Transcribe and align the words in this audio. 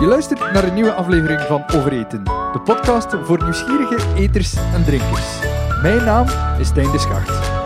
Je 0.00 0.06
luistert 0.06 0.52
naar 0.52 0.64
een 0.64 0.74
nieuwe 0.74 0.92
aflevering 0.92 1.40
van 1.40 1.64
Overeten, 1.74 2.24
de 2.24 2.60
podcast 2.64 3.16
voor 3.22 3.42
nieuwsgierige 3.42 4.14
eters 4.16 4.54
en 4.54 4.84
drinkers. 4.84 5.38
Mijn 5.82 6.04
naam 6.04 6.26
is 6.58 6.66
Stijn 6.66 6.90
de 6.92 6.98
Schacht. 6.98 7.57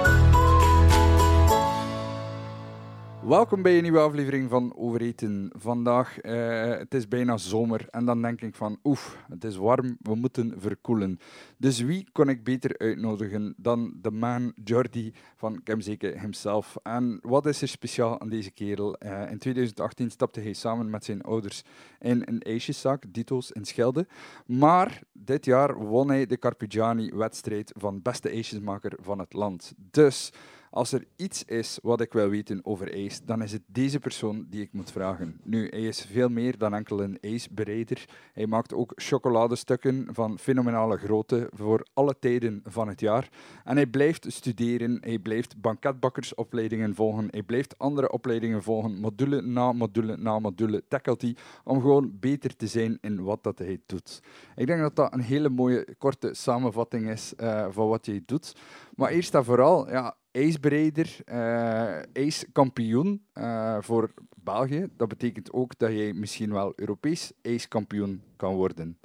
Welkom 3.33 3.63
bij 3.63 3.77
een 3.77 3.83
nieuwe 3.83 3.99
aflevering 3.99 4.51
van 4.51 4.77
Overeten. 4.77 5.51
Vandaag, 5.57 6.25
uh, 6.25 6.79
het 6.79 6.95
is 6.95 7.09
bijna 7.09 7.37
zomer 7.37 7.87
en 7.91 8.05
dan 8.05 8.23
denk 8.23 8.41
ik 8.41 8.55
van 8.55 8.79
oef, 8.85 9.25
het 9.29 9.45
is 9.45 9.57
warm, 9.57 9.97
we 10.01 10.15
moeten 10.15 10.55
verkoelen. 10.57 11.19
Dus 11.57 11.81
wie 11.81 12.09
kon 12.13 12.29
ik 12.29 12.45
beter 12.45 12.79
uitnodigen 12.79 13.55
dan 13.57 13.95
de 14.03 14.11
man 14.11 14.53
Jordi 14.65 15.13
van 15.37 15.63
Kemzeke 15.63 16.15
himself. 16.19 16.77
En 16.83 17.19
wat 17.23 17.47
is 17.47 17.63
er 17.63 17.69
speciaal 17.69 18.21
aan 18.21 18.29
deze 18.29 18.51
kerel? 18.51 18.97
Uh, 18.99 19.31
in 19.31 19.39
2018 19.39 20.11
stapte 20.11 20.41
hij 20.41 20.53
samen 20.53 20.91
met 20.91 21.05
zijn 21.05 21.23
ouders 21.23 21.63
in 22.01 22.23
een 22.25 22.41
ijsjeszaak, 22.41 23.05
Dito's 23.09 23.51
in 23.51 23.65
Schelde. 23.65 24.07
Maar 24.47 25.03
dit 25.13 25.45
jaar 25.45 25.75
won 25.75 26.09
hij 26.09 26.27
de 26.27 26.39
Carpigiani-wedstrijd 26.39 27.73
van 27.77 28.03
beste 28.03 28.29
ijsjesmaker 28.29 28.93
van 29.01 29.19
het 29.19 29.33
land. 29.33 29.73
Dus... 29.91 30.33
Als 30.75 30.93
er 30.93 31.05
iets 31.17 31.45
is 31.45 31.79
wat 31.83 32.01
ik 32.01 32.13
wil 32.13 32.29
weten 32.29 32.61
over 32.65 32.93
ijs, 32.93 33.21
dan 33.25 33.43
is 33.43 33.53
het 33.53 33.63
deze 33.67 33.99
persoon 33.99 34.47
die 34.51 34.63
ik 34.63 34.73
moet 34.73 34.93
vragen. 34.93 35.41
Nu, 35.45 35.69
hij 35.69 35.83
is 35.83 36.05
veel 36.05 36.29
meer 36.29 36.59
dan 36.59 36.75
enkel 36.75 37.03
een 37.03 37.19
ijsbereider. 37.21 38.05
Hij 38.33 38.47
maakt 38.47 38.75
ook 38.75 38.93
chocoladestukken 38.95 40.09
van 40.13 40.39
fenomenale 40.39 40.97
grootte 40.97 41.49
voor 41.55 41.87
alle 41.95 42.17
tijden 42.19 42.63
van 42.65 42.89
het 42.89 43.01
jaar. 43.01 43.29
En 43.65 43.77
hij 43.77 43.87
blijft 43.87 44.33
studeren, 44.33 44.99
hij 45.01 45.19
blijft 45.19 45.61
banketbakkersopleidingen 45.61 46.95
volgen, 46.95 47.29
hij 47.31 47.43
blijft 47.43 47.79
andere 47.79 48.11
opleidingen 48.11 48.63
volgen, 48.63 49.01
module 49.01 49.43
na 49.43 49.73
module 49.73 50.17
na 50.17 50.39
module 50.39 50.83
tackelt 50.89 51.23
hij, 51.23 51.37
om 51.65 51.81
gewoon 51.81 52.19
beter 52.21 52.57
te 52.57 52.67
zijn 52.67 52.99
in 53.01 53.23
wat 53.23 53.43
dat 53.43 53.59
hij 53.59 53.81
doet. 53.87 54.23
Ik 54.57 54.67
denk 54.67 54.81
dat 54.81 54.97
dat 54.97 55.13
een 55.13 55.21
hele 55.21 55.49
mooie, 55.49 55.97
korte 55.99 56.35
samenvatting 56.35 57.09
is 57.09 57.33
uh, 57.41 57.67
van 57.71 57.89
wat 57.89 58.07
hij 58.07 58.23
doet. 58.27 58.57
Maar 58.95 59.11
eerst 59.11 59.35
en 59.35 59.45
vooral, 59.45 59.91
ja, 59.91 60.17
ijsbereider, 60.33 61.17
uh, 61.33 62.03
ijskampioen 62.13 63.23
uh, 63.35 63.77
voor 63.81 64.13
België. 64.37 64.89
Dat 64.97 65.09
betekent 65.09 65.53
ook 65.53 65.79
dat 65.79 65.91
jij 65.91 66.13
misschien 66.13 66.53
wel 66.53 66.73
Europees 66.77 67.33
ijskampioen 67.43 68.23
kan 68.37 68.55
worden. 68.55 68.99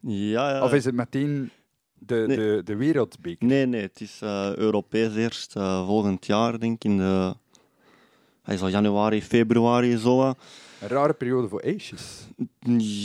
Ja, 0.00 0.50
ja. 0.50 0.64
Of 0.64 0.72
is 0.72 0.84
het 0.84 0.94
meteen 0.94 1.50
de, 1.98 2.24
nee. 2.26 2.36
de, 2.36 2.60
de 2.64 2.76
wereldbeker? 2.76 3.46
Nee, 3.46 3.66
nee, 3.66 3.82
het 3.82 4.00
is 4.00 4.20
uh, 4.24 4.56
Europees 4.56 5.16
eerst 5.16 5.52
volgend 5.52 6.26
jaar, 6.26 6.58
denk 6.58 6.74
ik, 6.74 6.84
in 6.84 6.96
de... 6.96 7.34
Hij 8.42 8.54
is 8.54 8.62
al 8.62 8.68
januari, 8.68 9.22
februari 9.22 9.96
zo. 9.96 10.34
Een 10.82 10.88
rare 10.88 11.12
periode 11.12 11.48
voor 11.48 11.60
ijsjes. 11.60 12.28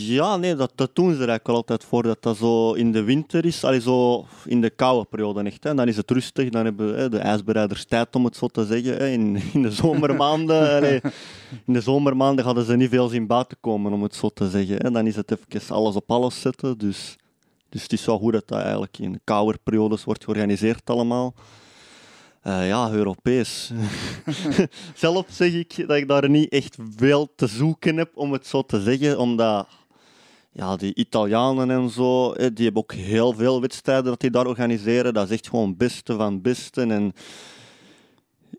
Ja, 0.07 0.37
nee, 0.37 0.55
dat, 0.55 0.71
dat 0.75 0.95
doen 0.95 1.13
ze 1.13 1.21
er 1.21 1.29
eigenlijk 1.29 1.47
altijd 1.47 1.83
voor. 1.83 2.03
Dat 2.03 2.23
dat 2.23 2.37
zo 2.37 2.73
in 2.73 2.91
de 2.91 3.03
winter 3.03 3.45
is, 3.45 3.63
allee, 3.63 3.81
zo 3.81 4.25
in 4.45 4.61
de 4.61 4.69
koude 4.69 5.05
periode 5.09 5.43
echt. 5.43 5.63
Hè. 5.63 5.75
Dan 5.75 5.87
is 5.87 5.97
het 5.97 6.11
rustig, 6.11 6.49
dan 6.49 6.65
hebben 6.65 6.97
hè, 6.97 7.09
de 7.09 7.17
ijsbereiders 7.17 7.85
tijd 7.85 8.15
om 8.15 8.25
het 8.25 8.35
zo 8.35 8.47
te 8.47 8.65
zeggen. 8.65 8.97
Hè. 8.97 9.07
In, 9.07 9.41
in 9.53 9.61
de 9.61 9.71
zomermaanden 9.71 10.69
allee, 10.77 11.01
in 11.65 11.73
de 11.73 11.81
zomermaanden 11.81 12.45
hadden 12.45 12.65
ze 12.65 12.75
niet 12.75 12.89
veel 12.89 13.07
zien 13.07 13.27
buiten 13.27 13.57
komen, 13.61 13.93
om 13.93 14.03
het 14.03 14.15
zo 14.15 14.29
te 14.29 14.49
zeggen. 14.49 14.75
Hè. 14.75 14.91
Dan 14.91 15.07
is 15.07 15.15
het 15.15 15.31
even 15.31 15.75
alles 15.75 15.95
op 15.95 16.11
alles 16.11 16.41
zetten. 16.41 16.77
Dus, 16.77 17.15
dus 17.69 17.83
het 17.83 17.93
is 17.93 18.05
wel 18.05 18.17
goed 18.17 18.33
dat 18.33 18.47
dat 18.47 18.59
eigenlijk 18.59 18.97
in 18.99 19.11
de 19.11 19.21
koude 19.23 19.57
periodes 19.63 20.03
wordt 20.03 20.23
georganiseerd 20.23 20.89
allemaal. 20.89 21.33
Uh, 22.47 22.67
ja, 22.67 22.91
Europees. 22.91 23.71
Zelf 24.95 25.25
zeg 25.29 25.53
ik 25.53 25.87
dat 25.87 25.97
ik 25.97 26.07
daar 26.07 26.29
niet 26.29 26.49
echt 26.49 26.77
veel 26.95 27.31
te 27.35 27.47
zoeken 27.47 27.97
heb, 27.97 28.11
om 28.13 28.31
het 28.31 28.47
zo 28.47 28.61
te 28.61 28.81
zeggen, 28.81 29.19
omdat 29.19 29.67
ja, 30.51 30.75
die 30.75 30.95
Italianen 30.95 31.71
en 31.71 31.89
zo, 31.89 32.33
die 32.33 32.65
hebben 32.65 32.81
ook 32.81 32.93
heel 32.93 33.33
veel 33.33 33.61
wedstrijden 33.61 34.05
dat 34.05 34.19
die 34.19 34.31
daar 34.31 34.45
organiseren. 34.45 35.13
Dat 35.13 35.25
is 35.25 35.33
echt 35.33 35.49
gewoon 35.49 35.77
beste 35.77 36.15
van 36.15 36.41
beste. 36.41 36.81
En 36.81 37.13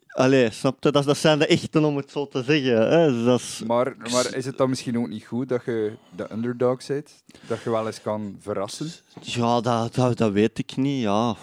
Allee, 0.09 0.51
snap 0.51 0.83
je? 0.83 0.91
Dat, 0.91 1.05
dat 1.05 1.17
zijn 1.17 1.39
de 1.39 1.47
echten, 1.47 1.85
om 1.85 1.97
het 1.97 2.11
zo 2.11 2.29
te 2.29 2.43
zeggen. 2.43 2.91
Hè? 2.91 3.13
Dus 3.13 3.25
dat 3.25 3.41
is... 3.41 3.63
maar, 3.67 3.97
maar 4.13 4.35
is 4.35 4.45
het 4.45 4.57
dan 4.59 4.69
misschien 4.69 4.99
ook 4.99 5.09
niet 5.09 5.25
goed 5.25 5.49
dat 5.49 5.65
je 5.65 5.93
de 6.17 6.33
underdog 6.33 6.87
bent? 6.87 7.23
Dat 7.47 7.63
je 7.63 7.71
wel 7.71 7.87
eens 7.87 8.03
kan 8.03 8.37
verrassen? 8.41 8.91
Ja, 9.21 9.61
dat, 9.61 9.95
dat, 9.95 10.19
dat 10.19 10.33
weet 10.33 10.59
ik 10.59 10.77
niet. 10.77 11.03
Ja. 11.03 11.37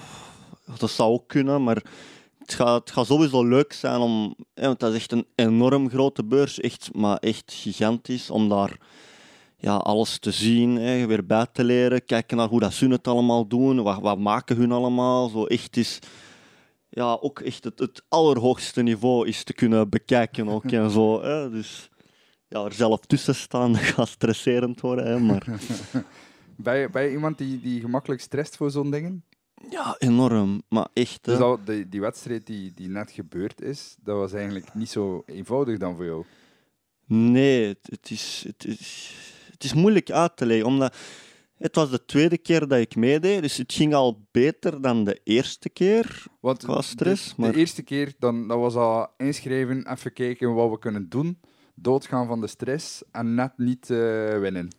Dat 0.79 0.89
zou 0.89 1.11
ook 1.11 1.27
kunnen, 1.27 1.63
maar 1.63 1.83
het 2.45 2.53
gaat, 2.53 2.91
gaat 2.91 3.05
sowieso 3.05 3.43
leuk 3.43 3.73
zijn 3.73 3.99
om, 3.99 4.35
hè, 4.53 4.65
want 4.65 4.79
dat 4.79 4.91
is 4.91 4.97
echt 4.97 5.11
een 5.11 5.25
enorm 5.35 5.89
grote 5.89 6.23
beurs, 6.23 6.59
echt, 6.59 6.89
maar 6.93 7.17
echt 7.17 7.53
gigantisch, 7.53 8.29
om 8.29 8.49
daar 8.49 8.77
ja, 9.57 9.75
alles 9.75 10.19
te 10.19 10.31
zien, 10.31 10.75
hè, 10.75 11.05
weer 11.05 11.25
bij 11.25 11.47
te 11.51 11.63
leren, 11.63 12.05
kijken 12.05 12.37
naar 12.37 12.47
hoe 12.47 12.59
dat 12.59 12.73
ze 12.73 12.87
het 12.87 13.07
allemaal 13.07 13.47
doen, 13.47 13.83
wat, 13.83 14.01
wat 14.01 14.19
maken 14.19 14.55
hun 14.55 14.71
allemaal, 14.71 15.29
zo 15.29 15.45
echt 15.45 15.77
is 15.77 15.99
ja, 16.89 17.17
ook 17.21 17.39
echt 17.39 17.63
het, 17.63 18.03
allerhoogste 18.09 18.81
niveau 18.81 19.27
is 19.27 19.43
te 19.43 19.53
kunnen 19.53 19.89
bekijken 19.89 20.47
ook 20.47 20.71
en 20.71 20.89
zo. 20.89 21.21
Hè. 21.21 21.49
Dus 21.49 21.89
ja, 22.47 22.63
er 22.63 22.73
zelf 22.73 22.99
tussen 22.99 23.35
staan 23.35 23.75
gaat 23.93 24.07
stresserend 24.07 24.81
worden, 24.81 25.05
hè, 25.05 25.19
maar... 25.19 25.45
Ben 26.91 27.01
je 27.03 27.11
iemand 27.11 27.37
die, 27.37 27.61
die 27.61 27.79
gemakkelijk 27.79 28.21
stresst 28.21 28.57
voor 28.57 28.71
zo'n 28.71 28.91
dingen? 28.91 29.23
Ja, 29.69 29.95
enorm. 29.99 30.61
Maar 30.69 30.87
echt. 30.93 31.23
Dus 31.23 31.39
al, 31.39 31.59
die, 31.65 31.89
die 31.89 32.01
wedstrijd 32.01 32.47
die, 32.47 32.71
die 32.71 32.89
net 32.89 33.11
gebeurd 33.11 33.61
is, 33.61 33.95
dat 34.03 34.17
was 34.17 34.33
eigenlijk 34.33 34.73
niet 34.73 34.89
zo 34.89 35.23
eenvoudig 35.25 35.77
dan 35.77 35.95
voor 35.95 36.05
jou? 36.05 36.25
Nee, 37.05 37.67
het, 37.67 37.79
het 37.81 38.09
is, 38.09 38.43
het, 38.47 38.65
is, 38.65 39.15
het 39.51 39.63
is 39.63 39.73
moeilijk 39.73 40.11
uit 40.11 40.37
te 40.37 40.45
leggen. 40.45 40.65
Omdat 40.65 40.95
het 41.57 41.75
was 41.75 41.89
de 41.89 42.05
tweede 42.05 42.37
keer 42.37 42.67
dat 42.67 42.79
ik 42.79 42.95
meedeed, 42.95 43.41
dus 43.41 43.57
het 43.57 43.73
ging 43.73 43.93
al 43.93 44.27
beter 44.31 44.81
dan 44.81 45.03
de 45.03 45.19
eerste 45.23 45.69
keer 45.69 46.23
Want 46.39 46.63
qua 46.63 46.81
stress. 46.81 47.27
De, 47.27 47.33
maar... 47.37 47.51
de 47.51 47.57
eerste 47.57 47.83
keer, 47.83 48.13
dan, 48.19 48.47
dat 48.47 48.57
was 48.57 48.75
al 48.75 49.07
inschrijven, 49.17 49.91
even 49.91 50.13
kijken 50.13 50.53
wat 50.53 50.69
we 50.69 50.79
kunnen 50.79 51.09
doen, 51.09 51.39
doodgaan 51.75 52.27
van 52.27 52.41
de 52.41 52.47
stress 52.47 53.03
en 53.11 53.35
net 53.35 53.57
niet 53.57 53.89
uh, 53.89 54.39
winnen. 54.39 54.69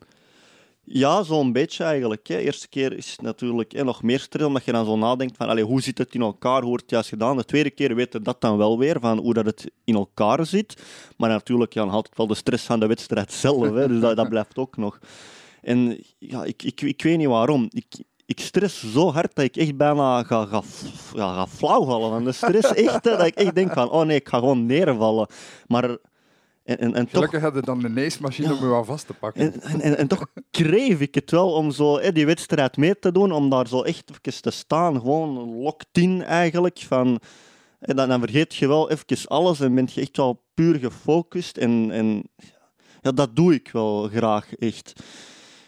Ja, 0.88 1.22
zo'n 1.22 1.52
beetje 1.52 1.84
eigenlijk. 1.84 2.26
Hè. 2.26 2.38
Eerste 2.38 2.68
keer 2.68 2.92
is 2.92 3.18
natuurlijk 3.22 3.72
hè, 3.72 3.84
nog 3.84 4.02
meer 4.02 4.20
stress, 4.20 4.46
omdat 4.46 4.64
je 4.64 4.72
dan 4.72 4.84
zo 4.84 4.96
nadenkt 4.96 5.36
van 5.36 5.60
hoe 5.60 5.82
zit 5.82 5.98
het 5.98 6.14
in 6.14 6.20
elkaar, 6.20 6.60
hoe 6.60 6.68
wordt 6.68 6.82
het 6.82 6.90
juist 6.90 7.08
gedaan. 7.08 7.36
De 7.36 7.44
tweede 7.44 7.70
keer 7.70 7.94
weet 7.94 8.12
je 8.12 8.20
dat 8.20 8.40
dan 8.40 8.56
wel 8.56 8.78
weer, 8.78 9.00
van 9.00 9.18
hoe 9.18 9.34
dat 9.34 9.44
het 9.44 9.70
in 9.84 9.94
elkaar 9.94 10.46
zit. 10.46 10.82
Maar 11.16 11.28
natuurlijk 11.28 11.72
ja, 11.72 11.82
dan 11.82 11.90
haalt 11.90 12.06
het 12.06 12.16
wel 12.16 12.26
de 12.26 12.34
stress 12.34 12.64
van 12.64 12.80
de 12.80 12.86
wedstrijd 12.86 13.32
zelf, 13.44 13.74
hè, 13.74 13.88
dus 13.88 14.00
dat, 14.00 14.28
blijft 14.28 14.58
ook 14.58 14.76
nog. 14.76 14.98
En 15.62 16.02
ja, 16.18 16.44
ik, 16.44 16.62
ik, 16.62 16.80
ik 16.80 17.02
weet 17.02 17.18
niet 17.18 17.26
waarom. 17.26 17.68
Ik, 17.70 17.86
ik 18.26 18.40
stress 18.40 18.92
zo 18.92 19.12
hard 19.12 19.34
dat 19.34 19.44
ik 19.44 19.56
echt 19.56 19.76
bijna 19.76 20.22
ga, 20.22 20.44
ga, 20.44 20.62
ga 21.14 21.46
flauw 21.46 21.84
vallen 21.84 22.10
van 22.10 22.24
de 22.24 22.32
stress. 22.32 22.74
Echt, 22.74 23.04
hè, 23.04 23.16
dat 23.16 23.26
ik 23.26 23.34
echt 23.34 23.54
denk 23.54 23.72
van, 23.72 23.90
oh 23.90 24.04
nee, 24.04 24.16
ik 24.16 24.28
ga 24.28 24.38
gewoon 24.38 24.66
neervallen. 24.66 25.26
Maar 25.66 25.96
en, 26.66 26.78
en, 26.78 26.94
en 26.94 27.08
Gelukkig 27.08 27.42
toch, 27.42 27.52
had 27.52 27.64
dan 27.64 27.80
de 27.80 27.88
neesmachine 27.88 28.52
om 28.52 28.60
me 28.60 28.68
wel 28.68 28.84
vast 28.84 29.06
te 29.06 29.12
pakken. 29.12 29.62
En, 29.62 29.80
en, 29.80 29.96
en, 29.96 30.06
toch 30.06 30.26
kreeg 30.50 30.98
ik 30.98 31.14
het 31.14 31.30
wel 31.30 31.52
om 31.52 31.70
zo, 31.70 31.98
hè, 31.98 32.12
die 32.12 32.26
wedstrijd 32.26 32.76
mee 32.76 32.98
te 32.98 33.12
doen, 33.12 33.32
om 33.32 33.50
daar 33.50 33.68
zo 33.68 33.82
echt 33.82 34.10
even 34.22 34.42
te 34.42 34.50
staan, 34.50 34.94
gewoon 34.94 35.62
locked 35.62 35.88
in 35.92 36.22
eigenlijk. 36.22 36.78
Van, 36.78 37.20
en 37.78 37.96
dan, 37.96 38.08
dan 38.08 38.20
vergeet 38.20 38.54
je 38.54 38.68
wel 38.68 38.90
even 38.90 39.28
alles 39.28 39.60
en 39.60 39.74
ben 39.74 39.88
je 39.92 40.00
echt 40.00 40.16
wel 40.16 40.42
puur 40.54 40.78
gefocust. 40.78 41.56
En, 41.56 41.90
en 41.90 42.28
ja, 43.00 43.12
dat 43.12 43.36
doe 43.36 43.54
ik 43.54 43.68
wel 43.72 44.08
graag, 44.08 44.54
echt. 44.54 44.92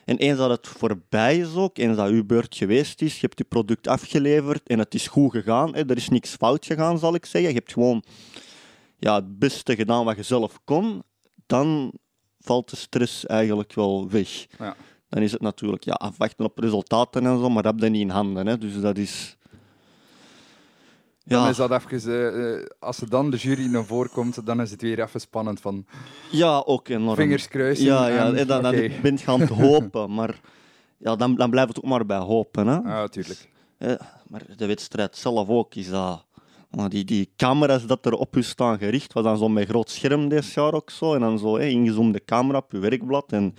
En 0.04 0.16
eens 0.16 0.38
dat 0.38 0.50
het 0.50 0.68
voorbij 0.68 1.38
is 1.38 1.54
ook, 1.54 1.78
eens 1.78 1.96
dat 1.96 2.08
uw 2.08 2.24
beurt 2.24 2.56
geweest 2.56 3.02
is, 3.02 3.14
je 3.14 3.20
hebt 3.20 3.38
je 3.38 3.44
product 3.44 3.86
afgeleverd 3.86 4.68
en 4.68 4.78
het 4.78 4.94
is 4.94 5.06
goed 5.06 5.30
gegaan, 5.30 5.74
hè, 5.74 5.88
er 5.88 5.96
is 5.96 6.08
niks 6.08 6.34
fout 6.34 6.66
gegaan, 6.66 6.98
zal 6.98 7.14
ik 7.14 7.26
zeggen. 7.26 7.50
Je 7.50 7.56
hebt 7.56 7.72
gewoon 7.72 8.02
ja, 8.98 9.14
het 9.14 9.38
beste 9.38 9.76
gedaan 9.76 10.04
wat 10.04 10.16
je 10.16 10.22
zelf 10.22 10.60
kon, 10.64 11.02
dan 11.46 11.92
valt 12.40 12.70
de 12.70 12.76
stress 12.76 13.26
eigenlijk 13.26 13.74
wel 13.74 14.10
weg. 14.10 14.46
Ja. 14.58 14.76
Dan 15.08 15.22
is 15.22 15.32
het 15.32 15.40
natuurlijk 15.40 15.84
ja, 15.84 15.92
afwachten 15.92 16.44
op 16.44 16.58
resultaten 16.58 17.26
en 17.26 17.38
zo, 17.38 17.48
maar 17.48 17.62
dat 17.62 17.72
heb 17.72 17.82
je 17.82 17.88
niet 17.88 18.00
in 18.00 18.10
handen. 18.10 18.46
Hè. 18.46 18.58
Dus 18.58 18.80
dat 18.80 18.96
is... 18.96 19.36
Ja. 21.22 21.40
Dan 21.40 21.48
is 21.48 21.56
dat 21.56 21.70
even, 21.70 22.10
uh, 22.10 22.66
als 22.78 23.00
er 23.00 23.08
dan 23.08 23.30
de 23.30 23.36
jury 23.36 23.66
naar 23.66 23.84
voren 23.84 24.10
komt, 24.10 24.46
dan 24.46 24.60
is 24.60 24.70
het 24.70 24.82
weer 24.82 25.00
even 25.02 25.20
spannend 25.20 25.60
van... 25.60 25.86
Ja, 26.30 26.62
ook 26.66 26.88
enorm. 26.88 27.16
Vingers 27.16 27.48
kruisen. 27.48 27.84
Ja, 27.84 28.06
ja 28.06 28.32
en, 28.32 28.46
dan, 28.46 28.62
dan 28.62 28.74
okay. 28.74 29.00
ben 29.00 29.18
je 29.24 29.30
het 29.30 29.48
hopen, 29.48 30.12
maar 30.14 30.40
ja, 30.98 31.16
dan, 31.16 31.34
dan 31.34 31.50
blijft 31.50 31.68
het 31.68 31.78
ook 31.78 31.90
maar 31.90 32.06
bij 32.06 32.18
hopen. 32.18 32.66
Hè. 32.66 32.74
Ja, 32.74 32.80
natuurlijk. 32.80 33.48
Ja, 33.78 34.20
maar 34.28 34.42
de 34.56 34.66
wedstrijd 34.66 35.16
zelf 35.16 35.48
ook 35.48 35.74
is 35.74 35.88
dat 35.88 36.26
die, 36.70 37.04
die 37.04 37.30
camera's 37.36 37.86
dat 37.86 38.06
er 38.06 38.12
op 38.12 38.34
je 38.34 38.42
staan 38.42 38.78
gericht, 38.78 39.12
was 39.12 39.24
dan 39.24 39.38
zo 39.38 39.48
met 39.48 39.68
groot 39.68 39.90
scherm 39.90 40.28
dit 40.28 40.52
jaar 40.52 40.72
ook 40.72 40.90
zo. 40.90 41.14
En 41.14 41.20
dan 41.20 41.38
zo 41.38 41.58
hè, 41.58 41.66
ingezoomde 41.66 42.24
camera 42.24 42.58
op 42.58 42.72
je 42.72 42.78
werkblad. 42.78 43.32
En 43.32 43.54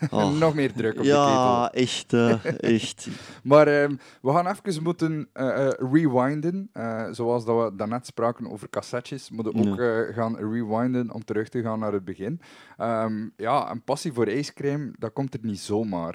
Oh. 0.10 0.38
Nog 0.38 0.54
meer 0.54 0.72
druk 0.72 0.96
op 0.96 1.02
de 1.02 1.08
Ja, 1.08 1.68
ketel. 1.68 1.82
echt, 1.82 2.12
eh, 2.12 2.44
echt. 2.74 3.08
Maar 3.42 3.66
ehm, 3.66 3.96
we 4.22 4.30
gaan 4.32 4.46
even 4.46 4.82
moeten 4.82 5.28
eh, 5.32 5.66
eh, 5.66 5.72
rewinden. 5.92 6.70
zoals 7.10 7.44
dat 7.44 7.64
we 7.64 7.76
daarnet 7.76 8.06
spraken 8.06 8.50
over 8.50 8.68
cassettes, 8.70 9.30
moeten 9.30 9.52
we 9.52 9.70
ook 9.70 10.14
gaan 10.14 10.36
rewinden 10.36 11.12
om 11.12 11.24
terug 11.24 11.48
te 11.48 11.62
gaan 11.62 11.78
naar 11.78 11.92
het 11.92 12.04
begin. 12.04 12.40
Ehm, 12.76 13.28
ja, 13.36 13.70
een 13.70 13.82
passie 13.82 14.12
voor 14.12 14.26
ijscrème, 14.26 14.92
dat 14.98 15.12
komt 15.12 15.34
er 15.34 15.40
niet 15.42 15.60
zomaar. 15.60 16.14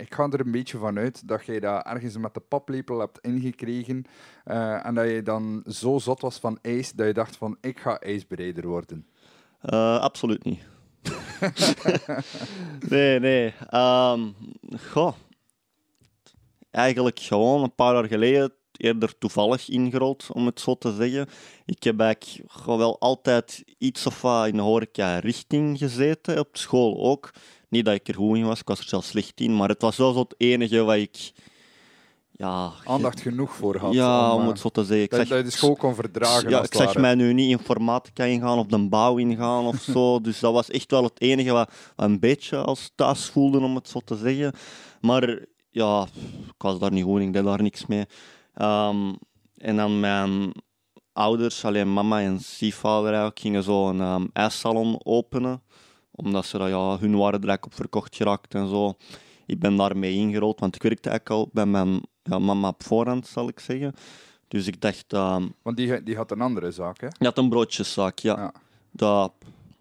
Ik 0.00 0.14
ga 0.14 0.28
er 0.30 0.40
een 0.40 0.50
beetje 0.50 0.78
van 0.78 0.98
uit 0.98 1.28
dat 1.28 1.44
jij 1.44 1.60
dat 1.60 1.86
ergens 1.86 2.16
met 2.16 2.34
de 2.34 2.40
paplepel 2.40 2.98
hebt 2.98 3.18
ingekregen 3.20 4.04
en 4.82 4.94
dat 4.94 5.08
je 5.08 5.22
dan 5.22 5.62
zo 5.66 5.98
zot 5.98 6.20
was 6.20 6.38
van 6.38 6.58
ijs 6.62 6.92
dat 6.92 7.06
je 7.06 7.12
dacht 7.12 7.36
van 7.36 7.56
ik 7.60 7.78
ga 7.80 7.98
ijsbereider 7.98 8.66
worden. 8.66 9.06
Absoluut 10.00 10.44
niet. 10.44 10.71
nee, 12.88 13.20
nee. 13.20 13.54
Goh. 14.90 15.12
Eigenlijk 16.70 17.20
gewoon 17.20 17.62
een 17.62 17.74
paar 17.74 17.94
jaar 17.94 18.06
geleden 18.06 18.52
eerder 18.82 19.18
toevallig 19.18 19.68
ingerold, 19.68 20.26
om 20.32 20.46
het 20.46 20.60
zo 20.60 20.74
te 20.74 20.94
zeggen. 20.94 21.28
Ik 21.64 21.82
heb 21.82 22.00
eigenlijk 22.00 22.64
wel 22.64 22.98
altijd 22.98 23.64
iets 23.78 24.06
of 24.06 24.22
wat 24.22 24.46
in 24.46 24.56
de 24.56 24.62
horeca-richting 24.62 25.78
gezeten, 25.78 26.38
op 26.38 26.56
school 26.56 27.00
ook. 27.00 27.30
Niet 27.68 27.84
dat 27.84 27.94
ik 27.94 28.08
er 28.08 28.14
goed 28.14 28.36
in 28.36 28.46
was, 28.46 28.60
ik 28.60 28.68
was 28.68 28.78
er 28.78 28.88
zelfs 28.88 29.08
slecht 29.08 29.40
in, 29.40 29.56
maar 29.56 29.68
het 29.68 29.82
was 29.82 29.96
wel 29.96 30.12
zo 30.12 30.18
het 30.18 30.34
enige 30.36 30.82
wat 30.82 30.96
ik... 30.96 31.32
Ja, 32.42 32.72
Aandacht 32.84 33.20
genoeg 33.20 33.54
voor 33.54 33.76
had. 33.76 33.92
ja, 33.92 34.34
om 34.34 34.40
eh, 34.40 34.48
het 34.48 34.58
zo 34.58 34.68
te 34.68 34.84
zeggen. 34.84 35.04
Ik 35.04 35.10
dat, 35.10 35.28
dat 35.28 35.38
je 35.38 35.44
de 35.44 35.50
school 35.50 35.76
kon 35.76 35.94
verdragen. 35.94 36.50
ja, 36.50 36.62
ik 36.62 36.74
zag 36.74 36.96
mij 36.96 37.14
nu 37.14 37.32
niet 37.32 37.50
informatica 37.50 38.24
ingaan 38.24 38.58
of 38.58 38.66
de 38.66 38.88
bouw 38.88 39.16
ingaan 39.16 39.66
of 39.66 39.80
zo. 39.80 40.20
Dus 40.20 40.40
dat 40.40 40.52
was 40.52 40.70
echt 40.70 40.90
wel 40.90 41.02
het 41.02 41.20
enige 41.20 41.52
wat, 41.52 41.72
een 41.96 42.20
beetje 42.20 42.56
als 42.56 42.92
thuis 42.94 43.24
voelde, 43.24 43.58
om 43.58 43.74
het 43.74 43.88
zo 43.88 44.00
te 44.04 44.16
zeggen. 44.16 44.52
Maar 45.00 45.38
ja, 45.70 46.06
ik 46.46 46.62
was 46.62 46.78
daar 46.78 46.92
niet 46.92 47.04
goed 47.04 47.20
ik 47.20 47.32
deed 47.32 47.44
daar 47.44 47.62
niks 47.62 47.86
mee. 47.86 48.04
Ehm, 48.54 49.12
en 49.56 49.76
dan 49.76 50.00
mijn 50.00 50.52
ouders, 51.12 51.64
alleen 51.64 51.92
mama 51.92 52.20
en 52.20 52.40
stiefvader 52.40 53.08
eigenlijk, 53.08 53.40
gingen 53.40 53.62
zo 53.62 53.88
een 53.88 54.00
ehm, 54.00 54.26
ijssalon 54.32 55.00
openen. 55.04 55.62
Omdat 56.10 56.46
ze 56.46 56.58
dat, 56.58 56.68
ja, 56.68 56.98
hun 56.98 57.16
waren 57.16 57.40
er 57.40 57.48
eigenlijk 57.48 57.64
op 57.64 57.74
verkocht 57.74 58.16
geraakt 58.16 58.54
en 58.54 58.68
zo. 58.68 58.94
Ik 59.46 59.58
ben 59.58 59.76
daarmee 59.76 60.14
ingerold, 60.14 60.60
want 60.60 60.74
ik 60.74 60.82
werkte 60.82 61.08
eigenlijk 61.08 61.40
al 61.40 61.50
bij 61.52 61.66
mijn 61.66 62.00
ja, 62.22 62.38
mama 62.38 62.68
op 62.68 62.82
voorhand, 62.82 63.26
zal 63.26 63.48
ik 63.48 63.60
zeggen. 63.60 63.94
Dus 64.48 64.66
ik 64.66 64.80
dacht, 64.80 65.12
ehm, 65.12 65.48
Want 65.62 65.76
die, 65.76 66.02
die 66.02 66.16
had 66.16 66.30
een 66.30 66.40
andere 66.40 66.70
zaak, 66.70 67.00
hè? 67.00 67.06
je 67.18 67.24
had 67.24 67.38
een 67.38 67.48
broodjeszaak, 67.48 68.18
ja. 68.18 68.36
Ja. 68.36 68.52
Dat, 68.90 69.32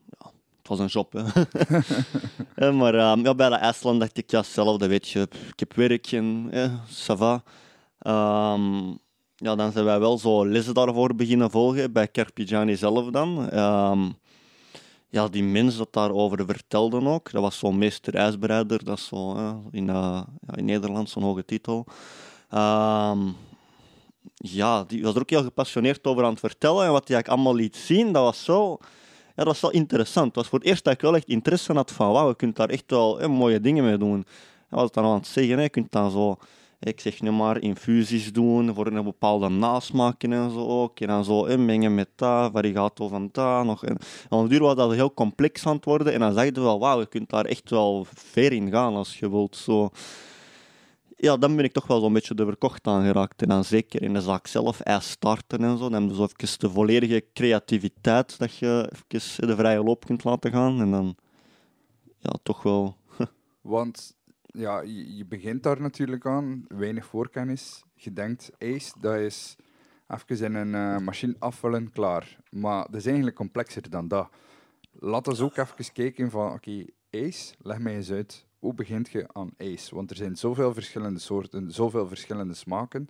ja, 0.05 0.31
het 0.57 0.67
was 0.67 0.79
een 0.79 0.85
job, 0.85 1.13
hè. 1.13 1.23
Eh, 2.55 2.73
maar 2.73 2.95
ehm, 2.95 3.19
ja, 3.19 3.35
bij 3.35 3.49
de 3.49 3.55
IJsland 3.55 3.99
dacht 3.99 4.17
ik, 4.17 4.31
ja, 4.31 4.37
hetzelfde, 4.37 4.87
weet 4.87 5.09
je. 5.09 5.21
Ik 5.51 5.59
heb 5.59 5.73
werk 5.73 6.11
en 6.11 6.47
eh, 6.51 6.73
ça 6.87 7.17
va. 7.17 7.43
Ehm, 7.99 8.87
ja, 9.35 9.55
dan 9.55 9.71
zijn 9.71 9.85
wij 9.85 9.99
wel 9.99 10.17
zo 10.17 10.47
lessen 10.47 10.73
daarvoor 10.73 11.15
beginnen 11.15 11.51
volgen, 11.51 11.91
bij 11.91 12.11
Carpigiani 12.11 12.75
zelf 12.75 13.09
dan. 13.09 13.49
Ehm, 13.49 14.09
ja, 15.09 15.27
die 15.27 15.43
mens 15.43 15.77
dat 15.77 15.93
daarover 15.93 16.45
vertelde 16.45 17.05
ook, 17.05 17.31
dat 17.31 17.41
was 17.41 17.57
zo'n 17.57 17.77
meester 17.77 18.15
ijsbereider, 18.15 18.83
dat 18.83 18.97
is 18.97 19.05
zo 19.05 19.35
eh, 19.35 19.55
in, 19.71 19.89
eh, 19.89 20.21
ja, 20.47 20.55
in 20.55 20.65
Nederland 20.65 21.09
zo'n 21.09 21.23
hoge 21.23 21.45
titel. 21.45 21.85
Ehm, 22.51 23.19
ja, 24.35 24.83
die 24.83 25.03
was 25.03 25.15
er 25.15 25.21
ook 25.21 25.29
heel 25.29 25.43
gepassioneerd 25.43 26.07
over 26.07 26.23
aan 26.23 26.29
het 26.29 26.39
vertellen. 26.39 26.85
En 26.85 26.91
wat 26.91 27.07
hij 27.07 27.15
eigenlijk 27.15 27.27
allemaal 27.27 27.61
liet 27.61 27.75
zien, 27.75 28.11
dat 28.11 28.23
was 28.23 28.43
zo... 28.43 28.77
Ja, 29.35 29.43
dat 29.43 29.45
was 29.45 29.61
wel 29.61 29.71
interessant. 29.71 30.25
Het 30.25 30.35
was 30.35 30.47
voor 30.47 30.59
het 30.59 30.67
eerst 30.67 30.83
dat 30.83 30.93
ik 30.93 31.01
wel 31.01 31.15
echt 31.15 31.27
interesse 31.27 31.73
had 31.73 31.91
van, 31.91 32.11
wauw, 32.11 32.27
je 32.27 32.35
kunt 32.35 32.55
daar 32.55 32.69
echt 32.69 32.83
wel 32.87 33.19
hè, 33.19 33.27
mooie 33.27 33.61
dingen 33.61 33.83
mee 33.83 33.97
doen. 33.97 34.25
En 34.69 34.77
wat 34.77 34.87
ik 34.87 34.93
dan 34.93 35.05
aan 35.05 35.13
het 35.13 35.27
zeggen, 35.27 35.55
hè, 35.55 35.61
je 35.61 35.69
kunt 35.69 35.91
dan 35.91 36.11
zo, 36.11 36.37
ik 36.79 36.99
zeg 36.99 37.21
nu 37.21 37.31
maar, 37.31 37.61
infusies 37.61 38.33
doen 38.33 38.73
voor 38.73 38.87
een 38.87 39.03
bepaalde 39.03 39.49
nasmaken 39.49 40.33
en 40.33 40.51
zo 40.51 40.67
ook. 40.67 40.99
En 40.99 41.07
dan 41.07 41.23
zo 41.23 41.57
mengen 41.57 41.95
met 41.95 42.09
dat, 42.15 42.51
varigato 42.51 43.07
van 43.07 43.29
dat. 43.31 43.65
Nog. 43.65 43.85
En, 43.85 43.97
op 44.29 44.49
duur 44.49 44.61
was 44.61 44.75
dat 44.75 44.93
heel 44.93 45.13
complex 45.13 45.65
aan 45.65 45.75
het 45.75 45.85
worden. 45.85 46.13
En 46.13 46.19
dan 46.19 46.33
zag 46.33 46.45
je 46.45 46.51
wel, 46.51 46.79
wauw, 46.79 46.99
je 46.99 47.05
kunt 47.05 47.29
daar 47.29 47.45
echt 47.45 47.69
wel 47.69 48.05
ver 48.13 48.51
in 48.51 48.69
gaan 48.71 48.95
als 48.95 49.19
je 49.19 49.29
wilt. 49.29 49.55
Zo 49.55 49.89
ja, 51.21 51.37
dan 51.37 51.55
ben 51.55 51.65
ik 51.65 51.71
toch 51.71 51.87
wel 51.87 51.99
zo'n 51.99 52.13
beetje 52.13 52.35
de 52.35 52.45
verkocht 52.45 52.87
aan 52.87 53.03
geraakt. 53.03 53.41
En 53.41 53.47
dan 53.47 53.63
zeker 53.63 54.01
in 54.01 54.13
de 54.13 54.21
zaak 54.21 54.47
zelf, 54.47 54.81
starten 54.99 55.63
en 55.63 55.77
zo. 55.77 55.89
Dan 55.89 56.15
zo 56.15 56.27
even 56.37 56.59
de 56.59 56.69
volledige 56.69 57.25
creativiteit 57.33 58.39
dat 58.39 58.57
je 58.57 58.91
even 59.07 59.47
de 59.47 59.55
vrije 59.55 59.83
loop 59.83 60.05
kunt 60.05 60.23
laten 60.23 60.51
gaan. 60.51 60.81
En 60.81 60.91
dan, 60.91 61.15
ja, 62.17 62.33
toch 62.43 62.63
wel... 62.63 62.97
Want 63.61 64.15
ja, 64.45 64.81
je, 64.81 65.25
begint 65.25 65.63
daar 65.63 65.81
natuurlijk 65.81 66.25
aan, 66.25 66.65
weinig 66.67 67.05
voorkennis. 67.05 67.83
Je 67.93 68.13
denkt, 68.13 68.51
ijs, 68.57 68.93
dat 68.99 69.15
is 69.15 69.55
even 70.07 70.45
in 70.45 70.55
een 70.55 70.75
eh, 70.75 71.05
machine 71.05 71.35
afvullen, 71.39 71.91
klaar. 71.91 72.37
Maar 72.49 72.85
dat 72.85 72.95
is 72.95 73.05
eigenlijk 73.05 73.35
complexer 73.35 73.89
dan 73.89 74.07
dat. 74.07 74.29
Laat 74.91 75.27
ons 75.27 75.39
ook 75.39 75.57
even 75.57 75.93
kijken 75.93 76.29
van, 76.29 76.53
oké, 76.53 76.85
ijs, 77.09 77.55
leg 77.59 77.79
mij 77.79 77.95
eens 77.95 78.11
uit. 78.11 78.45
Hoe 78.61 78.73
begint 78.73 79.09
je 79.11 79.25
aan 79.33 79.51
ijs? 79.57 79.89
Want 79.89 80.09
er 80.09 80.15
zijn 80.15 80.35
zoveel 80.35 80.73
verschillende 80.73 81.19
soorten, 81.19 81.71
zoveel 81.71 82.07
verschillende 82.07 82.53
smaken. 82.53 83.09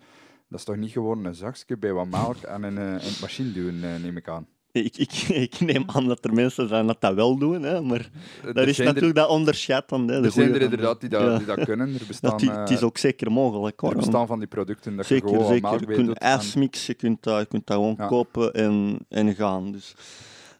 Dat 0.49 0.59
is 0.59 0.65
toch 0.65 0.75
niet 0.75 0.91
gewoon 0.91 1.25
een 1.25 1.35
zakje 1.35 1.77
bij 1.77 1.93
wat 1.93 2.07
melk 2.07 2.37
en 2.37 2.63
in, 2.63 2.77
eh, 2.77 2.93
machine 3.21 3.51
doen, 3.51 3.83
eh, 3.83 3.95
neem 4.03 4.17
ik 4.17 4.27
aan. 4.27 4.47
Ik, 4.71 4.97
ik, 4.97 5.11
ik 5.47 5.59
neem 5.59 5.83
aan 5.87 6.07
dat 6.07 6.25
er 6.25 6.33
mensen 6.33 6.67
zijn 6.67 6.87
dat 6.87 7.01
dat 7.01 7.13
wel 7.13 7.37
doen, 7.37 7.61
hè, 7.63 7.81
maar 7.81 8.09
Er 8.43 8.53
daar 8.53 8.67
is 8.67 8.79
er- 8.79 8.85
natuurlijk 8.85 9.15
dat 9.15 9.29
onderscheid 9.29 9.89
dan. 9.89 10.07
Hè, 10.07 10.19
de 10.21 10.25
Er 10.27 10.31
zijn 10.31 10.53
er 10.53 10.61
inderdaad 10.61 10.99
die 10.99 11.09
dat, 11.09 11.21
Ja. 11.21 11.37
die 11.37 11.45
dat 11.47 11.63
kunnen. 11.69 11.87
Er 11.93 12.01
bestaan, 12.07 12.37
Dat, 12.37 12.41
het 12.57 12.69
is 12.69 12.79
eh, 12.79 12.83
ook 12.85 12.97
zeker 12.97 13.31
mogelijk. 13.31 13.79
Hoor. 13.79 13.89
er 13.91 13.97
bestaan 13.97 14.27
van 14.27 14.39
die 14.39 14.47
producten 14.47 14.95
dat 14.95 15.07
je 15.07 15.13
Zeker, 15.13 15.29
gewoon 15.29 15.45
zeker. 15.47 15.61
melk 15.69 15.79
Je 15.79 15.85
kunt 15.85 16.07
doet. 16.07 16.17
en- 16.17 16.27
ijs 16.27 16.55
mixen, 16.55 16.85
je 16.87 16.93
kunt 16.99 17.23
dat, 17.23 17.39
je 17.39 17.45
kunt 17.45 17.67
dat 17.67 17.75
gewoon 17.77 17.95
Ja. 17.97 18.07
kopen 18.07 18.53
en, 18.53 18.99
en 19.09 19.35
gaan. 19.35 19.71
Dus, 19.71 19.95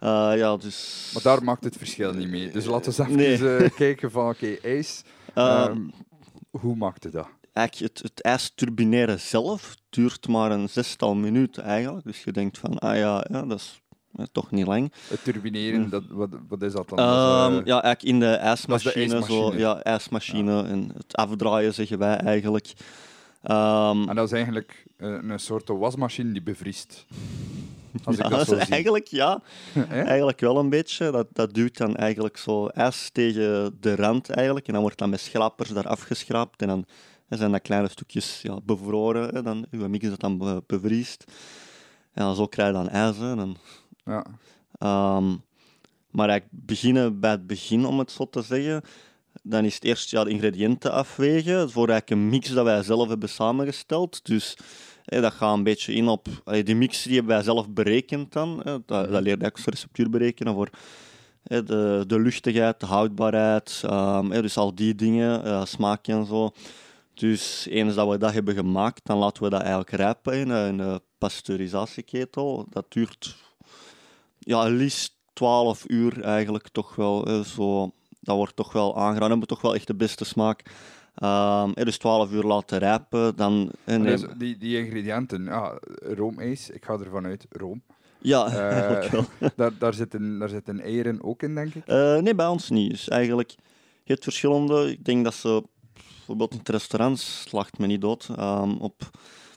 ja, 0.09 0.57
dus... 0.57 1.09
Maar 1.13 1.23
daar 1.23 1.43
maakt 1.43 1.63
het 1.63 1.77
verschil 1.77 2.13
niet 2.13 2.29
mee. 2.29 2.51
Dus 2.51 2.65
laten 2.65 2.93
we 2.93 3.03
eens 3.03 3.19
even 3.19 3.59
eh, 3.59 3.69
kijken 3.85 4.11
van, 4.11 4.29
oké, 4.29 4.55
ijs. 4.63 5.03
Eh, 5.33 5.63
ehm, 5.63 5.77
hoe 6.49 6.75
maakte 6.75 7.09
dat? 7.09 7.27
eigenlijk 7.53 7.93
het, 7.93 8.03
het 8.03 8.21
ijs 8.21 8.51
turbineren 8.55 9.19
zelf 9.19 9.75
duurt 9.89 10.27
maar 10.27 10.51
een 10.51 10.69
zestal 10.69 11.15
minuten 11.15 11.63
eigenlijk. 11.63 12.05
Dus 12.05 12.23
je 12.23 12.31
denkt 12.31 12.57
van, 12.57 12.79
ah 12.79 12.95
ja, 12.95 13.25
ja 13.29 13.41
dat 13.45 13.59
is 13.59 13.81
eh, 14.15 14.25
toch 14.31 14.51
niet 14.51 14.67
lang. 14.67 14.91
Het 15.07 15.23
turbineren, 15.23 15.89
dat, 15.89 16.03
wat, 16.09 16.29
wat 16.47 16.61
is 16.61 16.73
dat 16.73 16.89
dan? 16.89 16.99
Ehm, 16.99 17.07
Dat 17.07 17.51
is, 17.51 17.59
eh, 17.59 17.65
ja, 17.65 17.83
eigenlijk 17.83 18.03
in 18.03 18.19
de 18.19 18.35
ijsmachine. 18.35 19.07
Zo, 19.09 19.15
ijsmachine. 19.15 19.57
ja, 19.57 19.83
ijsmachine 19.83 20.63
en 20.63 20.91
het 20.97 21.15
afdraaien 21.15 21.73
zeggen 21.73 21.97
wij 21.97 22.17
eigenlijk. 22.17 22.73
Ehm, 23.41 24.09
En 24.09 24.15
dat 24.15 24.25
is 24.25 24.31
eigenlijk 24.31 24.85
eh, 24.97 25.09
een 25.09 25.39
soort 25.39 25.67
wasmachine 25.67 26.31
die 26.31 26.43
bevriest. 26.43 27.05
Als 28.03 28.17
ik 28.17 28.23
ja, 28.23 28.29
dat 28.29 28.47
zo 28.47 28.59
zie. 28.59 28.69
eigenlijk 28.69 29.07
ja, 29.07 29.41
eigenlijk 29.89 30.39
wel 30.39 30.57
een 30.57 30.69
beetje. 30.69 31.11
Dat, 31.11 31.27
dat 31.33 31.53
duwt 31.53 31.77
dan 31.77 31.95
eigenlijk 31.95 32.37
zo 32.37 32.67
ijs 32.67 33.09
tegen 33.11 33.77
de 33.79 33.95
rand 33.95 34.29
eigenlijk. 34.29 34.67
En 34.67 34.73
dan 34.73 34.81
wordt 34.81 34.97
dat 34.97 35.09
met 35.09 35.19
schrapers 35.19 35.69
daar 35.69 35.87
afgeschraapt. 35.87 36.61
En 36.61 36.67
dan 36.67 36.85
zijn 37.29 37.51
dat 37.51 37.61
kleine 37.61 37.89
stukjes 37.89 38.39
ja, 38.41 38.59
bevroren. 38.63 39.35
Hè, 39.35 39.41
dan, 39.41 39.65
uw 39.71 39.87
mix 39.87 40.09
dat 40.09 40.19
dan 40.19 40.37
be- 40.37 40.63
bevriest. 40.67 41.23
En 42.13 42.23
dan 42.25 42.35
zo 42.35 42.47
krijg 42.47 42.67
je 42.67 42.73
dan 42.73 42.89
ijs. 42.89 43.17
Hè, 43.17 43.35
dan, 43.35 43.57
Ja. 44.05 44.25
Ehm, 44.77 45.35
maar 46.11 46.29
eigenlijk 46.29 46.65
beginnen 46.65 47.19
bij 47.19 47.31
het 47.31 47.47
begin, 47.47 47.85
om 47.85 47.99
het 47.99 48.11
zo 48.11 48.29
te 48.29 48.41
zeggen. 48.41 48.81
Dan 49.43 49.65
is 49.65 49.75
het 49.75 49.83
eerst 49.83 50.09
ja, 50.09 50.23
de 50.23 50.29
ingrediënten 50.29 50.91
afwegen. 50.91 51.71
Voor 51.71 51.89
eigenlijk 51.89 52.09
een 52.21 52.29
mix 52.29 52.49
dat 52.49 52.63
wij 52.63 52.83
zelf 52.83 53.07
hebben 53.07 53.29
samengesteld. 53.29 54.25
Dus 54.25 54.57
dat 55.19 55.33
gaat 55.33 55.57
een 55.57 55.63
beetje 55.63 55.93
in 55.93 56.07
op... 56.07 56.27
die 56.63 56.75
mix 56.75 57.03
die 57.03 57.15
hebben 57.15 57.35
wij 57.35 57.43
zelf 57.43 57.69
berekend 57.69 58.33
dan. 58.33 58.61
Dat, 58.63 58.87
dat 58.87 59.21
leerde 59.21 59.45
ik 59.45 59.55
als 59.55 59.65
receptuur 59.65 60.09
berekenen 60.09 60.53
voor 60.53 60.69
de, 61.43 62.03
de 62.07 62.19
luchtigheid, 62.19 62.79
de 62.79 62.85
houdbaarheid. 62.85 63.81
ehm, 63.85 64.41
dus 64.41 64.57
al 64.57 64.75
die 64.75 64.95
dingen, 64.95 65.43
eh, 65.43 65.65
smaak 65.65 66.07
en 66.07 66.25
zo. 66.25 66.51
Dus 67.13 67.67
eens 67.69 67.95
dat 67.95 68.09
we 68.09 68.17
dat 68.17 68.33
hebben 68.33 68.55
gemaakt, 68.55 69.05
dan 69.05 69.17
laten 69.17 69.43
we 69.43 69.49
dat 69.49 69.59
eigenlijk 69.61 69.91
rijpen 69.91 70.33
in 70.33 70.49
een, 70.49 70.99
pasteurisatieketel. 71.17 72.65
Dat 72.69 72.85
duurt 72.89 73.35
ja, 74.39 74.63
liefst 74.63 75.15
12 75.33 75.83
uur 75.87 76.21
eigenlijk 76.21 76.67
toch 76.67 76.95
wel. 76.95 77.43
zo, 77.43 77.91
dat 78.19 78.35
wordt 78.35 78.55
toch 78.55 78.73
wel 78.73 78.95
aangeraden. 78.95 79.19
Dan 79.19 79.29
hebben 79.29 79.47
we 79.47 79.53
toch 79.53 79.61
wel 79.61 79.75
echt 79.75 79.87
de 79.87 79.95
beste 79.95 80.25
smaak. 80.25 80.63
Hè, 81.13 81.85
dus 81.85 81.97
12 81.97 82.31
uur 82.31 82.43
laten 82.43 82.77
rijpen. 82.79 83.35
Dan, 83.35 83.71
en, 83.83 84.03
dus 84.03 84.23
die, 84.37 84.57
die 84.57 84.77
ingrediënten, 84.77 85.43
ja, 85.43 85.79
roomijs, 85.99 86.69
ik 86.69 86.85
ga 86.85 86.93
ervan 86.93 87.25
uit, 87.25 87.45
room. 87.49 87.81
ja, 88.21 88.45
Eh, 88.47 89.11
wel. 89.11 89.25
daar, 89.55 89.77
daar, 89.77 89.93
zitten, 89.93 90.39
daar 90.39 90.49
zitten 90.49 90.79
eieren 90.79 91.23
ook 91.23 91.43
in, 91.43 91.55
denk 91.55 91.73
ik. 91.75 91.87
Eh, 91.87 92.17
nee, 92.17 92.35
bij 92.35 92.47
ons 92.47 92.69
niet. 92.69 92.89
Dus 92.89 93.07
eigenlijk, 93.09 93.49
je 94.03 94.11
hebt 94.13 94.23
verschillende. 94.23 94.91
Ik 94.91 95.05
denk 95.05 95.23
dat 95.23 95.33
ze 95.33 95.63
bijvoorbeeld 95.93 96.51
in 96.51 96.57
het 96.57 96.69
restaurant 96.69 97.19
slacht 97.19 97.77
me 97.77 97.87
niet 97.87 98.01
dood. 98.01 98.29
ehm, 98.35 98.71
op 98.71 99.09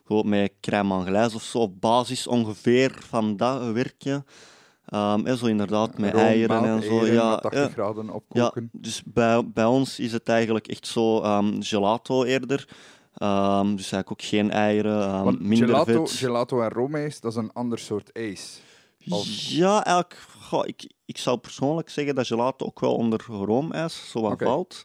bijvoorbeeld 0.06 0.34
met 0.34 0.52
crème 0.60 0.94
anglaise 0.94 1.36
of 1.36 1.42
zo, 1.42 1.58
op 1.58 1.80
basis 1.80 2.26
ongeveer 2.26 2.96
van 3.00 3.36
dat 3.36 3.72
werkje. 3.72 4.24
Ehm, 4.94 5.24
hè, 5.24 5.36
zo 5.36 5.46
inderdaad, 5.46 5.98
met 5.98 6.12
Room, 6.12 6.22
eieren 6.22 6.64
en 6.64 6.82
zo. 6.82 6.88
eieren 6.90 7.14
Ja, 7.14 7.30
met 7.30 7.40
80 7.42 7.60
ja. 7.60 7.68
graden 7.68 8.06
Ja, 8.06 8.12
opkoken. 8.12 8.68
dus 8.72 9.02
bij, 9.04 9.48
bij 9.48 9.64
ons 9.64 9.98
is 9.98 10.12
het 10.12 10.28
eigenlijk 10.28 10.66
echt 10.68 10.86
zo 10.86 11.20
ehm, 11.20 11.60
gelato 11.60 12.24
eerder. 12.24 12.68
Ehm, 13.14 13.62
dus 13.74 13.92
eigenlijk 13.92 14.10
ook 14.10 14.22
geen 14.22 14.50
eieren, 14.50 15.02
ehm, 15.02 15.34
minder 15.38 15.68
gelato, 15.68 16.06
vet. 16.06 16.16
gelato 16.16 16.60
en 16.60 16.68
roomijs, 16.68 17.20
dat 17.20 17.32
is 17.32 17.38
een 17.38 17.52
ander 17.52 17.78
soort 17.78 18.12
ijs. 18.12 18.60
Ja, 19.48 19.84
eigenlijk, 19.84 20.18
goh, 20.40 20.66
ik, 20.66 20.90
ik 21.04 21.18
zou 21.18 21.38
persoonlijk 21.38 21.88
zeggen 21.90 22.14
dat 22.14 22.26
gelato 22.26 22.66
ook 22.66 22.80
wel 22.80 22.94
onder 22.94 23.24
roomijs 23.28 24.10
zo 24.10 24.20
wat 24.20 24.42
valt. 24.42 24.84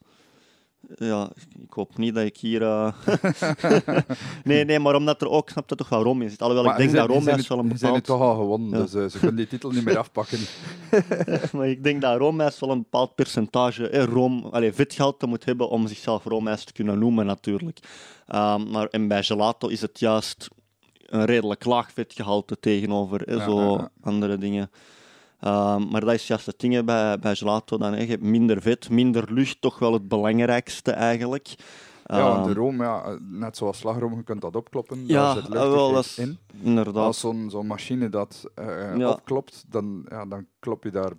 Ja, 0.96 1.30
ik 1.62 1.74
hoop 1.74 1.98
niet 1.98 2.16
dat 2.16 2.24
ik 2.26 2.38
hier... 2.38 2.62
eh, 2.62 2.94
nee, 4.44 4.66
nee, 4.66 4.80
maar 4.80 4.96
omdat 4.96 5.22
er 5.22 5.30
ook, 5.30 5.50
snap 5.50 5.70
je, 5.70 5.76
toch 5.76 5.90
wel 5.90 6.04
room 6.04 6.22
in 6.22 6.30
zit. 6.30 6.42
Alhoewel, 6.42 6.64
Maar 6.66 6.74
ik 6.74 6.80
denk 6.80 6.92
dat 6.92 7.00
het- 7.02 7.08
wel 7.10 7.18
een 7.18 7.24
je 7.70 7.78
zijn 7.78 7.94
het 7.94 8.04
bepaald... 8.04 8.04
toch 8.04 8.22
al 8.22 8.36
gewonnen, 8.36 8.70
Ja. 8.80 8.86
dus 8.86 8.94
eh, 8.94 9.06
ze 9.06 9.18
kunnen 9.18 9.36
die 9.36 9.48
titel 9.48 9.72
niet 9.72 9.84
meer 9.86 9.98
afpakken. 10.06 10.40
maar 11.54 11.68
ik 11.70 11.84
denk 11.84 12.02
dat 12.02 12.18
roomijs 12.18 12.60
wel 12.60 12.70
een 12.72 12.78
bepaald 12.82 13.16
percentage 13.16 13.90
eh, 13.90 14.04
room, 14.04 14.46
allez, 14.52 14.76
vetgehalte 14.76 15.26
moet 15.28 15.46
hebben 15.46 15.70
om 15.70 15.88
zichzelf 15.88 16.24
roomijs 16.24 16.64
te 16.64 16.74
kunnen 16.74 17.00
noemen, 17.00 17.26
natuurlijk. 17.26 17.80
Ehm, 18.28 18.70
maar 18.70 18.88
en 18.88 19.08
bij 19.08 19.24
gelato 19.24 19.68
is 19.68 19.82
het 19.82 20.00
juist 20.00 20.48
een 21.06 21.26
redelijk 21.26 21.66
laag 21.66 21.92
vetgehalte 21.94 22.60
tegenover 22.60 23.28
eh, 23.28 23.36
Ja, 23.38 23.44
zo 23.44 23.74
ja. 23.78 23.90
andere 24.02 24.38
dingen. 24.38 24.72
Ehm, 25.40 25.88
maar 25.90 26.02
dat 26.02 26.14
is 26.14 26.28
juist 26.28 26.46
het 26.46 26.60
ding 26.60 26.86
bij, 26.86 27.20
bij 27.20 27.36
gelato. 27.36 27.78
Dan, 27.78 27.94
hè. 27.94 28.00
Je 28.02 28.08
hebt 28.08 28.24
minder 28.24 28.62
vet, 28.62 28.90
minder 28.90 29.34
lucht, 29.34 29.62
toch 29.62 29.80
wel 29.80 29.94
het 29.94 30.08
belangrijkste 30.08 30.92
eigenlijk. 30.92 31.56
Ja, 32.06 32.24
want 32.24 32.44
de 32.44 32.50
Ehm, 32.50 32.60
room, 32.60 32.82
ja, 32.82 33.04
eh, 33.04 33.14
net 33.20 33.58
zoals 33.58 33.78
slagroom, 33.78 34.16
je 34.16 34.24
kunt 34.24 34.42
dat 34.42 34.56
opkloppen. 34.56 35.04
Ja, 35.08 35.14
daar 35.24 35.36
zit 35.36 35.44
eh, 35.46 35.50
wel, 35.52 35.92
luchtigheid 35.92 35.94
dat 35.94 36.06
is 36.06 36.18
in. 36.18 36.38
inderdaad. 36.68 37.06
Als 37.06 37.20
zo'n 37.20 37.50
zo'n 37.50 37.68
machine 37.68 38.10
dat 38.10 38.46
eh, 38.56 38.98
Ja. 38.98 39.10
opklopt, 39.10 39.64
dan, 39.68 40.06
ja, 40.10 40.26
dan 40.26 40.46
klop 40.60 40.84
je 40.84 40.92
daar 40.92 41.12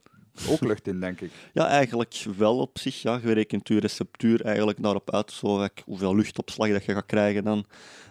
ook 0.49 0.61
lucht 0.61 0.87
in, 0.87 1.01
denk 1.01 1.21
ik. 1.21 1.31
Ja, 1.53 1.67
eigenlijk 1.67 2.27
wel 2.37 2.59
op 2.59 2.79
zich. 2.79 3.03
Ja. 3.03 3.21
Je 3.23 3.33
rekent 3.33 3.69
je 3.69 3.81
receptuur 3.81 4.45
eigenlijk 4.45 4.83
daarop 4.83 5.11
uit, 5.15 5.33
zo 5.33 5.67
hoeveel 5.85 6.15
luchtopslag 6.17 6.71
dat 6.71 6.85
je 6.85 6.93
gaat 6.93 7.07
krijgen 7.07 7.45
dan. 7.45 7.65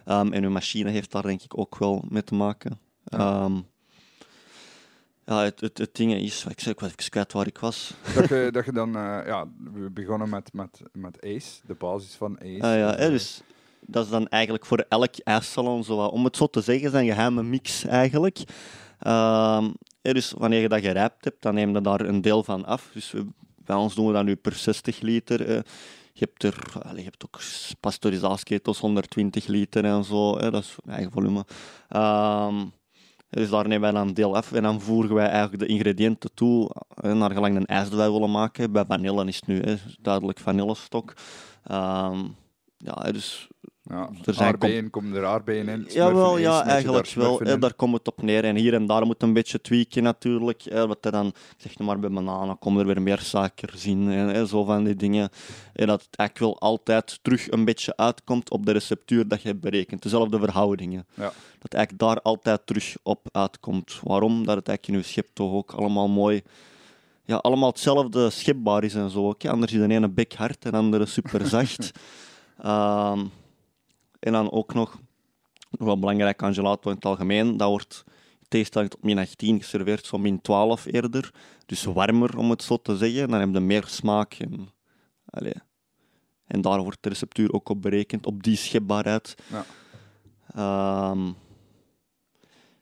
Ehm, 0.05 0.31
en 0.33 0.41
je 0.41 0.49
machine 0.49 0.89
heeft 0.89 1.11
daar 1.11 1.23
denk 1.23 1.41
ik 1.41 1.57
ook 1.57 1.77
wel 1.77 2.03
mee 2.09 2.23
te 2.23 2.35
maken. 2.35 2.79
Ja. 3.03 3.17
Ehm, 3.17 3.53
ja, 5.29 5.43
het, 5.43 5.59
het, 5.62 5.77
het 5.77 5.95
ding 5.95 6.13
is, 6.13 6.45
ik 6.50 6.59
zeg, 6.59 6.74
ik 6.74 6.79
was 6.79 6.89
even 6.89 7.09
kwijt 7.12 7.33
waar 7.33 7.48
ik 7.48 7.57
was. 7.57 7.93
Dat 8.15 8.29
je, 8.29 8.50
dat 8.51 8.65
je 8.65 8.71
dan, 8.71 8.95
eh, 8.95 9.19
ja, 9.25 9.48
we 9.74 9.89
begonnen 9.89 10.29
met, 10.29 10.53
met, 10.53 10.81
met 10.91 11.19
ijs, 11.24 11.62
de 11.65 11.74
basis 11.74 12.13
van 12.15 12.38
ijs. 12.38 12.62
Ah, 12.62 12.75
ja, 12.77 12.91
Dus, 12.91 13.00
eh, 13.05 13.09
dus 13.09 13.41
dat 13.81 14.05
is 14.05 14.12
dan 14.12 14.27
eigenlijk 14.27 14.65
voor 14.65 14.86
elk 14.89 15.15
ijssalon, 15.24 15.83
zo, 15.83 15.95
wat- 15.95 16.12
om 16.12 16.24
het 16.24 16.38
zo 16.38 16.48
te 16.48 16.62
zeggen, 16.62 16.89
zijn 16.91 17.05
geheime 17.05 17.43
mix 17.43 17.86
eigenlijk. 17.86 18.39
Ehm, 19.00 19.69
dus 20.01 20.31
wanneer 20.38 20.62
je 20.62 20.69
dat 20.69 20.81
gerijpt 20.81 21.24
hebt, 21.24 21.41
dan 21.41 21.53
neem 21.53 21.74
je 21.75 21.81
daar 21.81 22.01
een 22.01 22.21
deel 22.21 22.43
van 22.43 22.65
af. 22.65 22.89
Dus 22.93 23.13
bij 23.65 23.75
ons 23.75 23.95
doen 23.95 24.07
we 24.07 24.13
dat 24.13 24.24
nu 24.25 24.36
per 24.36 24.53
60 24.53 25.01
liter. 25.01 25.48
Je 26.13 26.25
hebt, 26.25 26.43
er, 26.43 26.55
je 26.95 27.03
hebt 27.03 27.25
ook 27.25 27.39
pasteurisatieketels 27.79 28.79
120 28.79 29.48
liter 29.48 29.86
en 29.86 30.03
zo. 30.03 30.38
Dat 30.38 30.63
is 30.63 30.75
eigen 30.88 31.12
volume. 31.12 31.45
Ehm, 31.89 32.65
dus 33.29 33.50
daar 33.50 33.67
nemen 33.67 33.81
wij 33.81 33.91
dan 33.91 34.13
deel 34.13 34.36
af 34.36 34.51
en 34.51 34.63
dan 34.63 34.81
voegen 34.81 35.15
wij 35.15 35.27
eigenlijk 35.27 35.59
de 35.59 35.74
ingrediënten 35.74 36.33
toe 36.33 36.71
naar 37.01 37.31
gelang 37.31 37.55
een 37.55 37.65
ijs 37.65 37.89
dat 37.89 38.00
wij 38.00 38.12
willen 38.12 38.31
maken. 38.31 38.71
Bij 38.71 38.86
vanille 38.86 39.25
is 39.25 39.36
het 39.36 39.48
nu 39.48 39.59
hè, 39.59 39.75
duidelijk 40.01 40.39
vanillestok. 40.39 41.13
Ehm, 41.63 42.19
ja, 42.77 43.12
dus 43.12 43.48
ja, 43.89 44.10
er 44.25 44.34
zijn 44.34 44.48
aardbeien, 44.48 44.89
komen 44.89 45.15
er 45.15 45.25
aardbeien 45.25 45.67
in. 45.67 45.86
Jawel, 45.89 46.38
ja, 46.38 46.65
eigenlijk 46.65 47.10
wel. 47.10 47.39
hè, 47.39 47.60
daar 47.60 47.74
komt 47.74 47.93
het 47.93 48.08
op 48.08 48.22
neer. 48.22 48.43
En 48.43 48.55
hier 48.55 48.74
en 48.74 48.86
daar 48.86 49.05
moet 49.05 49.24
een 49.24 49.34
beetje 49.34 49.62
tweaken 49.62 50.03
natuurlijk. 50.03 50.62
Hè, 50.62 50.88
wat 50.88 51.05
er 51.05 51.12
dan, 51.12 51.27
ik 51.27 51.34
zeg 51.58 51.77
maar, 51.77 52.00
bij 52.00 52.10
bananen 52.10 52.60
komen 52.60 52.79
er 52.79 52.86
weer 52.86 53.01
meer 53.01 53.19
suikers 53.19 53.86
in. 53.86 54.10
En 54.10 54.27
hè, 54.27 54.46
zo 54.46 54.63
van 54.63 54.84
die 54.84 54.96
dingen. 54.96 55.29
En 55.74 55.88
dat 55.88 56.01
het 56.01 56.15
eigenlijk 56.15 56.39
wel 56.39 56.69
altijd 56.69 57.19
terug 57.22 57.51
een 57.51 57.65
beetje 57.65 57.98
uitkomt 57.98 58.50
op 58.50 58.65
de 58.65 58.72
receptuur 58.72 59.27
dat 59.27 59.41
je 59.41 59.48
hebt 59.48 59.62
berekend. 59.62 60.03
Dezelfde 60.03 60.39
verhoudingen. 60.39 61.05
Ja. 61.13 61.31
Dat 61.60 61.74
eigenlijk 61.74 62.03
daar 62.03 62.22
altijd 62.22 62.62
terug 62.65 62.96
op 63.03 63.27
uitkomt. 63.31 64.00
Waarom? 64.03 64.46
Dat 64.46 64.55
het 64.55 64.67
eigenlijk 64.67 64.88
in 64.88 65.03
je 65.03 65.12
schep 65.12 65.27
toch 65.34 65.53
ook 65.53 65.72
allemaal 65.72 66.08
mooi... 66.08 66.41
Ja, 67.25 67.36
allemaal 67.36 67.69
hetzelfde 67.69 68.29
schepbaar 68.29 68.84
is 68.84 68.93
en 68.96 69.10
zo. 69.10 69.27
ook. 69.27 69.46
Anders 69.46 69.72
is 69.72 69.79
de 69.79 69.93
ene 69.93 70.10
bek 70.10 70.34
hard 70.34 70.65
en 70.65 70.72
de 70.72 70.77
andere 70.77 71.05
super 71.05 71.48
zacht. 71.48 71.91
Ehm, 72.60 73.25
en 74.19 74.31
dan 74.31 74.51
ook 74.51 74.73
nog, 74.73 74.99
nog 75.69 75.88
wel 75.88 75.99
belangrijk 75.99 76.43
aan 76.43 76.53
gelato 76.53 76.89
in 76.89 76.95
het 76.95 77.05
algemeen, 77.05 77.57
dat 77.57 77.69
wordt 77.69 78.03
in 78.39 78.45
tegenstelling 78.47 78.91
tot 78.91 79.03
min 79.03 79.17
18 79.17 79.61
geserveerd, 79.61 80.05
zo 80.05 80.17
min 80.17 80.41
12 80.41 80.85
eerder. 80.85 81.33
Dus 81.65 81.83
warmer, 81.83 82.38
om 82.38 82.49
het 82.49 82.63
zo 82.63 82.77
te 82.77 82.97
zeggen. 82.97 83.29
Dan 83.29 83.39
heb 83.39 83.53
je 83.53 83.59
meer 83.59 83.85
smaak. 83.88 84.33
En, 84.33 84.69
allee. 85.25 85.53
en 86.45 86.61
daar 86.61 86.81
wordt 86.81 87.03
de 87.03 87.09
receptuur 87.09 87.53
ook 87.53 87.69
op 87.69 87.81
berekend, 87.81 88.25
op 88.25 88.43
die 88.43 88.55
schepbaarheid. 88.55 89.35
Ja. 89.47 89.65
Ehm, 90.53 91.31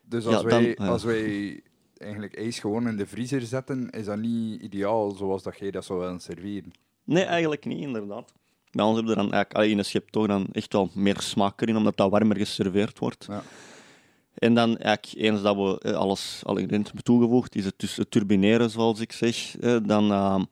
Dus 0.02 0.26
als, 0.26 0.42
wij, 0.42 0.76
als 0.76 1.04
wij 1.04 1.62
eigenlijk 1.96 2.36
ijs 2.36 2.58
gewoon 2.58 2.88
in 2.88 2.96
de 2.96 3.06
vriezer 3.06 3.42
zetten, 3.42 3.90
is 3.90 4.04
dat 4.04 4.18
niet 4.18 4.62
ideaal 4.62 5.10
zoals 5.10 5.42
dat 5.42 5.58
jij 5.58 5.70
dat 5.70 5.84
zou 5.84 5.98
willen 5.98 6.20
serveren. 6.20 6.70
nee, 7.04 7.24
eigenlijk 7.24 7.64
niet, 7.64 7.80
inderdaad. 7.80 8.32
Bij 8.70 8.84
ons 8.84 8.96
hebben 8.96 9.14
we 9.14 9.20
dan 9.20 9.32
eigenlijk 9.32 9.54
allee, 9.54 9.70
in 9.70 9.78
een 9.78 9.84
schep 9.84 10.08
toch 10.08 10.26
dan 10.26 10.46
echt 10.52 10.72
wel 10.72 10.90
meer 10.94 11.20
smaak 11.20 11.60
erin, 11.60 11.76
omdat 11.76 11.96
dat 11.96 12.10
warmer 12.10 12.36
geserveerd 12.36 12.98
wordt. 12.98 13.26
Ja. 13.28 13.42
En 14.34 14.54
dan, 14.54 14.76
eigenlijk, 14.76 15.24
eens 15.24 15.42
dat 15.42 15.56
we 15.56 15.78
eh, 15.80 15.92
alles, 15.92 16.40
alle 16.42 16.60
ingrediënten 16.60 16.94
hebben 16.94 17.04
toegevoegd, 17.04 17.54
is 17.54 17.64
het 17.64 17.74
dus 17.76 17.96
het 17.96 18.10
turbineren, 18.10 18.70
zoals 18.70 19.00
ik 19.00 19.12
zeg. 19.12 19.58
eh, 19.58 19.76
Dan 19.82 20.12
ehm, 20.12 20.44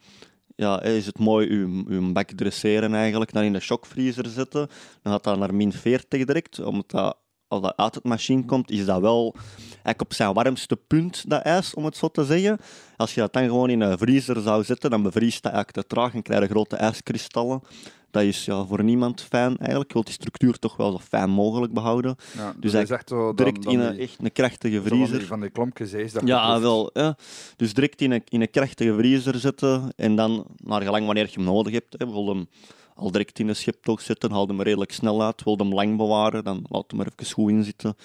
ja, 0.57 0.81
eh, 0.81 0.97
is 0.97 1.07
het 1.07 1.19
mooi 1.19 1.49
uw, 1.49 1.85
uw 1.89 2.13
bak 2.13 2.31
dresseren 2.31 2.95
eigenlijk, 2.95 3.33
dan 3.33 3.43
in 3.43 3.53
de 3.53 3.61
shockvriezer 3.61 4.27
zetten. 4.27 4.69
Dan 5.03 5.13
gaat 5.13 5.25
dat 5.25 5.39
naar 5.39 5.55
min 5.55 5.73
40 5.73 6.25
direct, 6.25 6.59
omdat 6.61 6.91
dat, 6.91 7.17
als 7.49 7.63
dat 7.63 7.77
uit 7.77 7.95
het 7.95 8.05
machine 8.05 8.45
komt, 8.45 8.71
is 8.71 8.85
dat 8.85 9.01
wel 9.01 9.35
eigenlijk 9.73 10.01
op 10.01 10.15
zijn 10.15 10.33
warmste 10.33 10.77
punt, 10.77 11.25
dat 11.31 11.43
ijs, 11.43 11.75
om 11.75 11.85
het 11.85 11.97
zo 11.97 12.09
te 12.09 12.25
zeggen. 12.25 12.59
Als 12.97 13.15
je 13.15 13.21
dat 13.21 13.33
dan 13.33 13.45
gewoon 13.45 13.71
in 13.71 13.81
een 13.81 13.99
vriezer 13.99 14.41
zou 14.41 14.65
zetten, 14.65 14.91
dan 14.91 15.03
bevriest 15.03 15.43
dat 15.43 15.53
eigenlijk 15.53 15.87
te 15.89 15.95
traag 15.95 16.15
en 16.15 16.23
krijg 16.23 16.41
je 16.41 16.49
grote 16.49 16.77
ijskristallen. 16.77 17.63
Dat 18.11 18.23
is 18.23 18.45
ja, 18.45 18.65
voor 18.65 18.85
niemand 18.85 19.21
fijn 19.23 19.57
eigenlijk. 19.57 19.89
Je 19.89 19.95
wilt 19.95 20.07
die 20.07 20.15
structuur 20.15 20.59
toch 20.59 20.77
wel 20.77 20.93
zo 20.93 20.99
fijn 20.99 21.31
mogelijk 21.31 21.73
behouden. 21.73 22.17
Ja, 22.37 22.55
Dus 22.61 22.73
dat 22.73 22.83
is 22.83 22.91
echt 22.91 23.09
zo 23.09 23.17
dan, 23.25 23.37
Direct 23.37 23.63
dan 23.63 23.73
in 23.73 23.81
een, 23.81 23.99
echt 23.99 24.17
een 24.23 24.33
krachtige 24.33 24.75
zo 24.75 24.83
van 24.83 24.97
die, 24.97 25.07
vriezer. 25.07 25.27
van 25.27 25.41
die 25.41 25.51
klompjes 25.51 25.93
ijs 25.93 26.13
dat 26.13 26.27
Ja, 26.27 26.61
wel. 26.61 26.91
Ja. 26.93 27.17
Dus 27.57 27.75
direct 27.75 28.01
in 28.01 28.11
een, 28.11 28.23
in 28.29 28.41
een 28.41 28.51
krachtige 28.51 28.95
vriezer 28.95 29.39
zetten 29.39 29.93
en 29.97 30.17
dan, 30.17 30.47
naar 30.57 30.83
gelang 30.83 31.07
wanneer 31.07 31.27
je 31.27 31.33
hem 31.35 31.45
nodig 31.45 31.73
hebt, 31.73 31.95
hè, 31.99 32.07
wil 32.07 32.29
hem 32.29 32.49
al 32.95 33.11
direct 33.11 33.39
in 33.39 33.47
de 33.47 33.55
scheptoog 33.55 34.01
zetten, 34.01 34.31
haal 34.31 34.47
hem 34.47 34.63
redelijk 34.63 34.93
snel 34.93 35.23
uit, 35.23 35.43
wil 35.45 35.57
hem 35.57 35.75
lang 35.75 35.97
bewaren, 35.97 36.45
dan 36.45 36.65
laat 36.69 36.91
hem 36.91 37.01
er 37.01 37.09
even 37.17 37.35
goed 37.35 37.51
in 37.51 37.65
zitten. 37.65 37.97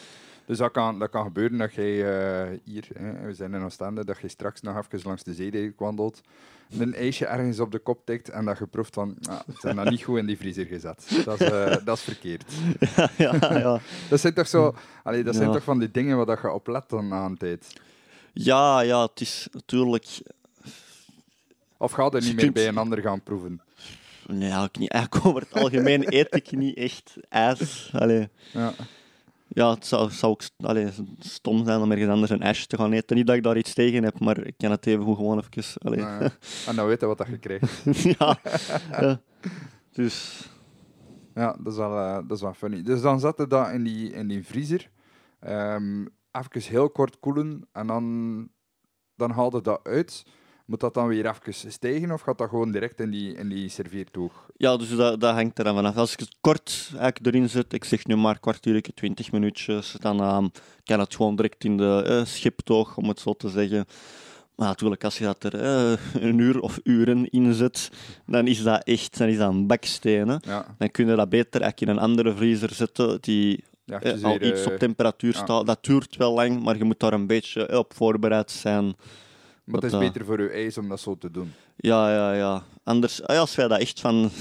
Dus 0.52 0.60
dat 0.60 0.72
kan, 0.72 1.00
dat 1.00 1.10
kan 1.10 1.24
gebeuren 1.24 1.58
dat 1.58 1.74
jij 1.74 1.92
eh, 1.92 2.58
hier, 2.64 2.88
hè, 2.94 3.26
we 3.26 3.34
zijn 3.34 3.54
in 3.54 3.64
Oostende, 3.64 4.06
dat 4.06 4.18
je 4.22 4.28
straks 4.28 4.62
nog 4.62 4.78
even 4.78 5.02
langs 5.04 5.24
de 5.24 5.34
zee 5.34 5.74
wandelt, 5.78 6.22
een 6.80 6.96
ijsje 6.96 7.26
ergens 7.26 7.60
op 7.60 7.72
de 7.72 7.80
kop 7.80 8.06
tikt 8.06 8.30
en 8.30 8.46
dat 8.46 8.58
je 8.58 8.66
proeft 8.66 8.94
van, 8.94 9.18
ah, 9.30 9.40
ze 9.48 9.54
zijn 9.60 9.76
dat 9.76 9.90
niet 9.90 10.04
goed 10.04 10.18
in 10.18 10.26
die 10.26 10.38
vriezer 10.38 10.66
gezet. 10.66 11.22
Dat 11.26 11.42
is, 11.42 11.50
eh, 11.50 11.76
dat 11.86 11.98
is 11.98 12.04
verkeerd. 12.04 12.44
ja, 12.96 13.10
ja, 13.18 13.58
ja. 13.58 13.80
Dat 14.10 14.20
zijn 14.20 14.34
toch 14.34 14.48
zo, 14.48 14.76
allee, 15.04 15.24
dat 15.24 15.36
zijn 15.36 15.48
Ja. 15.48 15.54
toch 15.54 15.64
van 15.64 15.80
die 15.80 15.92
dingen 15.92 16.18
waar 16.18 16.26
dat 16.26 16.42
je 16.42 16.52
op 16.52 16.68
let 16.68 16.90
dan 16.90 17.14
aan 17.14 17.38
tijd. 17.38 17.82
ja, 18.34 18.82
ja, 18.82 19.02
het 19.02 19.22
is 19.22 19.48
natuurlijk... 19.52 20.22
Of 21.78 21.92
ga 21.92 22.10
je 22.12 22.22
niet 22.22 22.36
meer 22.36 22.52
bij 22.52 22.68
een 22.68 22.78
ander 22.78 23.02
gaan 23.02 23.22
proeven? 23.22 23.62
Nee, 24.28 24.42
eigenlijk 24.42 24.78
niet. 24.78 24.92
Eigenlijk 24.92 25.26
over 25.26 25.42
het 25.42 25.54
algemeen 25.54 26.16
eet 26.16 26.36
ik 26.36 26.52
niet 26.52 26.78
echt 26.78 27.16
ijs. 27.30 27.90
Allee. 27.94 28.30
Ja. 28.52 28.74
Ja, 29.54 29.70
het 29.74 29.86
zou, 29.86 30.12
zou 30.12 30.32
ook 30.32 30.42
allee, 30.58 30.88
stom 31.20 31.66
zijn 31.66 31.82
om 31.82 31.92
ergens 31.92 32.10
anders 32.10 32.32
een 32.32 32.42
ijsje 32.42 32.68
te 32.68 32.78
gaan 32.78 32.92
eten. 32.92 33.16
Niet 33.16 33.28
dat 33.28 33.36
ik 33.36 33.44
daar 33.44 33.58
iets 33.58 33.74
tegen 33.74 34.04
heb, 34.04 34.20
maar 34.20 34.46
ik 34.46 34.54
kan 34.58 34.72
het 34.72 34.88
even 34.88 35.04
goed 35.04 35.16
gewoon 35.16 35.44
even... 35.52 35.82
Allee. 35.82 36.00
Nou 36.00 36.24
ja. 36.24 36.30
En 36.68 36.76
dan 36.76 36.88
weet 36.88 37.00
je 37.00 37.06
wat 37.06 37.18
dat 37.18 37.28
je 37.28 37.38
krijgt. 37.38 37.84
ja. 38.20 38.40
ja. 38.92 39.22
Dus... 39.92 40.46
Ja, 41.36 41.58
dat 41.64 41.74
is 41.74 41.80
wel, 41.80 41.98
eh, 41.98 42.14
dat 42.14 42.38
is 42.38 42.42
wel 42.42 42.54
funny. 42.54 42.82
Dus 42.82 43.02
dan 43.02 43.20
zet 43.20 43.38
je 43.38 43.48
dat 43.48 43.72
in 43.72 43.84
die, 43.84 44.14
in 44.14 44.28
die 44.28 44.46
vriezer. 44.46 44.90
Ehm 45.40 46.06
even 46.32 46.72
heel 46.72 46.90
kort 46.90 47.20
koelen 47.20 47.68
en 47.72 47.88
dan, 47.88 48.48
dan 49.16 49.32
haal 49.32 49.56
je 49.56 49.62
dat 49.62 49.80
uit. 49.84 50.26
Moet 50.72 50.80
dat 50.80 50.94
dan 50.94 51.08
weer 51.08 51.26
even 51.26 51.72
stijgen 51.72 52.12
of 52.12 52.22
gaat 52.22 52.38
dat 52.38 52.50
gewoon 52.50 52.72
direct 52.72 53.00
in 53.00 53.10
die, 53.10 53.36
in 53.36 53.50
die 53.50 53.70
serveertoog? 53.70 54.46
Ja, 54.58 54.78
dus 54.78 54.96
dat, 54.96 55.20
dat 55.20 55.34
hangt 55.34 55.58
er 55.58 55.64
dan 55.64 55.76
vanaf. 55.76 55.98
Als 55.98 56.14
ik 56.14 56.20
het 56.20 56.36
kort 56.42 56.90
eigenlijk 56.92 57.26
erin 57.26 57.50
zet, 57.50 57.74
ik 57.74 57.84
zeg 57.84 58.06
nu 58.06 58.16
maar 58.16 58.40
kwartiertje, 58.40 58.94
20 58.94 59.32
minuutjes, 59.32 59.96
dan 60.00 60.22
ehm, 60.22 60.48
kan 60.84 61.00
het 61.00 61.16
gewoon 61.16 61.36
direct 61.36 61.64
in 61.64 61.78
de 61.78 62.04
eh, 62.06 62.26
schiptoog, 62.26 62.98
om 62.98 63.08
het 63.08 63.20
zo 63.20 63.34
te 63.34 63.50
zeggen. 63.50 63.86
Maar 64.56 64.68
natuurlijk, 64.68 65.04
als 65.04 65.18
je 65.18 65.24
dat 65.24 65.44
er 65.44 65.62
eh, 65.62 66.24
een 66.28 66.38
uur 66.38 66.60
of 66.60 66.80
uren 66.84 67.30
in 67.30 67.54
zet, 67.54 67.92
dan 68.26 68.48
is 68.48 68.64
dat 68.64 68.84
echt 68.84 69.18
dan 69.18 69.28
is 69.28 69.38
dat 69.38 69.54
een. 70.02 70.40
Ja, 70.42 70.66
Dan 70.78 70.92
kun 70.92 71.08
je 71.08 71.16
dat 71.16 71.30
beter 71.30 71.62
eigenlijk 71.62 71.82
in 71.82 71.98
een 71.98 72.04
andere 72.04 72.36
vriezer 72.36 72.74
zetten 72.74 73.22
die 73.22 73.64
ja 73.86 74.02
eh, 74.02 74.24
al 74.24 74.42
iets 74.42 74.66
op 74.66 74.78
temperatuur 74.78 75.34
ja. 75.34 75.44
staat. 75.44 75.66
Dat 75.66 75.84
duurt 75.84 76.16
wel 76.16 76.34
lang, 76.34 76.64
maar 76.64 76.78
je 76.78 76.84
moet 76.84 77.00
daar 77.00 77.14
een 77.14 77.28
beetje 77.28 77.78
op 77.78 77.94
voorbereid 77.94 78.52
zijn. 78.52 78.96
Maar 79.72 79.82
het 79.82 79.92
is 79.94 80.00
beter 80.00 80.26
voor 80.26 80.40
uw 80.40 80.50
ijs 80.50 80.78
om 80.78 80.90
dat 80.90 81.00
zo 81.00 81.18
te 81.18 81.32
doen. 81.32 81.54
Ja, 81.76 82.12
ja, 82.14 82.34
ja. 82.34 82.64
Anders, 82.84 83.24
ah 83.24 83.40
als 83.40 83.56
wij 83.56 83.68
dat 83.68 83.80
echt 83.80 84.00
van... 84.00 84.30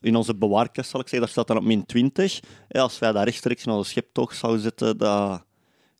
In 0.00 0.16
onze 0.16 0.34
bewaarkast, 0.34 0.90
zal 0.90 1.00
ik 1.00 1.08
zeggen, 1.08 1.20
dat 1.20 1.30
staat 1.30 1.46
dan 1.46 1.56
op 1.56 1.62
min 1.62 1.86
20. 1.86 2.40
Ja, 2.68 2.80
als 2.80 2.98
wij 2.98 3.12
dat 3.12 3.24
rechtstreeks 3.24 3.64
naar 3.64 3.76
de 3.76 3.84
scheptoog 3.84 4.34
zouden 4.34 4.62
zetten, 4.62 4.98
dat... 4.98 5.42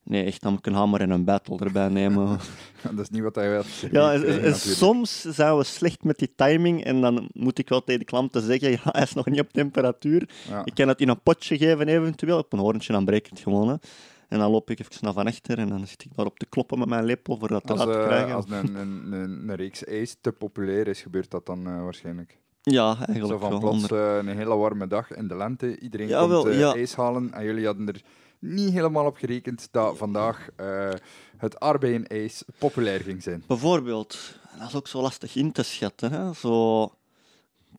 Nee, 0.04 0.24
echt, 0.24 0.42
dan 0.42 0.50
moet 0.50 0.58
ik 0.60 0.66
een 0.66 0.78
hamer 0.78 1.00
en 1.00 1.10
een 1.10 1.24
battle 1.24 1.58
erbij 1.58 1.88
nemen. 1.88 2.38
dat 2.82 2.98
is 2.98 3.08
niet 3.08 3.22
wat 3.22 3.34
hij 3.34 3.50
wil. 3.50 3.62
Ja, 3.92 4.12
en- 4.12 4.26
en- 4.26 4.42
en 4.42 4.54
soms 4.56 5.20
zijn 5.20 5.56
we 5.56 5.64
slecht 5.64 6.04
met 6.04 6.18
die 6.18 6.32
timing 6.36 6.84
en 6.84 7.00
dan 7.00 7.28
moet 7.32 7.58
ik 7.58 7.68
wel 7.68 7.84
tegen 7.84 8.00
de 8.00 8.06
klanten 8.06 8.42
zeggen, 8.42 8.70
ja, 8.76 8.78
hij 8.82 9.02
is 9.02 9.12
nog 9.12 9.26
niet 9.26 9.40
op 9.40 9.52
temperatuur. 9.52 10.28
Ja. 10.48 10.64
Ik 10.64 10.74
kan 10.74 10.88
het 10.88 11.00
in 11.00 11.08
een 11.08 11.22
potje 11.22 11.58
geven 11.58 11.88
eventueel, 11.88 12.38
op 12.38 12.52
een 12.52 12.58
hoorntje, 12.58 12.92
dan 12.92 13.04
breek 13.04 13.24
ik 13.24 13.30
het 13.30 13.40
gewoon. 13.40 13.68
Hè. 13.68 13.74
En 14.30 14.38
dan 14.38 14.50
loop 14.50 14.70
ik 14.70 14.80
even 14.80 14.92
naar 15.00 15.12
van 15.12 15.26
achter 15.26 15.58
en 15.58 15.68
dan 15.68 15.86
zit 15.86 16.04
ik 16.04 16.10
daarop 16.14 16.38
te 16.38 16.46
kloppen 16.46 16.78
met 16.78 16.88
mijn 16.88 17.04
lepel 17.04 17.36
voor 17.38 17.48
dat 17.48 17.70
Als, 17.70 17.80
te 17.80 17.92
eh, 17.92 18.04
krijgen. 18.06 18.34
als 18.34 18.44
een, 18.48 18.76
een, 18.76 19.12
een, 19.12 19.48
een 19.48 19.54
reeks 19.54 19.84
ijs 19.84 20.16
te 20.20 20.32
populair 20.32 20.86
is, 20.88 21.00
gebeurt 21.02 21.30
dat 21.30 21.46
dan 21.46 21.66
eh, 21.66 21.82
waarschijnlijk. 21.82 22.38
Ja, 22.62 22.94
Zo 22.94 23.04
eigenlijk 23.04 23.40
van 23.40 23.50
wel. 23.50 23.58
plots 23.60 23.90
eh, 23.90 24.16
een 24.16 24.28
hele 24.28 24.56
warme 24.56 24.86
dag 24.86 25.10
in 25.10 25.28
de 25.28 25.36
lente. 25.36 25.78
Iedereen 25.78 26.08
Jawel, 26.08 26.42
komt 26.42 26.54
ja. 26.54 26.74
ijs 26.74 26.94
halen 26.94 27.32
en 27.32 27.44
jullie 27.44 27.66
hadden 27.66 27.88
er 27.88 28.02
niet 28.38 28.72
helemaal 28.72 29.06
op 29.06 29.16
gerekend 29.16 29.68
dat 29.70 29.96
vandaag 29.96 30.48
eh, 30.56 30.88
het 31.36 31.60
arbeidenijs 31.60 32.44
populair 32.58 33.00
ging 33.00 33.22
zijn. 33.22 33.44
Bijvoorbeeld, 33.46 34.38
dat 34.58 34.68
is 34.68 34.74
ook 34.74 34.88
zo 34.88 35.00
lastig 35.00 35.36
in 35.36 35.52
te 35.52 35.62
schatten. 35.62 36.12
Hè. 36.12 36.34
Zo, 36.34 36.82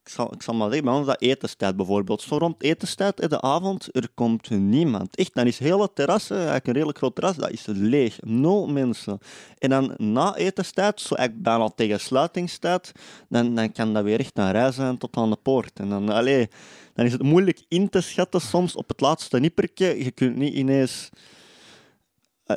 ik, 0.03 0.10
zal, 0.10 0.34
ik 0.34 0.41
zal 0.41 0.53
maar 0.53 0.67
zeggen, 0.67 0.86
bij 0.86 0.93
ons 0.93 1.05
dat 1.05 1.22
etenstijd 1.22 1.75
bijvoorbeeld. 1.75 2.22
Zo 2.22 2.38
rond 2.38 2.63
etenstijd 2.63 3.20
in 3.20 3.29
de 3.29 3.41
avond, 3.41 3.96
er 3.96 4.10
komt 4.13 4.50
niemand. 4.50 5.15
Echt, 5.15 5.34
dan 5.34 5.48
is 5.48 5.60
hele 5.60 5.93
terras, 5.93 6.27
hè, 6.27 6.36
eigenlijk 6.36 6.67
een 6.67 6.74
redelijk 6.74 6.98
groot 6.98 7.15
terras, 7.15 7.36
dat 7.36 7.51
is 7.51 7.65
leeg. 7.65 8.17
Nul 8.22 8.67
mensen. 8.67 9.20
En 9.58 9.70
dan 9.70 9.93
na 9.98 10.36
etenstijd, 10.36 11.01
zo 11.01 11.15
eigenlijk 11.15 11.48
bijna 11.48 11.70
tegen 11.75 12.00
sluitingstijd, 12.00 12.91
dan, 13.29 13.55
dan 13.55 13.72
kan 13.72 13.93
dat 13.93 14.03
weer 14.03 14.20
echt 14.20 14.38
rij 14.38 14.72
zijn 14.72 14.98
tot 14.98 15.17
aan 15.17 15.29
de 15.29 15.38
poort. 15.41 15.79
En 15.79 15.89
dan, 15.89 16.10
allee, 16.10 16.50
dan 16.93 17.05
is 17.05 17.12
het 17.12 17.24
moeilijk 17.24 17.62
in 17.67 17.89
te 17.89 18.01
schatten 18.01 18.41
soms 18.41 18.75
op 18.75 18.88
het 18.88 19.01
laatste 19.01 19.39
nippertje. 19.39 20.03
Je 20.03 20.12
kunt 20.12 20.36
niet 20.36 20.53
ineens... 20.53 21.10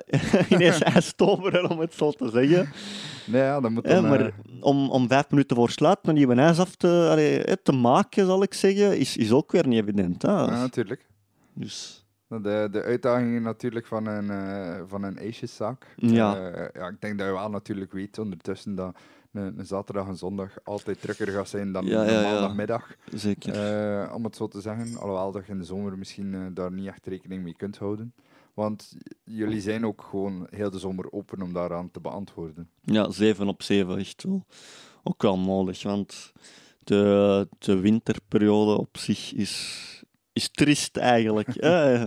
eh, 0.00 0.50
ineens 0.52 1.12
toveren, 1.16 1.70
om 1.70 1.78
het 1.78 1.94
zo 1.94 2.10
te 2.10 2.30
zeggen. 2.30 2.72
Nee, 3.26 3.42
ja, 3.42 3.60
dat 3.60 3.70
moet 3.70 3.86
Ja, 3.86 3.94
dan... 3.94 4.08
maar 4.08 4.20
eh, 4.20 4.32
om, 4.60 4.90
om 4.90 5.08
vijf 5.08 5.30
minuten 5.30 5.56
voor 5.56 5.70
sluit 5.70 5.98
een 6.02 6.14
nieuwe 6.14 6.34
ijs 6.34 6.58
af 6.58 6.76
te, 6.76 7.08
allee, 7.10 7.44
eh, 7.44 7.54
te 7.62 7.72
maken, 7.72 8.26
zal 8.26 8.42
ik 8.42 8.54
zeggen, 8.54 8.98
is, 8.98 9.16
is 9.16 9.32
ook 9.32 9.52
weer 9.52 9.66
niet 9.66 9.82
evident. 9.82 10.22
Hè? 10.22 10.30
ja, 10.30 10.46
natuurlijk. 10.46 11.06
Dus, 11.54 12.06
De, 12.28 12.68
de 12.70 12.82
uitdagingen 12.82 13.42
natuurlijk 13.42 13.86
van 13.86 14.06
een, 14.06 14.30
eh, 14.30 14.82
van 14.86 15.02
een 15.02 15.18
ijsjeszaak. 15.18 15.86
Ja. 15.96 16.52
Eh, 16.52 16.68
ja, 16.74 16.88
ik 16.88 17.00
denk 17.00 17.18
dat 17.18 17.26
je 17.26 17.32
wel 17.32 17.50
natuurlijk 17.50 17.92
weet 17.92 18.18
ondertussen 18.18 18.74
dat 18.74 18.96
een, 19.34 19.58
een 19.58 19.66
zaterdag 19.66 20.06
en 20.08 20.16
zondag 20.16 20.64
altijd 20.64 21.00
drukker 21.00 21.28
gaat 21.28 21.48
zijn 21.48 21.72
dan 21.72 21.86
Ja, 21.86 22.06
een 22.06 22.12
ja, 22.12 22.22
maandagmiddag. 22.22 22.94
zeker. 23.14 23.54
Eh, 23.54 24.14
om 24.14 24.24
het 24.24 24.36
zo 24.36 24.48
te 24.48 24.60
zeggen. 24.60 24.96
Alhoewel 24.98 25.32
dat 25.32 25.46
je 25.46 25.52
in 25.52 25.58
de 25.58 25.64
zomer 25.64 25.98
misschien 25.98 26.34
eh, 26.34 26.40
daar 26.54 26.72
niet 26.72 26.86
echt 26.86 27.06
rekening 27.06 27.42
mee 27.42 27.56
kunt 27.56 27.78
houden. 27.78 28.14
Want 28.54 28.96
jullie 29.24 29.60
zijn 29.60 29.86
ook 29.86 30.02
gewoon 30.10 30.46
heel 30.50 30.70
de 30.70 30.78
zomer 30.78 31.12
open 31.12 31.42
om 31.42 31.52
daaraan 31.52 31.90
te 31.90 32.00
beantwoorden. 32.00 32.68
Ja, 32.82 33.10
7 33.10 33.48
op 33.48 33.62
7 33.62 33.98
echt 33.98 34.22
wel. 34.22 34.44
Ook 35.02 35.22
wel 35.22 35.38
nodig, 35.38 35.82
want 35.82 36.32
de, 36.84 37.48
de 37.58 37.78
winterperiode 37.80 38.78
op 38.78 38.96
zich 38.98 39.32
is, 39.32 40.02
is 40.32 40.48
triest 40.50 40.96
eigenlijk. 40.96 41.48
hè. 41.60 42.06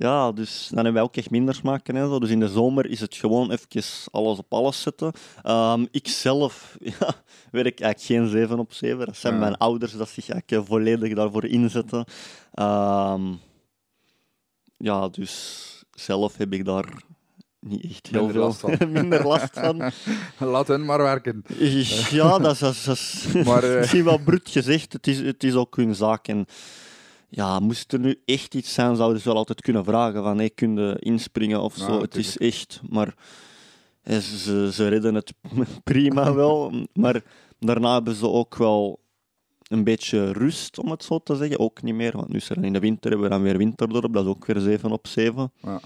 Ja, 0.00 0.32
dus 0.32 0.66
dan 0.66 0.76
hebben 0.76 0.92
wij 0.92 1.02
ook 1.02 1.16
echt 1.16 1.30
minder 1.30 1.54
smaken 1.54 1.96
en 1.96 2.08
zo. 2.08 2.18
Dus 2.18 2.30
in 2.30 2.40
de 2.40 2.48
zomer 2.48 2.86
is 2.86 3.00
het 3.00 3.14
gewoon 3.14 3.50
even 3.50 3.82
alles 4.10 4.38
op 4.38 4.52
alles 4.52 4.82
zetten. 4.82 5.12
Ehm, 5.42 5.86
ik 5.90 6.08
zelf 6.08 6.76
ja, 6.98 7.14
werk 7.50 7.80
eigenlijk 7.80 8.00
geen 8.00 8.28
7 8.28 8.58
op 8.58 8.72
7. 8.72 9.06
Dat 9.06 9.16
zijn 9.16 9.34
Ja. 9.34 9.40
mijn 9.40 9.56
ouders 9.56 9.92
dat 9.92 10.08
zich 10.08 10.28
eigenlijk 10.30 10.62
eh, 10.62 10.68
volledig 10.68 11.14
daarvoor 11.14 11.44
inzetten. 11.44 12.04
Ehm, 12.54 13.22
ja, 14.76 15.08
dus 15.08 15.64
zelf 15.90 16.36
heb 16.36 16.52
ik 16.52 16.64
daar 16.64 17.02
niet 17.60 17.84
echt 17.84 18.06
heel 18.06 18.26
Minder 18.26 18.32
veel 18.34 18.44
last 18.44 18.60
van. 18.60 18.92
minder 18.92 19.26
last 19.26 19.50
van. 19.52 19.92
Laat 20.50 20.68
hen 20.68 20.84
maar 20.84 21.02
werken. 21.02 21.44
Ja, 22.10 22.38
dat 22.38 22.52
is, 22.52 22.58
dat 22.58 22.72
is, 22.74 22.84
dat 22.84 22.96
is 22.96 23.44
Maar, 23.44 23.62
eh, 23.64 23.78
misschien 23.78 24.04
wel 24.04 24.18
brut 24.18 24.48
gezegd. 24.48 24.92
Het 24.92 25.06
is, 25.06 25.18
het 25.18 25.44
is 25.44 25.54
ook 25.54 25.76
hun 25.76 25.94
zaak. 25.94 26.28
En 26.28 26.46
ja, 27.30 27.58
moest 27.58 27.92
er 27.92 27.98
nu 27.98 28.20
echt 28.24 28.54
iets 28.54 28.74
zijn, 28.74 28.96
zouden 28.96 29.20
ze 29.22 29.28
wel 29.28 29.36
altijd 29.36 29.60
kunnen 29.60 29.84
vragen 29.84 30.22
van 30.22 30.38
hey, 30.38 30.50
kun 30.50 30.96
inspringen 30.98 31.60
of 31.62 31.74
zo. 31.76 32.00
het 32.00 32.16
is 32.16 32.38
echt, 32.38 32.80
maar 32.88 33.14
ze, 34.04 34.68
ze 34.72 34.88
redden 34.88 35.14
het 35.14 35.32
prima 35.84 36.34
wel. 36.34 36.72
Maar 36.92 37.22
daarna 37.58 37.92
hebben 37.94 38.14
ze 38.14 38.28
ook 38.28 38.56
wel 38.56 39.00
een 39.62 39.84
beetje 39.84 40.32
rust, 40.32 40.78
om 40.78 40.90
het 40.90 41.04
zo 41.04 41.18
te 41.18 41.36
zeggen. 41.36 41.58
Ook 41.58 41.82
niet 41.82 41.94
meer, 41.94 42.12
want 42.16 42.28
nu 42.28 42.36
is 42.36 42.50
er 42.50 42.64
in 42.64 42.72
de 42.72 42.78
winter 42.78 43.10
hebben 43.10 43.28
we 43.28 43.34
dan 43.34 43.42
weer 43.44 43.56
winterdorp. 43.58 44.12
Dat 44.12 44.24
is 44.24 44.30
ook 44.30 44.46
weer 44.46 44.60
7 44.60 44.90
op 44.90 45.06
7. 45.06 45.52
Ja. 45.62 45.80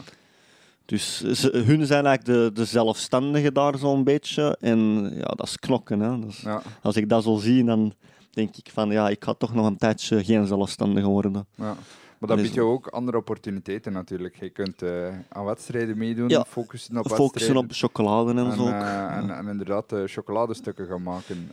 Dus 0.86 1.20
ze, 1.20 1.62
hun 1.66 1.86
zijn 1.86 2.06
eigenlijk 2.06 2.24
de, 2.54 2.60
de 2.60 2.64
zelfstandigen 2.64 3.54
daar 3.54 3.78
zo'n 3.78 4.04
beetje. 4.04 4.56
En 4.60 5.10
ja, 5.14 5.24
dat 5.36 5.46
is 5.46 5.56
knokken. 5.58 6.00
Hè. 6.00 6.18
Dat 6.20 6.28
is- 6.28 6.40
Ja, 6.40 6.62
als 6.82 6.96
ik 6.96 7.08
dat 7.08 7.22
zo 7.22 7.36
zie, 7.36 7.64
dan 7.64 7.92
denk 8.34 8.56
ik 8.56 8.70
van 8.70 8.90
ja, 8.90 9.08
ik 9.08 9.24
ga 9.24 9.32
toch 9.34 9.54
nog 9.54 9.66
een 9.66 9.76
tijdje 9.76 10.24
geen 10.24 10.46
zelfstandige 10.46 11.06
worden. 11.08 11.46
ja. 11.54 11.76
Maar 12.18 12.28
dat 12.36 12.42
biedt 12.42 12.54
je 12.54 12.62
ook 12.62 12.86
andere 12.86 13.16
opportuniteiten 13.16 13.92
natuurlijk. 13.92 14.36
Je 14.36 14.50
kunt 14.50 14.82
eh, 14.82 15.18
aan 15.28 15.44
wedstrijden 15.44 15.98
meedoen, 15.98 16.28
Ja, 16.28 16.44
focussen 16.44 16.96
op 16.98 17.08
Focussen 17.08 17.56
op 17.56 17.66
chocolade 17.68 18.30
en, 18.30 18.38
En, 18.50 18.56
zo. 18.56 18.66
eh, 18.66 19.16
en, 19.16 19.30
en 19.30 19.48
inderdaad 19.48 19.92
eh, 19.92 20.02
chocoladestukken 20.04 20.86
gaan 20.86 21.02
maken. 21.02 21.50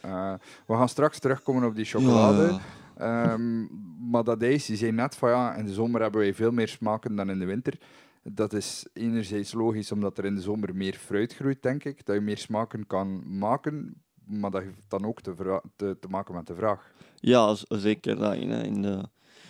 We 0.68 0.74
gaan 0.76 0.90
straks 0.90 1.20
terugkomen 1.20 1.64
op 1.64 1.76
die 1.76 1.86
chocolade. 1.86 2.42
Ja, 2.44 2.60
Ehm, 2.98 3.66
maar 4.12 4.24
dat 4.24 4.42
is, 4.42 4.68
je 4.68 4.76
zei 4.76 4.92
net 4.92 5.16
van 5.16 5.30
ja, 5.30 5.56
in 5.56 5.66
de 5.66 5.74
zomer 5.74 6.02
hebben 6.02 6.22
wij 6.22 6.34
veel 6.34 6.52
meer 6.52 6.68
smaken 6.68 7.16
dan 7.16 7.30
in 7.30 7.40
de 7.40 7.46
winter. 7.46 7.78
Dat 8.24 8.54
is 8.54 8.86
enerzijds 8.94 9.54
logisch, 9.54 9.92
omdat 9.92 10.18
er 10.18 10.26
in 10.26 10.36
de 10.36 10.42
zomer 10.42 10.76
meer 10.76 10.94
fruit 10.94 11.34
groeit, 11.34 11.62
denk 11.64 11.84
ik. 11.84 12.06
Dat 12.06 12.16
je 12.16 12.22
meer 12.22 12.38
smaken 12.38 12.88
kan 12.88 13.38
maken, 13.38 14.02
maar 14.40 14.52
dat 14.52 14.62
heeft 14.62 14.76
dan 14.88 15.06
ook 15.06 15.22
te, 15.22 15.36
vra- 15.36 15.62
te, 15.76 15.98
te 16.00 16.08
maken 16.08 16.34
met 16.36 16.48
de 16.48 16.56
vraag. 16.56 16.92
ja, 17.20 17.56
zeker. 17.68 18.18
Dat 18.18 18.34
in, 18.36 18.50
in 18.52 18.82
de, 18.82 19.02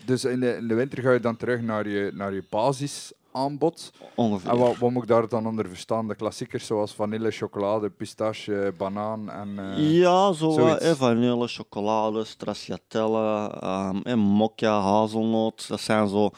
Dus 0.05 0.25
in 0.25 0.39
de, 0.39 0.55
in 0.55 0.67
de 0.67 0.73
winter 0.73 1.01
ga 1.01 1.11
je 1.11 1.19
dan 1.19 1.37
terug 1.37 1.61
naar 1.61 1.87
je, 1.89 2.11
naar 2.13 2.33
je 2.33 2.43
basisaanbod. 2.49 3.91
ongeveer. 4.15 4.49
En 4.51 4.57
wat, 4.57 4.77
wat 4.77 4.91
moet 4.91 5.01
ik 5.03 5.07
daar 5.09 5.27
dan 5.27 5.47
onder 5.47 5.67
verstaan? 5.67 6.07
De 6.07 6.15
klassiekers 6.15 6.65
zoals 6.65 6.93
vanille, 6.93 7.31
chocolade, 7.31 7.89
pistache, 7.89 8.73
banaan 8.77 9.29
en... 9.29 9.59
eh, 9.59 9.97
ja, 9.99 10.31
zo 10.33 10.49
zoiets. 10.51 10.83
eh, 10.85 10.91
vanille, 10.91 11.47
chocolade, 11.47 12.23
stracciatelle, 12.23 13.49
ehm, 13.61 13.97
en 14.03 14.19
mokka, 14.19 14.79
hazelnoot. 14.81 15.67
Dat 15.67 15.79
zijn 15.81 16.07
zo... 16.07 16.29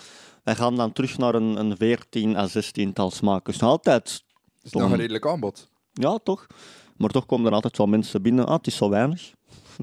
Wij 0.43 0.55
gaan 0.55 0.75
dan 0.75 0.91
terug 0.91 1.17
naar 1.17 1.35
een, 1.35 1.57
een 1.59 1.77
14 1.77 2.35
à 2.37 2.47
16 2.47 2.93
tal 2.93 3.11
smaken. 3.11 3.53
Dus 3.53 3.61
altijd... 3.61 4.23
Het 4.63 4.63
is 4.63 4.71
nog 4.71 4.91
een 4.91 4.97
redelijk 4.97 5.27
aanbod. 5.27 5.69
Ja, 5.93 6.17
toch? 6.23 6.47
Maar 6.97 7.09
toch 7.09 7.25
komen 7.25 7.45
er 7.45 7.53
altijd 7.53 7.77
wel 7.77 7.87
mensen 7.87 8.21
binnen. 8.21 8.45
Ah, 8.45 8.53
het 8.57 8.67
is 8.67 8.75
zo 8.75 8.89
weinig. 8.89 9.31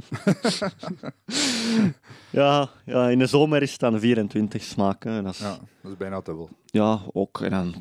ja, 2.31 2.68
ja, 2.85 3.09
in 3.09 3.18
de 3.18 3.27
zomer 3.27 3.62
is 3.62 3.70
het 3.70 3.81
dan 3.81 4.01
24 4.01 4.62
smaken. 4.62 5.25
Dat 5.25 5.33
is, 5.33 5.38
Ja, 5.38 5.59
dat 5.83 5.90
is 5.92 5.96
bijna 5.96 6.20
dubbel. 6.20 6.49
Ja, 6.66 6.99
ook. 7.12 7.40
En 7.40 7.51
dan, 7.51 7.75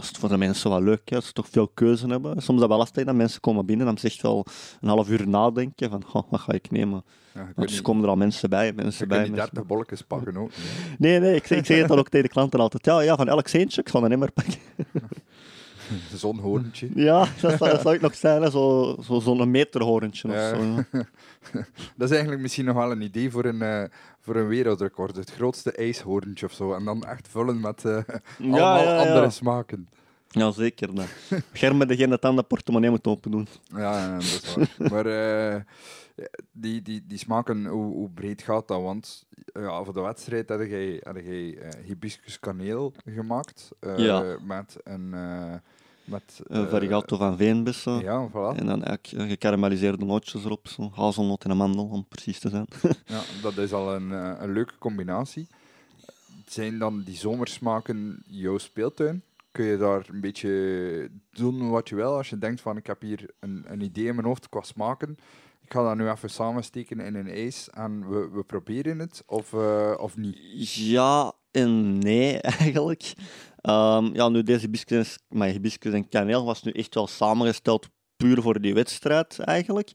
is 0.00 0.10
voor 0.18 0.28
de 0.28 0.36
mensen 0.36 0.70
wel 0.70 0.82
leuk, 0.82 1.08
hè, 1.10 1.16
als 1.16 1.26
ze 1.26 1.32
toch 1.32 1.48
veel 1.48 1.68
keuze 1.68 2.06
hebben. 2.06 2.30
Soms 2.30 2.48
is 2.54 2.58
dat 2.60 2.68
wel 2.68 2.78
lastig 2.78 3.04
dat 3.04 3.14
mensen 3.14 3.40
komen 3.40 3.66
binnen 3.66 3.86
en 3.86 3.92
dan 3.94 4.00
zegt 4.10 4.22
wel 4.22 4.46
een 4.80 4.88
half 4.88 5.08
uur 5.08 5.28
nadenken 5.28 5.90
van, 5.90 6.04
"Goh, 6.04 6.22
wat 6.30 6.40
ga 6.40 6.52
ik 6.52 6.70
nemen? 6.70 7.04
Ja, 7.34 7.40
je 7.56 7.62
dus 7.62 7.72
niet, 7.72 7.82
komen 7.82 8.02
er 8.04 8.08
al 8.08 8.16
mensen 8.16 8.50
bij, 8.50 8.66
je 8.66 8.72
mensen 8.72 8.98
kunt 8.98 9.10
bij. 9.10 9.18
mensen 9.18 9.36
30 9.36 9.66
bolletjes 9.66 10.02
pakken 10.02 10.36
ook. 10.36 10.50
Nee, 10.98 11.20
nee, 11.20 11.34
ik, 11.34 11.46
zeg- 11.46 11.58
ik 11.58 11.66
zeg 11.66 11.78
het 11.78 11.88
dan 11.88 11.98
ook 11.98 12.08
tegen 12.08 12.26
de 12.26 12.32
klanten 12.32 12.60
altijd. 12.60 12.84
Ja, 12.84 13.00
ja 13.00 13.16
van 13.16 13.28
elk 13.28 13.48
centje, 13.48 13.80
ik 13.80 13.88
zal 13.88 14.04
een 14.04 14.12
emmer 14.12 14.32
pakken. 14.32 14.54
Zo'n 16.14 16.38
hoorntje. 16.38 16.88
Ja, 16.94 17.18
dat 17.40 17.58
zou, 17.58 17.70
dat 17.70 17.80
zou 17.80 17.94
ik 17.94 18.00
nog 18.00 18.14
zijn, 18.14 18.42
hè, 18.42 18.50
zo, 18.50 18.96
zo, 19.02 19.20
zo'n 19.20 19.50
meterhorentje 19.50 20.28
Ja. 20.28 20.50
of 20.50 20.56
zo. 20.58 20.64
ja. 20.92 21.04
Dat 21.96 22.08
is 22.08 22.10
eigenlijk 22.10 22.40
misschien 22.40 22.64
nog 22.64 22.76
wel 22.76 22.90
een 22.90 23.00
idee 23.00 23.30
voor 23.30 23.44
een, 23.44 23.62
eh, 23.62 23.84
voor 24.20 24.36
een 24.36 24.48
wereldrecord. 24.48 25.16
Het 25.16 25.30
grootste 25.30 25.72
ijshoorntje 25.72 26.46
of 26.46 26.52
zo. 26.52 26.74
En 26.74 26.84
dan 26.84 27.02
echt 27.04 27.28
vullen 27.28 27.60
met 27.60 27.84
eh, 27.84 27.98
allemaal 28.40 28.58
ja, 28.58 28.82
ja. 28.82 29.08
andere 29.08 29.30
smaken. 29.30 29.88
Ja, 30.28 30.50
zeker. 30.50 30.94
Dat. 30.94 31.06
Germen 31.52 31.88
degene 31.88 32.08
dat 32.08 32.24
aan 32.24 32.36
de 32.36 32.42
portemonnee 32.42 32.90
moet 32.90 33.06
open 33.06 33.30
doen. 33.30 33.48
Ja, 33.64 34.12
dat 34.12 34.22
is 34.22 34.54
waar. 34.54 34.68
maar 34.92 35.06
eh, 35.06 35.60
die, 36.52 36.82
die, 36.82 37.04
die 37.06 37.18
smaken, 37.18 37.66
hoe, 37.66 37.94
hoe 37.94 38.10
breed 38.10 38.42
gaat 38.42 38.68
dat? 38.68 38.82
Want 38.82 39.26
ja, 39.52 39.84
voor 39.84 39.94
de 39.94 40.00
wedstrijd 40.00 40.48
had 40.48 40.60
jij, 40.60 41.00
had 41.02 41.16
jij 41.24 41.58
hibiscus 41.84 42.40
kaneel 42.40 42.92
gemaakt. 43.04 43.70
Ja. 43.96 44.36
Met 44.42 44.76
een... 44.84 45.14
met, 46.08 46.40
Een 46.46 46.64
eh, 46.64 46.70
varigato 46.70 47.16
van 47.16 47.36
veenbessen. 47.36 48.00
Ja, 48.00 48.28
voilà. 48.28 48.58
En 48.58 48.66
dan 48.66 48.84
eigenlijk 48.84 49.30
gekarameliseerde 49.30 50.04
nootjes 50.04 50.44
erop. 50.44 50.68
Zo. 50.68 50.90
Hazelnoot 50.94 51.44
en 51.44 51.50
amandel, 51.50 51.84
om 51.84 52.06
precies 52.08 52.38
te 52.38 52.48
zijn. 52.48 52.66
Ja, 53.06 53.20
dat 53.42 53.56
is 53.56 53.72
al 53.72 53.94
een, 53.94 54.12
eh, 54.12 54.32
een 54.38 54.52
leuke 54.52 54.78
combinatie. 54.78 55.46
Zijn 56.46 56.78
dan 56.78 57.02
die 57.02 57.16
zomersmaken 57.16 58.22
jouw 58.26 58.58
speeltuin? 58.58 59.22
kun 59.52 59.66
je 59.66 59.76
daar 59.76 60.06
een 60.08 60.20
beetje 60.20 61.10
doen 61.30 61.70
wat 61.70 61.88
je 61.88 61.94
wil. 61.94 62.16
Als 62.16 62.28
je 62.28 62.38
denkt 62.38 62.60
van 62.60 62.76
ik 62.76 62.86
heb 62.86 63.00
hier 63.00 63.30
een, 63.40 63.64
een 63.66 63.80
idee 63.80 64.06
in 64.06 64.14
mijn 64.14 64.26
hoofd 64.26 64.48
qua 64.48 64.62
smaken. 64.62 65.18
Ik 65.64 65.72
ga 65.72 65.82
dat 65.82 65.96
nu 65.96 66.08
even 66.08 66.30
samensteken 66.30 67.00
in 67.00 67.14
een 67.14 67.28
ijs 67.28 67.70
en 67.70 68.08
we, 68.08 68.28
we 68.32 68.42
proberen 68.42 68.98
het 68.98 69.22
of, 69.26 69.52
eh, 69.52 69.94
of 69.96 70.16
niet. 70.16 70.72
Ja 70.74 71.32
en 71.50 71.98
nee, 71.98 72.40
eigenlijk. 72.60 73.14
Ehm, 73.60 74.14
ja, 74.14 74.28
nu 74.28 74.42
deze 74.42 74.60
hibiscus, 74.60 75.18
maar 75.28 75.48
hibiscus 75.48 75.92
en 75.92 76.08
kaneel 76.08 76.44
was 76.44 76.62
nu 76.62 76.70
echt 76.70 76.94
wel 76.94 77.06
samengesteld 77.06 77.88
puur 78.16 78.42
voor 78.42 78.60
die 78.60 78.74
wedstrijd, 78.74 79.38
eigenlijk. 79.38 79.92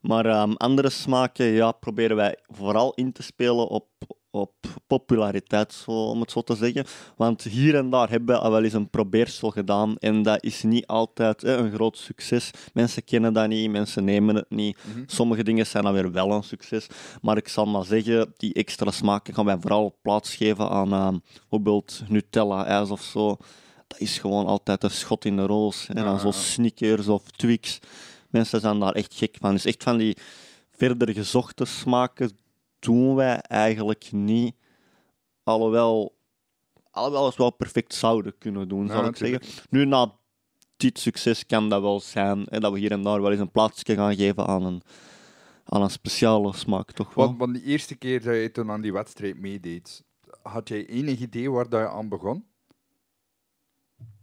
Maar 0.00 0.26
ehm, 0.26 0.52
andere 0.52 0.90
smaken 0.90 1.46
ja, 1.46 1.72
proberen 1.72 2.16
wij 2.16 2.38
vooral 2.46 2.94
in 2.94 3.12
te 3.12 3.22
spelen 3.22 3.68
op, 3.68 3.88
op 4.36 4.52
populariteit, 4.86 5.72
zo, 5.72 5.90
om 5.90 6.20
het 6.20 6.30
zo 6.30 6.42
te 6.42 6.54
zeggen. 6.54 6.84
Want 7.16 7.42
hier 7.42 7.74
en 7.74 7.90
daar 7.90 8.10
hebben 8.10 8.34
we 8.34 8.40
al 8.40 8.50
wel 8.50 8.62
eens 8.62 8.72
een 8.72 8.90
probeersel 8.90 9.50
gedaan 9.50 9.96
en 9.98 10.22
dat 10.22 10.44
is 10.44 10.62
niet 10.62 10.86
altijd 10.86 11.42
een 11.42 11.72
groot 11.72 11.98
succes. 11.98 12.50
Mensen 12.72 13.04
kennen 13.04 13.32
dat 13.32 13.48
niet, 13.48 13.70
mensen 13.70 14.04
nemen 14.04 14.34
het 14.34 14.50
niet. 14.50 14.78
Mhm. 14.82 15.02
Sommige 15.06 15.42
dingen 15.44 15.66
zijn 15.66 15.84
dan 15.84 15.92
weer 15.92 16.12
wel 16.12 16.32
een 16.32 16.42
succes. 16.42 16.86
Maar 17.20 17.36
ik 17.36 17.48
zal 17.48 17.66
maar 17.66 17.84
zeggen, 17.84 18.32
die 18.36 18.54
extra 18.54 18.90
smaken 18.90 19.34
gaan 19.34 19.44
wij 19.44 19.58
vooral 19.60 19.98
plaatsgeven 20.02 20.70
aan 20.70 20.92
ehm, 20.92 21.18
bijvoorbeeld 21.40 22.02
Nutella-ijs 22.08 22.90
of 22.90 23.02
zo. 23.02 23.36
Dat 23.86 24.00
is 24.00 24.18
gewoon 24.18 24.46
altijd 24.46 24.82
een 24.84 24.90
schot 24.90 25.24
in 25.24 25.36
de 25.36 25.46
roos. 25.46 25.88
En 25.88 25.94
dan 25.94 26.04
Ja, 26.04 26.18
zo 26.18 26.26
ja. 26.26 26.32
Snickers 26.32 27.08
of 27.08 27.30
Twix. 27.30 27.78
Mensen 28.30 28.60
zijn 28.60 28.78
daar 28.78 28.92
echt 28.92 29.14
gek 29.14 29.36
van. 29.40 29.52
Dus 29.52 29.64
echt 29.64 29.82
van 29.82 29.96
die 29.96 30.16
verder 30.76 31.12
gezochte 31.12 31.64
smaken 31.64 32.30
doen 32.78 33.14
wij 33.14 33.36
eigenlijk 33.40 34.12
niet. 34.12 34.54
Alhoewel, 35.42 36.16
alhoewel 36.90 37.28
we 37.28 37.34
wel 37.36 37.50
perfect 37.50 37.94
zouden 37.94 38.38
kunnen 38.38 38.68
doen, 38.68 38.86
Ja, 38.86 38.92
zal 38.92 38.98
ik 38.98 39.04
natuurlijk. 39.04 39.44
zeggen. 39.44 39.62
Nu, 39.70 39.84
na 39.84 40.14
dit 40.76 40.98
succes 40.98 41.46
kan 41.46 41.68
dat 41.68 41.80
wel 41.80 42.00
zijn 42.00 42.46
hè, 42.50 42.60
dat 42.60 42.72
we 42.72 42.78
hier 42.78 42.90
en 42.90 43.02
daar 43.02 43.22
wel 43.22 43.30
eens 43.30 43.40
een 43.40 43.50
plaatsje 43.50 43.94
gaan 43.94 44.16
geven 44.16 44.46
aan 44.46 44.64
een, 44.64 44.82
aan 45.64 45.82
een 45.82 45.90
speciale 45.90 46.54
smaak, 46.54 46.92
toch 46.92 47.14
wel? 47.14 47.26
Want, 47.26 47.38
want 47.38 47.54
die 47.54 47.62
eerste 47.62 47.96
keer 47.96 48.22
dat 48.22 48.34
je 48.34 48.50
toen 48.50 48.70
aan 48.70 48.80
die 48.80 48.92
wedstrijd 48.92 49.38
meedeed, 49.38 50.04
had 50.42 50.68
jij 50.68 50.86
enig 50.86 51.20
idee 51.20 51.50
waar 51.50 51.68
dat 51.68 51.80
je 51.80 51.88
aan 51.88 52.08
begon? 52.08 52.46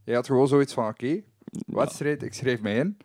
Je 0.06 0.14
had 0.14 0.26
gewoon 0.26 0.48
zoiets 0.48 0.74
van, 0.74 0.88
oké, 0.88 1.24
wedstrijd, 1.66 2.24
ik 2.24 2.34
schrijf 2.34 2.62
mij 2.62 2.76
in. 2.78 2.98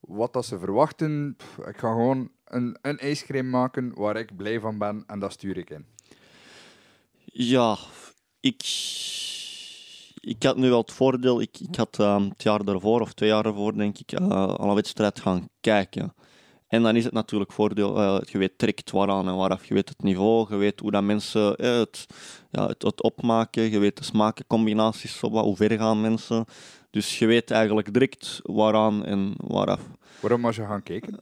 Wat 0.00 0.32
dat 0.32 0.46
ze 0.46 0.58
verwachten, 0.58 1.34
pff, 1.36 1.58
ik 1.58 1.76
ga 1.76 1.92
gewoon 1.92 2.30
een, 2.50 2.76
een 2.82 2.98
ijscream 2.98 3.50
maken 3.50 3.92
waar 3.94 4.16
ik 4.16 4.36
blij 4.36 4.60
van 4.60 4.78
ben 4.78 5.04
en 5.06 5.18
dat 5.18 5.32
stuur 5.32 5.56
ik 5.56 5.70
in. 5.70 5.84
Ja, 7.24 7.76
ik, 8.40 8.62
ik 10.20 10.42
had 10.42 10.56
nu 10.56 10.68
wel 10.68 10.80
het 10.80 10.92
voordeel, 10.92 11.40
ik, 11.40 11.60
ik 11.60 11.76
had 11.76 11.98
ehm, 11.98 12.28
het 12.28 12.42
jaar 12.42 12.64
daarvoor, 12.64 13.00
of 13.00 13.12
twee 13.12 13.28
jaar 13.28 13.42
daarvoor, 13.42 13.76
denk 13.76 13.98
ik, 13.98 14.12
eh, 14.12 14.28
al 14.54 14.68
een 14.68 14.74
wedstrijd 14.74 15.20
gaan 15.20 15.48
kijken. 15.60 16.14
En 16.68 16.82
dan 16.82 16.96
is 16.96 17.04
het 17.04 17.12
natuurlijk 17.12 17.52
voordeel, 17.52 17.96
eh, 17.98 18.18
je 18.22 18.38
weet 18.38 18.58
direct 18.58 18.90
waaraan 18.90 19.28
en 19.28 19.36
waaraf, 19.36 19.64
je 19.64 19.74
weet 19.74 19.88
het 19.88 20.02
niveau, 20.02 20.46
je 20.48 20.56
weet 20.56 20.80
hoe 20.80 20.90
dat 20.90 21.02
mensen 21.02 21.56
eh, 21.56 21.78
het, 21.78 22.06
ja, 22.50 22.66
het, 22.66 22.82
het 22.82 23.02
opmaken, 23.02 23.70
je 23.70 23.78
weet 23.78 23.96
de 23.96 24.04
smakencombinaties, 24.04 25.20
hoe 25.20 25.56
ver 25.56 25.78
gaan 25.78 26.00
mensen. 26.00 26.44
Dus 26.90 27.18
je 27.18 27.26
weet 27.26 27.50
eigenlijk 27.50 27.92
direct 27.92 28.40
waaraan 28.42 29.04
en 29.04 29.34
waaraf. 29.36 29.80
Waarom 30.20 30.42
was 30.42 30.56
je 30.56 30.66
gaan 30.66 30.82
kijken? 30.82 31.20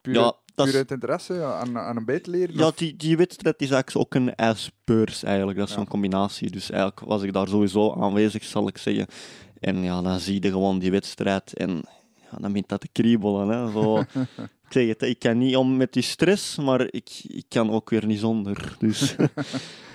Puur, 0.00 0.14
Ja, 0.14 0.32
puur 0.54 0.74
uit 0.74 0.90
interesse 0.90 1.42
aan, 1.44 1.78
aan 1.78 1.96
een 1.96 2.22
te 2.22 2.30
leren? 2.30 2.56
Ja, 2.56 2.66
of- 2.66 2.74
die, 2.74 2.96
die 2.96 3.16
wedstrijd 3.16 3.62
is 3.62 3.70
eigenlijk 3.70 4.06
ook 4.06 4.14
een 4.20 4.34
ijsbeurs 4.34 5.22
eigenlijk. 5.22 5.58
Dat 5.58 5.68
is 5.68 5.74
Ja. 5.74 5.78
zo'n 5.80 5.88
combinatie. 5.88 6.50
Dus 6.50 6.70
eigenlijk 6.70 7.00
was 7.00 7.22
ik 7.22 7.32
daar 7.32 7.48
sowieso 7.48 7.92
aanwezig, 7.94 8.44
zal 8.44 8.68
ik 8.68 8.78
zeggen. 8.78 9.06
En 9.60 9.82
ja, 9.82 10.02
dan 10.02 10.18
zie 10.20 10.42
je 10.42 10.50
gewoon 10.50 10.78
die 10.78 10.90
wedstrijd 10.90 11.52
en 11.54 11.82
ja, 12.30 12.38
dan 12.38 12.48
begint 12.52 12.68
dat 12.68 12.80
te 12.80 12.88
kriebelen. 12.92 13.48
Hè. 13.48 13.70
Zo, 13.72 13.98
ik 14.68 14.72
zeg 14.72 14.88
het, 14.88 15.02
ik 15.02 15.18
kan 15.18 15.38
niet 15.38 15.56
om 15.56 15.76
met 15.76 15.92
die 15.92 16.02
stress, 16.02 16.56
maar 16.56 16.80
ik, 16.90 17.10
ik 17.26 17.44
kan 17.48 17.70
ook 17.70 17.90
weer 17.90 18.06
niet 18.06 18.18
zonder. 18.20 18.76
Dus, 18.78 19.14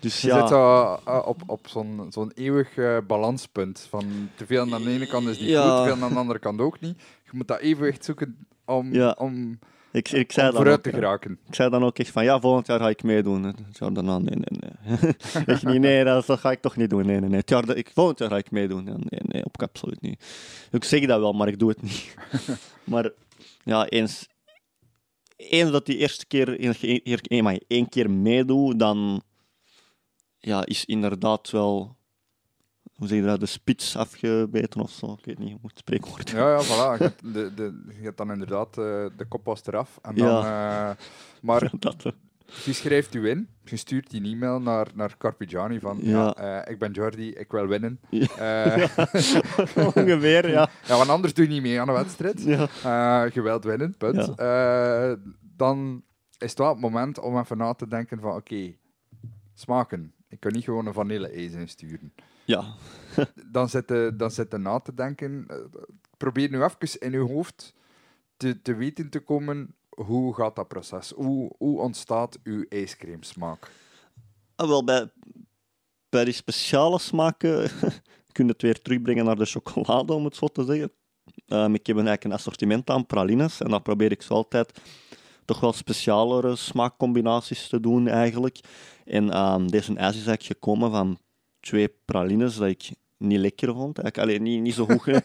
dus 0.00 0.20
Je 0.20 0.26
ja. 0.28 0.40
zit 0.40 0.50
uh, 0.50 0.96
uh, 1.08 1.22
op, 1.26 1.42
op 1.46 1.68
zo'n 1.68 2.06
zo'n 2.10 2.32
eeuwig 2.34 2.76
uh, 2.76 2.96
balanspunt. 3.06 3.86
Van 3.90 4.04
te 4.34 4.46
veel 4.46 4.72
aan 4.72 4.82
de 4.82 4.90
ene 4.90 5.06
kant 5.06 5.26
is 5.28 5.38
niet 5.38 5.48
Ja. 5.48 5.62
goed, 5.76 5.86
te 5.88 5.94
veel 5.94 6.02
aan 6.04 6.12
de 6.12 6.18
andere 6.18 6.38
kant 6.38 6.60
ook 6.60 6.80
niet. 6.80 6.98
Je 7.24 7.30
moet 7.32 7.48
dat 7.48 7.60
evenwicht 7.60 8.04
zoeken 8.04 8.46
om, 8.64 8.92
Ja. 8.94 9.16
om, 9.18 9.58
Ik, 9.92 10.08
ik, 10.10 10.32
zei 10.32 10.46
om 10.46 10.52
dan 10.52 10.62
vooruit 10.62 10.76
ook, 10.78 10.82
te 10.84 10.90
hè. 10.90 10.94
geraken. 10.96 11.38
ik 11.48 11.54
zei 11.54 11.70
dan 11.70 11.84
ook 11.84 11.98
echt 11.98 12.10
van, 12.10 12.24
ja, 12.24 12.40
volgend 12.40 12.66
jaar 12.66 12.78
ga 12.80 12.88
ik 12.88 13.02
meedoen. 13.02 13.42
Het 13.42 13.56
jaar 13.78 13.92
daarna, 13.92 14.18
nee, 14.18 14.36
nee, 14.36 14.70
nee. 14.90 15.14
echt 15.46 15.64
niet, 15.64 15.80
nee, 15.80 16.04
dat, 16.04 16.26
dat 16.26 16.38
ga 16.38 16.50
ik 16.50 16.60
toch 16.60 16.76
niet 16.76 16.90
doen. 16.90 17.06
Nee, 17.06 17.20
nee, 17.20 17.28
nee. 17.28 17.38
Het 17.40 17.48
jaar, 17.50 17.66
dat- 17.66 17.76
ik, 17.76 17.90
volgend 17.94 18.18
jaar 18.18 18.30
ga 18.30 18.36
ik 18.36 18.50
meedoen. 18.50 18.84
Nee, 18.84 19.20
nee, 19.22 19.44
op 19.44 19.62
absoluut 19.62 20.00
niet. 20.00 20.24
Ik 20.70 20.84
zeg 20.84 21.06
dat 21.06 21.20
wel, 21.20 21.32
maar 21.32 21.48
ik 21.48 21.58
doe 21.58 21.68
het 21.68 21.82
niet. 21.82 22.14
maar 22.84 23.10
ja, 23.64 23.86
eens, 23.86 24.28
eens 25.36 25.70
dat 25.70 25.86
die 25.86 25.96
eerste 25.96 26.26
keer, 26.26 26.60
één 27.68 27.88
keer 27.88 28.10
meedoe, 28.10 28.76
dan 28.76 29.22
ja, 30.40 30.66
is 30.66 30.84
inderdaad 30.84 31.50
wel, 31.50 31.96
hoe 32.94 33.08
zeg 33.08 33.18
je 33.18 33.24
dat, 33.24 33.40
de 33.40 33.46
spits 33.46 33.96
afgebeten 33.96 34.80
of 34.80 34.90
zo. 34.90 35.12
Ik 35.18 35.24
weet 35.24 35.38
niet 35.38 35.50
hoe 35.50 35.58
moet 35.62 35.70
het 35.70 35.78
spreekwoord. 35.78 36.30
Ja, 36.30 36.50
ja, 36.50 36.62
voilà. 36.64 36.98
Je, 36.98 37.04
hebt 37.04 37.22
de, 37.34 37.54
de, 37.54 37.84
je 37.98 38.02
hebt 38.04 38.16
dan 38.16 38.32
inderdaad 38.32 38.68
eh, 38.68 39.06
de 39.16 39.24
kop 39.28 39.44
was 39.44 39.66
eraf. 39.66 39.98
En 40.02 40.14
dan, 40.14 40.44
eh, 40.44 40.90
maar 41.42 41.70
dat, 41.78 42.04
eh, 42.04 42.12
je 42.64 42.72
schrijft 42.72 43.14
u 43.14 43.28
in, 43.28 43.48
je 43.64 43.76
stuurt 43.76 44.10
die 44.10 44.32
e-mail 44.32 44.60
naar, 44.60 44.86
naar 44.94 45.16
Carpigiani 45.18 45.80
van 45.80 45.98
ja. 46.02 46.34
Ja. 46.38 46.66
ik 46.66 46.78
ben 46.78 46.92
Jordi, 46.92 47.30
ik 47.30 47.50
wil 47.50 47.66
winnen. 47.66 48.00
Ja. 48.10 48.88
Ongeveer, 49.76 50.50
ja. 50.50 50.70
ja, 50.86 50.96
want 50.96 51.08
anders 51.08 51.34
doe 51.34 51.44
je 51.44 51.50
niet 51.50 51.62
mee 51.62 51.80
aan 51.80 51.86
de 51.86 51.92
wedstrijd. 51.92 52.42
ja. 52.42 53.24
Je 53.24 53.42
wilt 53.42 53.64
winnen, 53.64 53.94
punt. 53.96 54.36
Dan 55.56 56.04
is 56.38 56.50
het 56.50 56.58
wel 56.58 56.68
het 56.68 56.80
moment 56.80 57.18
om 57.18 57.38
even 57.38 57.56
na 57.56 57.74
te 57.74 57.88
denken 57.88 58.20
van 58.20 58.34
oké, 58.34 58.74
smaken. 59.54 60.14
Ik 60.30 60.40
kan 60.40 60.52
niet 60.52 60.64
gewoon 60.64 60.86
een 60.86 60.92
vanille-ijs 60.92 61.52
insturen. 61.52 62.12
Ja, 62.44 62.64
Dan 63.52 63.68
zit 63.68 63.88
je, 63.88 64.14
dan 64.48 64.62
na 64.62 64.78
te 64.78 64.94
denken. 64.94 65.44
eh, 65.48 65.56
probeer 66.16 66.50
nu 66.50 66.62
even 66.62 67.00
in 67.00 67.10
je 67.12 67.18
hoofd 67.18 67.74
te, 68.36 68.62
te 68.62 68.74
weten 68.74 69.10
te 69.10 69.20
komen 69.20 69.74
hoe 70.04 70.34
gaat 70.34 70.56
dat 70.56 70.68
proces? 70.68 71.10
Hoe, 71.10 71.52
hoe 71.58 71.80
ontstaat 71.80 72.38
uw 72.42 72.64
ijscreamsmaak? 72.68 73.70
Ah, 74.56 74.68
wel, 74.68 74.84
bij, 74.84 75.10
bij 76.08 76.24
die 76.24 76.34
speciale 76.34 76.98
smaken 76.98 77.70
kun 78.32 78.44
je 78.44 78.52
het 78.52 78.62
weer 78.62 78.82
terugbrengen 78.82 79.24
naar 79.24 79.36
de 79.36 79.44
chocolade, 79.44 80.12
om 80.12 80.24
het 80.24 80.36
zo 80.36 80.46
te 80.46 80.64
zeggen. 80.64 80.92
Ehm, 81.46 81.74
ik 81.74 81.86
heb 81.86 81.96
een, 81.96 82.06
eigenlijk 82.06 82.24
een 82.24 82.32
assortiment 82.32 82.90
aan 82.90 83.06
pralines 83.06 83.60
en 83.60 83.70
dan 83.70 83.82
probeer 83.82 84.10
ik 84.10 84.22
zo 84.22 84.34
altijd 84.34 84.80
toch 85.50 85.60
wel 85.60 85.72
specialere 85.72 86.56
smaakcombinaties 86.56 87.68
te 87.68 87.80
doen 87.80 88.08
eigenlijk. 88.08 88.60
En 89.04 89.30
ehm, 89.30 89.66
deze 89.66 89.94
ijs 89.94 90.16
is 90.16 90.26
eigenlijk 90.26 90.42
gekomen 90.42 90.90
van 90.90 91.18
twee 91.60 91.88
pralines 92.04 92.56
dat 92.56 92.68
ik 92.68 92.90
niet 93.16 93.38
lekker 93.38 93.74
vond. 93.74 94.18
Alleen 94.18 94.42
niet, 94.42 94.62
niet 94.62 94.74
zo 94.74 94.86
goed. 94.86 95.04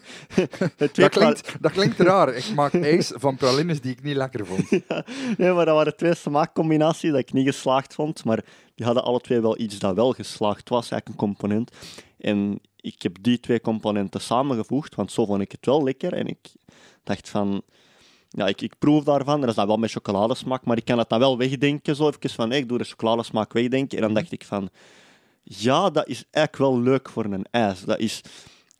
Dat 0.77 1.09
klinkt, 1.09 1.55
dat 1.61 1.71
klinkt 1.71 1.99
raar. 1.99 2.35
Ik 2.35 2.53
maak 2.55 2.73
ijs 2.73 3.11
van 3.15 3.35
pralines 3.35 3.81
die 3.81 3.91
ik 3.91 4.03
niet 4.03 4.15
lekker 4.15 4.45
vond. 4.45 4.69
Nee, 5.37 5.51
maar 5.51 5.65
dat 5.65 5.75
waren 5.75 5.97
twee 5.97 6.15
smaakcombinaties 6.15 7.11
dat 7.11 7.19
ik 7.19 7.33
niet 7.33 7.47
geslaagd 7.47 7.93
vond. 7.93 8.23
Maar 8.23 8.45
die 8.75 8.85
hadden 8.85 9.03
alle 9.03 9.19
twee 9.19 9.41
wel 9.41 9.59
iets 9.59 9.79
dat 9.79 9.95
wel 9.95 10.11
geslaagd 10.11 10.69
was, 10.69 10.91
eigenlijk 10.91 11.07
een 11.07 11.27
component. 11.27 11.71
En 12.17 12.59
ik 12.75 13.01
heb 13.01 13.17
die 13.21 13.39
twee 13.39 13.61
componenten 13.61 14.21
samengevoegd, 14.21 14.95
want 14.95 15.11
zo 15.11 15.25
vond 15.25 15.41
ik 15.41 15.51
het 15.51 15.65
wel 15.65 15.83
lekker. 15.83 16.13
En 16.13 16.27
ik 16.27 16.53
dacht 17.03 17.29
van, 17.29 17.63
ja, 18.35 18.47
ik, 18.47 18.61
ik 18.61 18.73
proef 18.79 19.03
daarvan. 19.03 19.33
En 19.33 19.39
dat 19.39 19.49
is 19.49 19.55
dan 19.55 19.67
wel 19.67 19.77
met 19.77 19.91
chocoladesmaak, 19.91 20.65
maar 20.65 20.77
ik 20.77 20.85
kan 20.85 20.97
het 20.97 21.09
dan 21.09 21.19
wel 21.19 21.37
wegdenken. 21.37 21.95
Zo 21.95 22.07
even 22.07 22.29
van, 22.29 22.49
hey, 22.49 22.59
ik 22.59 22.67
doe 22.69 22.77
de 22.77 22.83
chocoladesmaak 22.83 23.53
wegdenken. 23.53 23.97
En 23.97 24.03
dan 24.03 24.13
dacht 24.13 24.31
ik 24.31 24.43
van, 24.45 24.69
ja, 25.43 25.89
dat 25.89 26.07
is 26.07 26.23
eigenlijk 26.31 26.57
wel 26.71 26.81
leuk 26.81 27.09
voor 27.09 27.25
een 27.25 27.45
ijs. 27.51 27.81
Dat 27.83 27.99
is 27.99 28.21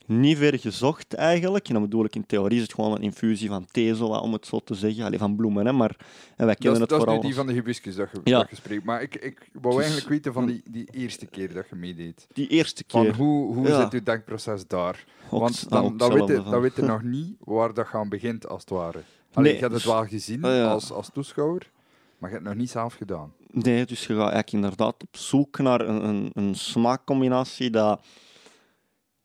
niet 0.07 0.37
ver 0.37 0.59
gezocht 0.59 1.13
eigenlijk. 1.13 1.67
En 1.67 1.73
dan 1.73 1.81
bedoel 1.83 2.05
ik 2.05 2.15
in 2.15 2.25
theorie 2.25 2.55
is 2.57 2.63
het 2.63 2.73
gewoon 2.73 2.91
een 2.95 3.01
infusie 3.01 3.49
van 3.49 3.65
thee, 3.71 3.95
zo, 3.95 4.05
om 4.05 4.33
het 4.33 4.45
zo 4.45 4.59
te 4.59 4.73
zeggen. 4.73 5.03
Allee, 5.03 5.19
van 5.19 5.35
bloemen, 5.35 5.65
hè, 5.65 5.71
maar 5.71 5.95
en 6.35 6.45
wij 6.45 6.45
Dat 6.47 6.57
kennen 6.57 6.73
is, 6.73 6.79
het 6.79 6.89
dat 6.89 6.97
is 6.99 7.03
vooral. 7.03 7.15
nu 7.21 7.27
die 7.27 7.35
van 7.35 7.47
de 7.47 7.53
hibiscus 7.53 7.95
dat 7.95 8.09
je, 8.11 8.19
Ja. 8.23 8.39
dat 8.39 8.49
je 8.49 8.55
spreekt. 8.55 8.83
Maar 8.83 9.01
ik, 9.01 9.15
ik 9.15 9.49
wou 9.53 9.73
Dus- 9.75 9.83
eigenlijk 9.83 10.13
weten 10.13 10.33
van 10.33 10.45
die, 10.45 10.61
die 10.69 10.87
eerste 10.91 11.25
keer 11.25 11.53
dat 11.53 11.65
je 11.69 11.75
meedeed. 11.75 12.27
Die 12.33 12.47
eerste 12.47 12.83
Van 12.87 13.01
keer. 13.03 13.15
hoe, 13.15 13.53
hoe 13.53 13.67
Ja. 13.67 13.81
zit 13.81 13.93
uw 13.93 14.03
denkproces 14.03 14.67
daar? 14.67 15.05
Want 15.29 15.69
dan, 15.69 15.97
dan, 15.97 16.13
weet 16.13 16.27
je, 16.27 16.33
dan 16.33 16.43
van. 16.43 16.61
weet 16.61 16.75
je 16.75 16.81
nog 16.81 17.03
niet 17.03 17.35
waar 17.39 17.73
dat 17.73 17.87
gaan 17.87 18.09
begint, 18.09 18.47
als 18.47 18.61
het 18.61 18.69
ware. 18.69 18.99
Allee, 19.35 19.51
Nee, 19.51 19.61
je 19.61 19.67
hebt 19.67 19.73
het 19.73 19.83
dus- 19.83 19.93
wel 19.93 20.05
gezien 20.05 20.43
Ah, 20.43 20.55
ja. 20.55 20.71
als, 20.71 20.91
als 20.91 21.09
toeschouwer, 21.13 21.71
maar 22.17 22.29
je 22.29 22.35
hebt 22.35 22.47
het 22.47 22.53
nog 22.55 22.55
niet 22.63 22.71
zelf 22.71 22.93
gedaan. 22.93 23.33
Nee, 23.51 23.85
dus 23.85 23.99
je 23.99 24.07
gaat 24.13 24.17
eigenlijk 24.31 24.51
inderdaad 24.51 25.03
op 25.03 25.17
zoek 25.17 25.57
naar 25.57 25.81
een, 25.81 26.03
een, 26.03 26.29
een 26.33 26.55
smaakcombinatie 26.55 27.69
dat... 27.69 28.01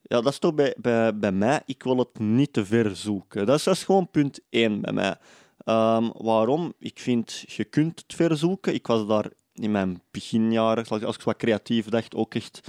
Ja, 0.03 0.21
dat 0.21 0.33
is 0.33 0.39
toch 0.39 0.55
bij, 0.55 0.75
bij, 0.79 1.19
bij 1.19 1.33
mij, 1.33 1.63
ik 1.67 1.83
wil 1.83 1.97
het 1.97 2.19
niet 2.19 2.53
te 2.53 2.67
ver 2.67 2.97
zoeken. 2.97 3.47
Dat 3.47 3.59
is, 3.59 3.65
dat 3.65 3.75
is 3.75 3.85
gewoon 3.85 4.11
punt 4.11 4.41
één 4.49 4.81
bij 4.81 4.93
mij. 4.93 5.17
Ehm, 5.65 6.11
waarom? 6.17 6.73
Ik 6.79 6.99
vind, 6.99 7.45
je 7.47 7.65
kunt 7.65 8.03
het 8.07 8.15
ver 8.15 8.37
zoeken. 8.37 8.75
Ik 8.75 8.87
was 8.87 9.07
daar 9.07 9.31
in 9.55 9.71
mijn 9.71 10.03
beginjaren, 10.11 10.87
als 10.89 11.17
ik 11.17 11.23
wat 11.23 11.37
creatief 11.37 11.89
dacht, 11.89 12.15
ook 12.15 12.35
echt 12.35 12.61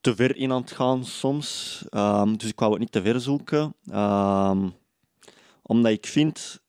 te 0.00 0.14
ver 0.14 0.36
in 0.36 0.52
aan 0.52 0.60
het 0.60 0.72
gaan 0.72 1.04
soms. 1.04 1.82
Ehm, 1.90 2.34
dus 2.36 2.48
ik 2.48 2.58
wou 2.58 2.70
het 2.72 2.80
niet 2.80 2.92
te 2.92 3.02
ver 3.02 3.20
zoeken. 3.20 3.74
Ehm, 3.90 4.68
omdat 5.66 5.92
ik 5.92 6.06
vind, 6.06 6.60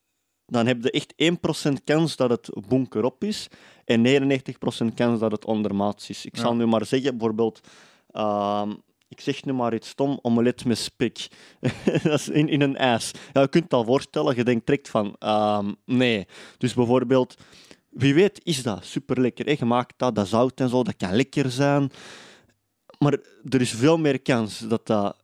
dan 0.45 0.67
heb 0.67 0.83
je 0.83 0.91
echt 0.91 1.13
1% 1.69 1.83
kans 1.83 2.15
dat 2.15 2.29
het 2.29 2.49
bunkerop 2.67 3.23
is 3.23 3.47
en 3.86 4.01
99% 4.01 4.93
kans 4.95 5.19
dat 5.19 5.31
het 5.31 5.45
ondermaats 5.45 6.10
is. 6.10 6.25
Ik 6.25 6.36
Ja. 6.36 6.41
zal 6.41 6.55
nu 6.55 6.65
maar 6.65 6.86
zeggen, 6.86 7.12
bijvoorbeeld, 7.17 7.60
ehm, 8.12 8.71
ik 9.07 9.21
zeg 9.21 9.43
nu 9.45 9.53
maar 9.53 9.73
iets 9.73 9.89
stom, 9.89 10.19
omelet 10.21 10.65
met 10.65 10.77
spek. 10.77 11.27
dat 12.03 12.13
is 12.19 12.29
in, 12.29 12.49
in 12.49 12.62
een 12.62 12.75
ijs. 12.77 13.12
Ja, 13.33 13.41
je 13.41 13.47
kunt 13.47 13.63
het 13.63 13.73
al 13.73 13.83
voorstellen, 13.86 14.36
je 14.36 14.43
denkt 14.43 14.65
direct 14.65 14.89
van, 14.89 15.15
ehm, 15.19 15.73
nee. 15.86 16.25
Dus 16.57 16.73
bijvoorbeeld, 16.73 17.36
wie 17.89 18.13
weet 18.13 18.39
is 18.43 18.63
dat 18.63 18.86
super 18.86 19.21
lekker. 19.21 19.49
Je 19.60 19.65
maakt 19.65 19.93
dat, 19.97 20.15
dat 20.15 20.27
zout 20.27 20.60
en 20.60 20.69
zo, 20.69 20.83
dat 20.83 20.95
kan 20.97 21.15
lekker 21.15 21.51
zijn. 21.51 21.91
Maar 22.99 23.17
er 23.49 23.62
is 23.62 23.71
veel 23.71 23.97
meer 23.97 24.21
kans 24.21 24.60
dat 24.60 24.88
dat. 24.88 25.17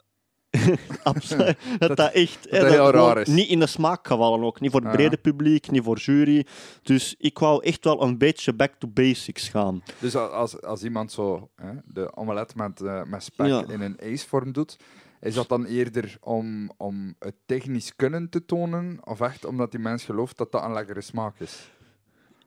abs- 1.03 1.35
dat, 1.79 1.97
dat 1.97 2.11
echt 2.11 2.51
dat 2.51 3.17
is. 3.17 3.27
niet 3.27 3.47
in 3.47 3.59
de 3.59 3.67
smaak 3.67 4.07
gevallen 4.07 4.43
ook. 4.43 4.59
Niet 4.59 4.71
voor 4.71 4.79
het 4.81 4.89
Ja. 4.89 4.95
brede 4.95 5.17
publiek, 5.17 5.71
niet 5.71 5.83
voor 5.83 5.97
jury. 5.97 6.45
Dus 6.81 7.15
ik 7.17 7.39
wou 7.39 7.63
echt 7.63 7.83
wel 7.83 8.01
een 8.03 8.17
beetje 8.17 8.53
back 8.53 8.73
to 8.77 8.87
basics 8.87 9.49
gaan. 9.49 9.83
Dus 9.99 10.15
als, 10.15 10.61
als 10.61 10.83
iemand 10.83 11.11
zo 11.11 11.49
hè, 11.55 11.71
de 11.85 12.15
omelet 12.15 12.55
met, 12.55 12.81
eh, 12.81 13.03
met 13.03 13.23
spek 13.23 13.47
Ja. 13.47 13.63
in 13.67 13.81
een 13.81 13.97
ijsvorm 13.97 14.51
doet, 14.51 14.77
is 15.21 15.33
dat 15.33 15.49
dan 15.49 15.65
eerder 15.65 16.17
om, 16.21 16.71
om 16.77 17.15
het 17.19 17.35
technisch 17.45 17.95
kunnen 17.95 18.29
te 18.29 18.45
tonen, 18.45 18.99
of 19.03 19.21
echt 19.21 19.45
omdat 19.45 19.71
die 19.71 19.79
mens 19.79 20.03
gelooft 20.03 20.37
dat 20.37 20.51
dat 20.51 20.63
een 20.63 20.73
lekkere 20.73 21.01
smaak 21.01 21.39
is? 21.39 21.71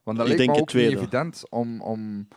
Want 0.03 0.19
dat 0.19 0.29
Ik 0.29 0.37
lijkt 0.37 0.53
me 0.53 0.61
ook 0.61 0.73
niet 0.73 0.93
evident 0.93 1.43
om, 1.49 1.81
om 1.81 2.29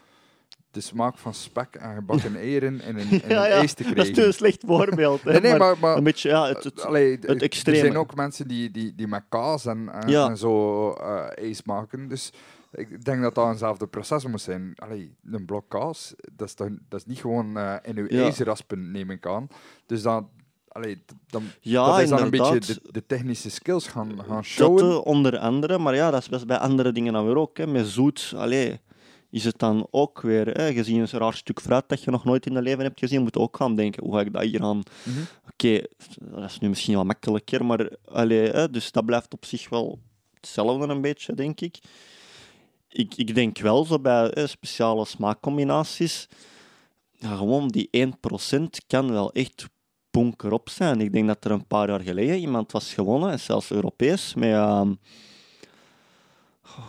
de 0.71 0.81
smaak 0.81 1.17
van 1.17 1.33
spek 1.33 1.75
en 1.75 1.95
gebakken 1.95 2.35
eieren 2.35 2.81
in 2.81 2.97
een, 2.97 3.07
in 3.11 3.19
Ja, 3.19 3.23
een 3.23 3.29
ja, 3.29 3.47
ijs 3.47 3.73
te 3.73 3.83
Dat 3.83 3.91
is 3.97 4.01
krijgen. 4.03 4.25
een 4.25 4.33
slecht 4.33 4.63
voorbeeld. 4.65 5.21
hè, 5.23 5.31
Nee, 5.31 5.41
nee, 5.41 5.75
maar 5.79 5.97
een 5.97 6.03
beetje, 6.03 6.29
ja, 6.29 6.47
het, 6.47 6.63
het, 6.63 6.83
Allee, 6.83 7.19
Er 7.19 7.75
zijn 7.75 7.97
ook 7.97 8.15
mensen 8.15 8.47
die, 8.47 8.71
die, 8.71 8.95
die 8.95 9.07
met 9.07 9.23
kaas 9.29 9.65
en, 9.65 9.89
en, 9.89 10.09
Ja. 10.09 10.29
en 10.29 10.37
zo 10.37 10.91
eh, 10.93 11.25
ijs 11.43 11.63
maken. 11.63 12.07
Dus 12.07 12.31
ik 12.71 13.05
denk 13.05 13.21
dat 13.21 13.35
dat 13.35 13.47
eenzelfde 13.51 13.87
proces 13.87 14.25
moet 14.25 14.41
zijn. 14.41 14.73
Allee, 14.75 15.15
een 15.31 15.45
blok 15.45 15.69
kaas, 15.69 16.13
dat 16.33 16.47
is, 16.47 16.53
toch, 16.53 16.67
dat 16.89 16.99
is 16.99 17.05
niet 17.05 17.19
gewoon 17.19 17.57
eh, 17.57 17.75
in 17.81 17.97
uw 17.97 18.05
Ja. 18.09 18.23
ijzer 18.23 18.45
raspen, 18.45 18.91
neem 18.91 19.09
ik 19.09 19.27
aan. 19.27 19.47
Dus 19.85 20.01
dan, 20.01 20.29
allee, 20.67 21.03
dan, 21.27 21.43
ja, 21.61 21.85
dat 21.85 21.99
is 21.99 22.09
dan 22.09 22.21
een 22.21 22.29
beetje 22.29 22.59
de, 22.59 22.79
de 22.91 23.05
technische 23.05 23.49
skills 23.49 23.87
gaan, 23.87 24.11
gaan 24.27 24.35
Dat 24.35 24.45
showen. 24.45 24.83
eh, 24.91 25.05
onder 25.05 25.37
andere, 25.37 25.77
maar 25.77 25.95
ja, 25.95 26.11
dat 26.11 26.21
is 26.21 26.29
best 26.29 26.47
bij 26.47 26.57
andere 26.57 26.91
dingen 26.91 27.13
dan 27.13 27.25
weer 27.25 27.37
ook. 27.37 27.57
Hè. 27.57 27.67
Met 27.67 27.87
zoet, 27.87 28.33
allee, 28.35 28.79
is 29.29 29.43
het 29.43 29.59
dan 29.59 29.87
ook 29.91 30.21
weer, 30.21 30.47
hè, 30.47 30.73
gezien 30.73 30.99
een 30.99 31.07
raar 31.07 31.33
stuk 31.33 31.61
fruit 31.61 31.83
dat 31.87 32.03
je 32.03 32.11
nog 32.11 32.23
nooit 32.23 32.45
in 32.45 32.53
je 32.53 32.61
leven 32.61 32.83
hebt 32.83 32.99
gezien, 32.99 33.21
moet 33.21 33.33
je 33.33 33.39
ook 33.39 33.57
gaan 33.57 33.75
denken, 33.75 34.03
hoe 34.03 34.13
ga 34.13 34.19
ik 34.19 34.33
dat 34.33 34.41
hier 34.41 34.63
aan... 34.63 34.83
Mhm. 35.03 35.19
Oké, 35.51 35.81
dat 36.19 36.43
is 36.43 36.59
nu 36.59 36.69
misschien 36.69 36.95
wat 36.95 37.05
makkelijker, 37.05 37.65
maar 37.65 37.89
allee, 38.05 38.49
hè, 38.49 38.69
dus 38.69 38.91
dat 38.91 39.05
blijft 39.05 39.33
op 39.33 39.45
zich 39.45 39.69
wel 39.69 39.99
hetzelfde 40.33 40.87
een 40.87 41.01
beetje, 41.01 41.33
denk 41.33 41.61
ik. 41.61 41.79
Ik, 42.89 43.15
ik 43.15 43.35
denk 43.35 43.59
wel, 43.59 43.85
zo 43.85 43.99
bij 43.99 44.31
hè, 44.33 44.47
speciale 44.47 45.05
smaakcombinaties, 45.05 46.27
ja, 47.11 47.35
gewoon 47.35 47.67
die 47.67 47.89
1% 47.91 48.63
kan 48.87 49.11
wel 49.11 49.31
echt 49.31 49.67
bonkerop 50.11 50.69
zijn. 50.69 51.01
Ik 51.01 51.13
denk 51.13 51.27
dat 51.27 51.45
er 51.45 51.51
een 51.51 51.67
paar 51.67 51.89
jaar 51.89 52.01
geleden 52.01 52.37
iemand 52.37 52.71
was 52.71 52.93
gewonnen, 52.93 53.31
en 53.31 53.39
zelfs 53.39 53.71
Europees, 53.71 54.33
met 54.33 54.51
ehm, 54.51 54.93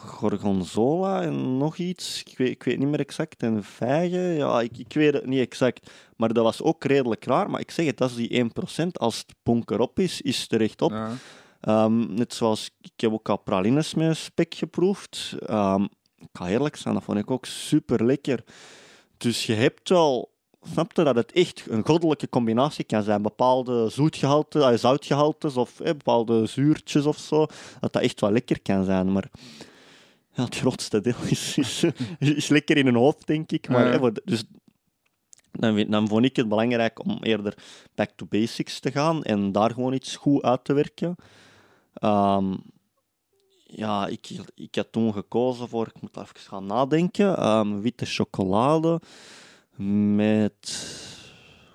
gorgonzola 0.05 1.23
en 1.23 1.59
nog 1.59 1.77
iets. 1.77 2.23
Ik 2.23 2.39
weet, 2.39 2.51
ik 2.51 2.63
weet 2.63 2.79
niet 2.79 2.89
meer 2.89 3.01
exact. 3.01 3.43
En 3.43 3.65
vijgen, 3.65 4.21
ja, 4.21 4.61
ik, 4.61 4.79
ik 4.79 4.93
weet 4.93 5.13
het 5.13 5.27
niet 5.27 5.41
exact. 5.41 5.91
Maar 6.17 6.33
dat 6.33 6.45
was 6.45 6.63
ook 6.63 6.85
redelijk 6.85 7.25
raar. 7.25 7.51
Maar 7.51 7.61
ik 7.61 7.71
zeg 7.71 7.87
het, 7.87 7.97
dat 7.97 8.11
is 8.11 8.17
die 8.17 8.51
1%. 8.85 8.87
Als 8.93 9.19
het 9.19 9.35
bonkerop 9.43 9.99
is, 9.99 10.21
is 10.21 10.43
het 10.43 10.53
er 10.53 10.61
echt 10.61 10.83
op. 10.83 10.91
Ja. 10.91 11.11
Ehm, 11.61 12.15
net 12.15 12.35
zoals, 12.35 12.71
ik 12.81 13.01
heb 13.01 13.13
ook 13.13 13.29
al 13.29 13.37
pralines 13.37 13.95
met 13.95 14.17
spek 14.17 14.55
geproefd. 14.55 15.35
Ehm, 15.47 15.83
ik 16.19 16.29
ga 16.33 16.49
eerlijk 16.49 16.77
zijn, 16.77 16.95
dat 16.95 17.05
vond 17.05 17.19
ik 17.19 17.31
ook 17.31 17.47
super 17.47 18.05
lekker. 18.05 18.45
Dus 19.17 19.47
je 19.47 19.53
hebt 19.53 19.89
wel, 19.89 20.33
snap 20.63 20.93
je, 20.97 21.05
dat 21.05 21.15
het 21.15 21.33
echt 21.33 21.67
een 21.69 21.87
goddelijke 21.87 22.29
combinatie 22.29 22.85
kan 22.85 23.03
zijn. 23.03 23.23
Bepaalde 23.23 23.89
zoetgehalte, 23.89 24.63
eh, 24.63 24.79
zoutgehaltes 24.79 25.57
of 25.57 25.81
eh, 25.81 25.87
bepaalde 25.87 26.47
zuurtjes 26.47 27.07
of 27.07 27.19
zo. 27.19 27.47
Dat 27.81 27.93
dat 27.93 28.03
echt 28.03 28.21
wel 28.21 28.33
lekker 28.33 28.61
kan 28.63 28.85
zijn. 28.85 29.13
Maar 29.13 29.31
ja, 30.41 30.47
het 30.47 30.57
grootste 30.57 31.01
deel 31.01 31.23
is, 31.37 31.59
is, 31.59 31.85
is 32.19 32.49
lekker 32.49 32.77
in 32.77 32.85
hun 32.87 32.95
hoofd, 32.95 33.27
denk 33.27 33.53
ik. 33.53 33.69
Maar, 33.69 33.87
Ja. 33.93 34.01
hè, 34.01 34.13
dus 34.25 34.45
dan, 35.53 35.87
dan 35.91 36.09
vond 36.09 36.25
ik 36.25 36.37
het 36.37 36.49
belangrijk 36.49 37.05
om 37.05 37.19
eerder 37.23 37.55
back 37.95 38.11
to 38.17 38.27
basics 38.27 38.81
te 38.81 38.91
gaan 38.91 39.23
en 39.23 39.53
daar 39.53 39.71
gewoon 39.71 39.93
iets 39.93 40.17
goed 40.17 40.43
uit 40.43 40.65
te 40.65 40.73
werken. 40.73 41.15
Ehm, 41.95 42.57
ja, 43.65 44.07
ik, 44.07 44.31
ik 44.55 44.75
had 44.75 44.93
toen 44.93 45.13
gekozen 45.13 45.69
voor, 45.69 45.87
ik 45.87 46.03
moet 46.03 46.17
even 46.17 46.37
gaan 46.37 46.67
nadenken, 46.67 47.37
ehm, 47.37 47.81
witte 47.81 48.07
chocolade 48.07 49.01
met... 50.15 50.89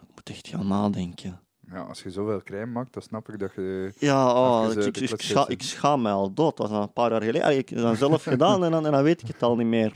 Ik 0.02 0.16
moet 0.16 0.30
echt 0.30 0.48
gaan 0.48 0.68
nadenken. 0.68 1.40
Ja, 1.72 1.82
als 1.82 2.04
je 2.04 2.12
zoveel 2.12 2.42
crème 2.44 2.72
maakt, 2.72 2.94
dan 2.94 3.02
snap 3.02 3.30
ik 3.30 3.40
dat 3.40 3.54
je... 3.56 3.94
Ja, 3.98 4.34
oh, 4.34 4.72
ik, 4.72 5.14
scha, 5.18 5.48
ik 5.48 5.62
schaam 5.62 6.02
mij 6.02 6.12
al 6.12 6.34
dood. 6.34 6.58
Dat 6.58 6.70
was 6.70 6.82
een 6.86 6.94
paar 6.94 7.12
jaar 7.12 7.20
geleden. 7.22 7.44
Allee, 7.44 7.58
Ik 7.58 7.70
heb 7.70 7.80
dan 7.80 7.96
zelf 7.96 8.24
gedaan 8.34 8.64
en 8.64 8.72
dan, 8.72 8.86
en 8.86 8.92
dan 8.92 9.04
weet 9.04 9.22
ik 9.22 9.28
het 9.28 9.44
al 9.44 9.56
niet 9.56 9.68
meer. 9.68 9.94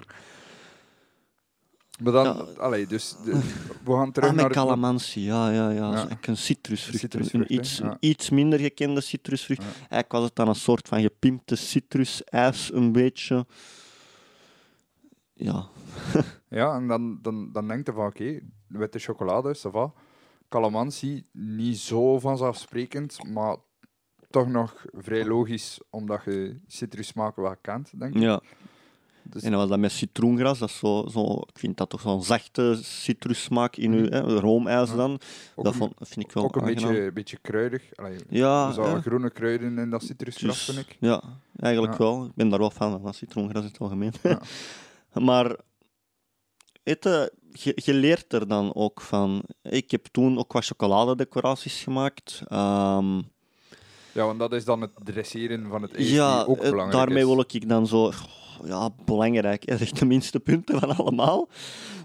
Maar 2.03 2.13
dan, 2.13 2.23
Ja. 2.25 2.62
allee, 2.62 2.88
dus 2.88 3.15
de- 3.25 3.39
we 3.84 3.91
gaan 3.93 4.12
terug 4.12 4.29
Ah, 4.29 4.36
naar... 4.36 4.45
met 4.45 4.53
calamansi, 4.53 5.21
ja, 5.25 5.49
ja, 5.51 5.69
ja. 5.69 5.91
Ja. 5.93 6.08
Een 6.21 6.38
citrusvrucht. 6.38 6.99
Citrusvrucht, 6.99 7.49
een 7.49 7.58
iets, 7.58 7.77
ja. 7.77 7.97
iets 7.99 8.29
minder 8.29 8.60
gekende 8.60 9.01
citrusvrucht. 9.01 9.62
Eigenlijk 9.62 10.12
was 10.12 10.23
het 10.23 10.36
dan 10.36 10.47
een 10.47 10.55
soort 10.55 10.88
van 10.88 11.01
gepimpte 11.01 11.55
citrusijs, 11.55 12.73
een 12.73 12.91
beetje. 12.91 13.45
Ja, 15.34 15.67
Ja, 16.49 16.75
en 16.75 16.88
dan, 16.88 17.19
dan, 17.21 17.51
dan 17.51 17.67
denk 17.67 17.86
je 17.88 17.93
van, 17.93 18.05
oké, 18.05 18.39
witte 18.67 18.99
chocolade, 18.99 19.58
ça 19.58 19.71
va. 19.71 19.91
Calamansi, 20.49 21.23
niet 21.31 21.77
zo 21.77 22.19
vanzelfsprekend, 22.19 23.23
maar 23.33 23.55
toch 24.29 24.47
nog 24.47 24.85
vrij 24.97 25.25
logisch, 25.25 25.79
omdat 25.89 26.21
je 26.25 26.59
citrussmaken 26.67 27.43
wel 27.43 27.55
kent, 27.62 27.99
denk 27.99 28.15
ik. 28.15 28.21
ja. 28.21 28.41
Dus, 29.23 29.43
En 29.43 29.49
dan 29.51 29.59
was 29.59 29.69
dat 29.69 29.79
met 29.79 29.91
citroengras. 29.91 30.59
Dat 30.59 30.69
is 30.69 30.77
zo, 30.77 31.07
zo, 31.12 31.33
ik 31.33 31.59
vind 31.59 31.77
dat 31.77 31.89
toch 31.89 32.01
zo'n 32.01 32.23
zachte 32.23 32.79
citrussmaak 32.81 33.75
in 33.75 33.91
uw 33.93 34.03
Mhm. 34.05 34.13
hè, 34.13 34.19
roomijs 34.39 34.95
dan. 34.95 35.19
Dat 35.55 35.75
vond, 35.75 35.93
vind 35.99 36.25
ik 36.25 36.31
wel 36.31 36.43
ook 36.43 36.55
een 36.55 36.62
aangenaam. 36.62 36.91
beetje, 36.93 37.12
beetje 37.12 37.38
kruidig. 37.41 37.95
Allee, 37.95 38.17
Ja, 38.29 38.73
ja. 38.75 39.01
groene 39.01 39.29
kruiden 39.31 39.77
in 39.77 39.89
dat 39.89 40.03
citrusgras, 40.03 40.65
Dus, 40.65 40.75
vind 40.75 40.88
ik. 40.89 40.97
Ja, 40.99 41.21
eigenlijk 41.59 41.93
Ja. 41.93 41.99
wel. 41.99 42.25
Ik 42.25 42.33
ben 42.35 42.49
daar 42.49 42.59
wel 42.59 42.69
fan 42.69 43.01
van, 43.01 43.13
citroengras 43.13 43.62
in 43.63 43.67
het 43.67 43.79
algemeen. 43.79 44.12
Ja. 44.23 44.41
maar 45.29 45.55
eten, 46.83 47.29
je, 47.51 47.71
je 47.75 47.93
leert 47.93 48.33
er 48.33 48.47
dan 48.47 48.75
ook 48.75 49.01
van. 49.01 49.43
Ik 49.61 49.91
heb 49.91 50.05
toen 50.11 50.37
ook 50.37 50.53
wat 50.53 50.65
chocoladedecoraties 50.65 51.83
gemaakt. 51.83 52.41
Ehm, 52.47 53.17
Ja, 54.11 54.25
want 54.25 54.39
dat 54.39 54.53
is 54.53 54.65
dan 54.65 54.81
het 54.81 54.91
dresseren 55.03 55.67
van 55.69 55.81
het 55.81 55.95
ijs, 55.95 56.11
ja, 56.11 56.37
die 56.37 56.47
ook 56.47 56.57
eh, 56.57 56.69
belangrijk 56.69 56.91
daarmee 56.91 57.23
is. 57.23 57.29
wil 57.29 57.43
ik 57.47 57.69
dan 57.69 57.87
zo... 57.87 58.11
Ja, 58.63 58.89
belangrijk. 59.05 59.67
Dat 59.67 59.79
is 59.79 59.91
echt 59.91 59.99
de 59.99 60.05
minste 60.05 60.39
punten 60.39 60.79
van 60.79 60.95
allemaal. 60.95 61.47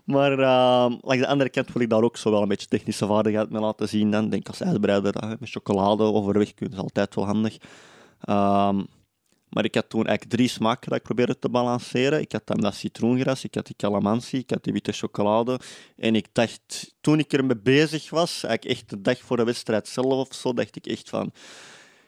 Maar 0.05 0.33
ehm, 0.33 0.97
langs 1.01 1.23
de 1.23 1.27
andere 1.27 1.51
kant 1.51 1.73
wil 1.73 1.83
ik 1.83 1.91
daar 1.91 2.03
ook 2.03 2.17
zo 2.17 2.31
wel 2.31 2.43
een 2.43 2.49
beetje 2.49 2.67
technische 2.67 3.07
vaardigheid 3.07 3.51
mee 3.51 3.61
laten 3.61 3.89
zien. 3.89 4.11
Dan 4.11 4.29
denk 4.29 4.43
ik 4.43 4.49
als 4.49 4.59
dat 4.59 4.69
je 4.73 5.37
met 5.41 5.51
chocolade 5.51 6.03
overweg 6.03 6.55
kunt, 6.55 6.73
is 6.73 6.79
altijd 6.79 7.15
wel 7.15 7.27
handig. 7.27 7.57
Ehm, 8.21 8.83
maar 9.55 9.65
ik 9.65 9.75
had 9.75 9.89
toen 9.89 10.07
eigenlijk 10.07 10.37
drie 10.37 10.49
smaken 10.49 10.89
dat 10.89 10.99
ik 10.99 11.05
probeerde 11.05 11.39
te 11.39 11.49
balanceren. 11.49 12.21
Ik 12.21 12.33
had 12.33 12.47
dan 12.47 12.61
dat 12.61 12.75
citroengras, 12.75 13.45
ik 13.45 13.55
had 13.55 13.67
die 13.67 13.77
calamansi, 13.77 14.39
ik 14.39 14.51
had 14.51 14.65
die 14.65 14.73
witte 14.73 14.93
chocolade. 14.93 15.61
En 15.97 16.15
ik 16.15 16.27
dacht, 16.33 16.95
toen 17.01 17.19
ik 17.19 17.33
ermee 17.33 17.57
bezig 17.57 18.11
was, 18.11 18.45
eigenlijk 18.45 18.79
echt 18.79 18.91
de 18.91 19.01
dag 19.01 19.19
voor 19.19 19.37
de 19.37 19.45
wedstrijd 19.45 19.89
zelf 19.89 20.29
of 20.29 20.35
zo, 20.35 20.53
dacht 20.53 20.77
ik 20.77 20.87
echt 20.87 21.09
van... 21.09 21.33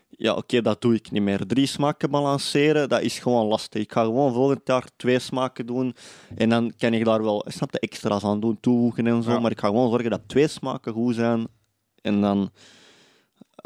Ja, 0.09 0.35
oké, 0.35 0.63
dat 0.63 0.81
doe 0.81 0.95
ik 0.95 1.11
niet 1.11 1.23
meer. 1.23 1.47
Drie 1.47 1.67
smaken 1.67 2.11
balanceren, 2.11 2.89
dat 2.89 3.03
is 3.03 3.19
gewoon 3.19 3.47
lastig. 3.47 3.83
Ik 3.83 3.93
ga 3.93 4.05
gewoon 4.05 4.33
volgend 4.33 4.61
jaar 4.65 4.89
twee 4.97 5.19
smaken 5.19 5.67
doen. 5.67 5.95
En 6.37 6.49
dan 6.49 6.73
kan 6.79 6.95
ik 6.95 7.05
daar 7.05 7.23
wel, 7.23 7.45
snap 7.49 7.73
je, 7.73 7.79
extra's 7.79 8.25
aan 8.25 8.41
doen, 8.41 8.61
toevoegen 8.61 9.07
en 9.07 9.23
zo. 9.23 9.31
Ja. 9.31 9.39
Maar 9.39 9.51
ik 9.51 9.61
ga 9.61 9.67
gewoon 9.67 9.91
zorgen 9.91 10.11
dat 10.11 10.23
twee 10.27 10.49
smaken 10.49 10.93
goed 10.93 11.15
zijn. 11.15 11.47
En 12.03 12.21
dan... 12.21 12.51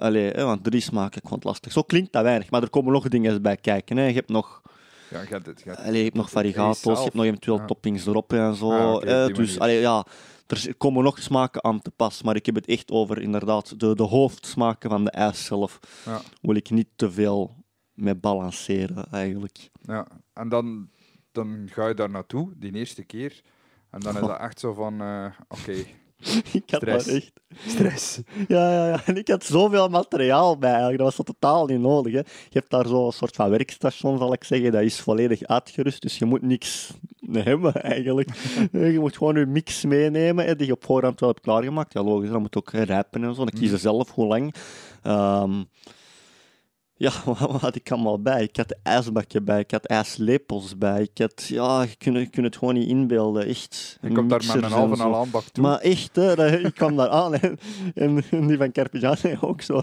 Allee, 0.00 0.30
hè, 0.30 0.44
want 0.44 0.64
drie 0.64 0.80
smaken, 0.80 1.16
ik 1.22 1.28
vond 1.28 1.34
het 1.34 1.44
lastig. 1.44 1.72
Zo 1.72 1.82
klinkt 1.82 2.12
dat 2.12 2.22
weinig, 2.22 2.50
maar 2.50 2.62
er 2.62 2.70
komen 2.70 2.92
nog 2.92 3.08
dingen 3.08 3.42
bij 3.42 3.56
kijken. 3.56 3.96
Hè. 3.96 4.06
Je 4.06 4.12
hebt 4.14 4.28
nog, 4.28 4.62
Ja, 5.10 5.20
je 5.20 5.28
hebt 5.28 5.46
het. 5.46 5.64
Allee, 5.78 5.98
je 5.98 6.04
hebt 6.04 6.16
nog 6.16 6.30
je 6.30 7.02
hebt 7.02 7.14
nog 7.14 7.24
eventueel 7.24 7.58
Ja. 7.58 7.64
toppings 7.64 8.06
erop 8.06 8.32
en 8.32 8.54
zo. 8.54 8.70
Ah, 8.98 9.34
dus 9.34 9.58
allee, 9.58 9.80
ja, 9.80 10.06
er 10.46 10.74
komen 10.76 11.04
nog 11.04 11.18
smaken 11.18 11.64
aan 11.64 11.82
te 11.82 11.90
pas. 11.90 12.22
Maar 12.22 12.36
ik 12.36 12.46
heb 12.46 12.54
het 12.54 12.66
echt 12.66 12.90
over 12.90 13.20
inderdaad 13.22 13.80
de, 13.80 13.94
de 13.94 14.02
hoofdsmaken 14.02 14.90
van 14.90 15.04
de 15.04 15.10
ijs 15.10 15.44
zelf. 15.44 15.78
Ja. 16.06 16.20
Wil 16.42 16.54
ik 16.54 16.70
niet 16.70 16.88
te 16.96 17.10
veel 17.10 17.64
mee 17.94 18.14
balanceren, 18.14 19.06
eigenlijk. 19.10 19.70
Ja, 19.82 20.06
en 20.32 20.48
dan, 20.48 20.88
dan 21.32 21.68
ga 21.72 21.88
je 21.88 21.94
daar 21.94 22.10
naartoe, 22.10 22.52
die 22.56 22.72
eerste 22.74 23.04
keer. 23.04 23.40
En 23.90 24.00
dan 24.00 24.14
is 24.14 24.20
dat 24.26 24.38
echt 24.38 24.60
zo 24.60 24.72
van, 24.72 25.00
eh, 25.00 25.26
oké, 25.48 25.84
ik 26.52 26.70
had 26.70 26.80
Stress. 26.80 27.06
echt... 27.06 27.32
Stress. 27.66 28.20
Ja, 28.48 28.72
ja, 28.72 28.88
ja. 28.88 29.00
En 29.04 29.16
ik 29.16 29.28
had 29.28 29.44
zoveel 29.44 29.88
materiaal 29.88 30.58
bij 30.58 30.70
eigenlijk. 30.70 30.98
Dat 30.98 31.16
was 31.16 31.26
totaal 31.26 31.66
niet 31.66 31.80
nodig. 31.80 32.12
Hè. 32.12 32.18
Je 32.18 32.24
hebt 32.58 32.70
daar 32.70 32.86
zo'n 32.86 33.12
soort 33.12 33.36
van 33.36 33.50
werkstation, 33.50 34.18
zal 34.18 34.32
ik 34.32 34.44
zeggen. 34.44 34.72
Dat 34.72 34.82
is 34.82 35.00
volledig 35.00 35.42
uitgerust, 35.42 36.02
dus 36.02 36.18
je 36.18 36.24
moet 36.24 36.42
niks 36.42 36.90
hebben 37.32 37.74
eigenlijk. 37.74 38.30
je 38.72 38.98
moet 38.98 39.16
gewoon 39.16 39.38
je 39.38 39.46
mix 39.46 39.84
meenemen, 39.84 40.44
hè, 40.44 40.56
die 40.56 40.66
je 40.66 40.72
op 40.72 40.84
voorhand 40.84 41.20
wel 41.20 41.28
hebt 41.28 41.40
klaargemaakt. 41.40 41.92
Ja, 41.92 42.02
logisch, 42.02 42.30
dat 42.30 42.40
moet 42.40 42.56
ook 42.56 42.70
rijpen 42.70 43.24
en 43.24 43.34
zo. 43.34 43.44
Dan 43.44 43.60
kies 43.60 43.70
je 43.70 43.78
zelf 43.78 44.10
hoe 44.10 44.26
lang. 44.26 44.54
Ehm, 45.02 45.62
ja, 47.04 47.12
wat 47.24 47.60
had 47.60 47.74
ik 47.74 47.90
allemaal 47.90 48.22
bij? 48.22 48.42
Ik 48.42 48.56
had 48.56 48.76
ijsbakje 48.82 49.40
bij, 49.40 49.60
ik 49.60 49.70
had 49.70 49.86
ijslepels 49.86 50.78
bij. 50.78 51.02
Ik 51.02 51.18
had, 51.18 51.44
ja, 51.46 51.82
je 51.82 51.96
kunt, 51.96 52.16
je 52.16 52.26
kunt 52.26 52.46
het 52.46 52.56
gewoon 52.56 52.74
niet 52.74 52.88
inbeelden, 52.88 53.46
echt. 53.46 53.98
Je 54.00 54.12
komt 54.12 54.30
daar 54.30 54.44
met 54.46 54.54
een 54.54 54.64
en 54.64 54.70
halve 54.70 55.02
al 55.02 55.16
aanbak 55.16 55.42
toe. 55.42 55.62
Maar 55.62 55.78
echt, 55.78 56.16
hè, 56.16 56.58
ik 56.58 56.74
kwam 56.74 56.96
daar 56.96 57.08
aan 57.08 57.34
en, 57.34 57.58
en, 57.94 58.22
en 58.30 58.46
die 58.46 58.56
van 58.56 58.72
Carpigian 58.72 59.16
zei 59.16 59.38
ook 59.40 59.62
zo, 59.62 59.82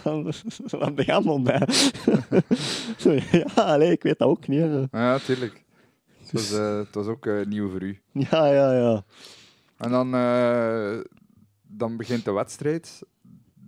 zo 0.68 0.80
aan 0.80 0.96
de 0.96 1.04
handel 1.06 1.42
bij. 1.42 1.68
Ja, 3.32 3.64
allee, 3.64 3.92
ik 3.92 4.04
weet 4.04 4.20
dat 4.20 4.28
ook 4.28 4.48
niet. 4.48 4.62
Hè. 4.62 4.84
Ja, 4.92 5.20
tuurlijk. 5.20 5.64
Het 6.20 6.32
was, 6.32 6.52
eh, 6.52 6.78
het 6.78 6.96
was 6.96 7.08
ook 7.08 7.26
eh, 7.26 7.46
nieuw 7.46 7.70
voor 7.70 7.82
u. 7.82 8.00
Ja, 8.12 8.46
ja, 8.48 8.74
ja. 8.74 9.04
En 9.78 9.92
dan, 9.92 10.14
eh, 10.16 10.98
dan 11.62 11.98
begint 11.98 12.26
de 12.26 12.32
wedstrijd. 12.32 13.02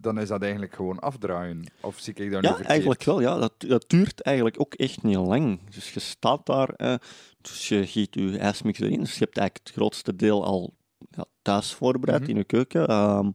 Dan 0.01 0.19
is 0.19 0.27
dat 0.27 0.41
eigenlijk 0.41 0.73
gewoon 0.73 0.99
afdraaien. 0.99 1.71
Of 1.81 1.99
zie 1.99 2.13
ik 2.13 2.31
dat 2.31 2.41
nu 2.41 2.47
Ja, 2.47 2.59
eigenlijk 2.63 3.03
wel. 3.03 3.21
Ja. 3.21 3.37
Dat, 3.37 3.53
dat 3.57 3.85
duurt 3.87 4.21
eigenlijk 4.21 4.59
ook 4.59 4.73
echt 4.73 5.03
niet 5.03 5.15
lang. 5.15 5.59
Dus 5.69 5.93
je 5.93 5.99
staat 5.99 6.45
daar, 6.45 6.69
eh, 6.69 6.93
dus 7.41 7.67
je 7.67 7.87
giet 7.87 8.13
je 8.15 8.37
ijsmix 8.37 8.79
erin. 8.79 8.99
Dus 8.99 9.13
je 9.17 9.23
hebt 9.23 9.37
eigenlijk 9.37 9.67
het 9.67 9.75
grootste 9.77 10.15
deel 10.15 10.45
al 10.45 10.73
ja, 11.11 11.25
thuis 11.41 11.73
voorbereid 11.73 12.21
Mhm. 12.21 12.29
in 12.29 12.35
je 12.35 12.43
keuken. 12.43 12.87
Ehm, 12.87 13.29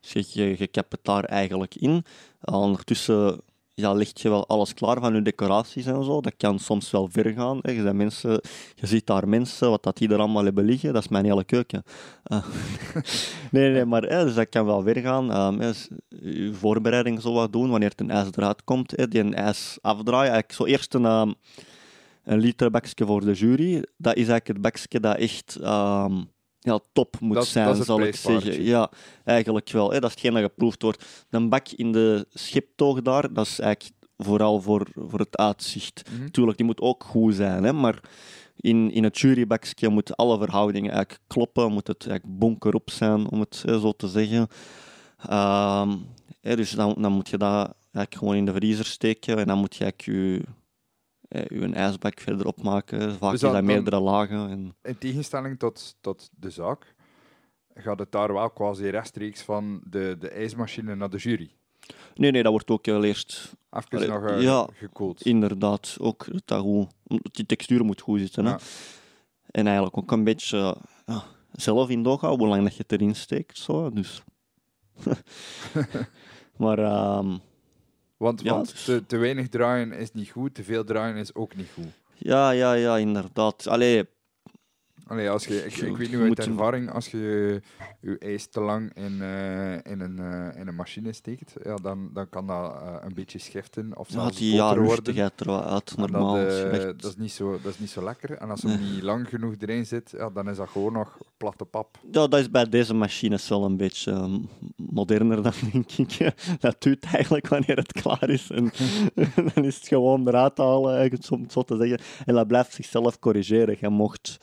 dus 0.00 0.12
je, 0.12 0.24
je, 0.42 0.54
je 0.58 0.66
kapt 0.66 0.92
het 0.92 1.04
daar 1.04 1.24
eigenlijk 1.24 1.74
in. 1.74 2.04
ondertussen 2.40 3.40
ja, 3.74 3.92
leg 3.92 4.10
je 4.14 4.28
wel 4.28 4.46
alles 4.46 4.74
klaar 4.74 5.00
van 5.00 5.14
je 5.14 5.22
decoraties 5.22 5.86
en 5.86 6.04
zo. 6.04 6.20
Dat 6.20 6.34
kan 6.36 6.58
soms 6.58 6.90
wel 6.90 7.08
ver 7.10 7.32
gaan. 7.32 7.58
Hè. 7.62 7.70
Je, 7.70 7.82
ziet 7.82 7.92
mensen, 7.92 8.40
je 8.74 8.86
ziet 8.86 9.06
daar 9.06 9.28
mensen, 9.28 9.70
wat 9.70 9.82
dat 9.82 9.96
die 9.96 10.08
er 10.08 10.18
allemaal 10.18 10.44
hebben 10.44 10.64
liggen, 10.64 10.92
dat 10.92 11.02
is 11.02 11.08
mijn 11.08 11.24
hele 11.24 11.44
keuken. 11.44 11.82
Eh, 12.22 12.46
nee, 13.50 13.70
nee, 13.72 13.84
maar 13.84 14.00
dus 14.00 14.34
dat 14.34 14.48
kan 14.48 14.66
wel 14.66 14.82
ver 14.82 14.96
gaan. 14.96 15.32
Ehm, 15.32 15.72
je 16.08 16.52
voorbereiding 16.54 17.20
zo 17.20 17.32
wat 17.32 17.52
doen 17.52 17.70
wanneer 17.70 17.88
het 17.88 18.00
een 18.00 18.10
ijs 18.10 18.28
eruit 18.36 18.64
komt. 18.64 18.90
Hè, 18.96 19.08
die 19.08 19.20
een 19.20 19.34
ijs 19.34 19.78
afdraaien. 19.80 20.32
Eigenlijk 20.32 20.52
zo 20.52 20.64
eerst 20.64 20.94
een, 20.94 21.04
ehm, 21.04 21.32
een 22.24 22.38
liter 22.38 22.70
bakje 22.70 23.06
voor 23.06 23.24
de 23.24 23.32
jury. 23.32 23.74
Dat 23.96 24.16
is 24.16 24.28
eigenlijk 24.28 24.46
het 24.46 24.60
bakje 24.60 25.00
dat 25.00 25.16
echt 25.16 25.56
ehm, 25.56 26.22
ja, 26.64 26.80
top 26.92 27.16
moet 27.20 27.34
Dat- 27.34 27.46
zijn, 27.46 27.76
dat 27.76 27.86
zal 27.86 28.00
ik 28.00 28.16
zeggen. 28.16 28.62
Ja, 28.62 28.90
eigenlijk 29.24 29.70
wel. 29.70 29.90
Hè. 29.90 30.00
Dat 30.00 30.04
is 30.04 30.10
hetgeen 30.10 30.32
dat 30.32 30.42
geproefd 30.42 30.82
wordt. 30.82 31.04
Een 31.30 31.48
bak 31.48 31.68
in 31.68 31.92
de 31.92 32.26
schiptoog 32.30 33.02
daar, 33.02 33.32
dat 33.32 33.46
is 33.46 33.58
eigenlijk 33.58 33.94
vooral 34.16 34.60
voor, 34.60 34.86
voor 34.94 35.18
het 35.18 35.36
uitzicht. 35.36 36.02
Mhm. 36.18 36.28
Tuurlijk, 36.28 36.56
die 36.56 36.66
moet 36.66 36.80
ook 36.80 37.04
goed 37.04 37.34
zijn, 37.34 37.64
hè, 37.64 37.72
maar 37.72 38.00
in, 38.56 38.90
in 38.90 39.04
het 39.04 39.18
jurybakje 39.18 39.88
moeten 39.88 40.14
alle 40.14 40.38
verhoudingen 40.38 40.90
eigenlijk 40.92 41.22
kloppen, 41.26 41.72
moet 41.72 41.86
het 41.86 42.06
eigenlijk 42.06 42.38
bonkerop 42.38 42.90
zijn, 42.90 43.30
om 43.30 43.40
het 43.40 43.62
hè, 43.66 43.80
zo 43.80 43.92
te 43.92 44.08
zeggen. 44.08 44.48
Ehm, 45.28 45.96
hè, 46.40 46.56
dus 46.56 46.70
dan, 46.70 46.94
dan 46.98 47.12
moet 47.12 47.28
je 47.28 47.38
dat 47.38 47.74
eigenlijk 47.82 48.14
gewoon 48.14 48.34
in 48.34 48.44
de 48.44 48.52
vriezer 48.54 48.84
steken 48.84 49.38
en 49.38 49.46
dan 49.46 49.58
moet 49.58 49.76
je 49.76 49.82
eigenlijk 49.84 50.18
je, 50.18 50.42
je 51.28 51.70
ijsbak 51.74 52.20
verder 52.20 52.46
opmaken. 52.46 53.00
Vaak 53.00 53.20
Dus 53.20 53.32
is 53.32 53.40
dat 53.40 53.52
dan- 53.52 53.64
meerdere 53.64 54.00
lagen. 54.00 54.48
En, 54.50 54.74
In 54.82 54.98
tegenstelling 54.98 55.58
tot, 55.58 55.96
tot 56.00 56.30
de 56.38 56.50
zaak, 56.50 56.94
gaat 57.74 57.98
het 57.98 58.12
daar 58.12 58.32
wel 58.32 58.50
quasi 58.50 58.88
rechtstreeks 58.88 59.42
van 59.42 59.80
de, 59.90 60.16
de 60.18 60.28
ijsmachine 60.28 60.94
naar 60.94 61.10
de 61.10 61.16
jury. 61.16 61.50
nee, 62.14 62.30
nee, 62.30 62.42
dat 62.42 62.52
wordt 62.52 62.70
ook 62.70 62.86
wel 62.86 63.04
eerst 63.04 63.52
Even 63.70 63.88
Allee, 63.90 64.08
nog 64.08 64.24
eh, 64.30 64.42
ja. 64.42 64.66
gekoeld. 64.72 65.22
Inderdaad, 65.22 65.96
ook 66.00 66.26
dat 66.32 66.42
dat 66.44 66.60
goed, 66.60 66.86
omdat 67.06 67.34
die 67.34 67.46
textuur 67.46 67.84
moet 67.84 68.00
goed 68.00 68.20
zitten. 68.20 68.44
Hè? 68.44 68.50
Ja. 68.50 68.58
En 69.50 69.64
eigenlijk 69.66 69.96
ook 69.96 70.12
een 70.12 70.24
beetje 70.24 70.76
ja, 71.06 71.22
zelf 71.52 71.88
in 71.88 72.02
hoe 72.28 72.46
lang 72.46 72.62
dat 72.62 72.72
je 72.76 72.82
het 72.82 72.92
erin 72.92 73.14
steekt. 73.14 73.58
Zo, 73.58 73.90
dus. 73.90 74.22
maar 76.56 76.78
ehm, 76.78 77.36
Want, 78.24 78.40
Ja, 78.42 78.52
want 78.52 78.70
dus- 78.70 78.84
te, 78.84 79.06
te 79.06 79.16
weinig 79.16 79.48
draaien 79.48 79.92
is 79.92 80.12
niet 80.12 80.30
goed, 80.30 80.54
te 80.54 80.64
veel 80.64 80.84
draaien 80.84 81.16
is 81.16 81.34
ook 81.34 81.56
niet 81.56 81.68
goed. 81.74 81.92
ja, 82.14 82.50
ja, 82.50 82.72
ja, 82.72 82.96
inderdaad. 82.96 83.66
Allee, 83.66 84.04
Allee, 85.06 85.30
als 85.30 85.46
je, 85.46 85.64
ik, 85.64 85.76
ik 85.76 85.96
weet 85.96 86.10
niet 86.10 86.20
uit 86.20 86.46
ervaring, 86.46 86.90
als 86.90 87.10
je 87.10 87.60
je 88.00 88.18
ijs 88.18 88.46
te 88.46 88.60
lang 88.60 88.94
in, 88.94 89.22
eh, 89.22 89.72
in, 89.72 90.00
een, 90.00 90.18
eh, 90.18 90.60
in 90.60 90.68
een 90.68 90.74
machine 90.74 91.12
steekt, 91.12 91.54
ja, 91.64 91.74
dan, 91.74 92.10
dan 92.12 92.28
kan 92.28 92.46
dat 92.46 92.72
eh, 92.74 92.96
een 93.00 93.14
beetje 93.14 93.38
schiften 93.38 93.96
of 93.96 94.08
zelfs 94.10 94.36
die 94.36 94.54
ja, 94.54 94.66
worden. 94.66 94.84
rustigheid 94.84 95.40
er 95.40 95.46
wel 95.46 95.64
uit, 95.64 95.96
dat, 95.96 96.10
normaal. 96.10 96.34
dat, 96.34 97.04
is 97.04 97.16
niet 97.16 97.32
zo, 97.32 97.58
dat 97.62 97.72
is 97.72 97.78
niet 97.78 97.90
zo 97.90 98.04
lekker. 98.04 98.30
En 98.30 98.50
als 98.50 98.62
hem 98.62 98.80
niet 98.80 99.02
lang 99.02 99.28
genoeg 99.28 99.54
erin 99.58 99.86
zit, 99.86 100.10
ja, 100.16 100.30
dan 100.30 100.48
is 100.48 100.56
dat 100.56 100.68
gewoon 100.68 100.92
nog 100.92 101.18
platte 101.36 101.64
pap. 101.64 101.98
Ja, 102.10 102.26
dat 102.26 102.40
is 102.40 102.50
bij 102.50 102.68
deze 102.68 102.94
machines 102.94 103.48
wel 103.48 103.64
een 103.64 103.76
beetje 103.76 104.40
moderner 104.76 105.42
dan, 105.42 105.52
denk 105.72 105.92
ik. 105.92 106.34
Dat 106.60 106.82
doet 106.82 107.04
eigenlijk 107.04 107.48
wanneer 107.48 107.76
het 107.76 107.92
klaar 107.92 108.28
is. 108.28 108.50
En 108.50 108.72
dan 109.54 109.64
is 109.64 109.76
het 109.76 109.88
gewoon 109.88 110.28
eruit 110.28 110.58
halen, 110.58 110.96
eigenlijk, 110.96 111.30
om 111.30 111.42
het 111.42 111.52
zo 111.52 111.62
te 111.62 111.76
zeggen. 111.76 111.98
En 112.24 112.34
dat 112.34 112.46
blijft 112.46 112.72
zichzelf 112.72 113.18
corrigeren. 113.18 113.76
Je 113.80 113.88
mocht, 113.88 114.38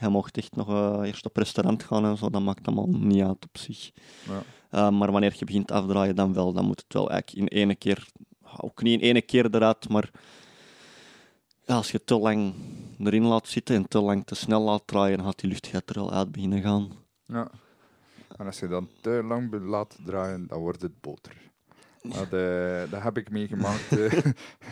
je 0.00 0.08
mocht 0.08 0.36
echt 0.36 0.56
nog 0.56 0.68
eh, 0.68 1.00
eerst 1.06 1.24
op 1.24 1.36
restaurant 1.36 1.82
gaan 1.82 2.04
en 2.04 2.16
zo, 2.16 2.30
dat 2.30 2.42
maakt 2.42 2.66
allemaal 2.66 2.88
niet 2.88 3.22
uit 3.22 3.44
op 3.44 3.58
zich. 3.58 3.90
Ja. 4.26 4.42
Eh, 4.70 4.90
maar 4.90 5.12
wanneer 5.12 5.34
je 5.38 5.44
begint 5.44 5.70
afdraaien, 5.70 6.16
dan 6.16 6.32
wel. 6.32 6.52
Dan 6.52 6.64
moet 6.64 6.80
het 6.80 6.92
wel 6.92 7.10
eigenlijk 7.10 7.52
in 7.52 7.58
ene 7.58 7.74
keer, 7.74 8.08
ook 8.56 8.82
niet 8.82 9.00
in 9.00 9.08
ene 9.08 9.22
keer 9.22 9.54
eruit, 9.54 9.88
maar 9.88 10.10
ja, 11.66 11.74
als 11.74 11.90
je 11.90 12.04
te 12.04 12.18
lang 12.18 12.54
erin 12.98 13.24
laat 13.24 13.48
zitten 13.48 13.76
en 13.76 13.88
te 13.88 14.00
lang 14.00 14.24
te 14.26 14.34
snel 14.34 14.62
laat 14.62 14.82
draaien, 14.86 15.16
dan 15.16 15.26
gaat 15.26 15.40
die 15.40 15.50
luchtigheid 15.50 15.88
er 15.90 15.94
wel 15.94 16.12
uit 16.12 16.32
beginnen 16.32 16.62
gaan. 16.62 16.90
Ja. 17.24 17.50
En 18.36 18.46
als 18.46 18.58
je 18.60 18.68
dan 18.68 18.88
te 19.00 19.22
lang 19.24 19.60
laat 19.60 19.98
draaien, 20.04 20.46
dan 20.46 20.58
wordt 20.60 20.82
het 20.82 21.00
boter. 21.00 21.36
Dat, 22.02 22.30
dat 22.90 23.02
heb 23.02 23.18
ik 23.18 23.30
meegemaakt 23.30 23.98
eh, 23.98 24.12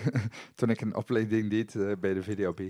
toen 0.54 0.70
ik 0.70 0.80
een 0.80 0.96
opleiding 0.96 1.50
deed 1.50 2.00
bij 2.00 2.14
de 2.14 2.22
VDAB. 2.22 2.60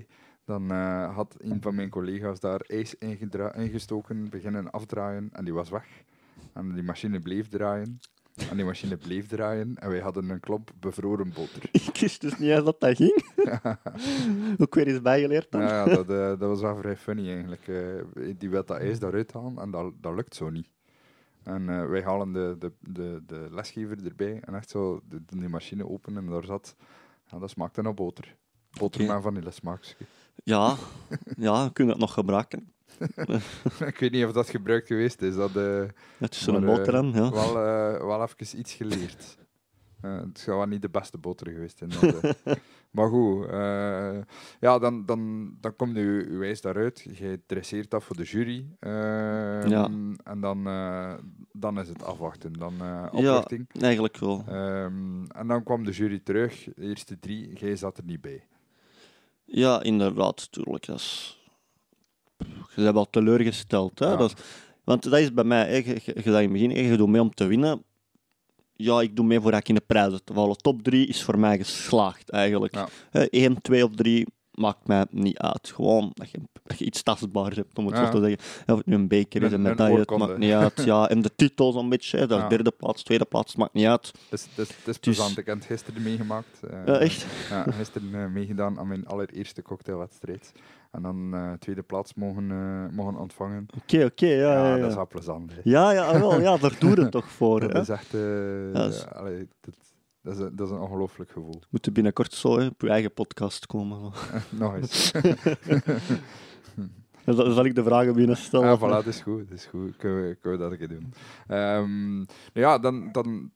Dan 0.48 0.70
eh, 0.70 1.14
had 1.14 1.34
een 1.38 1.62
van 1.62 1.74
mijn 1.74 1.88
collega's 1.88 2.40
daar 2.40 2.60
ijs 2.60 2.94
ingestoken, 3.54 4.30
beginnen 4.30 4.70
afdraaien 4.70 5.28
en 5.32 5.44
die 5.44 5.54
was 5.54 5.70
weg. 5.70 5.86
En 6.52 6.74
die 6.74 6.82
machine 6.82 7.18
bleef 7.18 7.48
draaien. 7.48 8.00
En 8.50 8.56
die 8.56 8.64
machine 8.64 8.96
bleef 8.96 9.26
draaien 9.26 9.76
en 9.76 9.88
wij 9.88 10.00
hadden 10.00 10.30
een 10.30 10.40
klomp 10.40 10.70
bevroren 10.80 11.32
boter. 11.32 11.68
Ik 11.88 11.96
wist 12.00 12.20
dus 12.20 12.38
niet 12.38 12.50
eens 12.50 12.64
dat 12.64 12.80
dat 12.80 12.96
ging. 12.96 13.24
Ook 14.62 14.74
weer 14.74 14.86
eens 14.86 15.02
bijgeleerd 15.02 15.50
dan. 15.50 15.60
Ja, 15.60 15.84
ja 15.88 15.94
dat, 15.94 16.10
eh, 16.10 16.26
dat 16.26 16.38
was 16.38 16.60
wel 16.60 16.76
vrij 16.76 16.96
funny 16.96 17.32
eigenlijk. 17.32 17.68
Eh, 17.68 18.34
die 18.38 18.50
wil 18.50 18.64
dat 18.64 18.78
ijs 18.78 18.98
daaruit 18.98 19.32
halen 19.32 19.58
en 19.58 19.70
dat, 19.70 19.92
dat 20.00 20.14
lukt 20.14 20.34
zo 20.34 20.50
niet. 20.50 20.70
En 21.42 21.68
eh, 21.68 21.86
wij 21.86 22.02
halen 22.02 22.32
de, 22.32 22.56
de, 22.58 22.72
de, 22.80 23.22
de 23.26 23.46
lesgever 23.50 24.04
erbij 24.04 24.40
en 24.40 24.54
echt 24.54 24.70
zo 24.70 25.00
de, 25.08 25.24
de 25.24 25.48
machine 25.48 25.88
openen 25.88 26.24
en 26.24 26.30
daar 26.30 26.44
zat... 26.44 26.76
Ja, 27.30 27.38
dat 27.38 27.50
smaakte 27.50 27.82
naar 27.82 27.94
boter. 27.94 28.36
Boter 28.78 29.02
Oké. 29.02 29.12
met 29.12 29.22
vanillesmaak. 29.22 29.96
Ja, 30.44 30.76
ja, 31.36 31.64
we 31.64 31.72
kunnen 31.72 31.92
dat 31.98 32.02
nog 32.06 32.12
gebruiken. 32.14 32.72
ik 33.92 33.96
weet 33.98 34.10
niet 34.12 34.24
of 34.24 34.32
dat 34.32 34.48
gebruikt 34.48 34.86
geweest 34.86 35.22
is. 35.22 35.34
Dat 35.34 35.56
eh 35.56 35.82
Ja, 36.18 36.26
tussen 36.26 36.54
een 36.54 36.64
Maar, 36.64 36.76
boterham, 36.76 37.14
ja. 37.14 37.30
wel, 37.30 37.58
eh, 37.58 38.04
wel 38.06 38.22
even 38.22 38.58
iets 38.58 38.74
geleerd. 38.74 39.36
Eh, 40.00 40.16
het 40.20 40.36
is 40.36 40.42
gewoon 40.44 40.68
niet 40.68 40.82
de 40.82 40.88
beste 40.88 41.18
boter 41.18 41.46
geweest. 41.50 41.78
Dat, 42.00 42.22
eh. 42.44 42.52
maar 42.90 43.08
goed, 43.08 43.46
ja, 44.60 44.78
dan, 44.78 45.06
dan, 45.06 45.50
dan 45.60 45.76
komt 45.76 45.96
je, 45.96 46.26
je 46.30 46.38
ijs 46.44 46.60
daaruit. 46.60 47.06
Je 47.12 47.40
dresseert 47.46 47.90
dat 47.90 48.04
voor 48.04 48.16
de 48.16 48.22
jury. 48.22 48.66
ehm, 48.80 49.68
Ja. 49.68 49.90
En 50.24 50.40
dan, 50.40 50.62
dan 51.52 51.78
is 51.80 51.88
het 51.88 52.04
afwachten. 52.04 52.52
Dan 52.52 52.74
Ja, 53.12 53.44
eigenlijk 53.80 54.16
wel. 54.16 54.44
Ehm, 54.48 55.24
en 55.24 55.46
dan 55.46 55.62
kwam 55.62 55.84
de 55.84 55.90
jury 55.92 56.18
terug. 56.24 56.64
De 56.64 56.82
eerste 56.82 57.18
drie, 57.18 57.52
jij 57.58 57.76
zat 57.76 57.98
er 57.98 58.04
niet 58.04 58.20
bij. 58.20 58.46
Ja, 59.50 59.82
inderdaad, 59.82 60.52
tuurlijk. 60.52 60.86
Dat 60.86 60.96
is... 60.96 61.38
Je 62.74 62.82
bent 62.82 62.94
wel 62.94 63.10
teleurgesteld. 63.10 63.98
Hè? 63.98 64.06
Ja. 64.06 64.16
Dat 64.16 64.30
is... 64.30 64.44
Want 64.84 65.02
dat 65.02 65.18
is 65.18 65.32
bij 65.32 65.44
mij, 65.44 65.66
hè. 65.66 65.74
Je, 65.74 65.84
je, 65.84 65.92
je 66.04 66.12
zegt 66.14 66.26
in 66.26 66.32
het 66.32 66.52
begin, 66.52 66.70
je 66.70 66.96
doet 66.96 67.08
mee 67.08 67.20
om 67.20 67.34
te 67.34 67.46
winnen. 67.46 67.82
Ja, 68.76 69.00
ik 69.00 69.16
doe 69.16 69.24
mee 69.24 69.40
voor 69.40 69.52
eigenlijk 69.52 69.68
in 69.68 69.74
de 69.74 69.94
prijzen 69.94 70.24
te 70.24 70.32
vallen. 70.32 70.56
Top 70.56 70.82
3 70.82 71.06
is 71.06 71.22
voor 71.22 71.38
mij 71.38 71.56
geslaagd, 71.56 72.30
eigenlijk. 72.30 72.74
Ja. 72.74 72.88
Hè, 73.10 73.24
1, 73.24 73.62
2 73.62 73.84
of 73.84 73.94
3, 73.94 74.26
maakt 74.58 74.86
mij 74.86 75.06
niet 75.10 75.38
uit. 75.38 75.72
Gewoon 75.74 76.10
dat 76.14 76.30
je, 76.30 76.38
dat 76.62 76.78
je 76.78 76.84
iets 76.84 77.02
tastbaars 77.02 77.56
hebt, 77.56 77.78
om 77.78 77.86
het 77.86 77.96
Ja. 77.96 78.04
zo 78.04 78.10
te 78.10 78.18
zeggen. 78.28 78.38
Of 78.66 78.76
het 78.76 78.86
nu 78.86 78.94
een 78.94 79.08
beker 79.08 79.42
is, 79.42 79.52
Een- 79.52 79.62
medaille, 79.62 79.98
het 79.98 80.16
maakt 80.16 80.38
niet 80.38 80.52
uit. 80.52 80.84
Ja, 80.84 81.08
en 81.10 81.22
de 81.22 81.34
titel 81.36 81.72
zo'n 81.72 81.88
beetje, 81.88 82.26
Ja. 82.28 82.48
derde 82.48 82.70
plaats, 82.70 83.02
tweede 83.02 83.24
plaats, 83.24 83.56
maakt 83.56 83.72
niet 83.72 83.86
uit. 83.86 84.06
Het 84.06 84.38
is, 84.38 84.46
het 84.54 84.58
is, 84.58 84.68
het 84.68 84.76
is 84.78 84.84
Dus- 84.84 84.98
plezant. 84.98 85.38
Ik 85.38 85.46
heb 85.46 85.56
het 85.56 85.64
gisteren 85.64 86.02
meegemaakt. 86.02 86.60
eh, 86.70 86.78
Ja, 86.86 86.98
echt? 86.98 87.26
Ja, 87.50 87.62
gisteren 87.70 88.14
eh, 88.14 88.26
meegedaan 88.26 88.78
aan 88.78 88.88
mijn 88.88 89.06
allereerste 89.06 89.62
cocktailwedstrijd. 89.62 90.52
En 90.90 91.02
dan 91.02 91.34
eh, 91.34 91.52
tweede 91.52 91.82
plaats 91.82 92.14
mogen, 92.14 92.46
mogen 92.94 93.16
ontvangen. 93.16 93.66
Oké, 93.82 94.04
oké, 94.04 94.26
ja, 94.26 94.52
Ja, 94.52 94.52
ja, 94.68 94.74
ja. 94.74 94.80
dat 94.80 94.88
is 94.90 94.94
wel 94.94 95.06
plezant. 95.06 95.52
hè. 95.52 95.60
Ja, 95.64 95.90
ja, 95.92 96.18
wel, 96.20 96.40
ja, 96.40 96.56
daar 96.56 96.76
doe 96.78 97.00
het 97.00 97.10
toch 97.18 97.28
voor. 97.30 97.60
Dat 97.60 97.72
hè. 97.72 97.80
is 97.80 97.88
echt... 97.88 98.10
Ja, 98.10 98.70
dat 98.72 98.92
is- 98.94 99.06
allee, 99.06 99.48
dat, 99.60 99.74
dat, 100.28 100.38
is 100.38 100.44
een, 100.44 100.56
dat 100.56 100.66
is 100.68 100.74
een 100.74 100.80
ongelooflijk 100.80 101.30
gevoel. 101.30 101.62
Moet 101.70 101.92
binnenkort 101.92 102.32
zo 102.32 102.58
hè, 102.58 102.66
op 102.66 102.80
je 102.80 102.88
eigen 102.88 103.12
podcast 103.12 103.66
komen. 103.66 104.00
Nog 104.50 104.74
eens. 104.74 105.10
Dan 107.24 107.52
zal- 107.52 107.64
ik 107.64 107.74
de 107.74 107.82
vragen 107.82 108.14
binnen 108.14 108.36
stellen. 108.36 108.68
Ja, 108.68 108.76
voilà, 108.78 108.80
dat 108.80 109.06
is 109.06 109.20
goed. 109.20 109.48
Dat 109.48 109.58
is 109.58 109.66
goed. 109.66 109.96
Kunnen 109.96 110.28
we, 110.28 110.34
kunnen 110.34 110.58
we 110.58 110.64
dat 110.64 110.72
een 110.72 110.78
keer 110.78 110.88
doen. 110.98 111.12
Ehm, 111.46 112.16
nou 112.16 112.26
ja, 112.52 112.78
dan, 112.78 113.12
dan, 113.12 113.50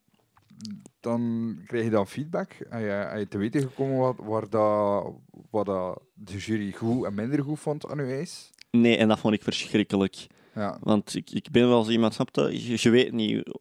dan 1.01 1.55
krijg 1.67 1.85
je 1.85 1.91
dan 1.91 2.07
feedback. 2.07 2.53
En 2.53 2.81
je, 2.81 3.13
je 3.19 3.29
te 3.29 3.39
weten 3.39 3.61
gekomen 3.61 3.99
wat, 3.99 4.17
waar 4.19 4.49
dat, 4.49 5.13
wat 5.51 5.67
dat 5.67 6.01
de 6.15 6.37
jury 6.39 6.73
goed 6.73 7.05
en 7.05 7.15
minder 7.15 7.43
goed 7.43 7.61
vond 7.61 7.89
aan 7.91 7.99
uw 7.99 8.09
ijs. 8.09 8.51
Nee, 8.71 8.97
en 8.97 9.09
dat 9.09 9.19
vond 9.19 9.35
ik 9.35 9.43
verschrikkelijk. 9.43 10.27
Ja, 10.55 10.79
Want 10.83 11.15
ik, 11.15 11.31
ik 11.31 11.51
ben 11.51 11.69
wel 11.69 11.83
zo 11.85 11.91
iemand, 11.91 12.15
snap 12.15 12.29
je? 12.33 12.69
Je, 12.69 12.77
je 12.81 12.91
weet 12.91 13.13
niet 13.13 13.59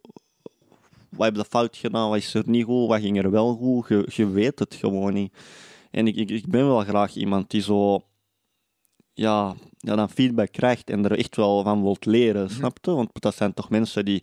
wat 1.11 1.25
heb 1.25 1.35
je 1.35 1.45
fout 1.45 1.77
gedaan, 1.77 2.09
wat 2.09 2.17
is 2.17 2.33
er 2.33 2.43
niet 2.45 2.65
goed, 2.65 2.87
wat 2.87 2.99
ging 2.99 3.17
er 3.17 3.31
wel 3.31 3.55
goed. 3.55 3.87
Je, 3.87 4.07
je 4.13 4.29
weet 4.29 4.59
het 4.59 4.75
gewoon 4.75 5.13
niet. 5.13 5.33
En 5.91 6.07
ik, 6.07 6.15
ik, 6.15 6.29
ik 6.29 6.47
ben 6.47 6.67
wel 6.67 6.79
graag 6.79 7.15
iemand 7.15 7.49
die 7.49 7.61
zo 7.61 8.03
ja, 9.13 9.55
ja, 9.77 9.95
dan 9.95 10.09
feedback 10.09 10.51
krijgt 10.51 10.89
en 10.89 11.05
er 11.05 11.17
echt 11.17 11.35
wel 11.35 11.63
van 11.63 11.81
wilt 11.81 12.05
leren, 12.05 12.49
snap 12.49 12.77
je? 12.81 12.91
Want 12.91 13.09
dat 13.13 13.35
zijn 13.35 13.53
toch 13.53 13.69
mensen 13.69 14.05
die, 14.05 14.21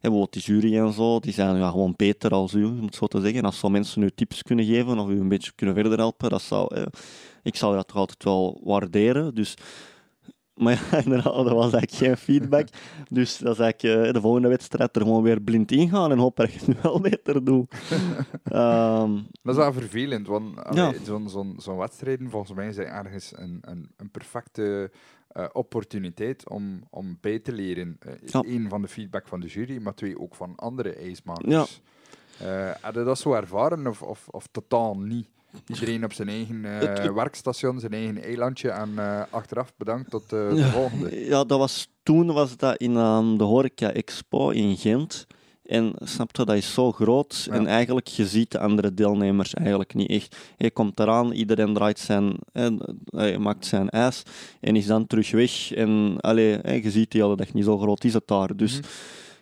bijvoorbeeld 0.00 0.32
die 0.32 0.42
jury 0.42 0.78
en 0.78 0.92
zo, 0.92 1.20
die 1.20 1.32
zijn 1.32 1.56
ja, 1.56 1.70
gewoon 1.70 1.94
beter 1.96 2.30
als 2.30 2.52
u, 2.52 2.64
om 2.64 2.84
het 2.84 2.94
zo 2.94 3.06
te 3.06 3.20
zeggen. 3.20 3.44
Als 3.44 3.58
zo 3.58 3.68
mensen 3.68 4.02
u 4.02 4.10
tips 4.10 4.42
kunnen 4.42 4.64
geven 4.64 4.98
of 4.98 5.08
u 5.08 5.20
een 5.20 5.28
beetje 5.28 5.52
kunnen 5.54 5.74
verder 5.74 5.98
helpen, 5.98 6.30
dat 6.30 6.42
zou, 6.42 6.74
eh, 6.74 6.86
ik 7.42 7.56
zou 7.56 7.74
dat 7.74 7.88
toch 7.88 7.96
altijd 7.96 8.24
wel 8.24 8.60
waarderen. 8.64 9.34
Dus, 9.34 9.54
maar 10.58 10.88
ja, 10.90 10.98
inderdaad, 11.04 11.34
dat 11.34 11.48
was 11.52 11.72
eigenlijk 11.72 11.92
geen 11.92 12.16
feedback. 12.16 12.68
Dus 13.10 13.38
dat 13.38 13.52
is 13.54 13.60
eigenlijk 13.60 14.06
eh, 14.06 14.12
de 14.12 14.20
volgende 14.20 14.48
wedstrijd 14.48 14.96
er 14.96 15.02
gewoon 15.02 15.22
weer 15.22 15.40
blind 15.40 15.72
ingaan 15.72 16.10
en 16.10 16.18
hopen 16.18 16.44
dat 16.44 16.52
je 16.54 16.58
het 16.58 16.68
nu 16.68 16.74
wel 16.90 17.00
beter 17.00 17.44
doet. 17.44 17.74
Ehm, 18.44 19.14
dat 19.42 19.54
is 19.54 19.56
wel 19.56 19.72
vervelend, 19.72 20.26
want 20.26 20.54
Ja. 20.72 20.92
zo'n 21.04 21.54
zo'n 21.58 21.76
wedstrijden 21.76 22.30
volgens 22.30 22.52
mij 22.52 22.72
zijn 22.72 22.86
ergens 22.86 23.32
een, 23.36 23.58
een, 23.60 23.90
een 23.96 24.10
perfecte 24.10 24.90
eh, 25.28 25.44
opportuniteit 25.52 26.48
om, 26.48 26.82
om 26.90 27.18
bij 27.20 27.38
te 27.38 27.52
leren. 27.52 27.96
Eh, 28.00 28.12
Ja. 28.24 28.42
Eén, 28.46 28.68
van 28.68 28.82
de 28.82 28.88
feedback 28.88 29.28
van 29.28 29.40
de 29.40 29.46
jury, 29.46 29.82
maar 29.82 29.94
twee, 29.94 30.20
ook 30.20 30.34
van 30.34 30.52
andere 30.56 30.88
Ja. 30.88 30.96
ijsmakers. 31.06 31.80
Eh 32.40 32.70
heb 32.80 32.94
je 32.94 33.04
dat 33.04 33.18
zo 33.18 33.32
ervaren 33.32 33.86
of, 33.86 34.02
of, 34.02 34.28
of 34.28 34.46
totaal 34.50 34.98
niet? 34.98 35.28
Iedereen 35.66 36.04
op 36.04 36.12
zijn 36.12 36.28
eigen 36.28 36.64
het- 36.64 37.12
werkstation, 37.12 37.80
zijn 37.80 37.92
eigen 37.92 38.22
eilandje 38.22 38.70
en 38.70 38.90
eh, 38.96 39.22
achteraf 39.30 39.72
bedankt 39.76 40.10
tot 40.10 40.22
eh, 40.22 40.28
de 40.54 40.64
volgende. 40.72 41.24
Ja, 41.24 41.44
dat 41.44 41.58
was, 41.58 41.88
toen 42.02 42.32
was 42.32 42.56
dat 42.56 42.76
in 42.76 42.96
ehm, 42.96 43.36
de 43.36 43.44
Horeca 43.44 43.92
Expo 43.92 44.50
in 44.50 44.76
Gent. 44.76 45.26
En 45.64 45.92
snap 46.02 46.36
je, 46.36 46.44
dat 46.44 46.56
is 46.56 46.72
zo 46.74 46.92
groot. 46.92 47.44
Ja. 47.50 47.52
En 47.56 47.66
eigenlijk, 47.66 48.06
je 48.06 48.26
ziet 48.26 48.50
de 48.50 48.58
andere 48.58 48.94
deelnemers 48.94 49.54
eigenlijk 49.54 49.94
niet 49.94 50.10
echt. 50.10 50.36
Je 50.56 50.70
komt 50.70 51.00
eraan, 51.00 51.32
iedereen 51.32 51.74
draait 51.74 51.98
zijn, 51.98 52.36
eh, 52.52 53.36
maakt 53.36 53.66
zijn 53.66 53.88
ijs 53.88 54.22
en 54.60 54.76
is 54.76 54.86
dan 54.86 55.06
terug 55.06 55.30
weg. 55.30 55.72
En 55.72 56.16
allee, 56.20 56.82
je 56.82 56.90
ziet 56.90 57.10
de 57.12 57.18
hele 57.18 57.36
dag 57.36 57.52
niet 57.52 57.64
zo 57.64 57.78
groot 57.78 58.04
is 58.04 58.14
het 58.14 58.26
daar. 58.26 58.56
Dus 58.56 58.72
Mhm. 58.78 58.86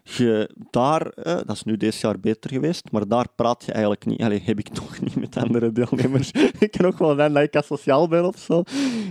Je, 0.09 0.51
daar, 0.71 1.07
eh, 1.07 1.35
dat 1.35 1.51
is 1.51 1.63
nu 1.63 1.77
dit 1.77 1.97
jaar 1.97 2.21
beter 2.21 2.51
geweest, 2.51 2.91
maar 2.93 3.09
daar 3.09 3.27
praat 3.35 3.65
je 3.65 3.73
eigenlijk 3.73 4.07
niet. 4.07 4.23
Allee, 4.23 4.43
heb 4.45 4.59
ik 4.59 4.69
toch 4.69 5.01
niet 5.05 5.17
met 5.17 5.37
andere 5.37 5.73
deelnemers. 5.73 6.31
ik 6.59 6.71
kan 6.71 6.87
ook 6.87 6.99
wel 6.99 7.15
zijn 7.15 7.33
dat 7.33 7.43
ik 7.43 7.57
asociaal 7.57 8.09
ben 8.09 8.25
of 8.27 8.39
zo. 8.39 8.63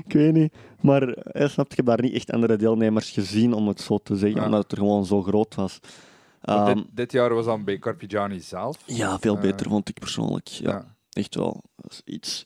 Ik 0.06 0.14
weet 0.14 0.34
niet. 0.34 0.54
Maar 0.82 1.10
eh, 1.10 1.48
snap 1.50 1.74
je, 1.74 1.84
daar 1.84 2.02
niet 2.02 2.14
echt 2.14 2.32
andere 2.32 2.56
deelnemers 2.56 3.10
gezien, 3.12 3.54
om 3.54 3.68
het 3.68 3.82
zo 3.82 3.98
te 3.98 4.16
zeggen, 4.16 4.40
Ja. 4.40 4.46
omdat 4.46 4.64
het 4.64 4.72
er 4.72 4.78
gewoon 4.78 5.06
zo 5.06 5.22
groot 5.22 5.56
was. 5.56 5.80
Ehm, 6.42 6.76
dit, 6.76 6.86
dit 6.92 7.12
jaar 7.12 7.34
was 7.34 7.46
dan 7.46 7.64
bij 7.64 7.80
Carpigiani 7.80 8.40
zelf. 8.40 8.78
ja, 8.86 9.20
veel 9.20 9.36
eh, 9.36 9.42
beter 9.42 9.70
vond 9.70 9.90
ik 9.90 10.00
persoonlijk. 10.00 10.48
Ja, 10.48 10.70
Ja. 10.70 10.96
echt 11.10 11.36
wel. 11.36 11.62
Dat 11.76 11.92
is 11.92 12.02
iets 12.14 12.42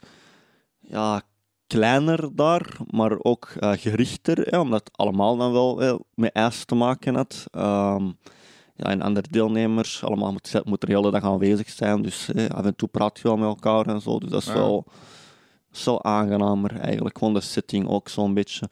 ja, 0.80 1.22
kleiner 1.68 2.36
daar, 2.36 2.78
maar 2.90 3.18
ook 3.20 3.52
gerichter, 3.60 4.38
hè, 4.50 4.60
omdat 4.60 4.80
het 4.84 4.98
allemaal 4.98 5.38
dan 5.38 5.52
wel 5.52 6.06
met 6.14 6.32
ijs 6.34 6.66
te 6.66 6.76
maken 6.76 7.16
had. 7.16 7.46
Ehm, 7.52 8.12
ja, 8.80 8.86
en 8.90 9.02
andere 9.02 9.28
deelnemers, 9.30 10.04
allemaal 10.04 10.32
moeten 10.32 10.62
moet 10.66 10.82
er 10.84 10.90
de 10.90 10.96
hele 10.96 11.12
dag 11.12 11.24
aanwezig 11.24 11.70
zijn, 11.70 12.02
dus 12.02 12.32
eh, 12.34 12.50
af 12.50 12.66
en 12.66 12.76
toe 12.76 12.88
praat 12.88 13.18
je 13.18 13.24
wel 13.24 13.38
met 13.38 13.48
elkaar 13.48 13.86
en 13.88 14.02
zo. 14.02 14.20
Dus 14.20 14.30
dat 14.30 14.42
is 14.42 14.48
Ja. 14.48 14.54
wel, 14.54 14.86
zo 15.72 15.98
aangenamer 15.98 16.80
eigenlijk. 16.80 17.18
Gewoon 17.18 17.34
de 17.34 17.42
setting 17.42 17.88
ook 17.88 18.10
zo'n 18.10 18.34
beetje. 18.34 18.70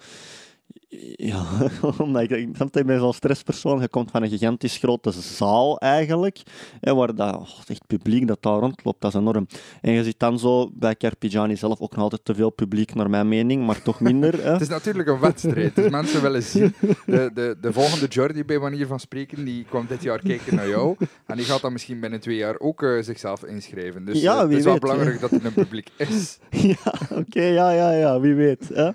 Ja, 1.16 1.46
omdat 1.98 2.22
ik, 2.22 2.30
ik, 2.30 2.86
ben 2.86 3.00
zo'n 3.00 3.14
stresspersoon. 3.14 3.82
Je 3.82 3.88
komt 3.88 4.12
van 4.12 4.24
een 4.24 4.30
gigantisch 4.30 4.78
grote 4.78 5.12
zaal 5.12 5.80
eigenlijk, 5.80 6.42
hè, 6.80 6.96
waar 6.96 7.16
dat, 7.16 7.36
oh, 7.36 7.60
echt 7.68 7.88
publiek 7.88 8.28
dat 8.28 8.42
daar 8.42 8.60
rondloopt, 8.60 9.02
dat 9.02 9.14
is 9.14 9.20
enorm. 9.20 9.48
En 9.82 9.92
je 9.92 10.04
ziet 10.04 10.20
dan 10.20 10.40
zo 10.40 10.70
bij 10.74 10.96
Carpigiani 10.96 11.56
zelf 11.56 11.80
ook 11.80 11.92
nog 11.92 12.04
altijd 12.04 12.26
te 12.26 12.36
veel 12.36 12.50
publiek, 12.50 12.96
naar 12.96 13.10
mijn 13.10 13.28
mening, 13.28 13.66
maar 13.66 13.82
toch 13.82 14.00
minder. 14.00 14.34
Hè. 14.44 14.52
Het 14.52 14.62
is 14.62 14.68
natuurlijk 14.68 15.08
een 15.08 15.20
wedstrijd, 15.20 15.76
dus 15.76 15.90
mensen 15.90 16.22
willen 16.22 16.44
zien. 16.44 16.74
De, 17.06 17.32
de, 17.34 17.58
de 17.62 17.74
volgende 17.74 18.06
Jordi, 18.06 18.46
bij 18.46 18.60
manier 18.60 18.88
van 18.88 19.00
spreken, 19.00 19.46
die 19.46 19.66
kwam 19.70 19.86
dit 19.88 20.04
jaar 20.04 20.20
kijken 20.20 20.56
naar 20.56 20.68
jou. 20.68 20.96
En 21.26 21.36
die 21.38 21.46
gaat 21.46 21.62
dan 21.62 21.72
misschien 21.72 22.00
binnen 22.00 22.20
twee 22.20 22.38
jaar 22.38 22.60
ook 22.60 22.84
eh, 22.84 23.02
zichzelf 23.02 23.44
inschrijven. 23.44 24.06
Dus 24.06 24.22
Ja, 24.22 24.36
eh, 24.36 24.42
het 24.42 24.52
is 24.52 24.64
wel 24.64 24.74
weet, 24.74 24.82
belangrijk 24.82 25.20
dat 25.20 25.32
er 25.32 25.46
een 25.46 25.54
publiek 25.54 25.90
is. 25.98 26.40
ja, 26.76 26.94
oké, 27.12 27.44
ja, 27.44 27.72
ja, 27.72 27.92
ja, 27.92 28.20
wie 28.20 28.34
weet. 28.34 28.70
Hè. 28.74 28.92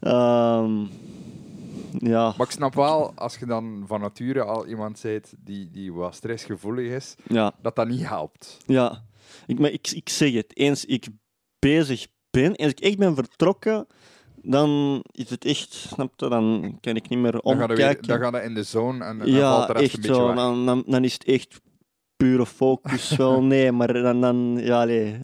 Ehm, 0.00 0.84
ja, 1.98 2.34
Maar 2.36 2.46
ik 2.46 2.52
snap 2.52 2.74
wel, 2.74 3.12
als 3.14 3.36
je 3.36 3.46
dan 3.46 3.84
van 3.86 4.00
nature 4.00 4.42
al 4.42 4.66
iemand 4.66 5.02
bent 5.02 5.34
die, 5.38 5.70
die 5.70 5.92
wat 5.92 6.14
stressgevoelig 6.14 6.92
is, 6.92 7.14
ja. 7.28 7.52
dat 7.62 7.76
dat 7.76 7.88
niet 7.88 8.06
helpt. 8.06 8.58
Ja, 8.66 9.04
ik, 9.46 9.58
maar 9.58 9.70
ik, 9.70 9.90
ik 9.90 10.08
zeg 10.08 10.32
het, 10.32 10.56
eens 10.56 10.84
ik 10.84 11.06
bezig 11.58 12.06
ben, 12.30 12.54
eens 12.54 12.72
ik 12.72 12.80
echt 12.80 12.98
ben 12.98 13.14
vertrokken, 13.14 13.86
dan 14.42 15.02
is 15.10 15.30
het 15.30 15.44
echt, 15.44 15.72
snap 15.72 16.12
je, 16.16 16.28
dan 16.28 16.78
kan 16.80 16.96
ik 16.96 17.08
niet 17.08 17.18
meer 17.18 17.32
Dan 17.32 17.56
gaat 17.56 17.70
omkijken. 17.70 18.08
dan 18.08 18.18
gaat 18.18 18.32
het 18.32 18.44
in 18.44 18.54
de 18.54 18.62
zone 18.62 19.04
en, 19.04 19.10
en 19.10 19.18
valt 19.18 19.28
ja, 19.28 19.66
rest 19.66 19.82
echt 19.82 19.94
een 19.94 20.00
beetje 20.00 20.14
zo, 20.14 20.34
dan, 20.34 20.66
dan, 20.66 20.82
dan 20.86 21.04
is 21.04 21.12
het 21.12 21.24
echt 21.24 21.60
pure 22.16 22.46
focus 22.46 23.16
wel, 23.16 23.42
nee, 23.42 23.72
maar 23.72 23.92
dan, 23.92 24.20
dan 24.20 24.58
ja, 24.60 24.84
nee, 24.84 25.20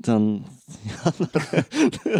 dan, 0.00 0.44
ja, 0.88 1.12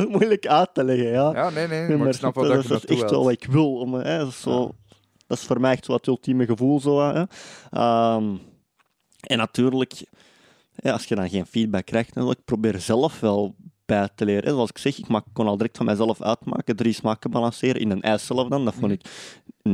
moeilijk 0.08 0.46
uit 0.46 0.74
te 0.74 0.84
leggen, 0.84 1.08
ja. 1.10 1.32
Ja, 1.32 1.50
nee, 1.50 1.66
nee, 1.66 1.96
maar 1.96 2.06
ik 2.08 2.12
snap 2.14 2.34
wel 2.34 2.44
dat, 2.44 2.54
dat, 2.54 2.62
je 2.64 2.68
dat 2.68 2.84
is 2.90 3.00
echt 3.00 3.10
wel 3.10 3.24
wat 3.24 3.32
ik 3.32 3.44
wil. 3.44 3.74
Om, 3.78 3.94
hè, 3.94 4.18
dat, 4.18 4.28
is 4.28 4.40
zo, 4.40 4.60
Ja. 4.60 4.92
dat 5.26 5.38
is 5.38 5.44
voor 5.44 5.60
mij 5.60 5.72
echt 5.72 5.84
zo 5.84 5.92
het 5.92 6.06
ultieme 6.06 6.46
gevoel. 6.46 6.80
Zo, 6.80 7.00
hè. 7.00 7.24
Ehm, 7.70 8.36
en 9.20 9.38
natuurlijk, 9.38 10.04
ja, 10.74 10.92
als 10.92 11.04
je 11.04 11.14
dan 11.14 11.28
geen 11.28 11.46
feedback 11.46 11.86
krijgt, 11.86 12.14
dan, 12.14 12.30
ik 12.30 12.44
probeer 12.44 12.80
zelf 12.80 13.20
wel 13.20 13.54
bij 13.86 14.08
te 14.14 14.24
leren. 14.24 14.44
Hè. 14.44 14.50
Zoals 14.50 14.70
ik 14.70 14.78
zeg, 14.78 14.98
ik 14.98 15.08
maak, 15.08 15.24
kon 15.32 15.46
al 15.46 15.56
direct 15.56 15.76
van 15.76 15.86
mijzelf 15.86 16.22
uitmaken, 16.22 16.76
drie 16.76 16.92
smaken 16.92 17.30
balanceren 17.30 17.80
in 17.80 17.90
een 17.90 18.02
ijs 18.02 18.26
zelf 18.26 18.48
dan. 18.48 18.64
Dat 18.64 18.74
vond 18.74 18.92
ik 18.92 19.00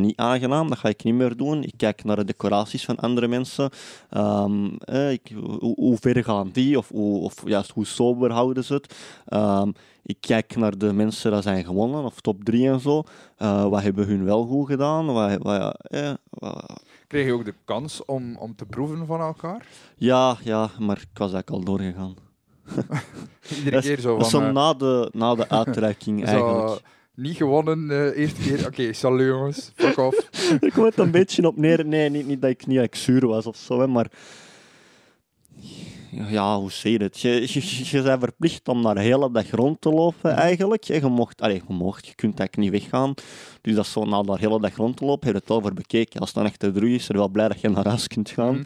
niet 0.00 0.16
aangenaam, 0.16 0.68
dat 0.68 0.78
ga 0.78 0.88
ik 0.88 1.04
niet 1.04 1.14
meer 1.14 1.36
doen. 1.36 1.62
Ik 1.62 1.74
kijk 1.76 2.04
naar 2.04 2.16
de 2.16 2.24
decoraties 2.24 2.84
van 2.84 2.96
andere 2.96 3.28
mensen. 3.28 3.70
Ehm, 4.10 4.66
eh, 4.78 5.10
ik, 5.12 5.32
hoe, 5.58 5.74
hoe 5.76 5.96
ver 6.00 6.24
gaan 6.24 6.50
die? 6.52 6.78
Of, 6.78 6.88
hoe, 6.88 7.20
of 7.20 7.34
juist 7.48 7.70
hoe 7.70 7.86
sober 7.86 8.30
houden 8.32 8.64
ze 8.64 8.74
het? 8.74 8.94
Ehm, 9.26 9.70
ik 10.02 10.16
kijk 10.20 10.56
naar 10.56 10.78
de 10.78 10.92
mensen 10.92 11.32
die 11.32 11.42
zijn 11.42 11.64
gewonnen, 11.64 12.04
of 12.04 12.20
top 12.20 12.44
3 12.44 12.68
en 12.68 12.80
zo. 12.80 13.02
Eh, 13.36 13.68
wat 13.68 13.82
hebben 13.82 14.06
hun 14.06 14.24
wel 14.24 14.44
goed 14.46 14.66
gedaan? 14.66 15.06
Wat, 15.06 15.38
wat, 15.42 15.76
eh, 15.82 16.12
wat- 16.30 16.82
Kreeg 17.06 17.26
je 17.26 17.32
ook 17.32 17.44
de 17.44 17.54
kans 17.64 18.04
om, 18.04 18.36
om 18.36 18.54
te 18.56 18.64
proeven 18.64 19.06
van 19.06 19.20
elkaar? 19.20 19.66
ja, 19.96 20.36
ja, 20.42 20.70
maar 20.78 20.96
ik 20.96 21.18
was 21.18 21.32
eigenlijk 21.32 21.50
al 21.50 21.64
doorgegaan. 21.76 22.14
Iedere 23.56 23.80
keer 23.86 24.00
zo 24.00 24.18
van... 24.18 24.24
zo 24.30 24.40
eh, 24.40 24.52
na 24.52 24.74
de, 24.74 25.08
na 25.12 25.34
de 25.34 25.48
uitreiking 25.48 26.18
zo, 26.28 26.34
eigenlijk. 26.34 26.82
Niet 27.14 27.36
gewonnen 27.36 27.88
de 27.88 28.12
eerste 28.16 28.40
keer. 28.40 28.66
Oké, 28.66 28.92
salut 28.92 29.26
jongens, 29.26 29.72
fuck 29.74 29.98
off. 29.98 30.28
Ik 30.60 30.72
het 30.72 30.98
een 30.98 31.10
beetje 31.10 31.46
op 31.46 31.56
neer. 31.56 31.86
Nee, 31.86 32.10
niet, 32.10 32.26
niet 32.26 32.40
dat 32.40 32.50
ik 32.50 32.66
niet 32.66 32.80
ik 32.80 32.94
zuur 32.94 33.26
was 33.26 33.46
of 33.46 33.56
zo, 33.56 33.80
hè, 33.80 33.86
maar. 33.86 34.10
Ja, 36.28 36.58
hoe 36.58 36.70
zeg 36.70 36.92
je 36.92 37.02
het? 37.02 37.20
Je, 37.20 37.30
je, 37.30 37.88
je 37.90 38.02
bent 38.02 38.20
verplicht 38.20 38.68
om 38.68 38.82
daar 38.82 38.94
de 38.94 39.00
hele 39.00 39.30
dag 39.30 39.50
rond 39.50 39.80
te 39.80 39.90
lopen, 39.90 40.30
eigenlijk. 40.30 40.84
hè. 40.84 40.94
Je, 40.94 41.06
mocht, 41.06 41.40
allee, 41.40 41.62
je 41.68 41.74
mocht, 41.74 42.06
je 42.06 42.14
kunt 42.14 42.38
eigenlijk 42.38 42.70
niet 42.70 42.80
weggaan. 42.82 43.14
Dus 43.60 43.74
dat 43.74 43.84
is 43.84 43.92
zo, 43.92 44.04
na 44.04 44.22
daar 44.22 44.36
de 44.36 44.46
hele 44.46 44.60
dag 44.60 44.76
rond 44.76 44.96
te 44.96 45.04
lopen, 45.04 45.26
heb 45.26 45.34
je 45.34 45.54
het 45.54 45.62
voor 45.62 45.74
bekeken. 45.74 46.20
Als 46.20 46.28
het 46.28 46.38
dan 46.38 46.46
echt 46.46 46.58
te 46.58 46.72
druk 46.72 46.90
is, 46.90 46.94
is 46.94 47.08
er 47.08 47.16
wel 47.16 47.28
blij 47.28 47.48
dat 47.48 47.60
je 47.60 47.68
naar 47.68 47.86
huis 47.86 48.06
kunt 48.06 48.30
gaan. 48.30 48.54
Mhm. 48.54 48.64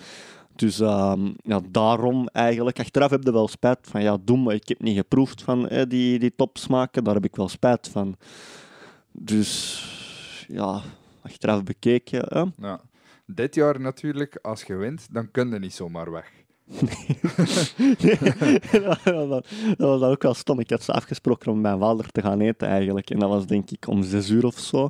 Dus 0.58 0.80
ehm, 0.80 1.30
ja, 1.42 1.60
daarom 1.70 2.28
eigenlijk. 2.32 2.78
Achteraf 2.78 3.10
heb 3.10 3.24
je 3.24 3.32
wel 3.32 3.48
spijt 3.48 3.78
van, 3.82 4.02
ja, 4.02 4.16
doe 4.20 4.38
maar. 4.38 4.54
Ik 4.54 4.68
heb 4.68 4.80
niet 4.80 4.96
geproefd 4.96 5.42
van 5.42 5.68
eh, 5.68 5.88
die, 5.88 6.18
die 6.18 6.34
topsmaken. 6.36 7.04
Daar 7.04 7.14
heb 7.14 7.24
ik 7.24 7.36
wel 7.36 7.48
spijt 7.48 7.88
van. 7.88 8.16
Dus 9.12 9.82
ja, 10.48 10.80
achteraf 11.22 11.62
bekeken. 11.62 12.24
Hè? 12.28 12.66
Ja. 12.66 12.80
Dit 13.26 13.54
jaar 13.54 13.80
natuurlijk, 13.80 14.38
als 14.42 14.62
je 14.62 14.74
wint, 14.74 15.08
dan 15.10 15.30
kun 15.30 15.50
je 15.50 15.58
niet 15.58 15.74
zomaar 15.74 16.10
weg. 16.10 16.30
dat, 19.04 19.28
was, 19.28 19.42
dat 19.76 20.00
was 20.00 20.02
ook 20.02 20.22
wel 20.22 20.34
stom. 20.34 20.60
Ik 20.60 20.70
had 20.70 20.82
ze 20.82 20.92
afgesproken 20.92 21.50
om 21.50 21.60
met 21.60 21.70
mijn 21.70 21.78
vader 21.82 22.10
te 22.10 22.22
gaan 22.22 22.40
eten 22.40 22.68
eigenlijk. 22.68 23.10
En 23.10 23.18
dat 23.18 23.28
was 23.28 23.46
denk 23.46 23.70
ik 23.70 23.86
om 23.86 24.02
zes 24.02 24.28
uur 24.30 24.44
of 24.44 24.58
zo. 24.58 24.88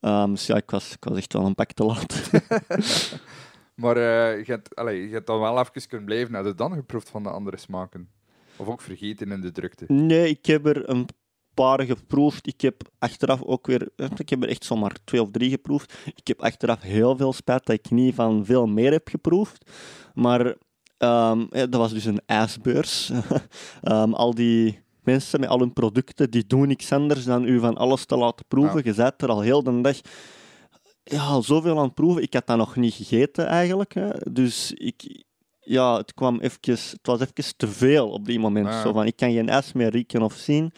Um, 0.00 0.30
dus 0.30 0.46
ja, 0.46 0.56
ik 0.56 0.70
was, 0.70 0.92
ik 0.92 1.04
was 1.04 1.16
echt 1.16 1.32
wel 1.32 1.46
een 1.46 1.54
pak 1.54 1.72
te 1.72 1.84
laat. 1.84 2.30
maar 3.78 3.96
uh, 3.96 4.44
je, 4.44 4.52
hebt, 4.52 4.76
allez, 4.76 5.08
je 5.08 5.12
hebt 5.12 5.26
dan 5.26 5.40
wel 5.40 5.58
even 5.58 5.88
kunnen 5.88 6.06
blijven. 6.06 6.34
Heb 6.34 6.44
je 6.44 6.54
dan 6.54 6.72
geproefd 6.72 7.08
van 7.08 7.22
de 7.22 7.30
andere 7.30 7.56
smaken? 7.56 8.08
Of 8.56 8.68
ook 8.68 8.80
vergeten 8.80 9.32
in 9.32 9.40
de 9.40 9.52
drukte? 9.52 9.84
Nee, 9.88 10.28
ik 10.28 10.46
heb 10.46 10.66
er 10.66 10.88
een 10.88 11.06
paar 11.54 11.82
geproefd. 11.82 12.46
Ik 12.46 12.60
heb 12.60 12.82
achteraf 12.98 13.42
ook 13.42 13.66
weer... 13.66 13.88
Ik 14.16 14.28
heb 14.28 14.42
er 14.42 14.48
echt 14.48 14.64
zomaar 14.64 14.96
twee 15.04 15.22
of 15.22 15.30
drie 15.30 15.50
geproefd. 15.50 15.94
Ik 16.14 16.26
heb 16.26 16.42
achteraf 16.42 16.80
heel 16.80 17.16
veel 17.16 17.32
spijt 17.32 17.66
dat 17.66 17.76
ik 17.76 17.90
niet 17.90 18.14
van 18.14 18.44
veel 18.44 18.66
meer 18.66 18.92
heb 18.92 19.08
geproefd. 19.08 19.70
Maar 20.14 20.46
um, 20.98 21.48
dat 21.50 21.74
was 21.74 21.92
dus 21.92 22.04
een 22.04 22.20
ijsbeurs. 22.26 23.10
um, 23.82 24.14
al 24.24 24.34
die 24.34 24.82
mensen 25.02 25.40
met 25.40 25.48
al 25.48 25.58
hun 25.58 25.72
producten, 25.72 26.30
die 26.30 26.46
doen 26.46 26.68
niks 26.68 26.92
anders 26.92 27.24
dan 27.24 27.44
u 27.44 27.58
van 27.58 27.76
alles 27.76 28.04
te 28.04 28.16
laten 28.16 28.44
proeven. 28.48 28.80
Je 28.84 28.92
zit 28.92 29.22
er 29.22 29.28
al 29.28 29.40
heel 29.40 29.62
de 29.62 29.80
dag 29.80 29.96
ja, 31.10 31.40
zoveel 31.40 31.78
aan 31.78 31.84
het 31.84 31.94
proeven. 31.94 32.22
Ik 32.22 32.34
had 32.34 32.46
dat 32.46 32.56
nog 32.56 32.76
niet 32.76 32.94
gegeten 32.94 33.46
eigenlijk. 33.46 33.94
Hè. 33.94 34.10
Dus 34.30 34.72
ik, 34.72 35.24
ja, 35.60 35.96
het, 35.96 36.14
kwam 36.14 36.40
eventjes, 36.40 36.90
het 36.90 37.06
was 37.06 37.20
even 37.20 37.56
te 37.56 37.68
veel 37.68 38.10
op 38.10 38.24
die 38.24 38.38
moment. 38.38 38.74
Zo 38.74 38.92
van, 38.92 39.06
ik 39.06 39.16
kan 39.16 39.32
geen 39.32 39.48
ijs 39.48 39.72
meer 39.72 39.90
rieken 39.90 40.22
of 40.22 40.34
zien. 40.34 40.72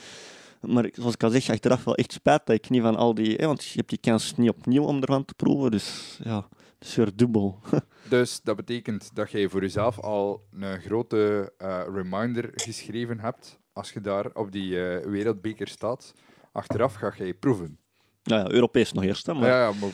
Maar 0.61 0.89
zoals 0.93 1.15
ik 1.15 1.23
al 1.23 1.31
zeg, 1.31 1.51
achteraf 1.51 1.85
wel 1.85 1.95
echt 1.95 2.13
spijt 2.13 2.47
dat 2.47 2.57
ik 2.57 2.71
niet 2.71 2.83
van 2.83 2.97
al 2.97 3.15
die... 3.15 3.35
Hè, 3.35 3.47
want 3.47 3.65
je 3.65 3.77
hebt 3.77 3.89
die 3.89 3.99
kans 3.99 4.37
niet 4.37 4.51
opnieuw 4.51 4.85
om 4.85 5.01
ervan 5.01 5.25
te 5.25 5.35
proeven. 5.35 5.71
Dus 5.71 6.19
ja, 6.23 6.49
het 6.79 6.89
is 6.89 6.95
weer 6.95 7.17
dubbel. 7.17 7.61
dus 8.09 8.41
dat 8.43 8.57
betekent 8.57 9.11
dat 9.15 9.31
jij 9.31 9.49
voor 9.49 9.61
jezelf 9.61 10.01
al 10.01 10.47
een 10.53 10.81
grote 10.81 11.53
uh, 11.59 11.83
reminder 11.93 12.51
geschreven 12.55 13.21
hebt 13.21 13.61
als 13.73 13.93
je 13.93 14.01
daar 14.01 14.31
op 14.35 14.53
die 14.53 14.71
uh, 14.71 15.05
wereldbeker 15.05 15.69
staat, 15.69 16.15
achteraf 16.53 16.95
ga 16.95 17.13
je 17.17 17.35
proeven. 17.35 17.79
Ja, 18.23 18.37
ja, 18.37 18.51
Europees 18.51 18.93
nog 18.93 19.05
eerst. 19.05 19.27
Hè, 19.27 19.35
maar... 19.35 19.49
Ja, 19.49 19.61
ja, 19.61 19.73
maar... 19.81 19.91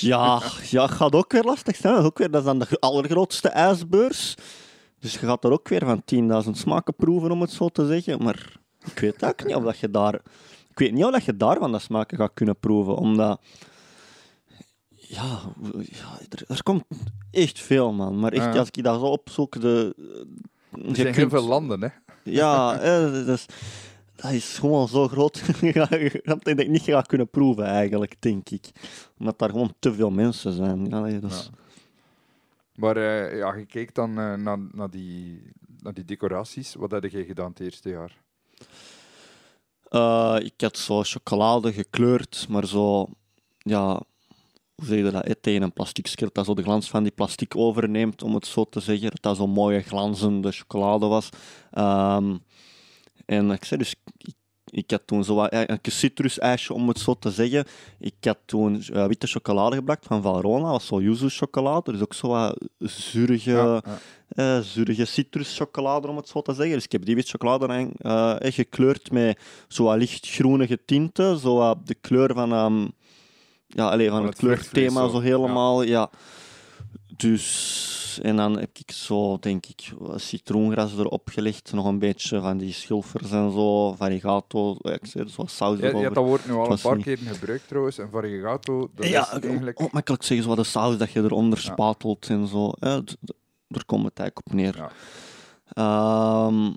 ja, 0.00 0.42
ja, 0.70 0.86
gaat 0.86 1.14
ook 1.14 1.32
weer 1.32 1.44
lastig 1.44 1.76
zijn. 1.76 1.92
Dat 1.92 2.02
is, 2.02 2.08
ook 2.08 2.18
weer, 2.18 2.30
dat 2.30 2.40
is 2.40 2.46
dan 2.46 2.58
de 2.58 2.66
allergrootste 2.80 3.48
ijsbeurs. 3.48 4.34
Dus 4.98 5.12
je 5.12 5.18
gaat 5.18 5.44
er 5.44 5.52
ook 5.52 5.68
weer 5.68 5.84
van 5.84 6.02
10.000 6.44 6.50
smaken 6.50 6.94
proeven, 6.94 7.30
om 7.30 7.40
het 7.40 7.50
zo 7.50 7.68
te 7.68 7.86
zeggen. 7.86 8.22
Maar 8.22 8.56
ik 8.84 8.98
weet 8.98 9.24
ook 9.24 9.44
niet 9.44 9.54
of 9.54 9.64
dat 9.64 9.78
je 9.78 9.90
daar... 9.90 10.14
Ik 10.70 10.78
weet 10.78 10.92
niet 10.92 11.04
of 11.04 11.12
dat 11.12 11.24
je 11.24 11.36
daar 11.36 11.58
van 11.58 11.72
de 11.72 11.78
smaken 11.78 12.18
gaat 12.18 12.34
kunnen 12.34 12.58
proeven, 12.58 12.96
omdat... 12.96 13.40
Ja, 14.88 15.40
ja 15.82 16.18
er, 16.28 16.44
er 16.48 16.62
komt 16.62 16.84
echt 17.30 17.60
veel, 17.60 17.92
man. 17.92 18.18
Maar 18.18 18.32
echt, 18.32 18.56
als 18.56 18.68
ik 18.70 18.82
dat 18.82 19.00
zo 19.00 19.06
opzoek, 19.06 19.60
de, 19.60 19.94
er 20.84 20.96
zijn 20.96 21.14
heel 21.14 21.28
veel 21.28 21.46
landen, 21.46 21.82
hè? 21.82 21.88
Ja, 22.22 22.76
dat, 23.24 23.28
is, 23.28 23.46
dat 24.16 24.32
is 24.32 24.58
gewoon 24.58 24.88
zo 24.88 25.08
groot 25.08 25.42
dat 26.42 26.58
ik 26.58 26.68
niet 26.68 26.82
ga 26.82 27.00
kunnen 27.00 27.28
proeven, 27.28 27.64
eigenlijk, 27.64 28.16
denk 28.18 28.50
ik. 28.50 28.70
Omdat 29.18 29.38
daar 29.38 29.50
gewoon 29.50 29.74
te 29.78 29.94
veel 29.94 30.10
mensen 30.10 30.52
zijn. 30.52 30.86
Ja, 30.86 31.20
dat 31.20 31.30
is... 31.30 31.50
Maar 32.74 32.96
uh, 32.96 33.38
ja, 33.38 33.54
je 33.54 33.66
kijkt 33.66 33.94
dan 33.94 34.10
uh, 34.10 34.34
naar, 34.34 34.58
naar, 34.72 34.90
die, 34.90 35.42
naar 35.82 35.94
die 35.94 36.04
decoraties. 36.04 36.74
Wat 36.74 36.90
heb 36.90 37.04
je 37.04 37.24
gedaan 37.24 37.50
het 37.50 37.60
eerste 37.60 37.88
jaar? 37.88 38.16
Uh, 39.90 40.36
ik 40.38 40.60
had 40.60 40.76
zo 40.76 41.02
chocolade 41.02 41.72
gekleurd, 41.72 42.46
maar 42.48 42.66
zo... 42.66 43.08
Ja, 43.58 44.02
hoe 44.74 44.86
zeg 44.86 44.96
je 44.98 45.10
dat, 45.10 45.36
tegen 45.40 45.62
een 45.62 45.72
plastic 45.72 46.06
skirt 46.06 46.34
dat 46.34 46.44
zo 46.44 46.54
de 46.54 46.62
glans 46.62 46.90
van 46.90 47.02
die 47.02 47.12
plastic 47.12 47.56
overneemt, 47.56 48.22
om 48.22 48.34
het 48.34 48.46
zo 48.46 48.64
te 48.64 48.80
zeggen. 48.80 49.10
Dat 49.10 49.22
dat 49.22 49.36
zo'n 49.36 49.50
mooie 49.50 49.82
glanzende 49.82 50.52
chocolade 50.52 51.06
was. 51.06 51.28
Um, 51.78 52.42
en 53.26 53.50
ik 53.50 53.64
zei 53.64 53.80
dus, 53.80 53.94
ik, 54.18 54.34
ik 54.70 54.90
had 54.90 55.02
toen 55.04 55.24
zo 55.24 55.46
een 55.50 55.78
citrusijsje, 55.82 56.72
om 56.72 56.88
het 56.88 56.98
zo 56.98 57.14
te 57.14 57.30
zeggen. 57.30 57.64
Ik 57.98 58.14
had 58.20 58.38
toen 58.44 58.84
uh, 58.92 59.06
witte 59.06 59.26
chocolade 59.26 59.76
gebruikt 59.76 60.06
van 60.06 60.22
Valrona, 60.22 60.70
was 60.70 60.86
zo 60.86 61.00
yuzu 61.00 61.28
chocolade. 61.28 61.92
Dus 61.92 62.00
ook 62.00 62.14
zo 62.14 62.28
wat 62.28 62.58
zurige, 62.78 63.50
ja, 63.50 63.82
ja. 63.84 64.58
Uh, 64.58 64.64
zurige 64.64 65.04
citruschocolade, 65.04 66.08
om 66.08 66.16
het 66.16 66.28
zo 66.28 66.42
te 66.42 66.54
zeggen. 66.54 66.74
Dus 66.74 66.84
ik 66.84 66.92
heb 66.92 67.04
die 67.04 67.14
witte 67.14 67.30
chocolade 67.30 67.90
uh, 67.98 68.34
gekleurd 68.38 69.10
met 69.10 69.40
zo 69.68 69.94
lichtgroenige 69.94 70.84
tinten. 70.84 71.38
Zo 71.38 71.74
de 71.84 71.94
kleur 71.94 72.34
van... 72.34 72.52
Um, 72.52 72.92
ja, 73.66 73.88
alleen 73.88 74.10
van, 74.10 74.26
het, 74.26 74.36
kleurthema 74.36 75.08
zo. 75.08 75.20
helemaal. 75.20 75.82
Ja. 75.82 76.10
Dus, 77.16 78.18
en 78.22 78.36
dan 78.36 78.58
heb 78.58 78.78
ik 78.78 78.90
zo, 78.90 79.38
denk 79.38 79.66
ik, 79.66 79.92
citroengras 80.16 80.98
erop 80.98 81.28
gelegd. 81.28 81.72
Nog 81.72 81.86
een 81.86 81.98
beetje 81.98 82.40
van 82.40 82.58
die 82.58 82.72
schilfers 82.72 83.30
en 83.30 83.52
zo. 83.52 83.92
Variegato, 83.92 84.76
ik 84.82 85.06
zei, 85.06 85.28
zo 85.28 85.44
saus 85.46 85.78
ja, 85.78 85.98
ja, 85.98 86.10
dat 86.10 86.24
wordt 86.24 86.46
nu 86.46 86.52
al 86.52 86.70
een 86.70 86.80
paar 86.80 86.96
keer 86.96 87.18
gebruikt 87.18 87.68
trouwens. 87.68 87.98
En 87.98 88.08
variegato, 88.10 88.90
dat 88.94 89.06
ja, 89.06 89.22
is 89.22 89.40
eigenlijk... 89.40 89.92
makkelijk 89.92 90.22
zeggen, 90.22 90.46
zo 90.46 90.54
de 90.54 90.64
saus 90.64 90.98
dat 90.98 91.10
je 91.10 91.22
eronder 91.22 91.58
ja. 91.62 91.72
spatelt 91.72 92.28
en 92.28 92.46
zo. 92.46 92.72
Ja, 92.80 93.02
daar 93.68 93.84
komt 93.84 94.04
het 94.04 94.18
eigenlijk 94.18 94.46
op 94.46 94.52
neer. 94.52 94.76
Ja. 94.76 96.46
Um, 96.46 96.74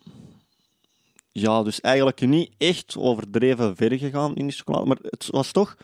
ja, 1.31 1.63
dus 1.63 1.81
eigenlijk 1.81 2.21
niet 2.21 2.51
echt 2.57 2.97
overdreven 2.97 3.75
ver 3.75 3.97
gegaan 3.97 4.35
in 4.35 4.47
die 4.47 4.55
chocolade. 4.55 4.85
Maar 4.85 4.97
het 5.01 5.27
was 5.29 5.51
toch 5.51 5.75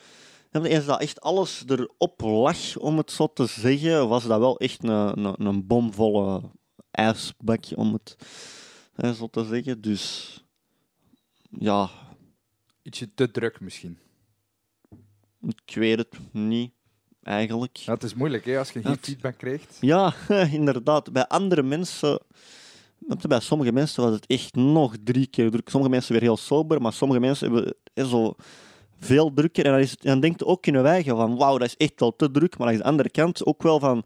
eens 0.64 0.86
dat 0.86 1.01
echt 1.01 1.22
alles 1.22 1.64
erop 1.68 2.22
lag, 2.22 2.78
om 2.78 2.97
het 2.97 3.12
zo 3.12 3.34
te 3.34 3.45
zeggen, 3.45 4.08
was 4.08 4.26
dat 4.26 4.39
wel 4.39 4.60
echt 4.60 4.84
een, 4.84 5.26
een, 5.26 5.45
een 5.45 5.68
bomvolle 5.68 6.41
ijsbakje, 6.91 7.78
om 7.78 7.93
het 7.93 8.16
hè, 8.95 9.14
zo 9.14 9.28
te 9.28 9.45
zeggen. 9.45 9.82
Dus 9.82 10.34
ja. 11.49 11.89
Ietsje 12.82 13.14
te 13.14 13.32
druk 13.32 13.60
misschien. 13.60 13.99
Ik 15.41 15.76
weet 15.76 15.97
het 15.97 16.20
niet, 16.32 16.72
eigenlijk. 17.24 17.78
Ja, 17.78 17.93
het 17.93 18.03
is 18.03 18.14
moeilijk 18.14 18.45
hè, 18.45 18.58
als 18.58 18.72
je 18.72 18.82
geen 18.82 18.97
feedback 19.01 19.38
krijgt. 19.38 19.78
Ja, 19.82 20.14
inderdaad. 20.60 21.12
Bij 21.12 21.28
andere 21.28 21.64
mensen. 21.64 22.20
Bij 23.28 23.39
sommige 23.39 23.72
mensen 23.72 24.03
was 24.03 24.14
het 24.14 24.26
echt 24.26 24.56
nog 24.56 24.95
drie 25.03 25.28
keer 25.28 25.51
druk. 25.51 25.70
Sommige 25.70 25.91
mensen 25.91 26.12
weer 26.12 26.22
heel 26.22 26.38
sober, 26.38 26.82
maar 26.82 26.93
sommige 26.93 27.20
mensen 27.20 27.51
hebben 27.51 27.76
zo 28.10 28.36
veel 28.99 29.33
drukker. 29.33 29.65
En 29.65 29.71
dan, 29.71 29.79
is, 29.79 29.97
dan 29.97 30.19
denkt 30.19 30.43
ook 30.43 30.65
in 30.65 30.81
wijgen 30.81 31.15
van, 31.15 31.37
wauw, 31.37 31.57
dat 31.57 31.67
is 31.67 31.77
echt 31.77 31.99
wel 31.99 32.15
te 32.15 32.31
druk. 32.31 32.57
Maar 32.57 32.67
aan 32.67 32.77
de 32.77 32.83
andere 32.83 33.09
kant 33.09 33.45
ook 33.45 33.63
wel 33.63 33.79
van, 33.79 34.03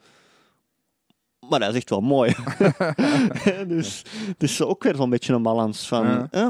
maar 1.50 1.60
dat 1.60 1.70
is 1.70 1.76
echt 1.76 1.90
wel 1.90 2.02
mooi. 2.02 2.36
dus 3.68 4.04
het 4.28 4.44
is 4.44 4.62
ook 4.62 4.84
weer 4.84 4.96
zo'n 4.96 5.10
beetje 5.10 5.34
een 5.34 5.44
balans 5.44 5.88
van... 5.88 6.06
Ja. 6.06 6.28
Eh, 6.32 6.48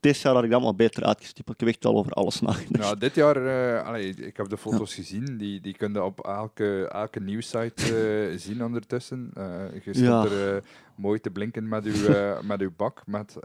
dit 0.00 0.18
jaar 0.18 0.34
had 0.34 0.44
ik 0.44 0.50
dat 0.50 0.58
allemaal 0.58 0.76
beter 0.76 1.04
uitgestippeld. 1.04 1.60
Ik 1.60 1.66
heb 1.66 1.74
echt 1.74 1.84
wel 1.84 1.96
over 1.96 2.12
alles 2.12 2.40
nagedacht. 2.40 2.78
Nou, 2.84 2.98
dit 2.98 3.14
jaar, 3.14 3.36
uh, 3.36 3.86
allee, 3.86 4.14
ik 4.14 4.36
heb 4.36 4.48
de 4.48 4.56
foto's 4.56 4.94
gezien, 4.94 5.36
die, 5.36 5.60
die 5.60 5.76
kun 5.76 5.92
je 5.92 6.02
op 6.02 6.20
elke, 6.20 6.88
elke 6.88 7.20
nieuwssite 7.20 8.30
uh, 8.30 8.38
zien 8.38 8.64
ondertussen. 8.64 9.30
Uh, 9.38 9.44
je 9.84 9.94
stond 9.94 10.30
er 10.30 10.62
mooi 10.96 11.20
te 11.20 11.30
blinken 11.30 11.68
met 11.68 11.84
uw, 11.84 12.14
met 12.42 12.60
uw 12.60 12.70
bak, 12.76 13.02
met 13.06 13.36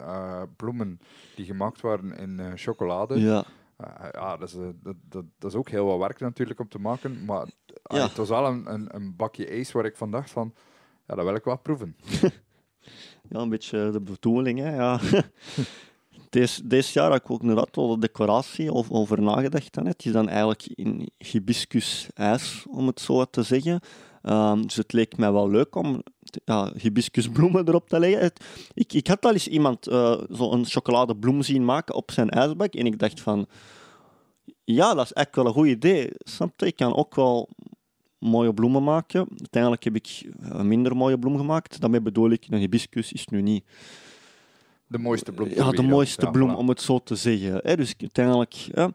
bloemen 0.56 1.00
die 1.36 1.46
gemaakt 1.46 1.82
waren 1.82 2.18
in 2.18 2.42
chocolade. 2.56 3.20
Ja. 3.20 3.46
Uh, 3.82 4.08
ja, 4.12 4.38
dat 4.38 4.48
is, 4.48 4.56
uh, 4.56 4.68
dat, 4.82 4.96
dat, 5.10 5.26
dat, 5.40 5.52
is 5.52 5.58
ook 5.58 5.70
heel 5.70 5.86
wat 5.86 6.00
werk 6.00 6.20
natuurlijk 6.20 6.60
om 6.60 6.70
te 6.70 6.80
maken. 6.80 7.26
Maar 7.26 7.48
ja. 7.84 8.08
het 8.08 8.18
was 8.18 8.30
wel 8.30 8.46
een, 8.46 8.74
een, 8.74 8.96
een, 8.96 9.16
bakje 9.16 9.48
ijs 9.48 9.72
waar 9.72 9.86
ik 9.86 9.98
van 9.98 10.12
dacht 10.12 10.30
van, 10.30 10.54
ja, 11.08 11.16
dat 11.16 11.26
wil 11.26 11.36
ik 11.36 11.44
wel 11.44 11.58
proeven. 11.58 11.96
ja, 13.30 13.40
een 13.40 13.50
beetje 13.50 13.92
de 13.92 14.02
bedoeling, 14.02 14.60
hè. 14.60 14.76
Ja. 14.76 15.00
Deze, 16.30 16.68
deze 16.68 17.00
jaar 17.00 17.12
heb 17.12 17.24
ik 17.24 17.32
ook 17.32 17.42
inderdaad 17.42 17.78
al 17.78 17.88
de 17.88 18.00
decoratie 18.00 18.74
over, 18.74 18.94
over 18.94 19.22
nagedacht. 19.22 19.76
Hè. 19.76 19.84
Het 19.84 20.06
is 20.06 20.12
dan 20.12 20.30
eigenlijk 20.30 20.66
in 20.66 21.10
hibiscus 21.18 22.10
ijs, 22.14 22.66
om 22.70 22.88
het 22.88 23.00
zo 23.00 23.26
te 23.26 23.44
zeggen. 23.44 23.80
Um, 24.24 24.62
dus 24.62 24.76
het 24.76 24.94
leek 24.94 25.18
mij 25.18 25.32
wel 25.32 25.50
leuk 25.50 25.76
om 25.76 26.04
ja, 26.46 26.72
hibiscusbloemen 26.78 27.68
erop 27.68 27.90
te 27.90 28.00
leggen. 28.00 28.32
ik, 28.74 28.94
ik 28.94 29.08
had 29.08 29.26
al 29.26 29.32
eens 29.32 29.48
iemand 29.48 29.90
uh, 29.90 30.18
zo'n 30.30 30.66
chocoladebloem 30.66 31.42
zien 31.42 31.66
maken 31.66 31.96
op 31.96 32.12
zijn 32.12 32.30
ijsbak 32.30 32.74
en 32.74 32.86
ik 32.86 33.00
dacht 33.00 33.20
van, 33.20 33.48
ja, 34.64 34.94
dat 34.94 35.06
is 35.06 35.14
echt 35.14 35.36
wel 35.36 35.46
een 35.46 35.54
goed 35.54 35.68
idee. 35.68 36.10
Snap 36.18 36.62
Ik 36.62 36.76
kan 36.76 36.96
ook 36.96 37.16
wel 37.16 37.50
mooie 38.18 38.54
bloemen 38.54 38.84
maken. 38.84 39.28
Uiteindelijk 39.38 39.84
heb 39.84 39.96
ik 39.96 40.30
een 40.40 40.68
minder 40.68 40.96
mooie 40.96 41.20
bloem 41.20 41.38
gemaakt. 41.38 41.82
Daarmee 41.82 42.02
bedoel 42.02 42.30
ik, 42.30 42.46
een 42.50 42.60
hibiscus 42.60 43.12
is 43.12 43.28
nu 43.28 43.42
niet... 43.42 43.64
De 44.88 44.98
mooiste 44.98 45.32
bloem. 45.32 45.50
Ja, 45.50 45.72
de 45.72 45.82
mooiste 45.82 46.30
bloem, 46.30 46.56
om 46.56 46.70
het 46.70 46.82
zo 46.82 47.00
te 47.00 47.16
zeggen. 47.16 47.78
Dus 47.78 47.94
uiteindelijk... 47.98 48.54
Ja, 48.54 48.92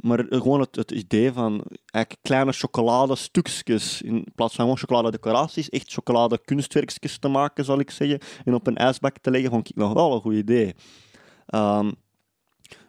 maar 0.00 0.26
gewoon 0.28 0.60
het, 0.60 0.76
het 0.76 0.90
idee 0.90 1.32
van 1.32 1.62
eigenlijk 1.90 2.22
kleine 2.22 2.52
chocoladestukjes, 2.52 4.02
in 4.02 4.26
plaats 4.34 4.54
van 4.54 4.64
gewoon 4.64 4.78
chocoladedecoraties, 4.78 5.68
echt 5.68 5.92
chocoladekunstwerkjes 5.92 7.18
te 7.18 7.28
maken, 7.28 7.64
zal 7.64 7.78
ik 7.78 7.90
zeggen, 7.90 8.18
en 8.44 8.54
op 8.54 8.66
een 8.66 8.76
ijsbak 8.76 9.18
te 9.18 9.30
leggen, 9.30 9.50
vond 9.50 9.68
ik 9.68 9.76
nog 9.76 9.92
wel 9.92 10.14
een 10.14 10.20
goed 10.20 10.34
idee. 10.34 10.74
Ehm, 11.46 11.90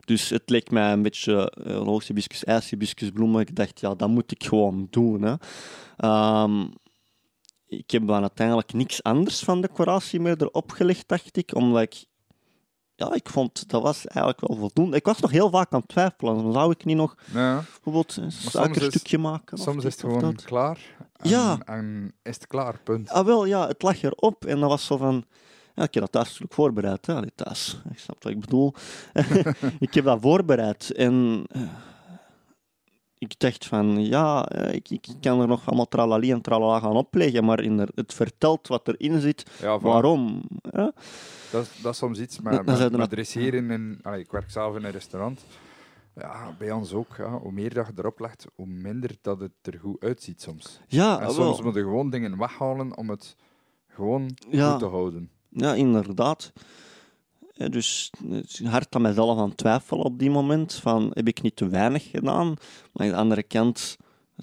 dus 0.05 0.29
het 0.29 0.49
leek 0.49 0.71
mij 0.71 0.91
een 0.91 1.01
beetje 1.01 1.53
uh, 1.67 1.85
logisch 1.85 2.07
hibiscus, 2.07 2.43
ijs, 2.43 2.69
hibiscus, 2.69 3.09
bloemen. 3.09 3.41
Ik 3.41 3.55
dacht, 3.55 3.79
ja, 3.79 3.95
dat 3.95 4.09
moet 4.09 4.31
ik 4.31 4.43
gewoon 4.43 4.87
doen. 4.89 5.21
Hè. 5.21 5.35
Ehm, 5.97 6.65
ik 7.67 7.91
heb 7.91 8.07
dan 8.07 8.21
uiteindelijk 8.21 8.73
niks 8.73 9.03
anders 9.03 9.39
van 9.39 9.61
decoratie 9.61 10.19
meer 10.19 10.41
erop 10.41 10.71
gelegd, 10.71 11.07
dacht 11.07 11.37
ik. 11.37 11.55
Omdat 11.55 11.81
ik... 11.81 12.05
Ja, 12.99 13.13
ik 13.13 13.29
vond 13.29 13.69
dat 13.69 13.81
was 13.81 14.05
eigenlijk 14.07 14.47
wel 14.47 14.57
voldoende. 14.57 14.97
Ik 14.97 15.05
was 15.05 15.19
nog 15.19 15.31
heel 15.31 15.49
vaak 15.49 15.71
aan 15.73 15.79
het 15.79 15.89
twijfelen. 15.89 16.35
Dan 16.43 16.53
zou 16.53 16.71
ik 16.71 16.85
niet 16.85 16.97
nog 16.97 17.15
Ja. 17.33 17.55
bijvoorbeeld 17.55 18.15
een 18.17 18.31
suikerstukje 18.31 19.17
maken. 19.17 19.57
Soms 19.57 19.83
is 19.83 19.91
het 19.91 20.01
gewoon 20.01 20.35
klaar. 20.35 20.79
En, 21.15 21.29
Ja. 21.29 21.57
En 21.65 22.13
is 22.23 22.35
het 22.35 22.47
klaar, 22.47 22.79
punt. 22.83 23.09
Ah, 23.09 23.25
wel, 23.25 23.45
ja, 23.45 23.67
het 23.67 23.81
lag 23.81 24.03
erop 24.03 24.45
en 24.45 24.59
dat 24.59 24.69
was 24.69 24.85
zo 24.85 24.97
van. 24.97 25.25
Ja, 25.75 25.83
ik 25.83 25.93
heb 25.93 26.03
dat 26.03 26.11
thuis 26.11 26.25
natuurlijk 26.25 26.53
voorbereid, 26.53 27.05
hè, 27.05 27.13
allee, 27.15 27.31
thuis. 27.35 27.81
Ik 27.91 27.99
snap 27.99 28.23
wat 28.23 28.31
ik 28.31 28.39
bedoel. 28.39 28.73
ik 29.79 29.93
heb 29.93 30.05
dat 30.05 30.21
voorbereid 30.21 30.91
en. 30.93 31.43
eh, 31.51 31.61
ik 33.17 33.39
dacht 33.39 33.65
van, 33.65 34.05
ja, 34.05 34.45
eh, 34.45 34.73
ik, 34.73 34.89
ik 34.89 35.05
kan 35.21 35.41
er 35.41 35.47
nog 35.47 35.67
allemaal 35.67 35.87
tralali 35.87 36.31
en 36.31 36.41
tralala 36.41 36.79
gaan 36.79 36.95
opleggen, 36.95 37.45
maar 37.45 37.61
in 37.61 37.79
er, 37.79 37.89
het 37.95 38.13
vertelt 38.13 38.67
wat 38.67 38.87
erin 38.87 39.19
zit, 39.21 39.51
Ja, 39.61 39.79
voilà. 39.79 39.81
waarom. 39.81 40.43
hè. 40.61 40.89
Dat, 41.51 41.63
is- 41.63 41.81
dat 41.81 41.91
is 41.93 41.97
soms 41.97 42.19
iets, 42.19 42.39
maar, 42.39 42.63
maar, 42.63 42.75
zijn 42.75 42.91
maar 42.91 42.99
nog- 42.99 43.11
er 43.11 43.19
is 43.19 43.33
hier 43.33 43.53
in 43.53 43.69
een... 43.69 43.99
allee, 44.01 44.19
ik 44.19 44.31
werk 44.31 44.51
zelf 44.51 44.75
in 44.75 44.83
een 44.83 44.91
restaurant. 44.91 45.45
Ja, 46.15 46.55
bij 46.59 46.71
ons 46.71 46.93
ook. 46.93 47.15
Ja. 47.17 47.37
Hoe 47.39 47.51
meer 47.51 47.73
dat 47.73 47.87
je 47.87 47.93
erop 47.95 48.19
legt, 48.19 48.45
hoe 48.55 48.65
minder 48.67 49.11
dat 49.21 49.39
het 49.39 49.51
er 49.61 49.79
goed 49.79 50.03
uitziet 50.03 50.41
soms. 50.41 50.79
Ja, 50.87 51.19
En 51.21 51.31
soms 51.31 51.61
moet 51.61 51.73
je 51.75 51.81
gewoon 51.81 52.09
dingen 52.09 52.37
weghalen 52.37 52.97
om 52.97 53.09
het 53.09 53.35
gewoon 53.87 54.37
Ja. 54.49 54.69
goed 54.71 54.79
te 54.79 54.85
houden. 54.85 55.29
Ja, 55.49 55.73
inderdaad. 55.73 56.53
Dus 57.57 58.11
hard 58.63 58.95
aan 58.95 59.01
mezelf 59.01 59.39
aan 59.39 59.55
twijfelen 59.55 60.05
op 60.05 60.19
die 60.19 60.29
moment. 60.29 60.73
Van, 60.73 61.11
heb 61.13 61.27
ik 61.27 61.41
niet 61.41 61.55
te 61.55 61.67
weinig 61.67 62.09
gedaan? 62.09 62.55
Maar 62.93 63.05
aan 63.05 63.11
de 63.11 63.15
andere 63.17 63.43
kant, 63.43 63.97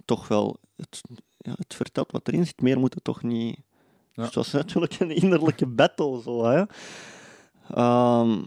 toch 0.05 0.29
wel, 0.29 0.57
het, 0.77 1.01
ja, 1.39 1.53
het 1.57 1.75
vertelt 1.75 2.13
wat 2.13 2.29
erin 2.29 2.47
zit. 2.47 2.61
Meer 2.61 2.79
moet 2.79 2.95
het 2.95 3.05
toch 3.05 3.23
niet... 3.23 3.57
Ja. 4.13 4.23
Dus 4.23 4.25
het 4.25 4.35
was 4.35 4.53
natuurlijk 4.53 5.01
een 5.01 5.11
innerlijke 5.11 5.67
battle. 5.67 6.23
Zo, 6.23 6.45
hè. 6.45 6.65
Ehm, 7.75 8.43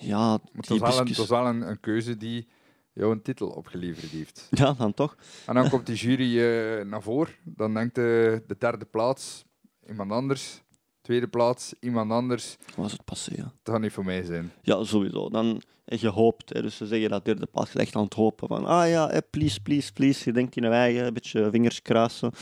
ja, 0.00 0.38
het 0.52 0.68
was 0.68 0.78
wel, 0.78 0.78
een, 0.78 0.82
het 0.82 0.96
hibiscus- 0.96 1.16
was 1.16 1.28
wel 1.28 1.46
een, 1.46 1.68
een 1.68 1.80
keuze 1.80 2.16
die 2.16 2.48
jou 2.92 3.12
een 3.12 3.22
titel 3.22 3.48
opgeleverd 3.48 4.10
heeft. 4.10 4.46
Ja, 4.50 4.72
dan 4.72 4.94
toch. 4.94 5.16
En 5.46 5.54
dan 5.54 5.68
komt 5.68 5.86
die 5.86 5.96
jury 5.96 6.40
eh, 6.40 6.84
naar 6.84 7.02
voren. 7.02 7.34
Dan 7.44 7.74
denkt 7.74 7.94
de, 7.94 8.42
de 8.46 8.56
derde 8.58 8.84
plaats 8.84 9.44
iemand 9.88 10.10
anders. 10.10 10.62
Tweede 11.04 11.28
plaats 11.28 11.74
iemand 11.80 12.10
anders. 12.10 12.56
Was 12.76 12.92
het 12.92 13.04
passé, 13.04 13.32
ja. 13.36 13.52
Dat 13.62 13.74
gaat 13.74 13.80
niet 13.80 13.92
voor 13.92 14.04
mij 14.04 14.22
zijn. 14.22 14.52
Ja, 14.62 14.84
sowieso. 14.84 15.28
Dan 15.28 15.62
heb 15.84 15.98
je 15.98 16.08
hoopt. 16.08 16.52
Hè. 16.52 16.62
Dus 16.62 16.76
ze 16.76 16.86
zeggen 16.86 17.10
dat 17.10 17.24
derde 17.24 17.46
plaats 17.46 17.72
je 17.72 17.78
echt 17.78 17.96
aan 17.96 18.04
het 18.04 18.14
hopen. 18.14 18.48
Van, 18.48 18.66
ah 18.66 18.88
ja, 18.88 19.20
please, 19.30 19.60
please, 19.60 19.92
please. 19.92 20.22
Je 20.24 20.32
denkt 20.32 20.56
in 20.56 20.62
je 20.62 20.68
eigen, 20.68 21.06
een 21.06 21.12
beetje 21.12 21.50
vingers 21.50 21.82
kruisen. 21.82 22.32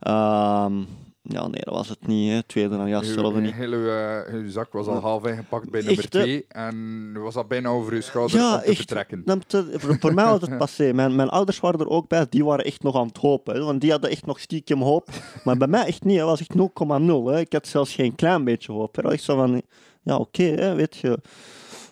Ehm, 0.00 0.82
ja, 1.22 1.42
nee, 1.46 1.60
dat 1.64 1.74
was 1.74 1.88
het 1.88 2.06
niet. 2.06 2.30
Hè. 2.32 2.42
Tweede 2.42 2.76
dan, 2.76 2.88
ja, 2.88 2.98
Uw, 2.98 3.02
hetzelfde 3.02 3.40
niet. 3.40 3.52
hele 3.54 3.90
eh, 4.26 4.34
uw 4.34 4.50
zak 4.50 4.72
was 4.72 4.86
al 4.86 4.94
half 5.00 5.26
ingepakt 5.26 5.70
bij 5.70 5.80
nummer 5.82 6.02
hè? 6.04 6.08
twee. 6.10 6.44
En 6.48 7.12
nu 7.12 7.20
was 7.20 7.34
dat 7.34 7.48
bijna 7.48 7.68
over 7.68 7.92
uw 7.92 8.00
schouder 8.00 8.36
Ja, 8.38 8.54
om 8.54 8.60
te 8.60 8.66
echt. 8.66 8.76
vertrekken. 8.76 9.24
Voor, 9.80 9.96
voor 10.00 10.14
mij 10.14 10.24
was 10.24 10.40
het 10.40 10.58
passé. 10.58 10.92
Mijn, 10.94 11.14
mijn 11.16 11.28
ouders 11.28 11.60
waren 11.60 11.80
er 11.80 11.88
ook 11.88 12.08
bij. 12.08 12.26
Die 12.28 12.44
waren 12.44 12.64
echt 12.64 12.82
nog 12.82 12.96
aan 12.96 13.06
het 13.06 13.16
hopen. 13.16 13.54
Hè. 13.54 13.60
Want 13.64 13.80
die 13.80 13.90
hadden 13.90 14.10
echt 14.10 14.26
nog 14.26 14.40
stiekem 14.40 14.82
hoop. 14.82 15.08
Maar 15.44 15.56
bij 15.56 15.68
mij 15.68 15.84
echt 15.86 16.04
niet. 16.04 16.16
Het 16.18 16.26
was 16.26 16.40
echt 16.40 16.54
0,0. 16.56 17.24
hè. 17.24 17.40
Ik 17.40 17.52
had 17.52 17.66
zelfs 17.66 17.94
geen 17.94 18.14
klein 18.14 18.44
beetje 18.44 18.72
hoop. 18.72 18.96
hè. 18.96 19.02
Dat 19.02 19.10
was 19.10 19.20
echt 19.20 19.22
zo 19.30 19.36
van... 19.36 19.62
Ja, 20.02 20.16
oké, 20.16 20.74
weet 20.74 20.96
je... 20.96 21.18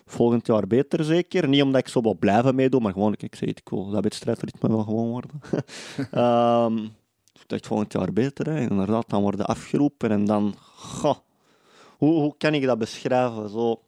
Volgend 0.05 0.47
jaar 0.47 0.67
beter 0.67 1.03
zeker. 1.03 1.47
Niet 1.47 1.61
omdat 1.61 1.81
ik 1.81 1.87
zo 1.87 2.01
wil 2.01 2.15
blijven 2.19 2.55
meedoen, 2.55 2.81
maar 2.81 2.93
gewoon, 2.93 3.13
ik 3.17 3.35
zei 3.35 3.49
het, 3.49 3.59
ik 3.59 3.69
wil 3.69 3.89
dat 3.89 4.03
wedstrijdritme 4.03 4.69
wel 4.69 4.83
gewoon 4.83 5.09
worden. 5.09 5.31
Ehm, 6.11 6.77
dacht 7.47 7.67
volgend 7.67 7.93
jaar 7.93 8.13
beter. 8.13 8.45
Hè. 8.45 8.59
Inderdaad, 8.59 9.09
dan 9.09 9.21
worden 9.21 9.45
afgeroepen 9.45 10.11
en 10.11 10.25
dan... 10.25 10.55
Goh, 10.75 11.17
hoe, 11.97 12.13
hoe 12.13 12.35
kan 12.37 12.53
ik 12.53 12.65
dat 12.65 12.77
beschrijven? 12.77 13.49
Zo 13.49 13.81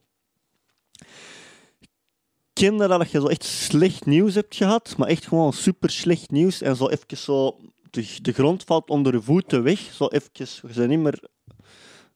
kende 2.53 2.87
dat 2.87 3.11
je 3.11 3.19
zo 3.19 3.27
echt 3.27 3.43
slecht 3.43 4.05
nieuws 4.05 4.35
hebt 4.35 4.55
gehad, 4.55 4.95
maar 4.97 5.07
echt 5.07 5.27
gewoon 5.27 5.53
super 5.53 5.89
slecht 5.89 6.31
nieuws 6.31 6.61
en 6.61 6.75
zo 6.75 6.87
even 6.87 7.17
zo 7.17 7.57
de, 7.89 8.17
de 8.21 8.31
grond 8.31 8.63
valt 8.63 8.89
onder 8.89 9.13
je 9.13 9.21
voeten 9.21 9.63
weg, 9.63 9.79
zo 9.79 10.07
even, 10.07 10.29
je 10.33 10.73
bent 10.75 10.89
niet 10.89 10.99
meer, 10.99 11.23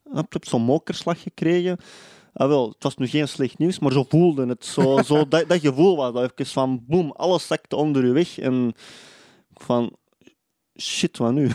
je 0.04 0.26
hebt 0.30 0.48
zo'n 0.48 0.62
mokerslag 0.62 1.22
gekregen. 1.22 1.78
Ah, 2.34 2.48
wel, 2.48 2.70
het 2.70 2.84
was 2.84 2.98
nu 2.98 3.08
geen 3.08 3.28
slecht 3.28 3.58
nieuws, 3.58 3.80
maar 3.80 3.92
zo 3.92 4.06
voelde 4.10 4.46
het. 4.46 4.66
Zo, 4.66 5.02
zo 5.06 5.28
dat, 5.30 5.50
dat 5.50 5.60
gevoel 5.60 5.96
was 5.96 6.14
dat 6.14 6.32
even 6.32 6.46
van 6.46 6.84
boem, 6.88 7.12
alles 7.12 7.48
zakte 7.48 7.76
onder 7.76 8.06
je 8.06 8.12
weg 8.12 8.40
en 8.40 8.74
van 9.54 9.96
shit, 10.78 11.18
wat 11.18 11.34
nu? 11.34 11.52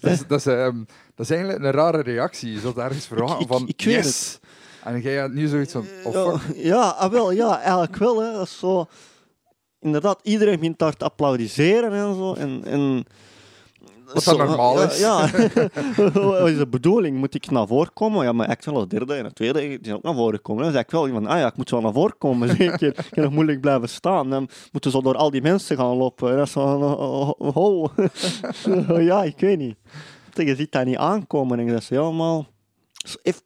Dat 0.00 0.10
is, 0.10 0.26
dat, 0.26 0.38
is, 0.38 0.46
ehm, 0.46 0.76
dat 1.14 1.26
is 1.26 1.30
eigenlijk 1.30 1.64
een 1.64 1.70
rare 1.70 2.02
reactie. 2.02 2.52
Je 2.52 2.60
zult 2.60 2.76
ergens 2.76 3.06
verwachten 3.06 3.40
ik- 3.40 3.46
van 3.46 3.68
ik 3.68 3.82
weet 3.84 3.94
yes. 3.94 4.38
En 4.84 5.00
jij 5.00 5.16
had 5.16 5.32
nu 5.32 5.46
zoiets 5.46 5.72
van, 5.72 5.86
oh 6.04 6.38
fuck. 6.38 6.56
ja, 6.56 6.88
ah, 6.88 7.10
wel, 7.10 7.32
ja, 7.32 7.60
eigenlijk 7.60 7.96
wel. 7.96 8.22
Hè. 8.22 8.32
Dat 8.32 8.46
is 8.46 8.58
zo... 8.58 8.86
Inderdaad, 9.80 10.20
iedereen 10.22 10.58
begint 10.58 10.78
daar 10.78 10.96
te 10.96 11.04
applaudisseren 11.04 11.92
en 11.92 12.14
zo. 12.14 12.34
En, 12.34 12.62
en... 12.64 13.04
Wat 14.12 14.22
Zo, 14.22 14.36
normaal 14.36 14.82
is. 14.82 14.98
Ja, 14.98 15.30
wat 16.12 16.48
is 16.48 16.56
de 16.58 16.66
bedoeling? 16.70 17.16
Moet 17.16 17.34
ik 17.34 17.50
naar 17.50 17.66
voren 17.66 17.92
komen? 17.92 18.24
Ja, 18.24 18.32
maar 18.32 18.50
ik 18.50 18.64
wel 18.64 18.80
de 18.80 18.86
derde 18.86 19.14
en 19.14 19.24
de 19.24 19.32
tweede 19.32 19.58
die 19.60 19.78
zijn 19.82 19.96
ook 19.96 20.02
naar 20.02 20.14
voren 20.14 20.42
komen. 20.42 20.62
Dan 20.62 20.72
zei 20.72 20.84
ik 20.84 20.90
wel 20.90 21.08
van, 21.08 21.26
ah 21.26 21.38
ja, 21.38 21.46
ik 21.46 21.56
moet 21.56 21.70
wel 21.70 21.80
naar 21.80 21.92
voren 21.92 22.18
komen, 22.18 22.48
zeker. 22.56 22.88
Ik 22.98 23.06
kan 23.10 23.22
nog 23.22 23.32
moeilijk 23.32 23.60
blijven 23.60 23.88
staan. 23.88 24.30
Dan 24.30 24.48
moeten 24.72 24.90
ze 24.90 25.02
door 25.02 25.16
al 25.16 25.30
die 25.30 25.42
mensen 25.42 25.76
gaan 25.76 25.96
lopen. 25.96 26.30
En 26.30 26.36
dat 26.36 26.46
is 26.46 26.52
zo 26.52 26.60
van, 26.78 26.82
oh, 26.82 27.30
oh, 27.38 27.56
oh. 27.56 28.98
ja, 29.10 29.22
ik 29.22 29.40
weet 29.40 29.58
niet. 29.58 29.76
Je 30.34 30.54
ziet 30.56 30.72
dat 30.72 30.84
niet 30.84 30.96
aankomen. 30.96 31.58
En 31.58 31.66
dat 31.66 31.80
is 31.80 31.88
helemaal... 31.88 32.46
Zo 32.92 33.16
even 33.22 33.42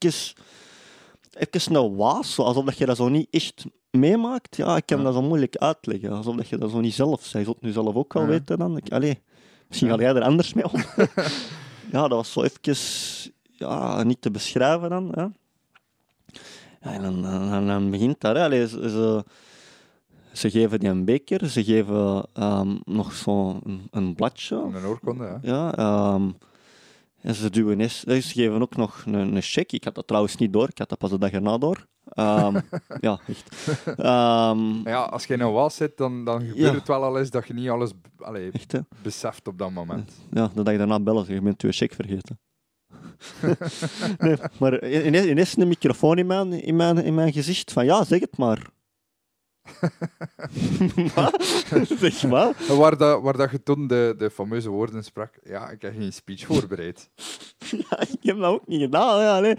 even 1.34 1.74
een 1.74 1.96
waas, 1.96 2.34
zo, 2.34 2.42
alsof 2.42 2.64
dat 2.64 2.78
je 2.78 2.86
dat 2.86 2.96
zo 2.96 3.08
niet 3.08 3.26
echt 3.30 3.64
meemaakt. 3.90 4.56
Ja, 4.56 4.76
ik 4.76 4.86
kan 4.86 4.98
Ja. 4.98 5.04
dat 5.04 5.14
zo 5.14 5.22
moeilijk 5.22 5.56
uitleggen. 5.56 6.10
Alsof 6.12 6.36
dat 6.36 6.48
je 6.48 6.58
dat 6.58 6.70
zo 6.70 6.80
niet 6.80 6.94
zelf 6.94 7.24
zei. 7.24 7.42
Je 7.44 7.48
zult 7.48 7.62
nu 7.62 7.72
zelf 7.72 7.94
ook 7.94 8.12
wel 8.12 8.22
Ja. 8.22 8.28
weten 8.28 8.58
dan. 8.58 8.76
Ik, 8.76 8.92
allee, 8.92 9.20
misschien 9.74 9.98
ga 9.98 10.12
jij 10.12 10.14
er 10.14 10.28
anders 10.28 10.54
mee 10.54 10.72
om. 10.72 10.82
ja, 11.92 12.00
dat 12.00 12.10
was 12.10 12.32
zo 12.32 12.42
even 12.42 12.76
ja, 13.42 14.02
niet 14.02 14.20
te 14.20 14.30
beschrijven 14.30 14.90
dan. 14.90 15.08
Hè. 15.14 15.22
Ja, 16.80 16.92
en 16.92 17.02
dan, 17.02 17.22
dan, 17.22 17.66
dan 17.66 17.90
begint 17.90 18.20
dat. 18.20 18.36
Allee, 18.36 18.68
ze, 18.68 18.90
ze, 18.90 19.24
ze 20.32 20.50
geven 20.50 20.80
die 20.80 20.88
een 20.88 21.04
beker, 21.04 21.48
ze 21.48 21.64
geven 21.64 22.26
ehm, 22.32 22.76
nog 22.84 23.12
zo'n 23.12 23.88
een, 23.90 24.14
bladje. 24.14 24.56
Een 24.56 24.84
oorkonde, 24.84 25.24
ja. 25.24 25.38
Ja, 25.42 25.74
ehm, 25.74 26.30
en 27.20 27.34
ze 27.34 27.50
duwen 27.50 27.90
Ze 27.90 28.22
geven 28.22 28.62
ook 28.62 28.76
nog 28.76 29.02
een, 29.06 29.14
een 29.14 29.42
cheque. 29.42 29.76
Ik 29.76 29.84
had 29.84 29.94
dat 29.94 30.06
trouwens 30.06 30.36
niet 30.36 30.52
door. 30.52 30.68
Ik 30.68 30.78
had 30.78 30.88
dat 30.88 30.98
pas 30.98 31.10
de 31.10 31.18
dag 31.18 31.30
erna 31.30 31.58
door. 31.58 31.86
Ehm, 32.04 32.60
ja, 33.00 33.20
echt. 33.26 33.78
Ehm, 33.98 34.88
ja, 34.88 35.02
als 35.02 35.24
je 35.24 35.34
in 35.34 35.40
een 35.40 35.52
was 35.52 35.76
zit, 35.76 35.96
dan, 35.96 36.24
dan 36.24 36.40
gebeurt 36.40 36.56
Ja. 36.58 36.74
het 36.74 36.88
wel 36.88 37.02
al 37.04 37.18
eens 37.18 37.30
dat 37.30 37.46
je 37.46 37.54
niet 37.54 37.68
alles 37.68 37.90
allee, 38.18 38.50
echt, 38.52 38.74
beseft 39.02 39.48
op 39.48 39.58
dat 39.58 39.70
moment. 39.70 40.12
Ja, 40.30 40.50
de 40.54 40.62
dag 40.62 40.76
daarna 40.76 41.00
bellen. 41.00 41.24
Je 41.28 41.40
bent 41.40 41.62
je 41.62 41.72
cheque 41.72 41.94
vergeten. 41.94 42.38
nee, 44.18 44.36
maar 44.58 44.88
ineens 44.90 45.56
een 45.56 45.68
microfoon 45.68 46.18
in 46.18 46.26
mijn, 46.26 46.52
in, 46.52 46.76
mijn, 46.76 46.98
in 46.98 47.14
mijn 47.14 47.32
gezicht. 47.32 47.72
Van 47.72 47.84
ja, 47.84 48.04
zeg 48.04 48.20
het 48.20 48.36
maar. 48.36 48.66
Wat? 51.14 51.44
zeg 52.00 52.22
maar. 52.22 52.52
Waar, 52.68 52.96
dat, 52.96 53.22
waar 53.22 53.36
dat 53.36 53.50
je 53.50 53.62
toen 53.62 53.86
de, 53.86 54.14
de 54.18 54.30
fameuze 54.30 54.70
woorden 54.70 55.04
sprak, 55.04 55.34
ja, 55.44 55.70
ik 55.70 55.82
heb 55.82 55.92
geen 55.98 56.12
speech 56.12 56.46
voorbereid. 56.46 57.08
Ja, 57.90 58.00
ik 58.00 58.18
heb 58.20 58.38
dat 58.38 58.50
ook 58.52 58.66
niet 58.66 58.80
gedaan. 58.80 59.20
Ja, 59.20 59.40
nee. 59.40 59.56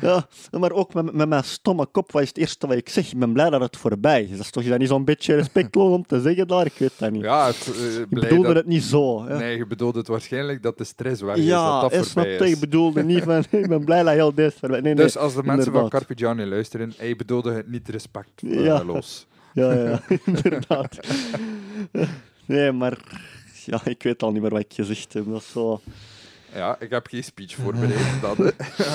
ja, 0.00 0.26
maar 0.50 0.72
ook 0.72 0.94
met, 0.94 1.12
met 1.12 1.28
mijn 1.28 1.44
stomme 1.44 1.86
kop, 1.86 2.12
wat 2.12 2.22
is 2.22 2.28
het 2.28 2.36
eerste 2.36 2.66
wat 2.66 2.76
ik 2.76 2.88
zeg? 2.88 3.12
Ik 3.12 3.18
ben 3.18 3.32
blij 3.32 3.50
dat 3.50 3.60
het 3.60 3.76
voorbij 3.76 4.22
is. 4.22 4.30
Dat 4.30 4.40
is 4.40 4.50
toch 4.50 4.78
niet 4.78 4.88
zo'n 4.88 5.04
beetje 5.04 5.34
respectloos 5.34 5.92
om 5.92 6.06
te 6.06 6.20
zeggen 6.20 6.48
daar? 6.48 6.66
Ik 6.66 6.74
weet 6.78 6.92
dat 6.98 7.10
niet. 7.10 7.22
Ja, 7.22 7.46
het, 7.46 7.72
eh, 7.76 7.98
ik 7.98 8.08
bedoelde 8.08 8.46
dat... 8.46 8.56
het 8.56 8.66
niet 8.66 8.82
zo. 8.82 9.24
Hè. 9.24 9.36
Nee, 9.36 9.56
je 9.56 9.66
bedoelde 9.66 9.98
het 9.98 10.08
waarschijnlijk 10.08 10.62
dat 10.62 10.78
de 10.78 10.84
stress 10.84 11.22
weg 11.22 11.36
is, 11.36 11.44
ja, 11.44 11.80
dat 11.80 12.06
voorbij 12.06 12.32
je? 12.32 12.38
Ik 12.38 12.52
is. 12.52 12.58
bedoelde 12.58 13.04
niet 13.04 13.22
van, 13.22 13.44
ik 13.60 13.68
ben 13.68 13.84
blij 13.84 14.02
dat 14.02 14.12
heel 14.12 14.34
deze 14.34 14.58
voorbij 14.58 14.80
Nee, 14.80 14.94
nee. 14.94 15.04
Dus 15.04 15.16
als 15.16 15.34
de 15.34 15.42
mensen 15.42 15.72
van 15.72 15.82
inderdaad. 15.82 16.18
Gianni 16.18 16.44
luisteren, 16.44 16.92
hij 16.96 17.16
bedoelde 17.16 17.52
het 17.52 17.68
niet 17.68 17.88
respectloos. 17.88 19.25
Ja. 19.25 19.25
Ja, 19.56 19.72
ja, 19.72 20.00
inderdaad. 20.24 20.98
Nee, 22.46 22.72
maar 22.72 22.98
ja, 23.64 23.80
ik 23.84 24.02
weet 24.02 24.22
al 24.22 24.32
niet 24.32 24.42
meer 24.42 24.50
wat 24.50 24.60
ik 24.60 24.72
gezegd 24.74 25.12
heb. 25.12 25.24
Dat 25.26 25.40
is 25.40 25.50
zo... 25.50 25.80
Ja, 26.54 26.76
ik 26.80 26.90
heb 26.90 27.06
geen 27.06 27.24
speech 27.24 27.54
voorbereid. 27.54 28.20
dat, 28.22 28.36
hè. 28.36 28.50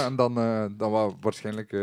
en 0.06 0.16
dan, 0.16 0.38
eh, 0.38 0.66
dan 0.78 0.92
was 0.92 1.14
waarschijnlijk 1.22 1.74
eh, 1.74 1.80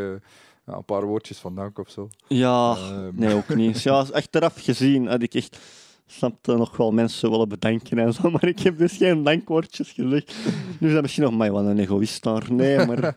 een 0.65 0.85
paar 0.85 1.05
woordjes 1.05 1.39
van 1.39 1.55
dank 1.55 1.79
of 1.79 1.91
zo. 1.91 2.09
Ja, 2.29 2.77
Ehm. 2.77 3.11
nee, 3.13 3.35
ook 3.35 3.55
niet. 3.55 3.83
Ja, 3.83 3.99
achteraf 4.13 4.55
gezien 4.63 5.07
had 5.07 5.23
ik 5.23 5.35
echt 5.35 5.59
snapte 6.07 6.55
nog 6.57 6.77
wel 6.77 6.91
mensen 6.93 7.31
willen 7.31 7.49
bedanken 7.49 7.99
en 7.99 8.13
zo, 8.13 8.31
maar 8.31 8.45
ik 8.45 8.59
heb 8.59 8.79
dus 8.79 8.97
geen 8.97 9.23
dankwoordjes 9.23 9.93
gezegd. 9.93 10.35
Nu 10.79 10.87
is 10.89 10.93
dat 10.95 11.03
misschien 11.03 11.25
nog, 11.25 11.33
maar 11.37 11.51
wat 11.53 11.65
een 11.65 11.79
egoïst 11.79 12.23
daar. 12.23 12.53
Nee, 12.53 12.87
maar 12.87 13.17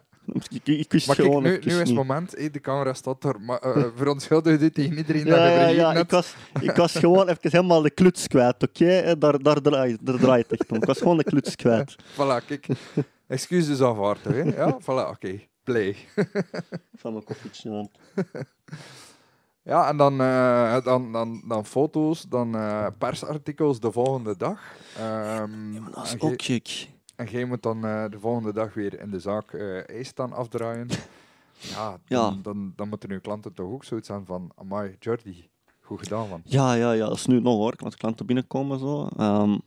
ik, 0.49 0.67
ik 0.67 0.91
wist 0.91 1.07
Maar 1.07 1.15
kijk, 1.15 1.27
gewoon 1.27 1.43
nu, 1.43 1.49
nu 1.49 1.71
is 1.71 1.77
het 1.77 1.93
moment, 1.93 2.31
hé, 2.37 2.49
de 2.49 2.59
camera 2.59 2.93
staat 2.93 3.23
er, 3.23 3.41
maar 3.41 3.77
uh, 3.77 3.85
verontschuldig 3.95 4.59
dit 4.59 4.73
tegen 4.73 4.97
iedereen 4.97 5.25
dat 5.25 5.37
Ja, 5.37 5.45
je 5.45 5.75
ja, 5.75 5.91
ja, 5.93 5.99
ik 5.99 6.09
was, 6.09 6.35
ik 6.61 6.75
was 6.75 6.91
gewoon 6.93 7.27
even 7.27 7.51
helemaal 7.51 7.81
de 7.81 7.89
kluts 7.91 8.27
kwijt, 8.27 8.63
oké? 8.63 8.97
Eh, 8.97 9.13
Daar, 9.19 9.39
daar, 9.39 9.61
draait, 9.61 9.97
daar 10.05 10.17
draait 10.19 10.49
het 10.49 10.59
echt 10.59 10.71
om. 10.71 10.77
Ik 10.77 10.85
was 10.85 10.97
gewoon 10.97 11.17
de 11.17 11.23
kluts 11.23 11.55
kwijt. 11.55 11.95
Voilà, 12.15 12.45
kijk. 12.45 12.67
Excuses 13.27 13.81
aanvaard, 13.81 14.23
hè. 14.23 14.37
Ja, 14.41 14.79
voilà, 14.81 15.09
oké. 15.09 15.39
Play. 15.63 15.95
Van 17.01 17.11
mijn 17.13 17.23
koffietje 17.23 17.71
aan. 17.71 17.89
Ja, 19.63 19.87
en 19.89 19.97
dan, 19.97 20.21
eh, 20.21 20.83
dan, 20.83 21.11
dan, 21.11 21.43
dan 21.47 21.65
foto's, 21.65 22.21
dan 22.29 22.55
eh, 22.55 22.87
persartikels 22.97 23.79
de 23.79 23.91
volgende 23.91 24.37
dag. 24.37 24.59
Ehm, 24.97 25.73
Dat 25.93 26.05
is 26.05 26.15
ook 26.19 26.41
gek. 26.41 26.87
En 27.21 27.27
jij 27.31 27.45
moet 27.45 27.63
dan 27.63 27.85
eh, 27.85 28.05
de 28.09 28.19
volgende 28.19 28.53
dag 28.53 28.73
weer 28.73 28.99
in 28.99 29.09
de 29.11 29.19
zaak 29.19 29.53
eh 29.53 29.89
ijs 29.89 30.07
staan 30.07 30.33
afdraaien. 30.33 30.87
Ja, 31.59 31.97
Ja. 32.07 32.19
dan, 32.29 32.39
dan, 32.41 32.73
dan 32.75 32.89
moeten 32.89 33.11
uw 33.11 33.19
klanten 33.19 33.53
toch 33.53 33.71
ook 33.71 33.83
zoiets 33.83 34.09
aan 34.09 34.25
van, 34.25 34.51
amai, 34.55 34.95
Jordi, 34.99 35.49
goed 35.81 35.99
gedaan, 35.99 36.29
man. 36.29 36.41
Ja, 36.45 36.73
ja, 36.73 36.91
ja, 36.91 37.05
dat 37.07 37.15
is 37.15 37.25
nu 37.25 37.39
nog 37.41 37.55
hoor. 37.55 37.73
Als 37.77 37.95
klanten 37.95 38.25
binnenkomen 38.25 38.79
zo. 38.79 39.07
Ehm, 39.17 39.57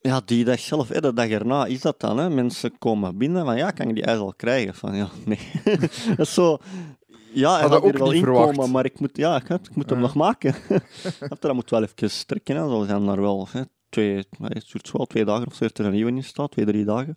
ja, 0.00 0.20
die 0.24 0.44
dag 0.44 0.58
zelf, 0.58 0.88
hè, 0.88 1.00
de 1.00 1.12
dag 1.12 1.28
erna 1.28 1.66
is 1.66 1.80
dat 1.80 2.00
dan. 2.00 2.18
Hè. 2.18 2.30
Mensen 2.30 2.78
komen 2.78 3.16
binnen 3.18 3.44
van 3.44 3.56
ja, 3.56 3.70
kan 3.70 3.88
ik 3.88 3.94
die 3.94 4.04
ijs 4.04 4.18
al 4.18 4.34
krijgen? 4.36 4.74
Van 4.74 4.94
ja, 4.96 5.08
nee. 5.24 5.50
dat 6.08 6.18
is 6.18 6.34
zo. 6.34 6.58
Ja, 7.32 7.52
hij 7.58 7.68
Had 7.68 7.82
hier 7.82 7.92
ook 7.92 7.98
wel 7.98 8.06
niet 8.10 8.16
inkomen, 8.16 8.48
verwacht. 8.48 8.72
maar 8.72 8.84
ik 8.84 9.00
moet, 9.00 9.16
ja, 9.16 9.36
ik, 9.36 9.48
ik 9.48 9.74
moet 9.74 9.90
hem 9.90 9.98
nog 10.00 10.14
maken. 10.14 10.54
dat 11.40 11.52
moet 11.54 11.70
wel 11.70 11.82
even 11.82 12.26
trekken. 12.26 12.56
Hè. 12.56 12.68
Zo 12.68 12.84
zijn 12.84 13.08
er 13.08 13.20
wel 13.20 13.46
hè, 13.50 13.62
twee, 13.90 14.16
het 14.42 14.68
duurt 14.72 14.90
wel 14.92 15.06
twee 15.06 15.24
dagen 15.24 15.46
of 15.46 15.52
zo, 15.54 15.58
heeft 15.62 15.78
er 15.78 15.84
een 15.84 15.92
nieuwe 15.92 16.10
in 16.10 16.24
staat, 16.24 16.50
twee, 16.50 16.64
drie 16.64 16.84
dagen. 16.84 17.14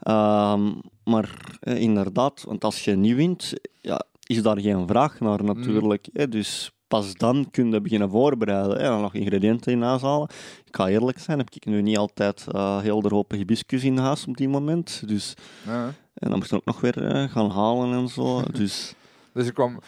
Ehm, 0.00 0.72
maar 1.04 1.58
eh, 1.60 1.80
inderdaad, 1.80 2.44
want 2.46 2.64
als 2.64 2.84
je 2.84 2.96
nieuw 2.96 3.16
wint, 3.16 3.52
ja, 3.80 4.04
is 4.26 4.42
daar 4.42 4.60
geen 4.60 4.86
vraag 4.86 5.20
naar 5.20 5.44
natuurlijk. 5.44 6.08
Hè. 6.12 6.28
Dus 6.28 6.70
pas 6.88 7.14
dan 7.14 7.48
kun 7.50 7.70
je 7.70 7.80
beginnen 7.80 8.10
voorbereiden 8.10 8.76
hè, 8.78 8.94
en 8.94 9.00
nog 9.00 9.14
ingrediënten 9.14 9.72
in 9.72 9.82
huis 9.82 10.02
halen. 10.02 10.28
Ik 10.64 10.76
ga 10.76 10.88
eerlijk 10.88 11.18
zijn, 11.18 11.38
heb 11.38 11.50
ik 11.50 11.64
nu 11.64 11.82
niet 11.82 11.96
altijd 11.98 12.46
eh, 12.52 12.80
heel 12.80 13.00
de 13.00 13.08
hoop 13.14 13.30
hibiscus 13.30 13.84
in 13.84 13.96
huis 13.98 14.26
op 14.26 14.36
die 14.36 14.48
moment. 14.48 15.02
Dus, 15.08 15.34
Ja. 15.66 15.84
en 16.14 16.30
dan 16.30 16.38
moest 16.38 16.52
ik 16.52 16.58
ook 16.58 16.64
nog 16.64 16.80
weer 16.80 17.06
eh, 17.06 17.30
gaan 17.30 17.50
halen 17.50 17.92
en 17.92 18.08
zo. 18.08 18.42
Dus 18.58 18.94
Dus 19.32 19.46
er 19.46 19.52
kwam 19.52 19.78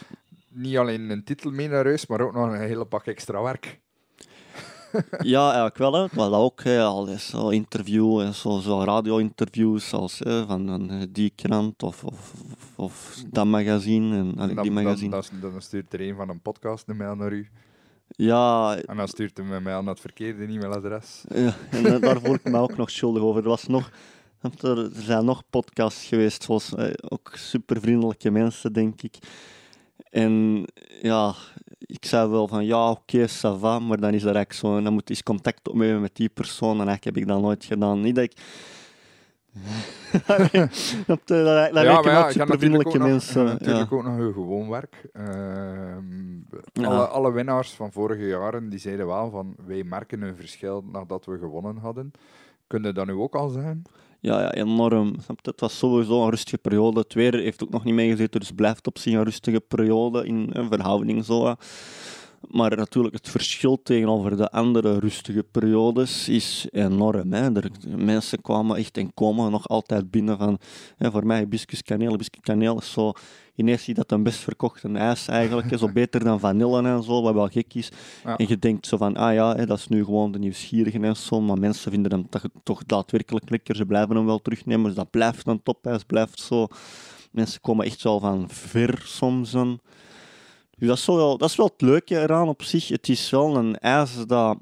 niet 0.51 0.77
alleen 0.77 1.09
een 1.09 1.23
titel 1.23 1.51
mee 1.51 1.67
naar 1.67 1.85
huis, 1.85 2.07
maar 2.07 2.21
ook 2.21 2.33
nog 2.33 2.47
een 2.51 2.59
hele 2.61 2.85
pak 2.85 3.05
extra 3.05 3.41
werk. 3.41 3.79
ja, 5.35 5.43
eigenlijk 5.45 5.77
wel. 5.77 5.93
Hè. 5.93 5.99
Maar 5.99 6.29
dat 6.29 6.39
ook, 6.39 6.63
hè, 6.63 6.81
al 6.81 7.05
zo 7.05 7.49
interview 7.49 8.19
en 8.19 8.33
zo, 8.33 8.59
zo 8.59 8.83
radio-interviews 8.83 9.93
als 9.93 10.19
hè, 10.19 10.45
van, 10.45 10.67
van 10.67 10.89
eh, 10.89 11.01
die 11.09 11.31
krant 11.35 11.83
of, 11.83 12.03
of, 12.03 13.23
dat 13.31 13.45
magazine. 13.45 14.17
En, 14.17 14.33
allee, 14.37 14.55
dan, 14.55 14.63
die 14.63 14.71
magazine. 14.71 15.09
dan, 15.11 15.51
dan 15.51 15.61
stuurt 15.61 15.93
er 15.93 16.01
een 16.01 16.15
van 16.15 16.29
een 16.29 16.41
podcast 16.41 16.87
een 16.87 16.97
mail 16.97 17.15
naar 17.15 17.31
u. 17.31 17.49
Ja, 18.15 18.75
En 18.85 18.97
dan 18.97 19.07
stuurt 19.07 19.37
hij 19.37 19.45
mail 19.61 19.81
naar 19.81 19.93
het 19.93 19.99
verkeerde 19.99 20.43
e-mailadres. 20.43 21.23
Ja, 21.27 21.53
en 21.69 21.83
da- 21.83 21.99
daar 21.99 22.19
voel 22.21 22.33
ik 22.33 22.43
me 22.43 22.57
ook 22.57 22.77
nog 22.77 22.89
schuldig 22.89 23.21
over. 23.23 23.41
Er, 23.41 23.49
was 23.49 23.67
nog, 23.67 23.91
er 24.61 24.89
zijn 24.93 25.25
nog 25.25 25.43
podcasts 25.49 26.05
geweest, 26.05 26.43
zoals 26.43 26.75
eh, 26.75 26.91
ook 27.09 27.31
super 27.33 27.81
vriendelijke 27.81 28.31
mensen, 28.31 28.73
denk 28.73 29.01
ik. 29.01 29.17
En 30.09 30.65
ja, 31.01 31.33
ik 31.79 32.05
zei 32.05 32.29
wel 32.29 32.47
van 32.47 32.65
ja, 32.65 32.89
oké, 32.91 33.27
ça 33.27 33.59
va, 33.59 33.79
maar 33.79 33.99
dan 33.99 34.13
is 34.13 34.23
er 34.23 34.35
eigenlijk 34.35 34.53
zo, 34.53 34.81
dan 34.81 34.93
moet 34.93 35.09
eens 35.09 35.23
contact 35.23 35.67
opnemen 35.69 36.01
met 36.01 36.15
die 36.15 36.29
persoon. 36.29 36.79
En 36.81 36.87
eigenlijk 36.87 37.03
heb 37.03 37.17
ik 37.17 37.27
dat 37.27 37.41
nooit 37.41 37.65
gedaan. 37.65 38.01
Niet 38.01 38.15
dat 38.15 38.23
ik. 38.23 38.33
dat, 40.27 40.51
dat, 41.07 41.27
dat 41.27 41.83
nog- 42.61 42.93
je 42.93 42.99
mensen. 42.99 43.45
natuurlijk 43.45 43.89
ja. 43.89 43.95
ook 43.97 44.03
nog 44.03 44.17
uw 44.17 44.33
gewoon 44.33 44.69
werk. 44.69 45.09
Ehm, 45.13 46.35
Ja. 46.73 46.87
alle, 46.87 47.07
alle 47.07 47.31
winnaars 47.31 47.71
van 47.71 47.91
vorige 47.91 48.27
jaren 48.27 48.69
die 48.69 48.79
zeiden 48.79 49.07
wel 49.07 49.29
van 49.29 49.55
wij 49.65 49.83
merken 49.83 50.21
een 50.21 50.35
verschil 50.35 50.83
nadat 50.91 51.25
we 51.25 51.37
gewonnen 51.37 51.77
hadden. 51.77 52.11
Kun 52.67 52.83
je 52.83 52.91
dat 52.91 53.05
nu 53.05 53.13
ook 53.13 53.35
al 53.35 53.49
zijn? 53.49 53.81
Ja, 54.21 54.41
ja, 54.41 54.53
enorm. 54.53 55.15
Het 55.41 55.59
was 55.59 55.77
sowieso 55.77 56.23
een 56.23 56.29
rustige 56.29 56.57
periode. 56.57 56.99
Het 56.99 57.13
weer 57.13 57.33
heeft 57.33 57.63
ook 57.63 57.69
nog 57.69 57.83
niet 57.83 57.93
meegezeten, 57.93 58.39
dus 58.39 58.51
blijft 58.51 58.87
op 58.87 58.97
zich 58.97 59.13
een 59.13 59.23
rustige 59.23 59.59
periode 59.59 60.25
in 60.25 60.49
een 60.53 60.67
verhouding 60.67 61.25
zo. 61.25 61.55
Maar 62.47 62.75
natuurlijk, 62.75 63.15
het 63.15 63.29
verschil 63.29 63.81
tegenover 63.83 64.37
de 64.37 64.51
andere 64.51 64.99
rustige 64.99 65.43
periodes 65.43 66.29
is 66.29 66.67
enorm. 66.71 67.33
Hè. 67.33 67.55
Er, 67.55 67.71
mensen 67.97 68.41
kwamen 68.41 68.77
echt 68.77 68.97
en 68.97 69.13
komen 69.13 69.51
nog 69.51 69.67
altijd 69.67 70.11
binnen 70.11 70.37
van, 70.37 70.59
hè, 70.97 71.11
voor 71.11 71.25
mij 71.25 71.39
hibiscus 71.39 71.81
kaneel, 71.81 72.11
hibiscus 72.11 72.41
kaneel 72.41 72.77
is 72.77 72.91
zo, 72.91 73.11
ineens 73.55 73.83
zie 73.83 73.93
je 73.93 73.99
dat 73.99 74.11
een 74.11 74.23
best 74.23 74.39
verkochte 74.39 74.89
ijs 74.89 75.27
eigenlijk, 75.27 75.77
zo 75.77 75.91
beter 75.91 76.23
dan 76.23 76.39
vanille 76.39 76.83
en 76.83 77.03
zo, 77.03 77.21
wat 77.21 77.33
wel 77.33 77.47
gek 77.47 77.73
is. 77.73 77.89
Ja. 78.23 78.37
En 78.37 78.47
je 78.47 78.59
denkt 78.59 78.87
zo 78.87 78.97
van, 78.97 79.15
ah 79.15 79.33
ja, 79.33 79.55
hè, 79.55 79.65
dat 79.65 79.77
is 79.77 79.87
nu 79.87 80.03
gewoon 80.03 80.31
de 80.31 80.39
nieuwsgierigen 80.39 81.03
en 81.03 81.15
zo, 81.15 81.41
maar 81.41 81.59
mensen 81.59 81.91
vinden 81.91 82.11
hem 82.11 82.29
toch, 82.29 82.43
toch 82.63 82.83
daadwerkelijk 82.85 83.49
lekker, 83.49 83.75
ze 83.75 83.85
blijven 83.85 84.15
hem 84.15 84.25
wel 84.25 84.39
terugnemen, 84.39 84.85
dus 84.85 84.95
dat 84.95 85.09
blijft 85.09 85.47
een 85.47 85.63
topijs, 85.63 86.03
blijft 86.03 86.39
zo. 86.39 86.67
Mensen 87.31 87.61
komen 87.61 87.85
echt 87.85 88.03
wel 88.03 88.19
van 88.19 88.49
ver 88.49 89.01
soms. 89.05 89.55
Dus 90.79 90.87
dat 90.87 90.97
is, 90.97 91.05
wel, 91.05 91.37
dat 91.37 91.49
is 91.49 91.55
wel 91.55 91.65
het 91.65 91.81
leuke 91.81 92.19
eraan 92.19 92.47
op 92.47 92.63
zich. 92.63 92.87
Het 92.87 93.09
is 93.09 93.29
wel 93.29 93.55
een 93.55 93.77
ijs 93.77 94.25
dat 94.25 94.57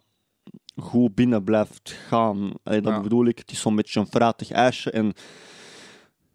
goed 0.75 1.15
binnen 1.15 1.43
blijft 1.43 1.91
gaan. 2.07 2.51
Allee, 2.63 2.81
dat 2.81 2.93
Ja. 2.93 3.01
bedoel 3.01 3.25
ik, 3.25 3.37
het 3.37 3.51
is 3.51 3.59
zo'n 3.61 3.75
beetje 3.75 3.99
een 3.99 4.07
fruitig 4.07 4.51
ijsje 4.51 4.91
en 4.91 5.13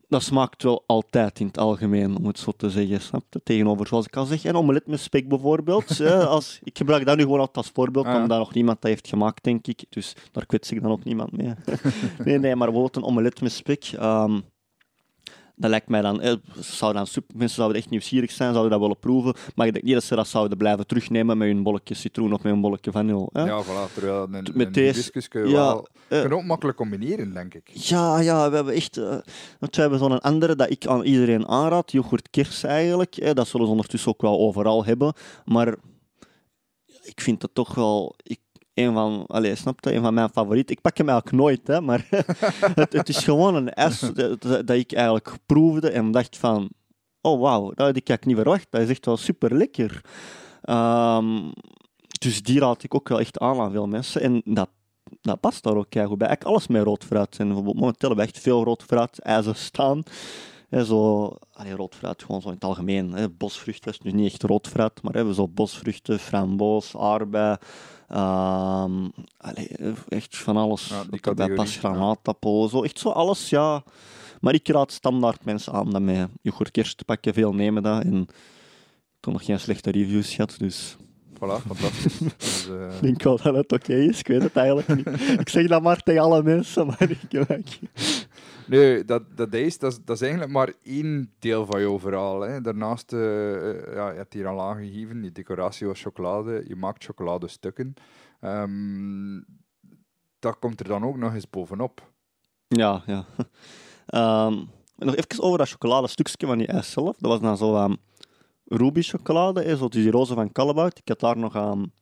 dat 0.08 0.22
smaakt 0.22 0.62
wel 0.62 0.84
altijd 0.86 1.40
in 1.40 1.46
het 1.46 1.58
algemeen, 1.58 2.16
om 2.16 2.26
het 2.26 2.38
zo 2.38 2.50
te 2.56 2.70
zeggen. 2.70 3.00
Snap 3.00 3.24
je? 3.30 3.40
Tegenover, 3.44 3.86
zoals 3.86 4.06
ik 4.06 4.16
al 4.16 4.24
zeg, 4.24 4.44
een 4.44 4.54
omelet 4.56 4.86
met 4.86 5.00
spek 5.00 5.28
bijvoorbeeld. 5.28 6.00
als, 6.26 6.58
ik 6.62 6.78
gebruik 6.78 7.06
dat 7.06 7.16
nu 7.16 7.22
gewoon 7.22 7.38
altijd 7.38 7.56
als 7.56 7.70
voorbeeld, 7.74 8.06
Ja. 8.06 8.22
omdat 8.22 8.38
nog 8.38 8.54
niemand 8.54 8.80
dat 8.80 8.90
heeft 8.90 9.08
gemaakt, 9.08 9.44
denk 9.44 9.66
ik. 9.66 9.84
Dus 9.88 10.16
daar 10.32 10.46
kwets 10.46 10.70
ik 10.72 10.82
dan 10.82 10.90
ook 10.90 11.04
niemand 11.04 11.32
mee. 11.36 11.52
nee, 12.24 12.38
nee, 12.38 12.56
maar 12.56 12.66
bijvoorbeeld 12.72 12.96
een 12.96 13.04
omelet 13.10 13.40
met 13.40 13.52
spek. 13.52 13.84
ehm, 13.98 14.40
dat 15.56 15.70
lijkt 15.70 15.88
mij 15.88 16.00
dan, 16.00 16.20
eh, 16.20 16.34
zou 16.60 16.92
dan 16.92 17.06
super, 17.06 17.36
mensen 17.36 17.56
zouden 17.56 17.76
echt 17.78 17.90
nieuwsgierig 17.90 18.30
zijn, 18.30 18.50
zouden 18.50 18.70
dat 18.72 18.80
willen 18.80 18.98
proeven. 18.98 19.34
Maar 19.54 19.66
ik 19.66 19.72
denk 19.72 19.84
niet 19.84 19.94
dat 19.94 20.02
ze 20.04 20.14
dat 20.14 20.28
zouden 20.28 20.58
blijven 20.58 20.86
terugnemen 20.86 21.38
met 21.38 21.48
hun 21.48 21.62
bolletje 21.62 21.94
citroen 21.94 22.32
of 22.32 22.42
met 22.42 22.52
een 22.52 22.60
bolletje 22.60 22.90
vanille. 22.90 23.28
Hè? 23.32 23.42
Ja, 23.44 23.62
voilà. 23.64 23.92
Terwijl 23.94 24.22
een, 24.22 24.30
Met 24.54 24.66
een 24.66 24.72
deze- 24.72 25.28
kun 25.28 25.42
je 25.42 25.48
ja, 25.48 25.52
wel... 25.54 25.86
eh, 26.08 26.20
kun 26.20 26.28
je 26.30 26.36
ook 26.36 26.44
makkelijk 26.44 26.76
combineren, 26.76 27.32
denk 27.34 27.54
ik. 27.54 27.68
Ja, 27.72 28.18
ja, 28.20 28.48
we 28.50 28.54
hebben 28.56 28.74
echt. 28.74 28.96
want 29.58 29.76
we 29.76 29.80
hebben 29.80 29.98
zo'n 29.98 30.20
andere 30.20 30.56
dat 30.56 30.70
ik 30.70 30.86
aan 30.86 31.02
iedereen 31.04 31.46
aanraad, 31.48 31.92
yoghurt 31.92 32.30
kers 32.30 32.62
eigenlijk. 32.62 33.14
Hè, 33.14 33.34
dat 33.34 33.48
zullen 33.48 33.66
ze 33.66 33.72
ondertussen 33.72 34.10
ook 34.10 34.20
wel 34.22 34.38
overal 34.38 34.84
hebben. 34.84 35.14
Maar 35.44 35.74
ik 37.02 37.20
vind 37.20 37.42
het 37.42 37.54
toch 37.54 37.74
wel. 37.74 38.14
Ik, 38.22 38.40
een 38.74 38.92
van, 38.92 39.24
allez, 39.26 39.60
snap 39.60 39.84
je, 39.84 39.94
een 39.94 40.02
van 40.02 40.14
mijn 40.14 40.28
favorieten. 40.28 40.76
Ik 40.76 40.80
pak 40.80 40.96
hem 40.96 41.08
eigenlijk 41.08 41.38
nooit, 41.38 41.66
hè, 41.66 41.80
maar 41.80 42.06
het, 42.74 42.92
het 42.92 43.08
is 43.08 43.24
gewoon 43.24 43.54
een 43.54 43.70
ijs 43.70 44.00
dat, 44.00 44.70
ik 44.70 44.92
eigenlijk 44.92 45.36
proefde 45.46 45.90
en 45.90 46.10
dacht 46.10 46.36
van, 46.36 46.70
oh 47.20 47.40
wauw, 47.40 47.68
dat 47.68 47.86
had 47.86 47.96
ik 47.96 48.08
eigenlijk 48.08 48.24
niet 48.24 48.36
verwacht. 48.36 48.66
Dat 48.70 48.80
is 48.80 48.88
echt 48.88 49.06
wel 49.06 49.16
super 49.16 49.56
lekker. 49.56 50.04
dus 52.18 52.42
die 52.42 52.60
raad 52.60 52.82
ik 52.82 52.94
ook 52.94 53.08
wel 53.08 53.20
echt 53.20 53.38
aan 53.38 53.60
aan 53.60 53.72
veel 53.72 53.86
mensen. 53.86 54.20
En 54.20 54.42
dat, 54.44 54.68
dat 55.20 55.40
past 55.40 55.62
daar 55.62 55.76
ook 55.76 55.94
goed 55.94 56.18
bij. 56.18 56.28
Eigenlijk 56.28 56.44
alles 56.44 56.66
met 56.66 56.82
rood 56.82 57.04
fruit. 57.04 57.38
En 57.38 57.46
bijvoorbeeld 57.46 57.76
momenteel 57.76 58.08
hebben 58.08 58.26
we 58.26 58.32
echt 58.32 58.42
veel 58.42 58.64
rood 58.64 58.82
fruit 58.82 59.20
ijzer 59.20 59.56
staan. 59.56 60.02
Hè, 60.68 60.84
zo, 60.84 61.30
allee, 61.52 61.74
rood 61.74 61.96
gewoon 62.00 62.40
zo 62.40 62.48
in 62.48 62.54
het 62.54 62.64
algemeen. 62.64 63.12
Hè, 63.12 63.28
bosvruchten 63.28 63.90
is 63.90 64.00
nu 64.00 64.10
niet 64.10 64.32
echt 64.32 64.42
rood 64.42 64.68
fruit, 64.68 65.02
maar 65.02 65.14
hebben 65.14 65.34
zo 65.34 65.48
bosvruchten, 65.48 66.18
framboos, 66.18 66.96
aardbei. 66.96 67.56
Allee, 69.36 69.68
echt 70.08 70.36
van 70.36 70.56
alles. 70.56 70.88
Ja, 70.88 71.02
die 71.10 71.20
dat 71.54 71.70
granaatappel, 71.70 72.68
zo. 72.68 72.82
Echt 72.82 72.98
zo 72.98 73.08
alles, 73.10 73.48
ja. 73.50 73.82
Maar 74.40 74.54
ik 74.54 74.68
raad 74.68 74.92
standaard 74.92 75.44
mensen 75.44 75.72
aan 75.72 75.90
dat 75.90 76.02
met 76.02 76.28
yoghurtkerst 76.42 76.96
te 76.98 77.04
pakken. 77.04 77.34
Veel 77.34 77.52
nemen 77.54 77.82
dat. 77.82 78.02
En 78.04 78.20
ik 78.22 79.24
heb 79.28 79.32
nog 79.32 79.44
geen 79.44 79.60
slechte 79.60 79.90
reviews 79.90 80.34
gehad, 80.34 80.54
dus 80.58 80.96
Voilà, 81.34 81.66
fantastisch. 81.66 82.18
dus, 82.38 82.68
eh, 82.68 82.94
ik 82.94 83.00
denk 83.00 83.22
wel 83.22 83.36
dat 83.42 83.54
het 83.54 83.72
oké 83.72 83.94
is. 83.94 84.18
Ik 84.18 84.26
weet 84.26 84.42
het 84.42 84.56
eigenlijk 84.56 84.88
niet. 84.96 85.38
Ik 85.40 85.48
zeg 85.48 85.66
dat 85.66 85.82
maar 85.82 86.02
tegen 86.02 86.22
alle 86.22 86.42
mensen, 86.42 86.86
maar 86.86 87.10
ik 87.10 87.32
ik- 87.32 87.78
Nee, 88.78 89.04
dat, 89.04 89.36
dat 89.36 89.54
is, 89.54 89.78
dat, 89.78 90.00
dat 90.04 90.16
is 90.16 90.22
eigenlijk 90.22 90.52
maar 90.52 90.72
één 90.82 91.32
deel 91.38 91.66
van 91.66 91.80
jouw 91.80 91.98
verhaal. 91.98 92.40
Hè. 92.40 92.60
Daarnaast, 92.60 93.12
eh, 93.12 93.70
eh, 93.70 93.94
ja, 93.94 94.10
je 94.10 94.16
hebt 94.16 94.32
hier 94.32 94.46
al 94.46 94.60
aangegeven, 94.60 95.22
je 95.22 95.32
decoratie 95.32 95.86
was 95.86 96.02
chocolade, 96.02 96.64
je 96.66 96.76
maakt 96.76 97.04
chocoladestukken. 97.04 97.94
Ehm 98.40 99.40
dat 100.42 100.58
komt 100.58 100.80
er 100.80 100.86
dan 100.86 101.04
ook 101.04 101.16
nog 101.16 101.34
eens 101.34 101.50
bovenop. 101.50 102.12
Ja, 102.68 103.02
ja. 103.06 103.24
Ehm, 104.06 104.64
nog 104.96 105.16
even 105.16 105.42
over 105.42 105.58
dat 105.58 105.68
chocoladestukje 105.68 106.46
van 106.46 106.58
die 106.58 106.66
ijs 106.66 106.90
zelf. 106.90 107.16
Dat 107.16 107.30
was 107.30 107.40
dan 107.40 107.56
zo 107.56 107.84
um, 107.84 107.96
ruby 108.64 109.02
chocolade, 109.02 109.62
hè, 109.62 109.76
zo 109.76 109.88
die 109.88 110.10
roze 110.10 110.34
van 110.34 110.52
Callebaut. 110.52 110.98
Ik 110.98 111.08
had 111.08 111.20
daar 111.20 111.38
nog 111.38 111.56
aan... 111.56 111.92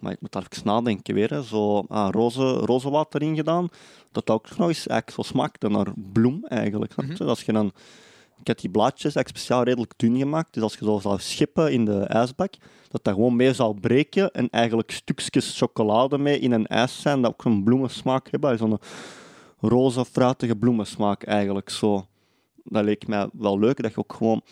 maar 0.00 0.12
ik 0.12 0.20
moet 0.20 0.32
daar 0.32 0.46
even 0.50 0.66
nadenken 0.66 1.14
weer, 1.14 1.30
hè, 1.30 1.42
zo 1.42 1.84
ah, 1.88 2.08
roze, 2.10 2.52
roze 2.52 2.90
water 2.90 3.22
in 3.22 3.36
gedaan. 3.36 3.68
Dat 4.12 4.30
ook 4.30 4.56
nog 4.56 4.68
eens 4.68 4.86
eigenlijk 4.86 5.10
zo 5.10 5.22
smaakte 5.22 5.68
naar 5.68 5.92
bloem 6.12 6.44
eigenlijk. 6.44 6.96
Mhm. 6.96 7.22
Als 7.22 7.42
je 7.42 7.52
dan... 7.52 7.72
Ik 8.40 8.46
heb 8.46 8.60
die 8.60 8.70
blaadjes 8.70 9.02
eigenlijk 9.02 9.28
speciaal 9.28 9.62
redelijk 9.62 9.92
dun 9.96 10.16
gemaakt. 10.16 10.54
Dus 10.54 10.62
als 10.62 10.76
je 10.78 10.84
zo 10.84 10.98
zou 10.98 11.18
schippen 11.18 11.72
in 11.72 11.84
de 11.84 12.00
ijsbak, 12.00 12.54
dat 12.88 13.04
dat 13.04 13.14
gewoon 13.14 13.36
mee 13.36 13.52
zou 13.52 13.80
breken 13.80 14.30
en 14.30 14.50
eigenlijk 14.50 14.90
stukjes 14.90 15.58
chocolade 15.58 16.18
mee 16.18 16.38
in 16.38 16.52
een 16.52 16.66
ijs 16.66 17.00
zijn, 17.00 17.22
dat 17.22 17.30
ook 17.30 17.44
een 17.44 17.64
bloemensmaak 17.64 18.30
hebben. 18.30 18.58
Zo'n 18.58 18.78
roze, 19.60 20.04
fruitige 20.04 20.56
bloemensmaak 20.56 21.22
eigenlijk 21.22 21.70
zo. 21.70 22.06
Dat 22.64 22.84
leek 22.84 23.06
mij 23.06 23.28
wel 23.32 23.58
leuk, 23.58 23.82
dat 23.82 23.92
je 23.92 23.98
ook 23.98 24.12
gewoon... 24.12 24.42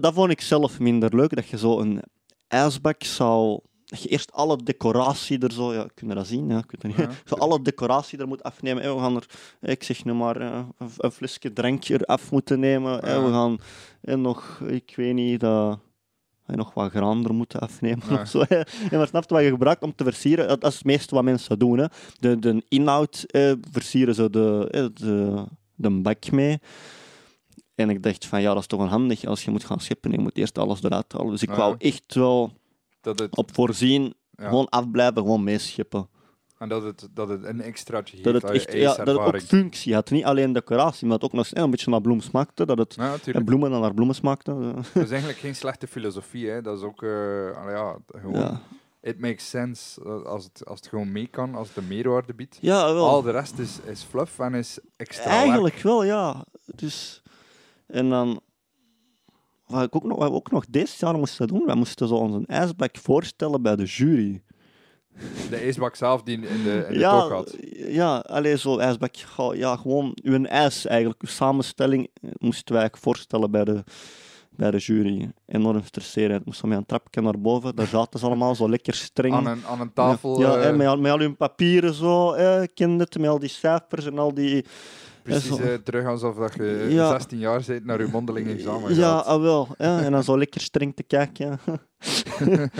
Dat 0.00 0.14
vond 0.14 0.30
ik 0.30 0.40
zelf 0.40 0.78
minder 0.78 1.16
leuk, 1.16 1.34
dat 1.34 1.48
je 1.48 1.58
zo 1.58 1.80
een 1.80 2.02
ijsbak 2.48 3.02
zou... 3.04 3.60
Dat 3.86 4.02
je 4.02 4.08
eerst 4.08 4.32
alle 4.32 4.56
decoratie 4.62 5.38
er 5.38 5.52
zo... 5.52 5.72
Ja, 5.74 5.86
kun 5.94 6.08
je 6.08 6.14
dat 6.14 6.26
zien? 6.26 6.48
Ja, 6.48 6.54
weet 6.54 6.82
het 6.82 6.82
niet. 6.82 6.96
Ja. 6.96 7.10
Zo 7.24 7.34
alle 7.34 7.62
decoratie 7.62 8.18
er 8.18 8.28
moet 8.28 8.42
afnemen. 8.42 8.94
We 8.94 9.00
gaan 9.00 9.16
er, 9.16 9.26
ik 9.60 9.82
zeg 9.82 10.04
nu 10.04 10.12
maar, 10.12 10.40
eh, 10.40 10.64
een, 10.98 11.10
flesje 11.10 11.52
drankje 11.52 11.94
eraf 11.94 12.30
moeten 12.30 12.60
nemen. 12.60 13.00
We 13.00 13.30
gaan 13.30 13.58
en 14.00 14.20
nog, 14.20 14.60
ik 14.66 14.92
weet 14.96 15.14
niet, 15.14 15.40
dat... 15.40 15.78
nog 16.46 16.74
wat 16.74 16.90
graan 16.90 17.24
er 17.24 17.34
moeten 17.34 17.60
afnemen 17.60 18.04
Ja. 18.08 18.20
of 18.20 18.28
zo. 18.28 18.40
En 18.40 18.66
maar 18.90 19.06
snap 19.06 19.28
je 19.28 19.34
wat 19.34 19.42
je 19.42 19.48
gebruikt 19.50 19.82
om 19.82 19.94
te 19.94 20.04
versieren? 20.04 20.48
Dat 20.48 20.60
dat 20.60 20.70
is 20.70 20.76
het 20.76 20.86
meeste 20.86 21.14
wat 21.14 21.24
mensen 21.24 21.58
doen. 21.58 21.78
Hè. 21.78 21.86
De, 22.20 22.38
de 22.38 22.64
inhoud 22.68 23.24
eh, 23.26 23.52
versieren 23.70 24.14
ze 24.14 24.30
de, 24.30 24.90
de, 24.94 25.44
de 25.74 25.90
bak 25.90 26.30
mee. 26.30 26.58
En 27.74 27.90
ik 27.90 28.02
dacht 28.02 28.26
van 28.26 28.40
ja, 28.40 28.52
dat 28.52 28.60
is 28.62 28.66
toch 28.66 28.80
wel 28.80 28.88
handig 28.88 29.24
als 29.24 29.44
je 29.44 29.50
moet 29.50 29.64
gaan 29.64 29.80
schippen. 29.80 30.10
Je 30.10 30.18
moet 30.18 30.36
eerst 30.36 30.58
alles 30.58 30.82
eruit 30.82 31.12
halen. 31.12 31.30
Dus 31.30 31.42
ik 31.42 31.50
wou 31.50 31.74
echt 31.78 32.14
wel 32.14 32.52
Dat 33.06 33.18
het, 33.18 33.36
op 33.36 33.54
voorzien, 33.54 34.14
ja. 34.30 34.48
gewoon 34.48 34.68
afblijven, 34.68 35.22
gewoon 35.22 35.44
meeschippen. 35.44 36.08
En 36.58 36.68
dat 36.68 36.82
het, 36.82 37.08
dat 37.12 37.28
het 37.28 37.44
een 37.44 37.60
extraatje 37.60 38.16
geeft 38.16 38.24
Dat 38.24 38.42
het, 38.42 38.50
echt, 38.50 38.72
ja, 38.72 38.94
dat 38.94 39.06
het 39.06 39.34
ook 39.34 39.40
functie 39.40 39.94
had. 39.94 40.10
Niet 40.10 40.24
alleen 40.24 40.52
decoratie, 40.52 41.06
maar 41.06 41.16
het 41.16 41.24
ook 41.24 41.32
nog 41.32 41.46
een 41.50 41.70
beetje 41.70 41.90
naar 41.90 42.00
bloem 42.00 42.20
smaakte. 42.20 42.66
Dat 42.66 42.78
het 42.78 42.94
Ja, 42.94 43.16
en 43.24 43.44
bloemen 43.44 43.70
dan 43.70 43.80
naar 43.80 43.94
bloemen 43.94 44.14
smaakte. 44.14 44.74
Dat 44.94 45.02
is 45.02 45.10
eigenlijk 45.10 45.38
geen 45.38 45.54
slechte 45.54 45.86
filosofie. 45.86 46.48
Hè. 46.48 46.62
Dat 46.62 46.78
is 46.78 46.84
ook... 46.84 47.02
eh, 47.02 47.50
ja, 47.68 47.96
gewoon... 48.06 48.40
Ja, 48.40 48.60
It 49.00 49.20
makes 49.20 49.48
sense 49.48 50.00
eh, 50.04 50.22
als 50.22 50.44
het, 50.44 50.66
als 50.66 50.78
het 50.78 50.88
gewoon 50.88 51.12
mee 51.12 51.26
kan, 51.26 51.54
als 51.54 51.68
het 51.68 51.76
een 51.76 51.86
meerwaarde 51.86 52.34
biedt. 52.34 52.58
ja 52.60 52.94
wel. 52.94 53.08
Al 53.08 53.22
de 53.22 53.30
rest 53.30 53.58
is, 53.58 53.80
is 53.80 54.02
fluff 54.02 54.38
en 54.38 54.54
is 54.54 54.78
extra 54.96 55.30
Eigenlijk 55.30 55.78
wel, 55.78 56.04
ja. 56.04 56.44
Dus, 56.64 57.22
en 57.86 58.08
dan... 58.08 58.40
Wat, 59.66 59.82
ik 59.82 59.96
ook 59.96 60.04
nog, 60.04 60.18
wat 60.18 60.28
we 60.28 60.34
ook 60.34 60.50
nog 60.50 60.64
dit 60.68 60.96
jaar 60.98 61.18
moesten 61.18 61.46
doen, 61.46 61.66
wij 61.66 61.74
moesten 61.74 62.08
zo 62.08 62.14
onze 62.14 62.42
ijsbak 62.46 62.96
voorstellen 62.96 63.62
bij 63.62 63.76
de 63.76 63.84
jury. 63.84 64.42
De 65.50 65.56
ijsbak 65.56 65.96
zelf 65.96 66.22
die 66.22 66.36
in 66.36 66.40
de, 66.40 66.48
in 66.88 66.92
de 66.92 66.98
ja, 66.98 67.28
had. 67.28 67.56
ja, 67.88 68.18
alleen 68.18 68.58
zo 68.58 68.78
ijsbak. 68.78 69.14
Ja, 69.52 69.76
gewoon 69.76 70.18
uw 70.22 70.44
ijs 70.44 70.86
eigenlijk, 70.86 71.22
uw 71.22 71.28
samenstelling 71.28 72.08
eh, 72.14 72.30
moesten 72.38 72.72
wij 72.72 72.82
eigenlijk 72.82 73.02
voorstellen 73.02 73.50
bij 73.50 73.64
de, 73.64 73.84
bij 74.50 74.70
de 74.70 74.78
jury. 74.78 75.30
Enorm 75.46 75.84
stresserend. 75.84 76.44
Moesten 76.44 76.64
we 76.64 76.70
met 76.70 76.78
een 76.78 76.86
trapje 76.86 77.20
naar 77.20 77.40
boven, 77.40 77.76
daar 77.76 77.86
zaten 77.86 78.20
ze 78.20 78.26
allemaal 78.26 78.54
zo 78.54 78.68
lekker 78.68 78.94
streng. 78.94 79.34
Aan 79.34 79.46
een, 79.46 79.64
aan 79.66 79.80
een 79.80 79.92
tafel. 79.92 80.40
Ja, 80.40 80.56
eh, 80.56 80.76
met, 80.76 80.86
al, 80.86 80.96
met 80.96 81.12
al 81.12 81.18
hun 81.18 81.36
papieren 81.36 81.94
zo, 81.94 82.32
eh, 82.32 82.60
het, 82.74 83.18
met 83.18 83.28
al 83.28 83.38
die 83.38 83.48
cijfers 83.48 84.06
en 84.06 84.18
al 84.18 84.34
die... 84.34 84.64
precies 85.26 85.58
eh, 85.58 85.74
terug 85.74 86.06
alsof 86.06 86.36
dat 86.36 86.54
je 86.54 86.86
Ja. 86.88 87.08
16 87.08 87.38
jaar 87.38 87.62
bent 87.66 87.84
naar 87.84 88.00
je 88.00 88.08
mondeling 88.12 88.48
examen 88.48 88.94
Ja, 88.94 89.16
ah, 89.18 89.40
wel. 89.40 89.68
Ja, 89.78 90.00
en 90.00 90.12
dan 90.12 90.24
zo 90.24 90.38
lekker 90.38 90.60
streng 90.60 90.96
te 90.96 91.02
kijken. 91.02 91.58
en 91.68 91.80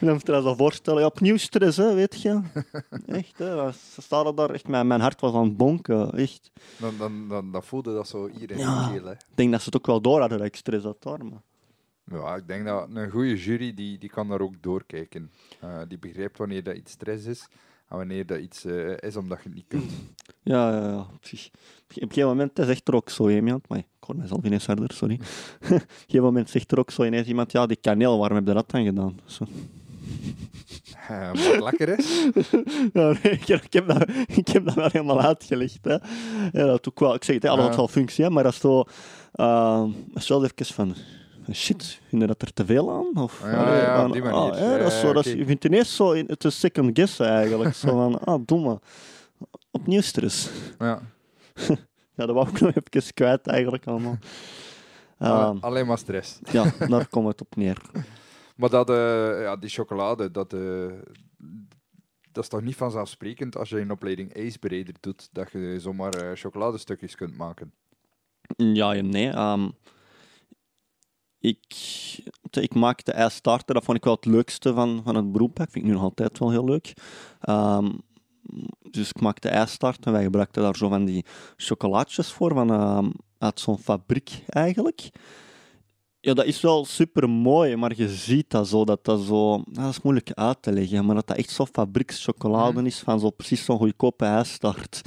dan 0.00 0.12
moet 0.12 0.26
je 0.26 0.32
dat 0.32 0.56
voorstellen. 0.56 1.00
Ja, 1.00 1.06
opnieuw 1.06 1.36
stress, 1.36 1.76
hè, 1.76 1.94
weet 1.94 2.22
je. 2.22 2.40
Echt, 3.06 3.38
hè. 3.38 3.72
Ze 3.72 4.02
staan 4.02 4.36
daar 4.36 4.50
echt... 4.50 4.68
Mijn, 4.68 4.86
mijn 4.86 5.00
hart 5.00 5.20
was 5.20 5.34
aan 5.34 5.44
het 5.44 5.56
bonken, 5.56 6.12
echt. 6.12 6.50
Dan, 6.78 6.94
dan, 6.98 7.28
dan, 7.28 7.52
dan 7.52 7.62
voelde 7.62 7.94
dat 7.94 8.08
zo 8.08 8.28
hier 8.38 8.50
in 8.50 8.58
Ja. 8.58 8.90
keel. 8.92 9.04
Hè. 9.04 9.12
Ik 9.12 9.18
denk 9.34 9.50
dat 9.50 9.60
ze 9.60 9.66
het 9.66 9.76
ook 9.76 9.86
wel 9.86 10.00
door 10.00 10.20
hadden 10.20 10.38
dat 10.38 10.46
ik 10.46 10.56
stress 10.56 10.84
had, 10.84 10.96
hoor. 11.00 11.24
Maar... 11.24 11.42
Ja, 12.04 12.36
ik 12.36 12.46
denk 12.48 12.66
dat 12.66 12.88
een 12.94 13.10
goede 13.10 13.36
jury 13.36 13.74
die, 13.74 13.98
die 13.98 14.10
kan 14.10 14.28
daar 14.28 14.40
ook 14.40 14.54
doorkijken. 14.60 15.30
Eh, 15.60 15.78
die 15.88 15.98
begrijpt 15.98 16.38
wanneer 16.38 16.62
dat 16.62 16.76
iets 16.76 16.92
stress 16.92 17.24
is 17.26 17.48
en 17.90 17.96
wanneer 17.96 18.26
dat 18.26 18.38
iets 18.38 18.64
eh, 18.64 18.96
is 18.96 19.16
omdat 19.16 19.38
je 19.42 19.48
het 19.48 19.54
niet 19.54 19.64
kunt. 19.68 19.92
Ja, 20.42 20.70
ja, 20.70 20.88
ja. 20.88 20.98
Op 20.98 21.22
een 21.22 22.08
gegeven 22.08 22.28
moment 22.28 22.50
zegt 22.54 22.88
er 22.88 22.94
ook 22.94 23.10
zo 23.10 23.28
iemand... 23.28 23.68
Maar 23.68 23.78
ik 23.78 23.86
hoor 24.00 24.16
mezelf 24.16 24.44
ineens 24.44 24.66
harder, 24.66 24.92
sorry. 24.92 25.14
Op 25.60 25.70
een 25.70 25.80
gegeven 25.80 26.22
moment 26.22 26.50
zegt 26.50 26.72
er 26.72 26.78
ook 26.78 26.90
zo 26.90 27.04
ineens 27.04 27.26
iemand... 27.26 27.52
Ja, 27.52 27.66
die 27.66 27.76
kaneel, 27.76 28.18
waarom 28.18 28.36
heb 28.36 28.46
je 28.46 28.52
dat 28.54 28.70
dan 28.70 28.84
gedaan? 28.84 29.20
Zo. 29.24 29.44
Wat 31.32 31.62
lekker 31.62 31.98
is. 31.98 32.28
Ja, 32.92 33.16
nee, 33.22 33.32
ik, 33.32 33.46
heb, 33.46 33.62
ik, 33.62 33.72
heb 33.72 33.86
dat, 33.86 34.08
ik 34.26 34.48
heb 34.48 34.64
dat 34.64 34.74
wel 34.74 34.88
helemaal 34.92 35.20
uitgelegd. 35.20 35.78
Hè. 35.82 35.96
Ja, 36.52 36.66
dat 36.66 36.88
ook 36.88 37.00
wel, 37.00 37.14
ik 37.14 37.24
zeg 37.24 37.34
het, 37.34 37.44
hè, 37.44 37.50
had 37.50 37.76
wel 37.76 37.88
functie, 37.88 38.24
hè, 38.24 38.30
maar 38.30 38.42
dat 38.42 38.52
is 38.52 38.60
zo... 38.60 38.84
Uh, 39.34 39.84
is 40.14 40.28
wel 40.28 40.44
even 40.44 40.66
van... 40.66 40.94
Shit, 41.52 42.00
vind 42.08 42.22
je 42.22 42.28
dat 42.28 42.42
er 42.42 42.52
te 42.52 42.64
veel 42.64 42.90
aan? 42.90 43.22
Of, 43.22 43.40
Ja, 43.44 43.64
allee, 43.64 43.80
ja, 43.80 43.94
op 43.94 44.00
van, 44.00 44.12
die 44.12 44.22
manier. 44.22 44.52
ah, 44.52 44.58
ja, 44.58 44.78
dat 44.78 44.86
is 44.92 45.00
zo, 45.00 45.12
dat 45.12 45.26
is, 45.26 45.32
je 45.32 45.44
vindt 45.44 45.64
ineens 45.64 45.96
zo... 45.96 46.12
in- 46.12 46.26
Het 46.26 46.44
is 46.44 46.60
second 46.60 46.90
guess 46.98 47.18
eigenlijk. 47.18 47.74
zo 47.74 47.88
van, 47.88 48.20
ah, 48.24 48.40
domme. 48.46 48.80
Opnieuw 49.70 50.00
stress. 50.00 50.50
Ja. 50.78 51.00
Ja, 52.14 52.26
dat 52.26 52.34
wou 52.34 52.48
ik 52.48 52.60
nog 52.60 52.68
even 52.74 53.14
kwijt 53.14 53.46
eigenlijk 53.46 53.86
allemaal. 53.86 54.18
Alle- 55.18 55.44
Ehm, 55.44 55.56
alleen 55.60 55.86
maar 55.86 55.98
stress. 55.98 56.38
ja, 56.52 56.72
daar 56.88 57.08
komt 57.08 57.26
het 57.26 57.40
op 57.40 57.56
neer. 57.56 57.76
Maar 58.56 58.70
dat, 58.70 58.90
eh, 58.90 59.42
ja, 59.42 59.56
die 59.56 59.70
chocolade, 59.70 60.30
dat, 60.30 60.52
eh, 60.52 60.86
dat 62.32 62.42
is 62.42 62.48
toch 62.48 62.62
niet 62.62 62.76
vanzelfsprekend 62.76 63.56
als 63.56 63.68
je 63.68 63.80
een 63.80 63.90
opleiding 63.90 64.34
ijsbereider 64.34 64.94
doet, 65.00 65.28
dat 65.32 65.50
je 65.52 65.76
zomaar 65.80 66.14
eh, 66.14 66.30
chocoladestukjes 66.34 67.14
kunt 67.14 67.36
maken. 67.36 67.72
Ja 68.56 68.94
en 68.94 69.08
nee. 69.08 69.28
ehm, 69.30 69.68
ik, 71.40 71.64
ik 72.50 72.74
maakte 72.74 73.12
ijsstarter, 73.12 73.74
dat 73.74 73.84
vond 73.84 73.96
ik 73.96 74.04
wel 74.04 74.14
het 74.14 74.24
leukste 74.24 74.72
van, 74.74 75.00
van 75.04 75.14
het 75.14 75.32
beroep. 75.32 75.60
Ik 75.60 75.70
vind 75.70 75.74
het 75.74 75.84
nu 75.84 75.92
nog 75.92 76.02
altijd 76.02 76.38
wel 76.38 76.50
heel 76.50 76.64
leuk. 76.64 76.92
Ehm, 77.40 77.90
dus 78.90 79.08
ik 79.08 79.20
maakte 79.20 79.48
ijsstarter 79.48 80.06
en 80.06 80.12
wij 80.12 80.22
gebruikten 80.22 80.62
daar 80.62 80.76
zo 80.76 80.88
van 80.88 81.04
die 81.04 81.24
chocolaatjes 81.56 82.32
voor, 82.32 82.54
van, 82.54 82.70
ehm, 82.72 83.10
uit 83.38 83.60
zo'n 83.60 83.78
fabriek 83.78 84.42
eigenlijk. 84.46 85.10
Ja, 86.22 86.34
dat 86.34 86.44
is 86.44 86.60
wel 86.60 86.84
super 86.84 87.30
mooi, 87.30 87.76
maar 87.76 87.92
je 87.96 88.08
ziet 88.08 88.50
dat 88.50 88.68
zo, 88.68 88.84
dat 88.84 89.04
dat 89.04 89.20
zo... 89.20 89.62
dat 89.72 89.90
is 89.90 90.02
moeilijk 90.02 90.32
uit 90.32 90.62
te 90.62 90.72
leggen, 90.72 91.04
maar 91.06 91.14
dat 91.14 91.26
dat 91.26 91.36
echt 91.36 91.50
zo 91.50 91.66
fabriekschocolade 91.66 92.72
Mhm. 92.76 92.86
is, 92.86 92.98
van 92.98 93.20
zo 93.20 93.30
precies 93.30 93.64
zo'n 93.64 93.78
goedkope 93.78 94.24
ijsstart. 94.24 95.02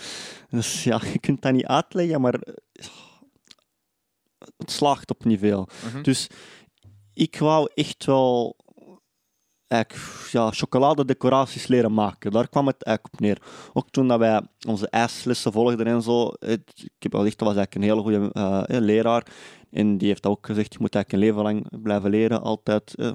Dus 0.50 0.84
ja, 0.84 1.00
je 1.14 1.20
kunt 1.20 1.42
dat 1.42 1.54
niet 1.54 1.66
uitleggen, 1.66 2.22
maar 2.22 2.40
het 4.58 4.72
slaagt 4.72 5.10
op 5.10 5.26
niet 5.26 5.40
veel. 5.40 5.68
Mhm. 5.86 6.02
Dus 6.02 6.28
ik 7.14 7.40
wou 7.40 7.70
echt 7.74 8.06
wel 8.06 8.56
ja, 10.32 10.52
chocoladedecoraties 10.52 11.68
leren 11.68 11.94
maken. 11.94 12.32
Daar 12.32 12.50
kwam 12.50 12.68
het 12.68 12.84
eigenlijk 12.84 13.16
op 13.16 13.20
neer. 13.20 13.42
Ook 13.74 13.90
toen 13.90 14.08
dat 14.08 14.20
wij 14.20 14.42
onze 14.68 14.90
ijslessen 14.90 15.52
volgden 15.52 15.86
en 15.86 16.02
zo. 16.02 16.32
Het, 16.40 16.72
ik 16.76 17.04
heb 17.04 17.12
wel 17.12 17.26
echt, 17.26 17.38
dat 17.38 17.48
was 17.48 17.58
eigenlijk 17.58 17.76
een 17.76 17.92
hele 17.92 18.02
goede 18.02 18.34
eh, 18.34 18.78
eh, 18.78 18.84
leraar. 18.84 19.28
En 19.72 19.98
die 19.98 20.08
heeft 20.08 20.26
ook 20.26 20.46
gezegd, 20.46 20.74
je 20.74 20.80
moet 20.80 20.96
eigenlijk 20.96 21.24
een 21.24 21.30
leven 21.30 21.44
lang 21.44 21.82
blijven 21.84 22.10
leren. 22.10 22.42
Altijd 22.42 22.96
eh, 22.96 23.12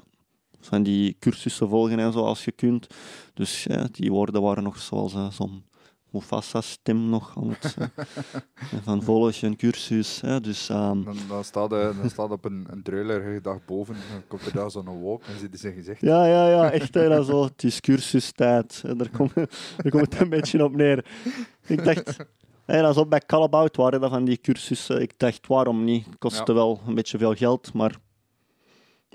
van 0.59 0.83
die 0.83 1.15
cursussen 1.19 1.69
volgen 1.69 1.99
en 1.99 2.11
zo, 2.11 2.23
als 2.23 2.45
je 2.45 2.51
kunt. 2.51 2.87
Dus 3.33 3.63
ja, 3.63 3.87
die 3.91 4.11
woorden 4.11 4.41
waren 4.41 4.63
nog 4.63 4.79
zoals 4.79 5.13
eh, 5.13 5.31
zo'n 5.31 5.63
Mufasa-stem 6.11 7.09
nog 7.09 7.37
aan 7.37 7.49
het... 7.59 7.75
van 8.83 9.03
volg 9.03 9.35
je 9.35 9.47
een 9.47 9.55
cursus. 9.55 10.21
Hè, 10.21 10.41
dus... 10.41 10.69
ehm, 10.69 11.03
Dan, 11.03 11.17
dan, 11.27 11.43
staat, 11.43 11.69
dan 11.69 12.09
staat 12.09 12.31
op 12.31 12.45
een, 12.45 12.67
een 12.69 12.83
druilerige 12.83 13.41
dag 13.41 13.65
boven, 13.65 13.93
dan 13.93 14.21
komt 14.27 14.45
er 14.45 14.53
daar 14.53 14.71
zo'n 14.71 14.85
wolk 14.87 15.23
en 15.23 15.39
zit 15.39 15.59
zijn 15.59 15.73
gezicht. 15.73 16.01
Ja, 16.01 16.25
ja, 16.25 16.49
ja, 16.49 16.71
echt. 16.71 16.93
Hè, 16.93 17.09
dat 17.09 17.25
zo, 17.25 17.43
het 17.43 17.63
is 17.63 17.79
cursustijd. 17.79 18.81
En 18.85 18.97
daar 18.97 19.09
komt 19.09 19.33
daar 19.35 19.89
komt 19.89 20.13
het 20.13 20.19
een 20.19 20.29
beetje 20.29 20.63
op 20.63 20.75
neer. 20.75 21.05
Ik 21.67 21.83
dacht, 21.83 22.17
hè, 22.65 22.81
dat 22.81 22.89
is 22.95 23.01
ook 23.01 23.09
bij 23.09 23.21
Calabout 23.25 23.75
waren 23.75 24.01
dat 24.01 24.09
van 24.09 24.25
die 24.25 24.37
cursussen. 24.41 25.01
Ik 25.01 25.13
dacht, 25.17 25.47
waarom 25.47 25.83
niet? 25.83 26.05
Het 26.05 26.17
kostte 26.17 26.51
Ja. 26.51 26.57
wel 26.57 26.81
een 26.87 26.95
beetje 26.95 27.17
veel 27.17 27.33
geld, 27.35 27.73
maar 27.73 27.95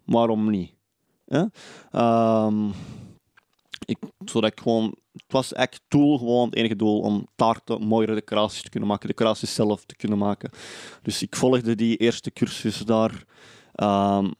waarom 0.05 0.51
niet? 0.51 0.72
Hè? 1.26 1.45
Ehm, 1.90 2.68
ik, 3.85 3.99
zodat 4.24 4.61
gewoon, 4.61 4.97
het 5.12 5.24
was 5.32 5.53
echt 5.53 5.80
doel, 5.89 6.18
gewoon 6.18 6.47
het 6.47 6.57
enige 6.57 6.76
doel 6.76 7.01
om 7.01 7.26
taarten, 7.37 7.82
mooiere 7.82 8.14
decoraties 8.14 8.62
te 8.62 8.68
kunnen 8.68 8.89
maken, 8.89 9.09
decoraties 9.09 9.55
zelf 9.55 9.85
te 9.85 9.97
kunnen 9.97 10.18
maken. 10.18 10.51
Dus 11.03 11.22
ik 11.22 11.37
volgde 11.37 11.74
die 11.74 11.97
eerste 11.97 12.32
cursus 12.32 12.78
daar. 12.78 13.24
Ehm, 13.72 14.30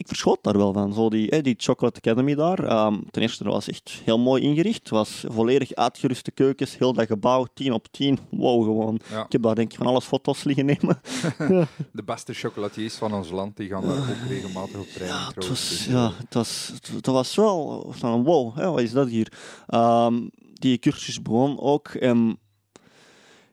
ik 0.00 0.08
verschoot 0.08 0.38
daar 0.42 0.56
wel 0.56 0.72
van. 0.72 0.94
Zo 0.94 1.10
die, 1.10 1.30
eh, 1.30 1.42
die 1.42 1.54
Chocolate 1.58 1.98
Academy 1.98 2.34
daar. 2.34 2.64
Ehm, 2.64 2.98
ten 3.10 3.22
eerste, 3.22 3.44
dat 3.44 3.52
was 3.52 3.68
echt 3.68 4.00
heel 4.04 4.18
mooi 4.18 4.42
ingericht. 4.42 4.78
Het 4.78 4.88
was 4.88 5.24
volledig 5.28 5.74
uitgeruste 5.74 6.30
keukens, 6.30 6.78
heel 6.78 6.92
dat 6.92 7.06
gebouw, 7.06 7.46
10 7.54 7.72
op 7.72 7.86
10. 7.90 8.18
Wow, 8.30 8.64
gewoon. 8.64 9.00
Ja. 9.10 9.24
Ik 9.24 9.32
heb 9.32 9.42
daar 9.42 9.54
denk 9.54 9.72
ik 9.72 9.78
van 9.78 9.86
alles 9.86 10.04
foto's 10.04 10.44
liggen 10.44 10.64
nemen. 10.64 11.00
De 11.92 12.02
beste 12.04 12.34
chocolatiers 12.34 12.94
van 12.94 13.14
ons 13.14 13.30
land 13.30 13.56
die 13.56 13.68
gaan 13.68 13.82
daar 13.82 13.98
ook 13.98 14.28
regelmatig 14.28 14.78
op 14.78 14.86
training 14.86 15.20
Ja, 15.20 15.26
het 15.34 15.48
was, 15.48 15.68
Dus, 15.68 15.86
ja, 15.86 16.12
het 16.16 16.34
was, 16.34 16.72
het 16.94 17.06
was 17.06 17.34
wel 17.34 17.86
van 17.90 18.24
wow, 18.24 18.56
hè, 18.56 18.70
wat 18.70 18.80
is 18.80 18.92
dat 18.92 19.08
hier? 19.08 19.32
Ehm, 19.66 20.28
die 20.52 20.78
cursus 20.78 21.22
begon 21.22 21.60
ook. 21.60 21.88
En, 21.88 22.38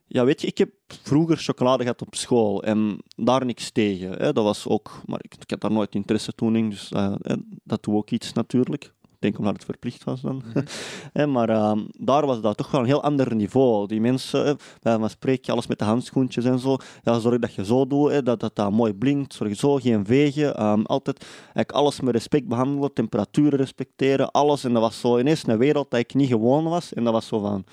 ja, 0.08 0.26
weet 0.26 0.42
je, 0.42 0.48
ik 0.48 0.58
heb 0.58 0.70
vroeger 0.88 1.38
chocolade 1.38 1.84
gehad 1.84 2.02
op 2.02 2.16
school 2.16 2.64
en 2.64 2.98
daar 3.16 3.46
niks 3.46 3.72
tegen. 3.72 4.12
Hè. 4.12 4.34
Dat 4.34 4.44
was 4.44 4.68
ook, 4.68 5.02
maar 5.06 5.20
ik, 5.22 5.36
ik 5.40 5.50
had 5.50 5.62
daar 5.62 5.72
nooit 5.72 5.96
interesse 5.96 6.34
toen 6.34 6.56
in, 6.56 6.70
dus 6.70 6.90
hè, 6.90 7.36
dat 7.64 7.84
doe 7.84 7.96
ook 7.96 8.10
iets 8.10 8.34
natuurlijk. 8.34 8.96
Ik 9.18 9.24
denk 9.24 9.38
omdat 9.38 9.54
het 9.54 9.66
verplicht 9.66 10.04
was 10.04 10.22
dan. 10.22 10.44
Mhm. 10.54 11.32
Maar 11.34 11.50
ehm, 11.50 11.80
daar 12.00 12.26
was 12.26 12.42
dat 12.42 12.58
toch 12.58 12.72
wel 12.72 12.82
een 12.82 12.88
heel 12.88 13.04
ander 13.04 13.36
niveau. 13.36 13.88
Die 13.88 14.02
mensen, 14.02 14.58
bij 14.82 14.98
van 14.98 15.10
spreken, 15.10 15.54
alles 15.54 15.68
met 15.68 15.80
de 15.80 15.86
handschoentjes 15.86 16.46
en 16.46 16.60
zo. 16.60 16.78
Ja, 17.04 17.20
zorg 17.20 17.40
dat 17.40 17.54
je 17.54 17.66
zo 17.66 17.88
doet, 17.88 18.12
hè, 18.12 18.24
dat, 18.24 18.40
dat 18.40 18.56
dat 18.56 18.72
mooi 18.72 18.94
blinkt. 18.94 19.34
Zorg 19.34 19.56
zo, 19.56 19.76
geen 19.76 20.06
vegen. 20.06 20.56
Ehm, 20.56 20.82
altijd 20.82 21.26
eigenlijk 21.44 21.72
alles 21.72 22.02
met 22.02 22.14
respect 22.14 22.48
behandelen, 22.48 22.94
temperaturen 22.94 23.60
respecteren, 23.60 24.32
alles. 24.32 24.64
En 24.64 24.74
dat 24.74 24.82
was 24.82 25.00
zo 25.00 25.18
ineens 25.20 25.48
een 25.48 25.58
wereld 25.58 25.92
dat 25.92 26.00
ik 26.00 26.14
niet 26.14 26.30
gewoon 26.30 26.64
was. 26.64 26.94
En 26.94 27.04
dat 27.04 27.14
was 27.14 27.28
zo 27.28 27.40
van... 27.40 27.66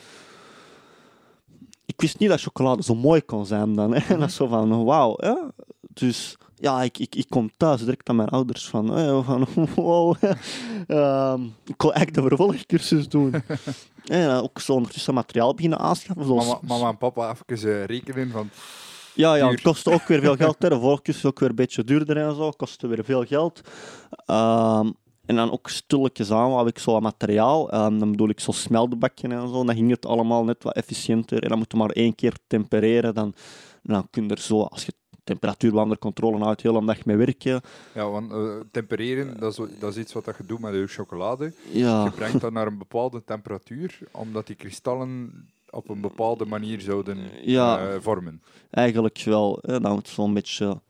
Ik 1.87 2.01
wist 2.01 2.19
niet 2.19 2.29
dat 2.29 2.41
chocolade 2.41 2.83
zo 2.83 2.95
mooi 2.95 3.23
kon 3.23 3.47
zijn 3.47 3.75
dan. 3.75 3.95
Hè. 3.95 4.13
En 4.13 4.19
dat 4.19 4.29
is 4.29 4.35
zo 4.35 4.47
van, 4.47 4.85
wauw. 4.85 5.17
Dus 5.79 6.37
ja, 6.55 6.83
ik, 6.83 6.99
ik, 6.99 7.15
ik 7.15 7.27
kom 7.29 7.51
thuis 7.57 7.81
direct 7.81 8.09
aan 8.09 8.17
mijn 8.17 8.29
ouders 8.29 8.69
van, 8.69 8.91
hè, 8.91 9.23
van 9.23 9.47
wow. 9.75 10.15
Ehm, 10.87 11.43
ik 11.65 11.77
kon 11.77 11.93
echt 11.93 12.15
de 12.15 12.23
vervolgcursus 12.23 13.09
doen. 13.09 13.33
en 14.05 14.27
dan 14.27 14.43
ook 14.43 14.61
zo 14.61 14.73
ondertussen 14.73 15.15
materiaal 15.15 15.55
beginnen 15.55 15.79
aanschaffen. 15.79 16.27
Zoals, 16.27 16.47
Mama, 16.47 16.59
mama 16.63 16.89
en 16.89 16.99
papa 16.99 17.37
even 17.47 17.81
eh, 17.81 17.85
rekenen 17.85 18.31
van 18.31 18.51
ja, 19.15 19.35
ja, 19.35 19.51
het 19.51 19.61
kostte 19.61 19.91
ook 19.91 20.07
weer 20.07 20.21
veel 20.21 20.37
geld. 20.45 20.57
Hè. 20.59 20.69
De 20.69 20.81
volkjes 20.81 21.17
is 21.17 21.25
ook 21.25 21.39
weer 21.39 21.49
een 21.49 21.55
beetje 21.55 21.85
duurder 21.85 22.17
en 22.17 22.35
zo. 22.35 22.51
Kostte 22.51 22.87
weer 22.87 23.05
veel 23.05 23.25
geld. 23.25 23.61
Ehm, 24.27 24.91
en 25.27 25.37
dan 25.37 25.53
ook 25.53 25.69
stilletjes 25.69 26.31
aan 26.31 26.51
had 26.53 26.67
ik 26.69 26.79
zo 26.79 26.93
wat 26.93 27.03
materiaal. 27.03 27.71
Ehm, 27.71 27.99
dan 27.99 28.11
bedoel 28.11 28.29
ik 28.29 28.41
zo 28.41 28.53
smeltbakken 28.53 29.33
en 29.33 29.49
zo. 29.49 29.65
Dan 29.65 29.75
ging 29.75 29.91
het 29.91 30.07
allemaal 30.07 30.45
net 30.45 30.63
wat 30.63 30.75
efficiënter. 30.75 31.43
En 31.43 31.49
dan 31.49 31.59
moet 31.59 31.73
je 31.73 31.79
maar 31.79 31.91
één 31.91 32.15
keer 32.15 32.35
tempereren. 32.47 33.15
Dan, 33.15 33.35
dan 33.83 34.07
kun 34.11 34.25
je 34.25 34.31
er 34.31 34.39
zo, 34.41 34.61
als 34.63 34.85
je 34.87 34.93
temperatuur 35.25 35.75
onder 35.77 35.99
controle 35.99 36.39
houdt, 36.45 36.63
heel 36.63 36.77
een 36.77 36.87
dag 36.87 37.05
mee 37.05 37.17
werken. 37.17 37.61
Ja, 37.95 38.09
want 38.11 38.33
eh, 38.33 38.39
tempereren, 38.71 39.41
dat 39.41 39.53
is, 39.59 39.67
dat 39.79 39.91
is 39.91 39.97
iets 40.03 40.13
wat 40.13 40.25
je 40.25 40.47
doet 40.47 40.59
met 40.61 40.75
je 40.75 40.87
chocolade. 40.87 41.53
Ja, 41.73 42.05
Je 42.05 42.11
brengt 42.11 42.41
dat 42.41 42.53
naar 42.53 42.67
een 42.67 42.79
bepaalde 42.79 43.25
temperatuur, 43.25 43.99
omdat 44.11 44.47
die 44.47 44.57
kristallen 44.57 45.33
op 45.71 45.89
een 45.89 46.01
bepaalde 46.01 46.45
manier 46.45 46.81
zouden 46.81 47.19
Ja. 47.43 47.79
eh, 47.89 48.01
vormen. 48.01 48.43
eigenlijk 48.71 49.23
wel. 49.25 49.59
Dan 49.63 49.93
moet 49.93 50.09
zo'n 50.09 50.35
beetje... 50.35 50.81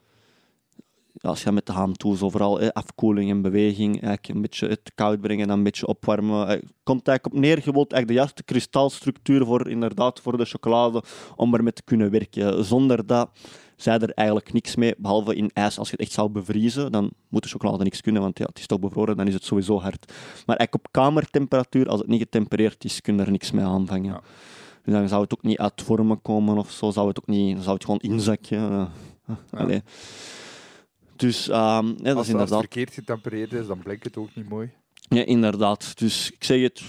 Ja, 1.25 1.31
als 1.31 1.43
je 1.43 1.53
met 1.53 1.67
de 1.67 1.95
vooral 2.31 2.59
hè, 2.59 2.75
afkoeling 2.75 3.31
en 3.31 3.43
beweging, 3.43 3.93
eigenlijk 3.93 4.29
een 4.29 4.41
beetje 4.41 4.69
het 4.69 4.93
koud 4.95 5.21
brengen, 5.21 5.49
dan 5.49 5.59
een 5.59 5.65
beetje 5.65 5.87
opwarmen. 5.87 6.47
Het 6.49 6.65
komt 6.83 7.09
eigenlijk 7.09 7.37
op 7.37 7.43
neer, 7.43 7.57
je 7.57 7.73
wilt 7.73 7.93
eigenlijk 7.93 8.07
de 8.07 8.13
juiste 8.13 8.43
kristalstructuur 8.43 9.45
voor, 9.45 9.69
inderdaad, 9.69 10.21
voor 10.21 10.37
de 10.37 10.45
chocolade, 10.45 11.03
om 11.37 11.55
ermee 11.55 11.73
te 11.73 11.83
kunnen 11.83 12.11
werken. 12.11 12.65
Zonder 12.65 13.07
dat 13.07 13.31
zij 13.77 13.99
er 13.99 14.11
eigenlijk 14.11 14.53
niks 14.53 14.77
mee, 14.77 14.95
behalve 14.99 15.35
in 15.35 15.51
ijs. 15.53 15.79
Als 15.79 15.89
je 15.89 15.97
het 15.97 16.05
echt 16.05 16.13
zou 16.15 16.29
bevriezen, 16.29 16.93
dan 16.93 17.11
moet 17.29 17.43
de 17.43 17.49
chocolade 17.49 17.85
niks 17.85 18.01
kunnen, 18.01 18.23
want 18.23 18.39
ja, 18.39 18.45
het 18.45 18.59
is 18.59 18.67
toch 18.67 18.81
bevroren, 18.81 19.17
dan 19.17 19.27
is 19.27 19.35
het 19.35 19.45
sowieso 19.45 19.81
hard. 19.81 20.13
Maar 20.47 20.57
eigenlijk 20.57 20.75
op 20.75 20.93
kamertemperatuur, 20.93 21.89
als 21.89 22.01
het 22.01 22.09
niet 22.09 22.21
getempereerd 22.21 22.85
is, 22.85 23.01
kun 23.01 23.17
je 23.17 23.23
er 23.23 23.31
niks 23.31 23.51
mee 23.51 23.65
aanvangen. 23.65 24.13
Ja. 24.13 24.21
Dus 24.83 24.95
dan 24.95 25.09
zou 25.09 25.23
het 25.23 25.33
ook 25.33 25.43
niet 25.43 25.59
uit 25.59 25.83
vormen 25.83 26.23
komen 26.23 26.59
of 26.59 26.71
zo, 26.71 26.91
zou 26.91 27.09
het 27.09 27.19
ook 27.19 27.27
niet, 27.27 27.55
dan 27.55 27.63
zou 27.63 27.75
het 27.75 27.85
gewoon 27.85 28.01
inzakken. 28.01 28.89
eh. 29.51 29.77
Dus 31.17 31.49
ehm, 31.49 31.87
ja, 31.87 31.93
dat 31.93 31.97
Als, 31.97 32.07
is 32.07 32.15
als 32.15 32.27
het 32.27 32.29
inderdaad 32.29 32.59
verkeerd 32.61 32.93
getempereerd 32.95 33.53
is, 33.53 33.67
dan 33.67 33.79
blinkt 33.79 34.05
het 34.05 34.17
ook 34.17 34.35
niet 34.35 34.49
mooi. 34.49 34.71
ja, 35.09 35.25
inderdaad. 35.25 35.99
Dus 35.99 36.31
ik 36.31 36.45
zeg 36.45 36.61
het, 36.63 36.83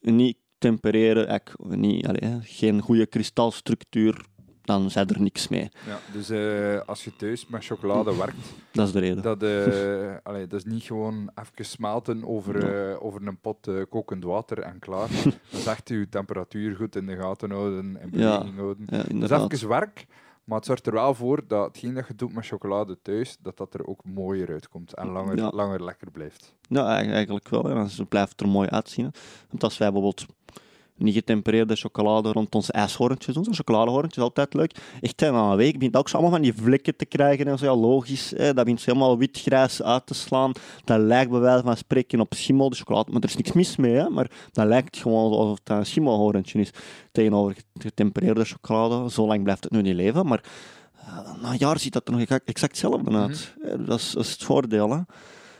niet 0.00 0.36
tempereren, 0.58 1.26
eigenlijk 1.26 1.76
niet, 1.76 2.06
allee, 2.06 2.30
hè, 2.30 2.38
geen 2.42 2.80
goede 2.80 3.06
kristalstructuur, 3.06 4.24
dan 4.62 4.90
zijn 4.90 5.08
er 5.08 5.20
niks 5.20 5.48
mee. 5.48 5.68
Ja, 5.86 5.98
dus 6.12 6.30
eh, 6.30 6.80
als 6.88 7.04
je 7.04 7.16
thuis 7.16 7.46
met 7.46 7.64
chocolade 7.64 8.16
werkt, 8.16 8.36
Dat 8.72 8.86
is 8.86 8.92
de 8.92 8.98
reden. 8.98 9.22
dat, 9.22 9.42
allee, 10.28 10.46
dat 10.46 10.58
is 10.58 10.72
niet 10.72 10.82
gewoon 10.82 11.30
even 11.34 11.64
smelten 11.64 12.24
over, 12.24 12.88
eh, 12.90 13.04
over 13.04 13.26
een 13.26 13.40
pot 13.40 13.70
kokend 13.88 14.24
water 14.24 14.58
en 14.58 14.78
klaar. 14.78 15.08
dat 15.24 15.60
is 15.60 15.66
echt 15.66 15.88
je 15.88 16.08
temperatuur 16.08 16.76
goed 16.76 16.96
in 16.96 17.06
de 17.06 17.16
gaten 17.16 17.50
houden 17.50 17.96
en 18.00 18.08
Ja, 18.12 18.38
beweging 18.38 18.56
houden. 18.56 18.86
Ja, 18.90 18.96
Dat 18.96 19.04
is 19.06 19.10
inderdaad. 19.12 19.52
even 19.52 19.68
werk, 19.68 20.06
maar 20.46 20.56
het 20.56 20.66
zorgt 20.66 20.86
er 20.86 20.92
wel 20.92 21.14
voor 21.14 21.42
dat 21.46 21.66
hetgeen 21.66 21.94
dat 21.94 22.06
je 22.06 22.14
doet 22.14 22.34
met 22.34 22.46
chocolade 22.46 22.98
thuis, 23.02 23.36
dat 23.40 23.56
dat 23.56 23.74
er 23.74 23.86
ook 23.86 24.04
mooier 24.04 24.48
uitkomt 24.50 24.94
en 24.94 25.08
langer, 25.08 25.36
Ja. 25.36 25.50
langer 25.54 25.84
lekker 25.84 26.10
blijft. 26.10 26.54
Ja, 26.68 26.86
eigenlijk- 26.96 27.48
wel. 27.48 27.68
Is- 27.84 28.00
blijft 28.08 28.30
het 28.30 28.40
er 28.40 28.48
mooi 28.48 28.68
uitzien. 28.68 29.12
Want 29.50 29.62
als 29.62 29.78
wij 29.78 29.92
bijvoorbeeld 29.92 30.26
niet 30.96 31.14
getempereerde 31.14 31.76
chocolade 31.76 32.32
rond 32.32 32.54
onze 32.54 32.72
doen, 33.32 33.44
zo'n 33.44 33.54
chocoladehorentje 33.54 34.20
is 34.20 34.26
altijd 34.26 34.54
leuk. 34.54 34.76
Echt, 35.00 35.20
na 35.20 35.50
een 35.50 35.56
week 35.56 35.72
begint 35.72 35.96
ook 35.96 36.08
zo 36.08 36.16
allemaal 36.16 36.34
van 36.34 36.42
die 36.42 36.54
vlekken 36.54 36.96
te 36.96 37.04
krijgen 37.06 37.46
en 37.46 37.58
zo. 37.58 37.64
Ja, 37.64 37.74
logisch. 37.76 38.30
Hè. 38.36 38.54
Dat 38.54 38.64
begint 38.64 38.84
helemaal 38.84 39.18
wit-grijs 39.18 39.82
uit 39.82 40.06
te 40.06 40.14
slaan. 40.14 40.52
Dat 40.84 41.00
lijkt 41.00 41.30
bij 41.30 41.40
wijze 41.40 41.62
van 41.62 41.76
spreken 41.76 42.20
op 42.20 42.34
schimmel, 42.34 42.70
de 42.70 42.76
chocolade. 42.76 43.12
Maar 43.12 43.22
er 43.22 43.28
is 43.28 43.36
niks 43.36 43.52
mis 43.52 43.76
mee, 43.76 43.94
hè. 43.94 44.08
Maar 44.08 44.30
dat 44.52 44.66
lijkt 44.66 44.96
gewoon 44.96 45.32
alsof 45.32 45.58
het 45.58 45.68
een 45.68 45.86
schimmelhorentje 45.86 46.60
is. 46.60 46.70
Tegenover 47.12 47.56
getempereerde 47.78 48.44
chocolade. 48.44 49.10
Zo 49.10 49.26
lang 49.26 49.42
blijft 49.42 49.64
het 49.64 49.72
nu 49.72 49.82
niet 49.82 49.94
leven, 49.94 50.26
maar... 50.26 50.42
eh, 51.06 51.42
na 51.42 51.50
een 51.50 51.58
jaar 51.58 51.78
ziet 51.78 51.92
dat 51.92 52.08
er 52.08 52.12
nog 52.14 52.20
exact, 52.20 52.60
hetzelfde 52.60 53.16
uit. 53.16 53.54
Hè, 53.60 53.84
Dat, 53.84 53.98
is, 53.98 54.10
dat 54.10 54.24
is 54.24 54.30
het 54.30 54.42
voordeel. 54.42 54.90
Hè. 54.90 55.00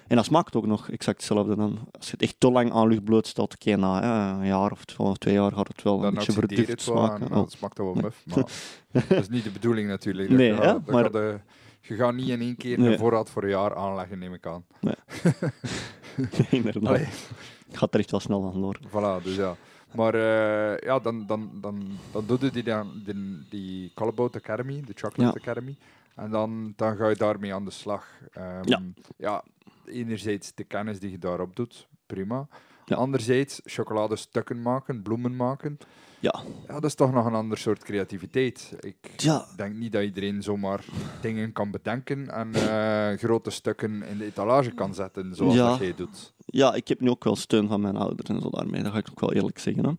En 0.09 0.17
dat 0.17 0.25
smaakt 0.25 0.57
ook 0.57 0.67
nog 0.67 0.91
exact 0.91 1.17
hetzelfde. 1.17 1.57
Dan. 1.57 1.79
Als 1.99 2.07
je 2.07 2.13
het 2.13 2.23
echt 2.23 2.35
te 2.41 2.51
lang 2.51 2.73
aan 2.73 2.89
lucht 2.89 3.05
blootstelt, 3.05 3.55
oké, 3.55 3.77
na 3.77 4.01
hè, 4.03 4.39
een 4.41 4.47
jaar 4.47 4.71
of 4.73 4.85
twee, 5.19 5.35
jaar 5.35 5.53
gaat 5.53 5.69
het 5.69 5.83
wel 5.83 5.99
Dan 5.99 6.07
een 6.09 6.15
beetje 6.15 6.33
verduft 6.33 6.69
en 6.69 6.79
smaken. 6.79 7.21
nou, 7.21 7.33
Oh. 7.35 7.41
het 7.41 7.53
smaakt 7.53 7.79
wel 7.79 7.95
muf, 7.95 8.23
maar 8.27 8.37
dat 9.09 9.19
is 9.19 9.29
niet 9.29 9.45
de 9.45 9.51
bedoeling 9.51 9.89
natuurlijk. 9.89 10.29
Dat 10.29 10.39
Nee, 10.39 10.53
hè, 10.53 10.61
dat 10.61 10.87
maar- 10.87 11.05
gaat, 11.05 11.15
eh, 11.15 11.35
je 11.81 11.95
gaat 11.95 12.15
niet 12.15 12.29
in 12.29 12.41
één 12.41 12.57
keer 12.57 12.79
Nee. 12.79 12.93
een 12.93 12.99
voorraad 12.99 13.31
voor 13.31 13.43
een 13.43 13.49
jaar 13.49 13.77
aanleggen, 13.77 14.19
neem 14.19 14.35
ik 14.35 14.47
aan. 14.47 14.65
Inderdaad. 16.51 16.87
Allee. 16.87 17.09
Gaat 17.73 17.95
er 17.95 18.01
echt 18.01 18.11
wel 18.11 18.21
snel 18.21 18.53
aan 18.55 18.61
door. 18.61 18.79
Voilà, 18.89 19.23
dus 19.23 19.35
ja. 19.37 19.55
Maar 19.95 20.15
eh, 20.15 20.79
ja, 20.79 20.99
dan, 20.99 21.27
dan, 21.27 21.51
dan, 21.61 21.83
dan 22.13 22.25
doe 22.27 22.39
je 22.41 22.51
die, 22.51 22.63
dan, 22.63 23.03
die, 23.05 23.47
die 23.51 23.93
Academy, 23.95 24.81
de 24.87 24.93
Chocolate 24.95 25.39
Academy. 25.41 25.77
En 26.15 26.31
dan, 26.31 26.73
dan 26.77 26.97
ga 26.97 27.09
je 27.09 27.17
daarmee 27.17 27.55
aan 27.55 27.65
de 27.65 27.71
slag. 27.71 28.07
Ehm, 28.33 28.61
Ja. 28.65 28.83
ja, 29.17 29.43
enerzijds 29.89 30.55
de 30.55 30.65
kennis 30.65 30.99
die 31.01 31.11
je 31.11 31.19
daarop 31.19 31.57
doet, 31.57 31.87
prima. 32.07 32.49
Ja. 32.85 32.97
Anderzijds 32.97 33.61
chocoladestukken 33.65 34.63
maken, 34.63 35.03
bloemen 35.03 35.37
maken. 35.37 35.79
Ja. 36.21 36.35
Ja, 36.69 36.75
dat 36.75 36.85
is 36.85 36.95
toch 36.95 37.13
nog 37.13 37.27
een 37.27 37.35
ander 37.35 37.59
soort 37.59 37.83
creativiteit. 37.85 38.73
Ik 38.81 38.97
Ja, 39.17 39.45
denk 39.57 39.75
niet 39.75 39.93
dat 39.93 40.03
iedereen 40.03 40.43
zomaar 40.43 40.85
dingen 41.21 41.53
kan 41.53 41.71
bedenken 41.71 42.31
en 42.31 42.55
eh, 42.55 43.19
grote 43.19 43.51
stukken 43.51 44.03
in 44.03 44.19
de 44.19 44.25
etalage 44.25 44.71
kan 44.71 44.95
zetten, 44.95 45.35
zoals 45.35 45.55
Ja. 45.55 45.69
dat 45.71 45.79
jij 45.79 45.95
doet. 45.95 46.33
ja, 46.47 46.75
ik 46.75 46.89
heb 46.89 47.01
nu 47.01 47.11
ook 47.11 47.25
wel 47.25 47.37
steun 47.37 47.69
van 47.69 47.81
mijn 47.81 47.97
ouders 47.97 48.29
en 48.29 48.41
zo 48.41 48.51
daarmee. 48.51 48.83
Dat 48.83 48.93
ga 48.93 48.99
ik 48.99 49.09
ook 49.11 49.21
wel 49.21 49.33
eerlijk 49.33 49.59
zeggen. 49.59 49.85
Hè. 49.85 49.91
Eh, 49.91 49.97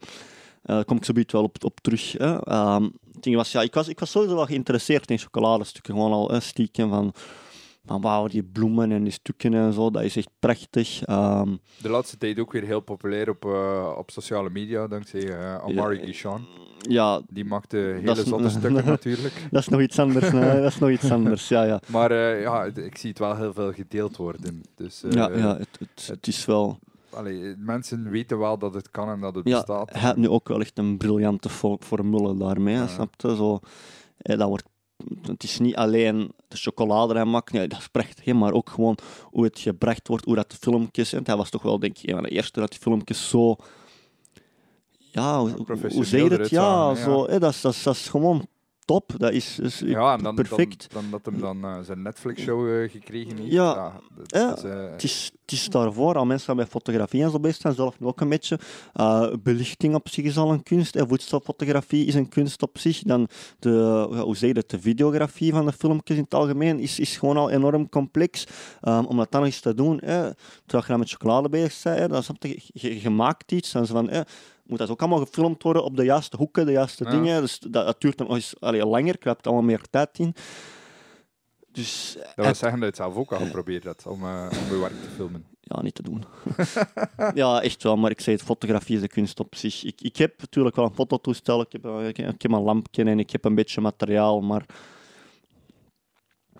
Daar 0.62 0.86
kom 0.86 0.98
ik 0.98 1.06
zo 1.06 1.14
wel 1.28 1.44
op, 1.44 1.64
op 1.64 1.80
terug. 1.80 2.12
Hè. 2.12 2.44
Ehm, 2.44 2.84
het 3.14 3.24
ding 3.24 3.36
was, 3.36 3.52
ja, 3.52 3.62
ik, 3.62 3.74
was, 3.74 3.88
ik 3.88 4.00
was 4.00 4.12
sowieso 4.12 4.36
wel 4.36 4.46
geïnteresseerd 4.46 5.12
in 5.12 5.18
chocoladestukken. 5.18 5.94
Gewoon 5.94 6.12
al 6.12 6.42
stiekem 6.42 6.90
van, 6.90 7.14
van 7.88 8.02
wauw, 8.02 8.28
die 8.28 8.44
bloemen 8.44 8.92
en 8.92 9.04
die 9.04 9.12
stukken 9.12 9.54
en 9.54 9.74
zo. 9.74 9.92
Dat 9.92 10.04
is 10.04 10.16
echt 10.16 10.30
prachtig. 10.40 11.04
Ehm, 11.04 11.56
De 11.82 11.90
laatste 11.90 12.18
tijd 12.18 12.40
ook 12.40 12.52
weer 12.52 12.64
heel 12.64 12.80
populair 12.80 13.30
op, 13.30 13.46
eh, 13.46 13.94
op 13.98 14.12
sociale 14.12 14.50
media, 14.50 14.88
dankzij 14.88 15.30
eh 15.38 15.56
Amari 15.56 15.98
Ja, 15.98 16.04
Guichon. 16.04 16.46
ja, 16.80 17.22
Die 17.30 17.46
maakt 17.46 17.72
de 17.72 17.98
hele 18.02 18.24
zotte 18.24 18.50
stukken 18.50 18.86
natuurlijk. 18.96 19.48
dat 19.52 19.62
is 19.62 19.68
nog 19.68 19.82
iets 19.82 20.00
anders. 20.00 20.32
nee, 20.32 20.62
dat 20.62 20.72
is 20.72 20.80
nog 20.80 20.90
iets 20.90 21.12
anders, 21.12 21.48
ja, 21.48 21.64
ja. 21.64 21.80
Maar 21.92 22.12
eh, 22.12 22.42
ja, 22.42 22.64
ik 22.64 22.98
zie 22.98 23.10
het 23.10 23.20
wel 23.20 23.36
heel 23.36 23.54
veel 23.54 23.74
gedeeld 23.74 24.18
worden. 24.18 24.62
Dus 24.76 25.04
eh, 25.04 25.12
ja, 25.12 25.30
ja 25.32 25.58
het, 25.58 25.68
het, 25.80 26.08
het 26.08 26.28
is 26.28 26.46
wel... 26.46 26.80
allee, 27.10 27.56
mensen 27.58 28.10
weten 28.10 28.38
wel 28.40 28.58
dat 28.58 28.74
het 28.74 28.92
kan 28.92 29.10
en 29.10 29.20
dat 29.20 29.36
het 29.36 29.48
Ja, 29.48 29.56
bestaat. 29.56 29.92
hij 29.92 30.02
heeft 30.02 30.16
nu 30.16 30.30
ook 30.30 30.48
wel 30.48 30.60
echt 30.60 30.78
een 30.78 30.98
briljante 30.98 31.50
fo- 31.50 31.78
formule 31.80 32.38
daarmee, 32.38 32.76
Ja. 32.76 32.88
snap 32.88 33.14
je? 33.18 33.36
Zo, 33.36 33.60
eh, 34.18 34.38
dat 34.38 34.48
wordt, 34.48 34.66
het 35.22 35.44
is 35.44 35.60
niet 35.60 35.76
alleen 35.76 36.32
de 36.48 36.58
chocolade 36.58 37.08
die 37.14 37.22
hij 37.22 37.32
maakt, 37.32 37.52
nee, 37.52 37.68
dat 37.68 37.80
is 37.80 37.88
prachtig, 37.88 38.34
maar 38.34 38.54
ook 38.54 38.70
gewoon 38.70 38.98
hoe 39.24 39.44
het 39.44 39.60
gebracht 39.60 40.08
wordt, 40.08 40.26
hoe 40.26 40.36
dat 40.36 40.52
de 40.52 40.58
filmpjes... 40.60 41.14
En 41.14 41.22
hij 41.26 41.36
was 41.36 41.50
toch 41.50 41.62
wel, 41.62 41.80
denk 41.80 41.98
ik, 41.98 42.10
een 42.10 42.14
van 42.16 42.24
de 42.24 42.30
eerste 42.30 42.60
dat 42.60 42.70
die 42.70 42.80
filmpjes 42.80 43.30
zo... 43.30 43.56
Ja, 44.98 45.40
hoe, 45.40 45.50
hoe- 45.94 46.06
zeg 46.06 46.22
je 46.22 46.30
het? 46.38 46.50
Ja, 46.50 46.96
zo, 46.96 47.28
hè, 47.28 47.40
dat, 47.40 47.60
dat, 47.62 47.82
dat 47.84 47.96
is 47.96 48.08
gewoon 48.10 48.48
top. 48.88 49.14
Dat 49.18 49.32
is, 49.32 49.60
is 49.60 49.80
Ja, 49.80 50.18
en 50.18 50.24
dan, 50.24 50.36
perfect. 50.36 50.88
Dan, 50.94 51.02
dan 51.02 51.12
dat 51.12 51.26
hem 51.26 51.40
dan 51.42 51.64
eh, 51.64 51.80
zijn 51.84 52.02
Netflix-show 52.02 52.82
eh, 52.84 52.90
gekregen 52.92 53.38
heeft. 53.38 53.52
Ja. 53.52 53.94
dat 54.16 54.32
Ja. 54.32 54.56
is, 54.56 54.64
eh, 54.64 54.92
Het 54.92 55.04
is, 55.04 55.32
het 55.42 55.52
is 55.52 55.70
daarvoor, 55.70 56.16
al 56.16 56.26
mensen 56.26 56.56
met 56.56 56.68
fotografie 56.68 57.24
en 57.24 57.32
zo 57.32 57.40
bezig 57.40 57.62
zijn, 57.62 57.74
zelf 57.74 57.96
ook 58.02 58.22
een 58.22 58.30
beetje. 58.30 58.60
Eh, 58.94 59.28
belichting 59.44 59.96
op 59.96 60.10
zich 60.10 60.26
is 60.26 60.38
al 60.38 60.52
een 60.52 60.64
kunst. 60.64 60.96
En 60.96 61.08
voedselfotografie 61.08 62.06
is 62.06 62.14
een 62.16 62.30
kunst 62.30 62.62
op 62.62 62.78
zich. 62.78 63.02
Dan 63.04 63.28
de, 63.60 64.08
hoe 64.24 64.38
zeg 64.38 64.48
je 64.50 64.54
dat, 64.56 64.70
de 64.70 64.80
videografie 64.80 65.52
van 65.52 65.66
de 65.66 65.72
filmpjes 65.72 66.18
in 66.18 66.24
het 66.24 66.34
algemeen 66.34 66.80
is, 66.80 67.00
is 67.00 67.18
gewoon 67.18 67.38
al 67.38 67.50
enorm 67.50 67.90
complex. 67.90 68.46
Ehm, 68.82 69.04
om 69.06 69.18
dat 69.18 69.32
dan 69.32 69.42
nog 69.42 69.50
eens 69.50 69.60
te 69.60 69.74
doen, 69.74 70.00
eh, 70.00 70.08
terwijl 70.66 70.84
je 70.84 70.88
dan 70.88 71.00
met 71.00 71.10
chocolade 71.10 71.50
bezig 71.50 71.84
bent, 71.84 72.00
hè, 72.00 72.08
dan 72.08 72.24
snap 72.24 72.44
je, 72.44 72.60
je, 72.74 73.02
je 73.02 73.10
maakt 73.10 73.52
iets. 73.52 73.72
Dan 73.72 73.82
is 73.84 73.90
van, 73.90 74.10
eh, 74.10 74.22
moet 74.68 74.78
dat 74.78 74.90
ook 74.90 75.00
allemaal 75.02 75.20
gefilmd 75.26 75.64
worden 75.64 75.84
op 75.84 75.96
de 75.98 76.04
juiste 76.04 76.38
hoeken, 76.38 76.66
de 76.66 76.72
juiste 76.72 77.04
Ja. 77.04 77.10
dingen. 77.10 77.42
Dus 77.42 77.60
dat, 77.60 77.86
dat 77.86 78.02
duurt 78.02 78.18
dan 78.18 78.28
nog 78.28 78.36
eens 78.36 78.56
allee, 78.60 78.86
langer, 78.86 79.16
hebt 79.20 79.46
allemaal 79.48 79.64
meer 79.66 79.82
tijd 79.90 80.20
in. 80.20 80.36
Dus 81.72 82.18
dat 82.36 82.46
wil 82.46 82.56
zeggen 82.56 82.70
dat 82.72 82.80
je 82.80 82.86
het 82.86 82.96
zelf 82.96 83.16
ook 83.16 83.32
al 83.32 83.46
geprobeerd 83.46 83.84
hebt 83.84 84.06
om, 84.08 84.24
eh, 84.24 84.48
om 84.52 84.74
je 84.76 84.80
werk 84.80 85.02
te 85.02 85.10
filmen. 85.16 85.46
ja, 85.62 85.82
niet 85.82 85.96
te 85.96 86.04
doen. 86.04 86.24
ja, 87.34 87.62
echt 87.62 87.84
wel, 87.84 87.96
maar 87.98 88.12
ik 88.12 88.22
zei 88.22 88.36
het, 88.36 88.46
fotografie 88.46 88.96
is 88.96 89.02
de 89.02 89.08
kunst 89.08 89.40
op 89.40 89.56
zich. 89.56 89.84
Ik, 89.84 90.02
ik 90.02 90.18
heb 90.18 90.40
natuurlijk 90.40 90.76
wel 90.76 90.86
een 90.86 90.96
fototoestel, 90.96 91.62
ik 91.62 91.72
heb, 91.72 91.86
eh, 91.86 92.08
ik, 92.08 92.18
ik 92.18 92.42
heb 92.42 92.52
een 92.52 92.62
lampje 92.62 93.04
en 93.04 93.20
ik 93.20 93.32
heb 93.32 93.46
een 93.46 93.56
beetje 93.56 93.82
materiaal, 93.82 94.42
maar 94.42 94.66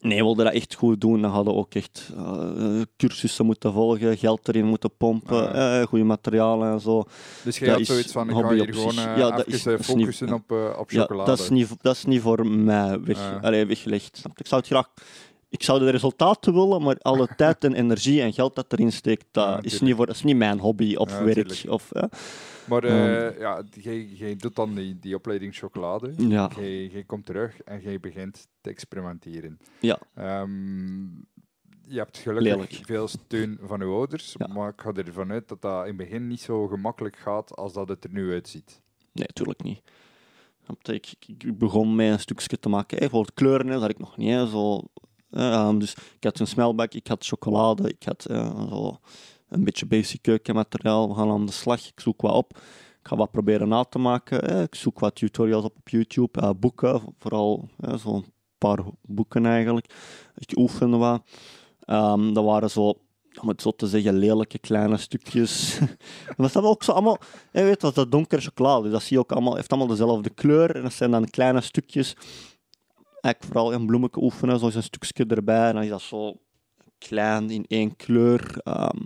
nee, 0.02 0.18
wilde 0.24 0.44
dat 0.44 0.54
echt 0.54 0.74
goed 0.74 1.02
doen, 1.02 1.22
dan 1.22 1.32
hadden 1.32 1.54
we 1.54 1.60
ook 1.60 1.74
echt 1.74 2.10
eh, 2.18 2.82
cursussen 2.98 3.46
moeten 3.46 3.74
volgen, 3.74 4.18
geld 4.18 4.48
erin 4.48 4.66
moeten 4.66 4.92
pompen, 4.98 5.54
Ah. 5.54 5.82
eh 5.82 5.88
goede 5.88 6.04
materialen 6.04 6.72
en 6.72 6.80
zo. 6.80 7.04
Dus 7.44 7.58
je 7.58 7.64
Dat 7.66 7.74
had 7.74 7.82
is 7.82 7.88
zoiets 7.88 8.12
van, 8.12 8.30
ik 8.30 8.36
een 8.36 8.44
ga 8.44 8.54
hier 8.54 8.62
op 8.62 8.74
gewoon 8.74 8.98
eh, 8.98 9.18
Ja, 9.18 9.30
dat 9.32 9.40
even 9.48 9.52
is- 9.54 9.66
is 9.66 9.88
niet- 9.88 10.00
focussen 10.06 10.34
op, 10.34 10.52
op 10.78 10.92
Ja, 10.92 11.02
chocolade. 11.02 11.30
dat 11.30 11.40
is, 11.40 11.50
niet, 11.50 11.70
dat 11.82 11.96
is 11.96 12.06
niet 12.06 12.22
voor 12.22 12.48
mij 12.48 13.00
weg, 13.02 13.18
Ah. 13.18 13.44
allee, 13.44 13.66
weggelegd. 13.66 14.22
Ik 14.36 14.48
zou 14.48 14.62
het 14.62 14.70
graag... 14.70 14.90
Ik 15.50 15.64
zou 15.64 15.80
de 15.80 15.90
resultaten 15.90 16.54
willen, 16.54 16.82
maar 16.82 16.96
alle 17.02 17.28
tijd 17.38 17.64
en 17.64 17.74
energie 17.74 18.22
en 18.22 18.34
geld 18.34 18.56
dat 18.56 18.66
erin 18.74 18.92
steekt, 18.92 19.26
dat, 19.32 19.46
Ja, 19.48 19.60
is, 19.62 19.82
niet 19.82 19.96
voor, 19.96 20.06
dat 20.06 20.16
is 20.16 20.24
niet 20.24 20.36
mijn 20.36 20.60
hobby 20.60 20.96
of 20.96 21.10
Ja, 21.10 21.24
werk. 21.24 21.34
tuurlijk. 21.48 21.64
Of, 21.70 21.92
Maar 22.68 22.84
Ehm. 22.84 23.40
ja, 23.40 23.64
jij, 24.14 24.36
doet 24.36 24.56
dan 24.56 24.76
die, 24.76 25.00
die 25.00 25.16
opleiding 25.16 25.56
chocolade. 25.56 26.14
ja. 26.18 26.50
Jij, 26.60 27.04
komt 27.06 27.26
terug 27.26 27.62
en 27.62 27.82
jij 27.82 28.00
begint 28.00 28.48
te 28.62 28.70
experimenteren. 28.70 29.60
Ja. 29.80 30.00
Ehm, 30.14 31.06
je 31.90 31.98
hebt 31.98 32.18
gelukkig 32.18 32.80
veel 32.86 33.08
steun 33.08 33.60
van 33.62 33.80
je 33.80 33.86
ouders, 33.86 34.36
Ja. 34.38 34.48
maar 34.48 34.70
ik 34.70 34.82
ga 34.82 34.92
ervan 34.94 35.32
uit 35.32 35.48
dat 35.48 35.62
dat 35.62 35.82
in 35.82 35.88
het 35.88 35.98
begin 35.98 36.28
niet 36.28 36.42
zo 36.42 36.68
gemakkelijk 36.68 37.16
gaat 37.18 37.56
als 37.56 37.74
dat 37.74 37.90
het 37.90 38.04
er 38.04 38.12
nu 38.12 38.32
uitziet. 38.32 38.82
Nee, 39.12 39.26
natuurlijk 39.28 39.64
niet. 39.64 39.82
Ik, 40.84 41.58
begon 41.58 41.96
met 41.96 42.12
een 42.12 42.20
stukje 42.20 42.60
te 42.60 42.70
maken. 42.70 43.00
Bijvoorbeeld 43.00 43.34
kleuren, 43.34 43.68
dat 43.68 43.82
had 43.82 43.90
ik 43.90 44.00
nog 44.00 44.18
niet. 44.18 44.30
Hè, 44.30 44.48
zo, 44.48 44.82
eh, 45.30 45.54
ehm, 45.54 45.78
dus 45.78 45.94
ik 45.94 46.24
had 46.24 46.40
een 46.40 46.48
smelbak, 46.48 46.94
ik 46.94 47.08
had 47.08 47.26
chocolade, 47.26 47.90
ik 47.90 48.04
had 48.04 48.26
eh, 48.26 48.68
zo 48.70 49.00
een 49.50 49.64
beetje 49.64 49.86
basic 49.86 50.22
keukenmateriaal. 50.22 51.08
We 51.10 51.16
gaan 51.16 51.30
aan 51.30 51.46
de 51.46 51.52
slag, 51.52 51.88
ik 51.88 52.00
zoek 52.00 52.22
wat 52.22 52.34
op. 52.34 52.58
Ik 53.00 53.08
ga 53.14 53.16
wat 53.16 53.32
proberen 53.32 53.68
na 53.68 53.84
te 53.84 54.00
maken. 54.00 54.62
Ik 54.62 54.76
zoek 54.76 55.00
wat 55.00 55.16
tutorials 55.16 55.64
op 55.64 55.78
op 55.78 55.90
YouTube, 55.90 56.42
eh, 56.42 56.50
boeken, 56.60 57.02
vooral 57.18 57.70
zo'n 57.96 58.26
paar 58.58 58.80
boeken 59.02 59.46
eigenlijk. 59.46 59.94
Ik 60.36 60.58
oefen 60.58 60.98
wat. 60.98 61.22
Ehm, 61.80 62.34
dat 62.34 62.44
waren 62.44 62.70
zo, 62.70 62.94
om 63.42 63.48
het 63.48 63.62
zo 63.62 63.72
te 63.72 63.88
zeggen, 63.88 64.14
lelijke 64.14 64.60
kleine 64.60 64.98
stukjes. 64.98 65.80
en 66.36 66.36
dat 66.38 66.56
ook 66.56 66.84
zo 66.84 66.92
allemaal 66.92 67.18
je 67.52 67.64
weet, 67.64 67.82
dat 67.82 67.90
is 67.90 67.96
dat 67.96 68.12
donkere 68.12 68.42
chocolade. 68.42 68.90
Dat 68.90 69.02
zie 69.02 69.16
je 69.16 69.20
ook 69.20 69.32
allemaal, 69.32 69.56
heeft 69.56 69.72
allemaal 69.72 69.90
dezelfde 69.90 70.30
kleur. 70.30 70.76
En 70.76 70.82
dat 70.82 70.94
zijn 70.94 71.12
dan 71.12 71.30
kleine 71.30 71.62
stukjes. 71.62 72.16
Eigenlijk 73.22 73.54
vooral 73.54 73.74
een 73.74 73.86
bloemetje 73.86 74.22
oefenen, 74.22 74.60
zo 74.60 74.68
is 74.68 74.76
een 74.76 74.84
stukje 74.84 75.26
erbij. 75.26 75.68
En 75.68 75.74
dan 75.74 75.84
is 75.84 75.90
dat 75.90 76.02
zo 76.02 76.38
klein 76.98 77.50
in 77.50 77.66
één 77.68 77.96
kleur. 77.96 78.60
Ehm, 78.64 78.98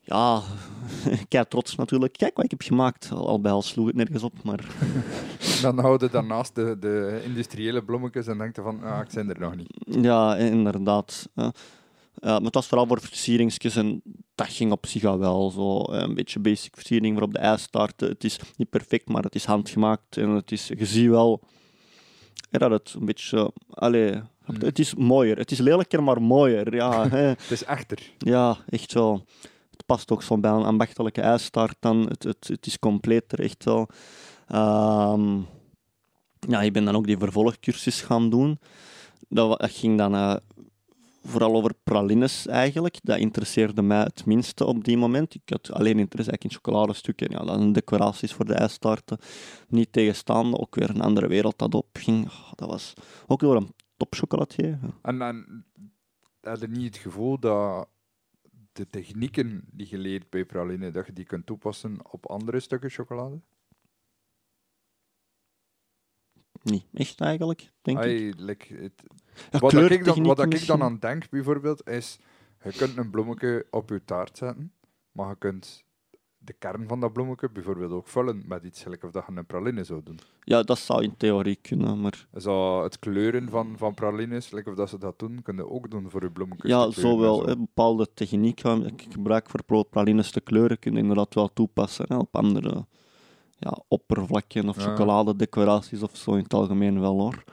ja, 0.00 0.42
kijk 1.28 1.48
trots 1.48 1.74
natuurlijk. 1.74 2.12
Kijk 2.12 2.36
wat 2.36 2.44
ik 2.44 2.50
heb 2.50 2.62
gemaakt. 2.62 3.10
Al, 3.12 3.28
al 3.28 3.40
bij 3.40 3.52
al 3.52 3.62
sloeg 3.62 3.86
het 3.86 3.96
nergens 3.96 4.22
op, 4.22 4.42
maar 4.42 4.64
Dan 5.62 5.78
houden 5.78 6.10
daarnaast 6.10 6.54
de, 6.54 6.76
de 6.78 7.22
industriële 7.24 7.84
bloemetjes 7.84 8.26
en 8.26 8.38
denkt 8.38 8.56
je 8.56 8.62
van, 8.62 8.82
ah, 8.82 9.00
ik 9.00 9.10
zijn 9.10 9.28
er 9.28 9.40
nog 9.40 9.56
niet. 9.56 10.04
ja, 10.04 10.36
inderdaad. 10.36 11.28
Maar 11.34 12.40
het 12.40 12.54
was 12.54 12.66
vooral 12.66 12.86
voor 12.86 13.00
versieringsjes 13.00 13.76
en 13.76 14.02
dat 14.34 14.48
ging 14.48 14.72
op 14.72 14.86
zich 14.86 15.04
al 15.04 15.18
wel. 15.18 15.50
Zo, 15.50 15.82
eh, 15.82 16.00
een 16.00 16.14
beetje 16.14 16.40
basic 16.40 16.74
versiering 16.74 17.14
voor 17.14 17.26
op 17.26 17.32
de 17.32 17.38
ijstaart. 17.38 18.00
Het 18.00 18.24
is 18.24 18.38
niet 18.56 18.70
perfect, 18.70 19.08
maar 19.08 19.22
het 19.22 19.34
is 19.34 19.44
handgemaakt. 19.44 20.16
En 20.16 20.28
het 20.28 20.52
is, 20.52 20.66
je 20.66 20.86
ziet 20.86 21.08
wel 21.08 21.40
dat 22.50 22.70
het 22.70 22.94
een 22.98 23.04
beetje... 23.04 23.52
Allee, 23.70 24.22
Mm. 24.46 24.60
het 24.60 24.78
is 24.78 24.94
mooier. 24.94 25.36
Het 25.36 25.50
is 25.50 25.58
lelijker, 25.58 26.02
maar 26.02 26.22
mooier. 26.22 26.74
Ja, 26.74 27.08
hè. 27.08 27.18
Het 27.18 27.50
is 27.50 27.64
echter. 27.64 28.10
ja 28.18 28.56
echt 28.68 28.92
wel. 28.92 29.24
Het 29.70 29.86
past 29.86 30.10
ook 30.10 30.22
zo 30.22 30.38
bij 30.38 30.50
een 30.50 30.64
ambachtelijke 30.64 31.20
ijstaart 31.20 31.76
dan. 31.80 32.06
Het, 32.08 32.22
het, 32.22 32.48
het 32.48 32.66
is 32.66 32.78
completer, 32.78 33.40
echt 33.40 33.64
wel. 33.64 33.88
Ehm, 34.48 35.38
ja, 36.48 36.62
ik 36.62 36.72
ben 36.72 36.84
dan 36.84 36.96
ook 36.96 37.06
die 37.06 37.18
vervolgcursus 37.18 38.00
gaan 38.00 38.30
doen. 38.30 38.58
Dat 39.28 39.70
ging 39.70 39.98
dan 39.98 40.14
eh, 40.14 40.36
vooral 41.26 41.54
over 41.54 41.74
pralines 41.84 42.46
eigenlijk. 42.46 42.98
Dat 43.02 43.18
interesseerde 43.18 43.82
mij 43.82 44.00
het 44.02 44.26
minste 44.26 44.64
op 44.64 44.84
die 44.84 44.96
moment. 44.96 45.34
Ik 45.34 45.42
had 45.48 45.70
alleen 45.72 45.98
interesse 45.98 46.36
in 46.38 46.50
chocoladestukken. 46.50 47.30
Ja, 47.30 47.44
dan 47.44 47.72
decoraties 47.72 48.32
voor 48.32 48.44
de 48.44 48.54
ijstaarten. 48.54 49.18
Niet 49.68 49.92
tegenstaande, 49.92 50.58
ook 50.58 50.74
weer 50.74 50.90
een 50.90 51.00
andere 51.00 51.26
wereld 51.28 51.58
dat 51.58 51.74
opging. 51.74 52.26
Oh, 52.26 52.52
dat 52.54 52.68
was 52.68 52.92
ook 53.26 53.40
door 53.40 53.56
een 53.56 53.74
topchocolatier. 53.96 54.78
En, 55.02 55.22
en 55.22 55.66
had 56.40 56.60
je 56.60 56.66
niet 56.68 56.94
het 56.94 56.96
gevoel 56.96 57.38
dat 57.38 57.88
de 58.72 58.86
technieken 58.86 59.64
die 59.72 59.86
je 59.90 59.98
leert 59.98 60.30
bij 60.30 60.44
praline, 60.44 60.90
dat 60.90 61.06
je 61.06 61.12
die 61.12 61.24
kunt 61.24 61.46
toepassen 61.46 62.10
op 62.12 62.26
andere 62.26 62.60
stukken 62.60 62.90
chocolade? 62.90 63.40
Niet 66.62 66.84
echt 66.92 67.20
eigenlijk, 67.20 67.72
denk 67.82 67.98
ik. 67.98 68.04
Ai, 68.04 68.32
like, 68.36 68.74
het- 68.74 69.02
Ja, 69.50 69.58
wat 69.58 69.72
ik 69.72 70.04
dan, 70.04 70.22
wat 70.22 70.52
ik 70.54 70.66
dan 70.66 70.82
aan 70.82 70.98
denk, 70.98 71.30
bijvoorbeeld, 71.30 71.88
is... 71.88 72.18
Je 72.64 72.72
kunt 72.72 72.96
een 72.96 73.10
bloemetje 73.10 73.66
op 73.70 73.88
je 73.88 74.04
taart 74.04 74.36
zetten, 74.38 74.72
maar 75.12 75.28
je 75.28 75.36
kunt 75.38 75.84
de 76.38 76.52
kern 76.52 76.88
van 76.88 77.00
dat 77.00 77.12
bloemetje 77.12 77.50
bijvoorbeeld 77.50 77.92
ook 77.92 78.08
vullen 78.08 78.42
met 78.46 78.64
iets 78.64 78.82
gelijk 78.82 79.04
of 79.04 79.10
dat 79.10 79.24
je 79.26 79.36
een 79.36 79.46
praline 79.46 79.84
zou 79.84 80.00
doen. 80.04 80.18
Ja, 80.42 80.62
dat 80.62 80.78
zou 80.78 81.02
in 81.02 81.14
theorie 81.16 81.58
kunnen, 81.62 82.00
maar... 82.00 82.26
Zo 82.36 82.82
het 82.82 82.98
kleuren 82.98 83.48
van, 83.48 83.74
van 83.76 83.94
pralines, 83.94 84.52
of 84.64 84.74
dat 84.74 84.88
ze 84.88 84.98
dat 84.98 85.18
doen, 85.18 85.42
kun 85.42 85.56
je 85.56 85.70
ook 85.70 85.90
doen 85.90 86.10
voor 86.10 86.22
je 86.22 86.30
bloemetjes. 86.30 86.70
Ja, 86.70 86.88
kleuren 86.90 87.46
zo 87.46 87.56
bepaalde 87.56 88.08
technieken 88.14 88.80
die 88.80 88.92
ik 88.92 89.06
gebruik 89.10 89.50
voor 89.50 89.84
pralines 89.84 90.30
te 90.30 90.40
kleuren 90.40 90.78
kun 90.78 90.92
je 90.92 90.98
inderdaad 90.98 91.34
wel 91.34 91.52
toepassen 91.52 92.04
hè, 92.08 92.16
op 92.16 92.36
andere 92.36 92.86
ja, 93.58 93.78
oppervlakken 93.88 94.68
of 94.68 94.76
Ja. 94.76 94.82
chocoladedecoraties 94.82 96.02
of 96.02 96.16
zo 96.16 96.32
in 96.32 96.42
het 96.42 96.54
algemeen 96.54 97.00
wel 97.00 97.20
hoor. 97.20 97.44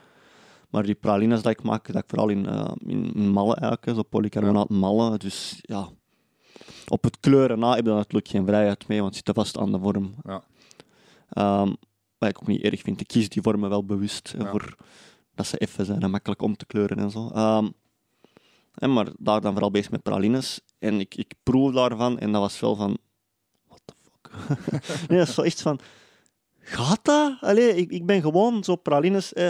Maar 0.74 0.84
die 0.84 0.95
pralines 0.95 1.41
dat 1.41 1.51
ik 1.51 1.63
maak, 1.63 1.88
dat 1.88 2.03
ik 2.03 2.09
vooral 2.09 2.30
in, 2.30 2.45
eh, 2.45 2.71
in, 2.86 3.30
mallen 3.30 3.57
eigenlijk, 3.57 3.97
zo 3.97 4.03
polycarbonaat 4.03 4.69
mallen. 4.69 5.19
Dus 5.19 5.59
ja, 5.61 5.89
op 6.88 7.03
het 7.03 7.19
kleuren 7.19 7.59
na 7.59 7.69
heb 7.69 7.78
je 7.78 7.84
daar 7.84 7.95
natuurlijk 7.95 8.28
geen 8.28 8.45
vrijheid 8.45 8.88
mee, 8.88 9.01
want 9.01 9.15
het 9.15 9.26
zit 9.26 9.36
vast 9.36 9.57
aan 9.57 9.71
de 9.71 9.80
vorm. 9.80 10.15
Ja. 10.24 10.43
Ehm, 11.30 11.74
wat 12.17 12.30
ik 12.30 12.41
ook 12.41 12.47
niet 12.47 12.61
erg 12.61 12.82
vind, 12.82 13.01
ik 13.01 13.07
kies 13.07 13.30
die 13.30 13.41
vormen 13.41 13.69
wel 13.69 13.86
bewust 13.86 14.34
Ja. 14.38 14.49
voor 14.49 14.76
dat 15.36 15.47
ze 15.47 15.57
even 15.57 15.86
zijn 15.86 16.01
en 16.01 16.11
makkelijk 16.11 16.41
om 16.41 16.55
te 16.55 16.65
kleuren 16.65 16.97
en 16.97 17.11
zo. 17.11 17.30
Ehm, 17.30 17.69
en 18.74 18.93
maar 18.93 19.07
daar 19.17 19.41
dan 19.41 19.51
vooral 19.51 19.71
bezig 19.71 19.91
met 19.91 20.03
pralines. 20.03 20.61
En 20.80 20.99
ik, 20.99 21.15
ik 21.15 21.34
proef 21.43 21.74
daarvan 21.74 22.19
en 22.19 22.32
dat 22.32 22.41
was 22.41 22.59
wel 22.59 22.76
van... 22.76 22.97
What 23.67 23.82
the 23.86 23.93
fuck? 24.01 24.47
nee, 25.09 25.19
dat 25.19 25.28
is 25.28 25.34
zo 25.34 25.41
echt 25.41 25.61
van... 25.61 25.80
Gaat 26.64 26.99
dat? 27.01 27.38
Allee, 27.41 27.76
ik, 27.76 27.91
ik 27.91 28.05
ben 28.05 28.22
gewoon 28.22 28.64
zo 28.64 28.76
pralines... 28.76 29.34
Eh, 29.34 29.47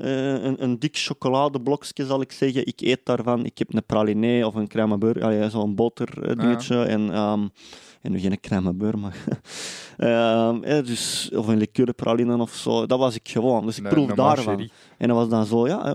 eh, 0.00 0.42
een, 0.42 0.62
een 0.62 0.78
dik 0.78 0.96
chocoladeblokje, 0.96 2.06
zal 2.06 2.20
ik 2.20 2.32
zeggen. 2.32 2.66
Ik 2.66 2.80
eet 2.80 3.00
daarvan. 3.04 3.44
Ik 3.44 3.58
heb 3.58 3.74
een 3.74 3.84
praline 3.86 4.46
of 4.46 4.54
een 4.54 4.68
crème 4.68 5.48
zo'n 5.50 5.74
boter 5.74 6.22
eh, 6.22 6.36
dingetje. 6.36 6.84
En, 6.84 7.12
ehm, 7.12 7.46
en 8.02 8.12
nu 8.12 8.18
geen 8.18 8.40
crème 8.40 8.74
beurre, 8.74 8.96
maar... 8.96 9.16
ehm, 9.96 10.62
eh, 10.62 10.84
dus, 10.84 11.30
of 11.34 11.46
een 11.46 11.56
liqueurpraline 11.56 12.36
of 12.36 12.52
zo. 12.52 12.86
Dat 12.86 12.98
was 12.98 13.14
ik 13.14 13.28
gewoon. 13.28 13.66
Dus 13.66 13.78
ik 13.78 13.88
proef 13.88 14.10
daarvan. 14.10 14.70
En 14.98 15.08
dat 15.08 15.16
was 15.16 15.28
dan 15.28 15.46
zo, 15.46 15.66
ja, 15.66 15.94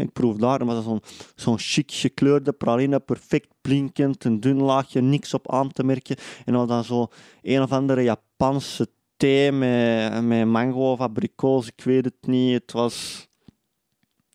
ik 0.00 0.12
proef 0.12 0.36
daar, 0.36 0.58
dat 0.58 0.68
was 0.68 0.84
zo'n 0.84 1.00
zo'n 1.34 1.58
chic 1.58 1.92
gekleurde 1.92 2.52
praline, 2.52 3.00
perfect 3.00 3.48
blinkend, 3.60 4.24
een 4.24 4.40
dun 4.40 4.62
laagje, 4.62 5.00
niks 5.00 5.34
op 5.34 5.52
aan 5.52 5.72
te 5.72 5.84
merken. 5.84 6.16
En 6.44 6.52
dat 6.52 6.68
was 6.68 6.68
dan 6.68 6.84
zo 6.84 7.08
een 7.42 7.62
of 7.62 7.72
andere 7.72 8.02
Japanse 8.02 8.88
thee 9.16 9.52
met, 9.52 10.24
met 10.24 10.46
mango 10.46 10.92
of 10.92 11.00
abrikoos, 11.00 11.66
ik 11.66 11.84
weet 11.84 12.04
het 12.04 12.26
niet. 12.26 12.52
Het 12.52 12.72
was... 12.72 13.26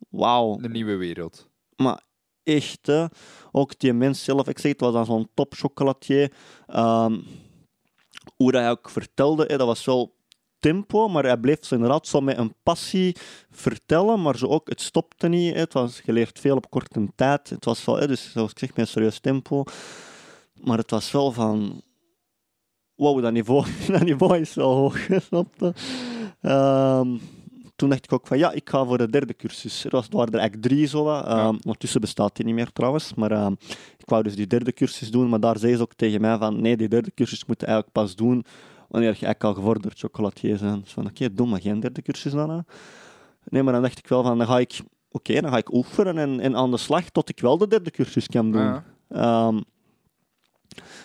Wauw. 0.09 0.57
De 0.57 0.69
nieuwe 0.69 0.95
wereld. 0.95 1.49
Maar 1.75 2.01
echt, 2.43 2.87
hè. 2.87 3.05
Ook 3.51 3.79
die 3.79 3.93
mens 3.93 4.23
zelf, 4.23 4.47
ik 4.47 4.59
zeg, 4.59 4.71
het 4.71 4.81
was 4.81 4.93
dan 4.93 5.05
zo'n 5.05 5.29
top 5.33 5.53
chocolatier. 5.53 6.33
Ehm, 6.67 7.19
hoe 8.35 8.51
dat 8.51 8.61
hij 8.61 8.69
ook 8.69 8.89
vertelde, 8.89 9.45
hè, 9.47 9.57
dat 9.57 9.67
was 9.67 9.85
wel 9.85 10.15
tempo, 10.59 11.07
maar 11.07 11.23
hij 11.23 11.37
bleef 11.37 11.65
zo 11.65 11.75
inderdaad 11.75 12.07
zo 12.07 12.21
met 12.21 12.37
een 12.37 12.55
passie 12.63 13.15
vertellen, 13.49 14.21
maar 14.21 14.37
zo 14.37 14.47
ook, 14.47 14.69
het 14.69 14.81
stopte 14.81 15.27
niet. 15.27 15.53
hè. 15.53 15.59
Het 15.59 15.73
was 15.73 15.99
geleerd 15.99 16.39
veel 16.39 16.55
op 16.55 16.69
korte 16.69 17.07
tijd. 17.15 17.49
Het 17.49 17.65
was 17.65 17.85
wel, 17.85 17.97
hè, 17.97 18.07
dus 18.07 18.31
zoals 18.31 18.51
ik 18.51 18.59
zeg, 18.59 18.69
met 18.69 18.79
een 18.79 18.87
serieus 18.87 19.19
tempo. 19.19 19.63
Maar 20.61 20.77
het 20.77 20.91
was 20.91 21.11
wel 21.11 21.31
van... 21.31 21.81
Wow, 23.01 23.21
dat 23.21 23.31
niveau, 23.31 23.65
dat 23.87 24.03
niveau 24.03 24.39
is 24.39 24.53
wel 24.53 24.75
hoog? 24.75 25.07
Ehm, 26.41 27.17
toen 27.75 27.89
dacht 27.89 28.03
ik 28.03 28.13
ook 28.13 28.27
van, 28.27 28.37
ja, 28.37 28.51
ik 28.51 28.69
ga 28.69 28.85
voor 28.85 28.97
de 28.97 29.09
derde 29.09 29.35
cursus. 29.35 29.83
Er, 29.85 29.89
was, 29.91 30.07
er 30.07 30.15
waren 30.15 30.33
er 30.33 30.39
eigenlijk 30.39 30.67
drie 30.67 30.87
zo. 30.87 31.03
wat. 31.03 31.25
Ehm, 31.25 31.47
Ondertussen 31.47 32.01
bestaat 32.01 32.35
die 32.35 32.45
niet 32.45 32.55
meer 32.55 32.71
trouwens. 32.71 33.13
Maar 33.13 33.31
ehm, 33.31 33.51
ik 33.97 34.05
wou 34.09 34.23
dus 34.23 34.35
die 34.35 34.47
derde 34.47 34.73
cursus 34.73 35.11
doen. 35.11 35.29
Maar 35.29 35.39
daar 35.39 35.57
zei 35.57 35.75
ze 35.75 35.81
ook 35.81 35.93
tegen 35.93 36.21
mij 36.21 36.37
van, 36.37 36.61
nee, 36.61 36.77
die 36.77 36.87
derde 36.87 37.11
cursus 37.13 37.45
moet 37.45 37.59
je 37.59 37.65
eigenlijk 37.65 37.95
pas 37.95 38.15
doen 38.15 38.45
wanneer 38.87 39.09
je 39.09 39.25
eigenlijk 39.25 39.43
al 39.43 39.53
gevorderd 39.53 39.99
chocolatier 39.99 40.59
bent. 40.59 40.83
Dus 40.83 40.93
van, 40.93 41.05
oké, 41.05 41.33
doe 41.33 41.47
maar 41.47 41.61
geen 41.61 41.79
derde 41.79 42.01
cursus 42.01 42.31
dan. 42.31 42.65
Nee, 43.43 43.63
maar 43.63 43.73
dan 43.73 43.81
dacht 43.81 43.97
ik 43.97 44.07
wel 44.07 44.23
van, 44.23 44.37
dan 44.37 44.47
ga 44.47 44.59
ik, 44.59 44.81
oké, 45.11 45.41
dan 45.41 45.51
ga 45.51 45.57
ik 45.57 45.73
oefenen 45.73 46.17
en, 46.17 46.39
en 46.39 46.55
aan 46.55 46.71
de 46.71 46.77
slag 46.77 47.09
tot 47.09 47.29
ik 47.29 47.39
wel 47.39 47.57
de 47.57 47.67
derde 47.67 47.91
cursus 47.91 48.27
kan 48.27 48.51
doen. 48.51 48.81
Ja. 49.07 49.53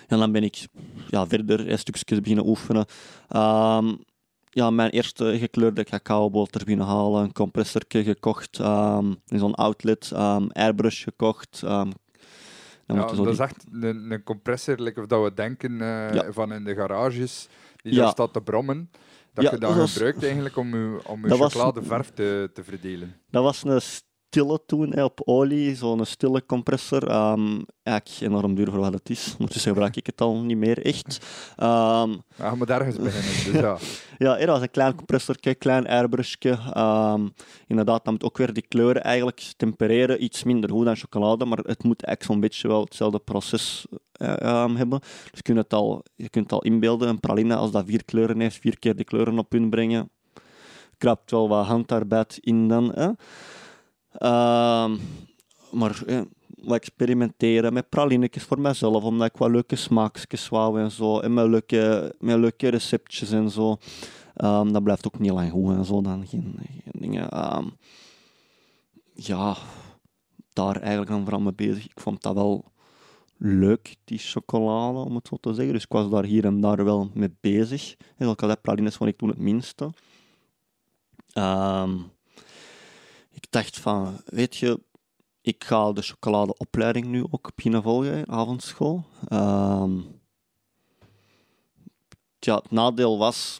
En 0.07 0.17
dan 0.19 0.31
ben 0.31 0.43
ik 0.43 0.65
ja, 1.09 1.27
verder 1.27 1.71
een 1.71 1.79
stukjes 1.79 2.19
beginnen 2.19 2.47
oefenen. 2.47 2.85
Ehm, 3.29 3.95
ja, 4.49 4.69
mijn 4.69 4.89
eerste 4.89 5.37
gekleurde 5.39 5.83
cacaoboter 5.83 6.65
binnen 6.65 6.85
halen, 6.85 7.23
een 7.23 7.31
compressorke 7.33 8.03
gekocht, 8.03 8.59
in 9.27 9.39
zo'n 9.39 9.55
outlet, 9.55 10.11
ehm, 10.13 10.47
airbrush 10.51 11.03
gekocht. 11.03 11.59
dan 11.59 11.93
Ja, 12.85 13.05
dat 13.05 13.27
is 13.27 13.39
echt 13.39 13.65
een, 13.71 14.11
een 14.11 14.23
compressor, 14.23 14.75
like 14.81 14.99
of 14.99 15.05
dat 15.05 15.23
we 15.23 15.33
denken 15.33 15.81
eh, 15.81 16.13
Ja. 16.13 16.31
van 16.31 16.53
in 16.53 16.63
de 16.63 16.75
garages, 16.75 17.47
die 17.75 17.93
Ja. 17.93 18.01
daar 18.01 18.09
staat 18.11 18.33
te 18.33 18.41
brommen. 18.41 18.89
Dat 19.33 19.43
je 19.45 19.51
dat 19.51 19.61
dat 19.61 19.75
was- 19.75 19.91
gebruikt 19.93 20.23
eigenlijk 20.23 20.55
om 20.57 20.67
je, 20.75 20.99
om 21.05 21.27
je 21.27 21.37
was- 21.37 21.53
chocoladeverf 21.53 22.11
te, 22.13 22.49
te 22.53 22.63
verdelen. 22.63 23.15
Dat 23.29 23.43
was 23.43 23.63
een 23.63 23.81
stille 24.29 24.59
toen 24.65 24.93
hè, 24.93 25.03
op 25.03 25.21
olie, 25.25 25.75
zo'n 25.75 26.05
stille 26.05 26.45
compressor. 26.45 27.07
Ehm 27.07 27.59
eigenlijk 27.87 28.33
enorm 28.33 28.55
duur 28.55 28.69
voor 28.71 28.79
wat 28.79 28.93
het 28.93 29.09
is. 29.09 29.31
Ondertussen 29.31 29.71
gebruik 29.71 29.95
ik 29.95 30.05
het 30.05 30.21
al 30.21 30.37
niet 30.37 30.57
meer 30.57 30.85
echt. 30.85 31.25
Ehm, 31.55 32.11
Ja, 32.35 32.55
moet 32.55 32.69
ergens 32.69 32.95
beginnen. 32.95 33.53
Dus 33.53 33.61
ja. 33.61 33.77
Ja, 34.27 34.37
er 34.37 34.47
was 34.47 34.61
een 34.61 34.71
klein 34.71 34.95
compressortje, 34.95 35.55
klein 35.55 35.87
airbrushje. 35.87 36.57
Ehm, 36.73 37.27
inderdaad, 37.67 38.03
dan 38.03 38.13
moet 38.13 38.23
ook 38.23 38.37
weer 38.37 38.53
die 38.53 38.65
kleuren 38.67 39.03
eigenlijk 39.03 39.53
tempereren. 39.57 40.23
Iets 40.23 40.43
minder 40.43 40.69
goed 40.69 40.85
dan 40.85 40.95
chocolade, 40.95 41.45
maar 41.45 41.57
het 41.57 41.83
moet 41.83 42.03
eigenlijk 42.03 42.23
zo'n 42.23 42.39
beetje 42.39 42.67
wel 42.67 42.83
hetzelfde 42.83 43.19
proces 43.19 43.85
eh, 44.11 44.75
hebben. 44.75 44.99
Dus 44.99 45.31
je 45.31 45.41
kunt, 45.41 45.57
het 45.57 45.73
al, 45.73 46.03
je 46.15 46.29
kunt 46.29 46.43
het 46.43 46.53
al 46.53 46.61
inbeelden, 46.61 47.09
een 47.09 47.19
praline, 47.19 47.55
als 47.55 47.71
dat 47.71 47.85
vier 47.85 48.05
kleuren 48.05 48.39
heeft, 48.39 48.59
vier 48.59 48.79
keer 48.79 48.95
die 48.95 49.05
kleuren 49.05 49.39
op 49.39 49.49
punt 49.49 49.69
brengen. 49.69 50.09
Krapt 50.97 51.31
wel 51.31 51.49
wat 51.49 51.65
handarbeid 51.65 52.37
in 52.41 52.67
dan. 52.67 52.91
Hè. 52.93 53.09
Ehm, 54.17 54.97
maar 55.71 56.03
experimenteren 56.75 57.73
met 57.73 57.89
pralinetjes 57.89 58.43
voor 58.43 58.59
mezelf, 58.59 59.03
omdat 59.03 59.27
ik 59.27 59.37
wat 59.37 59.49
leuke 59.49 59.75
smaakjes 59.75 60.49
wou 60.49 60.81
en 60.81 60.91
zo. 60.91 61.19
En 61.19 61.33
met 61.33 61.47
leuke, 61.47 62.15
leuke 62.19 62.67
receptjes 62.67 63.31
en 63.31 63.49
zo. 63.49 63.77
Ehm, 64.33 64.71
dat 64.71 64.83
blijft 64.83 65.07
ook 65.07 65.19
niet 65.19 65.31
lang 65.31 65.51
goed 65.51 65.73
en 65.73 65.85
zo. 65.85 66.01
Dan 66.01 66.27
geen, 66.27 66.59
dingen. 66.91 67.29
Ehm, 67.29 67.65
ja, 69.13 69.57
daar 70.53 70.75
eigenlijk 70.75 71.09
dan 71.11 71.21
vooral 71.21 71.41
mee 71.41 71.53
bezig. 71.53 71.85
Ik 71.85 71.99
vond 71.99 72.21
dat 72.21 72.33
wel 72.33 72.71
leuk, 73.37 73.95
die 74.03 74.17
chocolade, 74.17 74.97
om 74.97 75.15
het 75.15 75.27
zo 75.27 75.37
te 75.37 75.53
zeggen. 75.53 75.73
Dus 75.73 75.83
ik 75.83 75.91
was 75.91 76.09
daar 76.09 76.23
hier 76.23 76.45
en 76.45 76.61
daar 76.61 76.83
wel 76.83 77.09
mee 77.13 77.35
bezig. 77.39 77.95
En 78.17 78.35
zei, 78.37 78.55
pralines 78.55 78.95
vond 78.95 79.09
ik 79.09 79.17
toen 79.17 79.29
het 79.29 79.37
minste. 79.37 79.89
Ehm, 81.33 81.97
ik 83.37 83.45
dacht 83.49 83.79
van, 83.79 84.21
weet 84.25 84.55
je, 84.57 84.79
ik 85.41 85.63
ga 85.63 85.91
de 85.91 86.01
chocoladeopleiding 86.01 87.05
nu 87.05 87.25
ook 87.29 87.51
beginnen 87.55 87.83
volgen, 87.83 88.27
avondschool. 88.29 89.03
Ehm, 89.27 89.99
ja, 92.39 92.55
het 92.55 92.71
nadeel 92.71 93.17
was, 93.17 93.59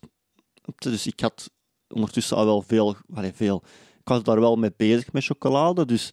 dus 0.75 1.07
ik 1.07 1.19
had 1.19 1.49
ondertussen 1.87 2.37
al 2.37 2.45
wel 2.45 2.61
veel, 2.61 2.95
allee, 3.13 3.33
veel, 3.33 3.63
ik 3.99 4.07
was 4.07 4.23
daar 4.23 4.39
wel 4.39 4.55
mee 4.55 4.73
bezig 4.77 5.11
met 5.11 5.23
chocolade, 5.23 5.85
dus, 5.85 6.11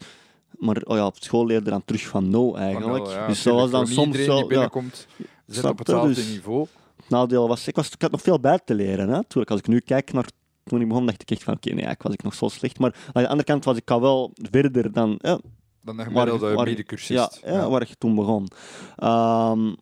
maar 0.58 0.76
oh 0.76 0.96
ja, 0.96 1.06
op 1.06 1.16
school 1.18 1.46
leerde 1.46 1.70
dan 1.70 1.84
terug 1.84 2.06
van 2.06 2.30
nul 2.30 2.58
eigenlijk. 2.58 3.06
Van 3.06 3.14
ja, 3.14 3.26
dus 3.26 3.42
dat 3.42 3.54
was 3.54 3.70
dan 3.70 3.86
soms 3.86 4.06
Iedereen 4.06 4.26
wel, 4.26 4.36
die 4.36 4.44
ja, 4.44 4.48
binnenkomt, 4.48 5.06
zit 5.46 5.56
Snap 5.58 5.70
op 5.70 5.78
hetzelfde 5.78 6.14
Dus- 6.14 6.28
niveau. 6.28 6.66
het 6.96 7.08
nadeel 7.08 7.48
was, 7.48 7.68
ik, 7.68 7.76
was, 7.76 7.90
ik 7.90 8.02
had 8.02 8.10
nog 8.10 8.22
veel 8.22 8.40
bij 8.40 8.58
te 8.64 8.74
leren. 8.74 9.08
Hè. 9.08 9.24
Toen, 9.24 9.44
als 9.44 9.58
ik 9.58 9.66
nu 9.66 9.80
kijk 9.80 10.12
naar 10.12 10.28
toen 10.64 10.80
ik 10.80 10.88
begon, 10.88 11.06
dacht 11.06 11.22
ik 11.22 11.30
echt 11.30 11.42
van, 11.42 11.54
oké, 11.54 11.68
nee, 11.68 11.84
eigenlijk 11.84 12.02
was 12.02 12.12
ik 12.14 12.22
nog 12.22 12.34
zo 12.34 12.48
slecht. 12.48 12.78
Maar 12.78 12.94
aan 13.12 13.22
de 13.22 13.28
andere 13.28 13.48
kant 13.48 13.64
was 13.64 13.76
ik 13.76 13.90
al 13.90 14.00
wel 14.00 14.30
verder 14.34 14.92
dan 14.92 15.18
ja, 15.22 15.38
Dan 15.82 15.96
Waar- 15.96 16.06
gemiddelde 16.06 16.54
waar- 16.54 16.64
medecursist. 16.66 17.40
ja, 17.44 17.52
ja, 17.52 17.68
waar 17.68 17.82
ik 17.82 17.94
toen 17.98 18.14
begon. 18.14 18.48
Ehm, 18.96 19.72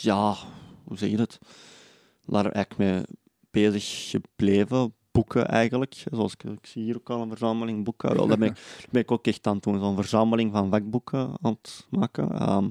ja, 0.00 0.34
hoe 0.84 0.98
zeg 0.98 1.10
je 1.10 1.16
het? 1.18 1.38
Daar 2.26 2.50
eigenlijk 2.50 2.76
mee 2.78 3.02
bezig 3.50 4.10
gebleven. 4.10 4.94
Boeken 5.10 5.48
eigenlijk. 5.48 6.04
Zoals 6.12 6.32
ik, 6.32 6.42
ik 6.44 6.66
zie 6.66 6.82
hier 6.82 6.96
ook 6.96 7.10
al 7.10 7.22
een 7.22 7.28
verzameling 7.28 7.84
boeken. 7.84 8.14
Wel, 8.16 8.26
daar 8.26 8.38
ben 8.38 8.48
ik, 8.50 8.56
ben 8.90 9.02
ik 9.02 9.10
ook 9.10 9.26
echt 9.26 9.46
aan 9.46 9.54
het 9.54 9.62
doen. 9.62 9.78
Zo'n 9.78 9.94
verzameling 9.94 10.52
van 10.52 10.70
vakboeken 10.70 11.18
aan 11.40 11.52
het 11.62 11.86
maken. 11.90 12.32
Ehm, 12.38 12.70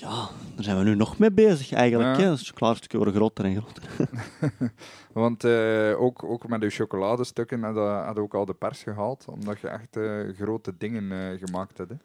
ja, 0.00 0.28
daar 0.54 0.64
zijn 0.64 0.78
we 0.78 0.84
nu 0.84 0.94
nog 0.94 1.18
mee 1.18 1.32
bezig 1.32 1.72
eigenlijk. 1.72 2.16
Ja. 2.16 2.22
hè. 2.22 2.30
Het 2.30 2.46
chocoladestukje 2.46 2.96
worden 2.96 3.14
groter 3.14 3.44
en 3.44 3.56
groter. 3.56 3.82
Want 5.12 5.44
eh, 5.44 6.00
ook, 6.00 6.24
ook 6.24 6.48
met 6.48 6.60
de 6.60 6.70
chocoladestukken 6.70 7.62
had 7.62 7.74
je 7.74 7.80
had 7.80 8.18
ook 8.18 8.34
al 8.34 8.44
de 8.44 8.54
pers 8.54 8.82
gehaald, 8.82 9.24
omdat 9.28 9.60
je 9.60 9.68
echt 9.68 9.96
eh, 9.96 10.36
grote 10.36 10.76
dingen 10.76 11.12
eh, 11.12 11.46
gemaakt 11.46 11.78
hebt. 11.78 11.90
Hè? 11.90 11.96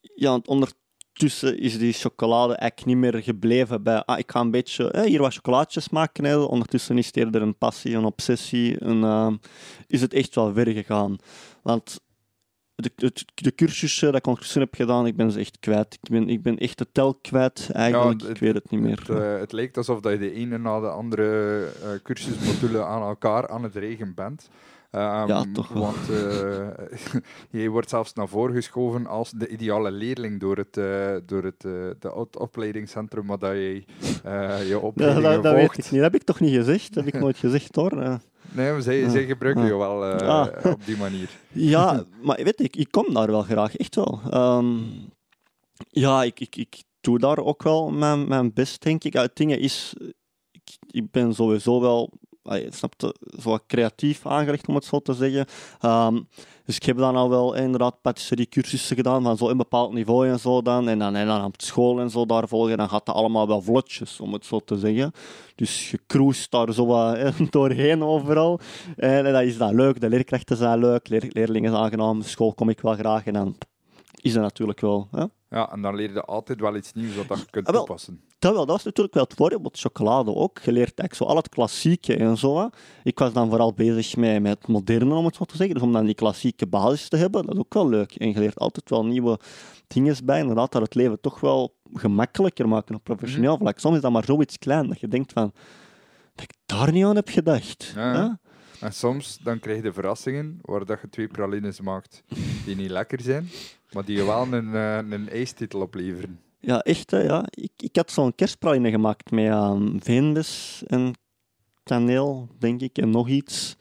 Ja, 0.00 0.30
want 0.30 0.48
ondertussen 0.48 1.58
is 1.58 1.78
die 1.78 1.92
chocolade 1.92 2.54
eigenlijk 2.54 2.90
niet 2.90 3.12
meer 3.12 3.22
gebleven 3.22 3.82
bij. 3.82 4.04
Ah, 4.04 4.18
ik 4.18 4.30
ga 4.30 4.40
een 4.40 4.50
beetje 4.50 4.88
hè, 4.92 5.06
hier 5.06 5.20
wat 5.20 5.34
chocolaatjes 5.34 5.88
maken. 5.88 6.24
Hè. 6.24 6.36
Ondertussen 6.36 6.98
is 6.98 7.06
het 7.06 7.16
eerder 7.16 7.42
een 7.42 7.58
passie, 7.58 7.96
een 7.96 8.04
obsessie. 8.04 8.84
Een, 8.84 9.40
is 9.86 10.00
het 10.00 10.12
echt 10.12 10.34
wel 10.34 10.52
ver 10.52 10.66
gegaan. 10.66 11.16
Want 11.62 12.00
de, 12.82 12.92
de, 12.96 13.12
de 13.34 13.54
cursussen 13.54 14.06
dat 14.06 14.16
ik 14.16 14.26
ondertussen 14.26 14.60
heb 14.60 14.74
gedaan, 14.74 15.06
ik 15.06 15.16
ben 15.16 15.30
ze 15.32 15.38
echt 15.38 15.56
kwijt. 15.60 15.98
Ik 16.02 16.10
ben, 16.10 16.28
ik 16.28 16.42
ben 16.42 16.58
echt 16.58 16.78
de 16.78 16.86
tel 16.92 17.14
kwijt 17.14 17.70
eigenlijk. 17.72 18.20
het- 18.20 18.30
ik 18.30 18.38
weet 18.38 18.54
het 18.54 18.70
niet 18.70 18.80
meer. 18.80 18.98
Het, 18.98 19.08
eh, 19.08 19.38
het 19.38 19.52
leek 19.52 19.76
alsof 19.76 20.00
dat 20.00 20.12
je 20.12 20.18
de 20.18 20.32
ene 20.32 20.58
na 20.58 20.80
de 20.80 20.88
andere 20.88 21.64
eh, 21.82 21.88
cursusmodule 22.02 22.84
aan 22.84 23.02
elkaar 23.02 23.48
aan 23.48 23.62
het 23.62 23.74
regen 23.76 24.14
bent. 24.14 24.48
Ehm, 24.90 25.28
Ja, 25.28 25.44
toch 25.52 25.68
wel. 25.68 25.82
Want 25.82 25.96
eh, 26.10 26.66
je 27.62 27.68
wordt 27.68 27.88
zelfs 27.88 28.12
naar 28.14 28.28
voren 28.28 28.54
geschoven 28.54 29.06
als 29.06 29.30
de 29.30 29.48
ideale 29.48 29.90
leerling 29.90 30.40
door 30.40 30.56
het, 30.56 30.76
eh, 30.76 31.14
door 31.26 31.42
het, 31.44 31.64
eh, 31.64 31.72
de 32.00 32.14
op- 32.14 32.40
opleidingscentrum 32.40 33.26
waar 33.26 33.38
dat 33.38 33.50
je 33.52 33.82
eh, 34.24 34.58
je 34.62 34.66
Ja, 34.68 34.76
opleidingen 34.78 35.32
dat, 35.32 35.42
dat 35.42 35.54
weet 35.54 35.64
ik 35.64 35.76
niet. 35.76 35.90
Dat 35.90 36.00
heb 36.00 36.14
ik 36.14 36.22
toch 36.22 36.40
niet 36.40 36.54
gezegd? 36.54 36.94
Dat 36.94 37.04
heb 37.04 37.14
ik 37.14 37.20
nooit 37.20 37.38
gezegd 37.38 37.74
hoor. 37.74 38.18
Nee, 38.52 38.72
maar 38.72 38.82
zij, 38.82 39.08
zij 39.08 39.24
gebruiken 39.26 39.64
je 39.64 39.76
wel 39.76 40.04
eh, 40.04 40.28
Ah. 40.28 40.72
op 40.72 40.84
die 40.86 40.96
manier. 40.96 41.28
Ja, 41.52 42.04
maar 42.22 42.40
weet 42.42 42.60
ik, 42.60 42.76
ik 42.76 42.90
kom 42.90 43.14
daar 43.14 43.26
wel 43.30 43.42
graag, 43.42 43.76
echt 43.76 43.94
wel. 43.94 44.20
Ehm, 44.30 44.76
ja, 45.88 46.22
ik, 46.22 46.40
ik, 46.40 46.56
ik 46.56 46.82
doe 47.00 47.18
daar 47.18 47.38
ook 47.38 47.62
wel 47.62 47.90
mijn, 47.90 48.28
mijn 48.28 48.52
best, 48.52 48.82
denk 48.82 49.04
ik. 49.04 49.12
Het 49.12 49.36
ding 49.36 49.54
is, 49.56 49.94
ik, 50.50 50.76
ik 50.90 51.10
ben 51.10 51.34
sowieso 51.34 51.80
wel, 51.80 52.10
ah, 52.42 52.58
je 52.58 52.68
zo 52.72 53.12
wat 53.42 53.62
creatief 53.66 54.26
aangelegd, 54.26 54.68
om 54.68 54.74
het 54.74 54.84
zo 54.84 54.98
te 55.00 55.14
zeggen. 55.14 55.46
Ehm, 55.80 56.20
dus 56.68 56.76
ik 56.76 56.82
heb 56.82 56.96
dan 56.96 57.16
al 57.16 57.30
wel 57.30 57.54
inderdaad 57.54 58.00
patisserie-cursussen 58.00 58.96
gedaan, 58.96 59.22
van 59.22 59.36
zo 59.36 59.48
een 59.48 59.56
bepaald 59.56 59.92
niveau 59.92 60.28
en 60.28 60.38
zo 60.38 60.62
dan. 60.62 60.88
En 60.88 60.98
dan, 60.98 61.16
en 61.16 61.26
dan 61.26 61.44
op 61.44 61.54
school 61.56 62.00
en 62.00 62.10
zo 62.10 62.26
daar 62.26 62.48
volgen, 62.48 62.76
dan 62.76 62.88
gaat 62.88 63.06
dat 63.06 63.14
allemaal 63.14 63.46
wel 63.46 63.62
vlotjes, 63.62 64.20
om 64.20 64.32
het 64.32 64.44
zo 64.44 64.58
te 64.58 64.78
zeggen. 64.78 65.12
Dus 65.54 65.90
je 65.90 66.00
cruist 66.06 66.50
daar 66.50 66.72
zo 66.72 66.86
wat 66.86 67.18
doorheen 67.50 68.02
overal. 68.02 68.60
En, 68.96 69.24
dat 69.24 69.42
is 69.42 69.58
dan 69.58 69.74
leuk, 69.74 70.00
de 70.00 70.08
leerkrachten 70.08 70.56
zijn 70.56 70.78
leuk, 70.78 71.08
leer, 71.08 71.26
leerlingen 71.28 71.70
zijn 71.70 71.82
aangenaam, 71.82 72.18
de 72.18 72.26
school 72.26 72.54
kom 72.54 72.68
ik 72.68 72.80
wel 72.80 72.94
graag 72.94 73.24
en 73.24 73.32
dan 73.32 73.56
is 74.20 74.32
dat 74.32 74.42
natuurlijk 74.42 74.80
wel. 74.80 75.08
Hè? 75.10 75.24
Ja, 75.50 75.70
en 75.72 75.82
dan 75.82 75.94
leer 75.94 76.12
je 76.12 76.22
altijd 76.22 76.60
wel 76.60 76.76
iets 76.76 76.92
nieuws 76.92 77.26
wat 77.26 77.38
je 77.38 77.44
kunt 77.50 77.66
Ah, 77.66 77.72
wel. 77.72 77.84
toepassen. 77.84 78.20
Dat, 78.38 78.52
wel, 78.52 78.60
dat 78.66 78.74
was 78.76 78.84
natuurlijk 78.84 79.14
wel 79.14 79.24
het 79.24 79.34
voordeel 79.34 79.58
met 79.58 79.78
chocolade 79.78 80.34
ook. 80.34 80.58
Je 80.58 80.72
leert 80.72 80.98
eigenlijk 80.98 81.14
zo 81.14 81.24
al 81.24 81.36
het 81.36 81.48
klassieke 81.48 82.16
en 82.16 82.36
zo. 82.36 82.70
Ik 83.04 83.18
was 83.18 83.32
dan 83.32 83.48
vooral 83.48 83.72
bezig 83.74 84.16
met, 84.16 84.42
met 84.42 84.58
het 84.58 84.66
moderne, 84.68 85.14
om 85.14 85.24
het 85.24 85.36
zo 85.36 85.44
te 85.44 85.56
zeggen. 85.56 85.74
Dus 85.74 85.84
om 85.84 85.92
dan 85.92 86.04
die 86.04 86.14
klassieke 86.14 86.66
basis 86.66 87.08
te 87.08 87.16
hebben, 87.16 87.46
dat 87.46 87.54
is 87.54 87.60
ook 87.60 87.74
wel 87.74 87.88
leuk. 87.88 88.14
En 88.14 88.32
je 88.32 88.38
leert 88.38 88.58
altijd 88.58 88.90
wel 88.90 89.06
nieuwe 89.06 89.38
dingen 89.86 90.16
bij. 90.24 90.40
Inderdaad, 90.40 90.72
dat 90.72 90.82
het 90.82 90.94
leven 90.94 91.20
toch 91.20 91.40
wel 91.40 91.74
gemakkelijker 91.92 92.68
maken 92.68 92.94
op 92.94 93.04
professioneel 93.04 93.56
vlak. 93.56 93.78
Soms 93.78 93.96
is 93.96 94.02
dat 94.02 94.12
maar 94.12 94.24
zoiets 94.24 94.58
klein 94.58 94.88
dat 94.88 95.00
je 95.00 95.08
denkt 95.08 95.32
van... 95.32 95.52
Dat 96.34 96.44
ik 96.44 96.56
daar 96.66 96.92
niet 96.92 97.04
aan 97.04 97.16
heb 97.16 97.28
gedacht. 97.28 97.92
Ja. 97.94 98.38
En 98.80 98.92
soms 98.92 99.38
dan 99.42 99.58
krijg 99.58 99.82
je 99.82 99.92
verrassingen 99.92 100.58
waar 100.62 100.84
dat 100.84 101.00
je 101.00 101.08
twee 101.08 101.28
pralines 101.28 101.80
maakt 101.80 102.22
die 102.64 102.76
niet 102.76 102.90
lekker 102.90 103.20
zijn, 103.20 103.48
maar 103.92 104.04
die 104.04 104.16
je 104.16 104.24
wel 104.24 104.52
een, 104.52 104.74
eh, 104.74 104.96
een 104.96 105.28
ijstitel 105.28 105.80
opleveren. 105.80 106.40
Ja, 106.60 106.80
echt. 106.80 107.10
Hè, 107.10 107.22
ja. 107.22 107.44
Ik, 107.50 107.72
ik 107.76 107.96
had 107.96 108.10
zo'n 108.10 108.34
kerstpraline 108.34 108.90
gemaakt 108.90 109.30
met 109.30 109.46
um, 109.46 110.02
veenbes 110.02 110.82
en 110.86 111.12
kaneel, 111.82 112.48
denk 112.58 112.80
ik, 112.80 112.98
en 112.98 113.10
nog 113.10 113.28
iets. 113.28 113.76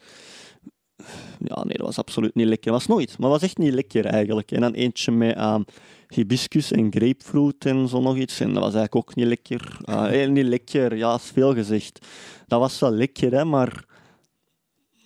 Ja, 1.40 1.64
nee, 1.64 1.78
dat 1.78 1.86
was 1.86 1.98
absoluut 1.98 2.36
niet 2.36 2.48
lekker. 2.48 2.72
Dat 2.72 2.80
was 2.80 2.98
nooit, 2.98 3.18
maar 3.18 3.30
was 3.30 3.42
echt 3.42 3.58
niet 3.58 3.74
lekker 3.74 4.06
eigenlijk. 4.06 4.52
En 4.52 4.62
dan 4.62 4.74
eentje 4.74 5.12
met 5.12 5.38
um, 5.40 5.66
hibiscus 6.08 6.72
en 6.72 6.92
grapefruit 6.92 7.66
en 7.66 7.88
zo 7.88 8.02
nog 8.02 8.18
iets. 8.18 8.40
En 8.40 8.54
dat 8.54 8.64
was 8.64 8.74
eigenlijk 8.74 8.96
ook 8.96 9.16
niet 9.16 9.26
lekker. 9.26 9.78
Uh, 9.86 10.28
niet 10.28 10.46
lekker, 10.46 10.96
ja, 10.96 11.16
is 11.16 11.32
veel 11.34 11.54
gezegd. 11.54 12.06
Dat 12.48 12.60
was 12.60 12.80
wel 12.80 12.92
lekker, 12.92 13.32
hè, 13.32 13.46
maar 13.46 13.86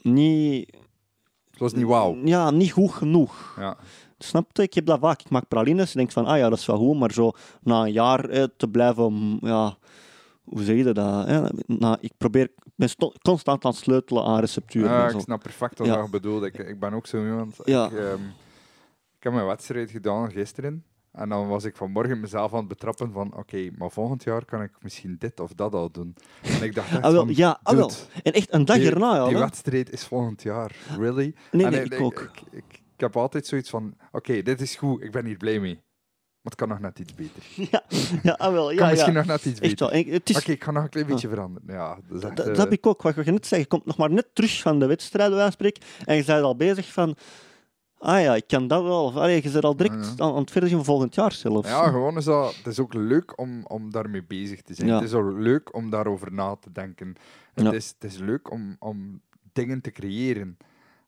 niet... 0.01 0.75
Het 1.51 1.59
was 1.59 1.73
niet 1.73 1.85
wauw. 1.85 2.15
Ja, 2.23 2.51
niet 2.51 2.71
goed 2.71 2.91
genoeg. 2.91 3.55
Ja. 3.59 3.77
Snap 4.17 4.49
je? 4.53 4.61
Ik 4.61 4.73
heb 4.73 4.85
dat 4.85 4.99
vaak. 4.99 5.21
Ik 5.21 5.29
maak 5.29 5.47
pralines. 5.47 5.89
Ik 5.89 5.95
denk 5.95 6.11
van, 6.11 6.25
ah 6.25 6.37
ja, 6.37 6.49
dat 6.49 6.57
is 6.57 6.65
wel 6.65 6.77
goed. 6.77 6.99
Maar 6.99 7.11
zo 7.11 7.31
na 7.61 7.81
een 7.81 7.91
jaar 7.91 8.29
eh, 8.29 8.43
te 8.57 8.67
blijven, 8.67 9.37
ja, 9.41 9.77
hoe 10.43 10.63
zeg 10.63 10.75
je 10.75 10.83
dat? 10.93 11.27
Hè? 11.27 11.41
Na, 11.65 11.97
ik 11.99 12.11
probeer, 12.17 12.43
ik 12.43 12.73
ben 12.75 12.89
constant 13.21 13.65
aan 13.65 13.71
het 13.71 13.79
sleutelen 13.79 14.23
aan 14.23 14.39
recepturen. 14.39 14.89
Ja, 14.91 15.07
ik 15.09 15.19
snap 15.19 15.41
perfect 15.43 15.77
wat 15.77 15.87
Ja. 15.87 16.01
je 16.01 16.09
bedoelt. 16.09 16.43
Ik, 16.43 16.57
ik 16.57 16.79
ben 16.79 16.93
ook 16.93 17.07
zo 17.07 17.17
iemand. 17.17 17.57
Ja. 17.63 17.85
Ik, 17.85 17.91
ehm, 17.91 18.21
ik 19.17 19.23
heb 19.23 19.33
mijn 19.33 19.45
wedstrijd 19.45 19.91
gedaan 19.91 20.31
gisteren. 20.31 20.83
En 21.11 21.29
dan 21.29 21.47
was 21.47 21.63
ik 21.63 21.75
vanmorgen 21.75 22.19
mezelf 22.19 22.51
aan 22.51 22.59
het 22.59 22.67
betrappen 22.67 23.11
van, 23.11 23.37
oké, 23.37 23.69
maar 23.77 23.91
volgend 23.91 24.23
jaar 24.23 24.45
kan 24.45 24.61
ik 24.61 24.71
misschien 24.81 25.15
dit 25.19 25.39
of 25.39 25.53
dat 25.53 25.73
al 25.73 25.91
doen. 25.91 26.15
En 26.41 26.63
ik 26.63 26.75
dacht 26.75 26.91
echt 26.91 27.01
Ah, 27.01 27.11
wel, 27.11 27.25
van, 27.25 27.35
ja, 27.35 27.59
ah, 27.63 27.75
wel. 27.75 27.91
En 28.23 28.33
echt 28.33 28.53
een 28.53 28.65
dag 28.65 28.77
die, 28.77 28.89
erna, 28.91 29.15
ja. 29.15 29.25
die 29.25 29.33
hè? 29.33 29.39
wedstrijd 29.39 29.91
is 29.91 30.03
volgend 30.03 30.43
jaar. 30.43 30.75
Really? 30.97 31.35
Nee, 31.51 31.65
En 31.65 31.71
nee, 31.71 31.83
ik 31.83 31.99
ook. 31.99 32.19
Ik, 32.19 32.41
ik, 32.51 32.63
ik 32.95 32.99
heb 32.99 33.17
altijd 33.17 33.45
zoiets 33.45 33.69
van, 33.69 33.95
oké, 34.11 34.41
dit 34.41 34.61
is 34.61 34.75
goed, 34.75 35.03
ik 35.03 35.11
ben 35.11 35.25
hier 35.25 35.37
blij 35.37 35.59
mee. 35.59 35.81
Maar 36.41 36.51
het 36.51 36.55
kan 36.55 36.67
nog 36.67 36.79
net 36.79 36.99
iets 36.99 37.15
beter. 37.15 37.43
Ja, 37.71 37.83
ja, 38.23 38.35
ah, 38.37 38.51
wel. 38.51 38.71
Ja, 38.71 38.77
kan 38.77 38.89
misschien 38.89 39.13
ja. 39.13 39.17
nog 39.17 39.27
net 39.27 39.45
iets 39.45 39.59
beter. 39.59 39.89
En 39.89 40.21
is, 40.23 40.37
Oké, 40.37 40.51
ik 40.51 40.63
ga 40.63 40.71
nog 40.71 40.83
een 40.83 40.89
klein 40.89 41.07
beetje 41.07 41.29
veranderen. 41.29 41.73
Ja, 41.73 41.97
dat 42.09 42.23
echt... 42.23 42.35
dat, 42.35 42.47
eh, 42.47 42.57
heb 42.57 42.71
ik 42.71 42.85
ook. 42.85 43.01
Wat 43.01 43.15
je 43.25 43.31
net 43.31 43.47
zei, 43.47 43.61
je 43.61 43.67
komt 43.67 43.85
nog 43.85 43.97
maar 43.97 44.11
net 44.11 44.27
terug 44.33 44.61
van 44.61 44.79
de 44.79 44.85
wedstrijd, 44.85 45.31
bij 45.31 45.75
en 46.05 46.15
je 46.15 46.23
bent 46.23 46.43
al 46.43 46.55
bezig 46.55 46.91
van... 46.91 47.15
Ah 48.01 48.21
ja, 48.21 48.35
ik 48.35 48.47
kan 48.47 48.67
dat 48.67 48.83
wel. 48.83 49.13
Allee, 49.21 49.43
je 49.43 49.49
zit 49.49 49.63
al 49.63 49.75
direct 49.75 49.95
Ja, 49.95 50.13
ja. 50.17 50.23
aan, 50.23 50.33
aan 50.33 50.41
het 50.41 50.51
verder 50.51 50.69
zien 50.69 50.77
van 50.77 50.87
volgend 50.87 51.15
jaar 51.15 51.31
zelfs. 51.31 51.67
Ja, 51.67 51.89
gewoon 51.89 52.17
is 52.17 52.23
dat... 52.25 52.55
Het 52.55 52.67
is 52.67 52.79
ook 52.79 52.93
leuk 52.93 53.39
om, 53.39 53.65
om 53.65 53.91
daarmee 53.91 54.23
bezig 54.23 54.61
te 54.61 54.73
zijn. 54.73 54.87
Ja. 54.87 54.95
Het 54.95 55.03
is 55.03 55.13
ook 55.13 55.37
leuk 55.37 55.75
om 55.75 55.89
daarover 55.89 56.33
na 56.33 56.55
te 56.55 56.71
denken. 56.71 57.15
Het, 57.53 57.73
is, 57.73 57.93
het 57.99 58.11
is 58.11 58.17
leuk 58.17 58.51
om, 58.51 58.75
om 58.79 59.21
dingen 59.53 59.81
te 59.81 59.91
creëren. 59.91 60.57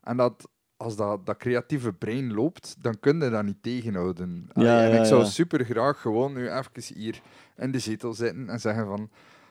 En 0.03 0.17
dat, 0.17 0.49
als 0.77 0.95
dat, 0.95 1.25
dat 1.25 1.37
creatieve 1.37 1.93
brein 1.93 2.33
loopt, 2.33 2.75
dan 2.79 2.99
kun 2.99 3.19
je 3.19 3.29
dat 3.29 3.43
niet 3.43 3.63
tegenhouden. 3.63 4.49
Allee, 4.53 4.89
en 4.89 4.99
ik 4.99 5.05
zou 5.05 5.25
super 5.25 5.65
graag 5.65 6.01
gewoon 6.01 6.33
nu 6.33 6.51
even 6.51 6.95
hier 6.95 7.21
in 7.57 7.71
de 7.71 7.79
zetel 7.79 8.13
zitten 8.13 8.49
en 8.49 8.59
zeggen 8.59 8.85
van... 8.85 9.09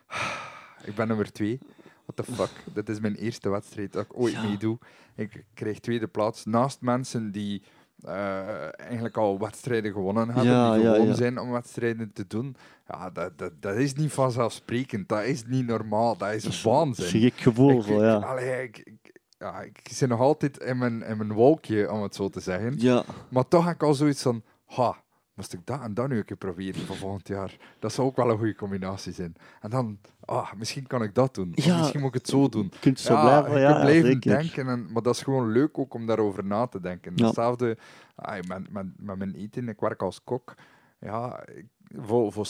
Ik 0.85 0.95
ben 0.95 1.09
nummer 1.09 1.33
twee. 1.33 1.59
What 2.07 2.27
the 2.27 2.33
fuck? 2.33 2.51
Dit 2.75 2.89
is 2.89 3.01
mijn 3.01 3.15
eerste 3.15 3.49
wedstrijd 3.51 3.93
dat 3.93 4.05
ik 4.05 4.19
ooit 4.19 4.33
Ja. 4.33 4.43
meedoe. 4.43 4.79
Ik 5.17 5.45
krijg 5.55 5.79
tweede 5.81 6.07
plaats 6.09 6.45
naast 6.45 6.81
mensen 6.81 7.33
die 7.33 7.63
eh, 8.05 8.81
eigenlijk 8.81 9.17
al 9.17 9.39
wedstrijden 9.39 9.93
gewonnen 9.93 10.27
hebben, 10.27 10.45
Ja, 10.53 10.75
die 10.75 10.83
gewoon 10.85 11.07
ja. 11.07 11.15
zijn 11.15 11.39
om 11.39 11.51
wedstrijden 11.51 12.13
te 12.13 12.27
doen. 12.27 12.57
Ja, 12.89 13.11
dat, 13.11 13.39
dat, 13.39 13.53
dat 13.61 13.77
is 13.77 13.95
niet 13.95 14.13
vanzelfsprekend. 14.13 15.09
Dat 15.09 15.23
is 15.25 15.45
niet 15.47 15.67
normaal. 15.67 16.17
Dat 16.17 16.33
is 16.33 16.63
waanzin. 16.63 17.33
gevoel, 17.35 17.81
Ik- 17.81 17.87
ik- 17.87 17.99
ja. 18.01 18.15
allee, 18.17 18.63
ik, 18.63 18.79
ik- 18.79 19.21
ja, 19.39 19.61
ik 19.61 19.81
zit 19.91 20.09
nog 20.09 20.21
altijd 20.21 20.59
in 20.59 20.79
mijn, 20.79 21.03
in 21.03 21.17
mijn 21.17 21.33
wolkje, 21.33 21.93
om 21.93 22.03
het 22.03 22.15
zo 22.15 22.29
te 22.29 22.41
zeggen. 22.41 22.75
Ja, 22.79 23.05
Maar 23.29 23.49
toch 23.49 23.65
heb 23.65 23.75
ik 23.75 23.83
al 23.83 23.95
zoiets 23.95 24.23
van, 24.23 24.43
ha, 24.67 25.03
moest 25.35 25.53
ik 25.53 25.67
dat 25.67 25.81
en 25.81 25.95
dat 25.95 26.09
nu 26.09 26.17
een 26.19 26.25
keer 26.25 26.37
proberen 26.37 26.81
voor 26.87 26.97
volgend 26.97 27.29
jaar? 27.29 27.57
Dat 27.79 27.93
zou 27.93 28.07
ook 28.07 28.17
wel 28.17 28.31
een 28.31 28.39
goede 28.39 28.55
combinatie 28.55 29.13
zijn. 29.13 29.35
En 29.61 29.71
dan, 29.71 29.99
ah, 30.25 30.53
misschien 30.53 30.87
kan 30.87 31.03
ik 31.03 31.15
dat 31.15 31.35
doen. 31.35 31.53
Of 31.55 31.65
Ja. 31.65 31.79
misschien 31.79 32.01
moet 32.01 32.09
ik 32.09 32.21
het 32.21 32.29
zo 32.29 32.49
doen. 32.49 32.69
je 32.73 32.79
kunt 32.81 33.01
zo 33.01 33.13
ja, 33.15 33.21
blijven. 33.43 33.61
Ja, 33.61 33.81
blijven 33.81 34.21
denken, 34.21 34.69
en, 34.69 34.93
maar 34.93 35.03
dat 35.03 35.15
is 35.15 35.23
gewoon 35.23 35.49
leuk 35.53 35.79
ook 35.79 35.95
om 35.95 36.07
daarover 36.07 36.45
na 36.45 36.67
te 36.67 36.81
denken. 36.81 37.25
Hetzelfde 37.25 37.79
ah, 38.15 38.41
met, 38.49 38.73
met, 38.73 38.87
met 38.97 39.19
mijn 39.19 39.35
eten. 39.35 39.69
Ik 39.69 39.81
werk 39.81 40.03
als 40.03 40.25
kok. 40.25 40.55
Ja, 41.01 41.47
ik- 41.47 41.67
voor, 41.97 42.33
voor 42.33 42.47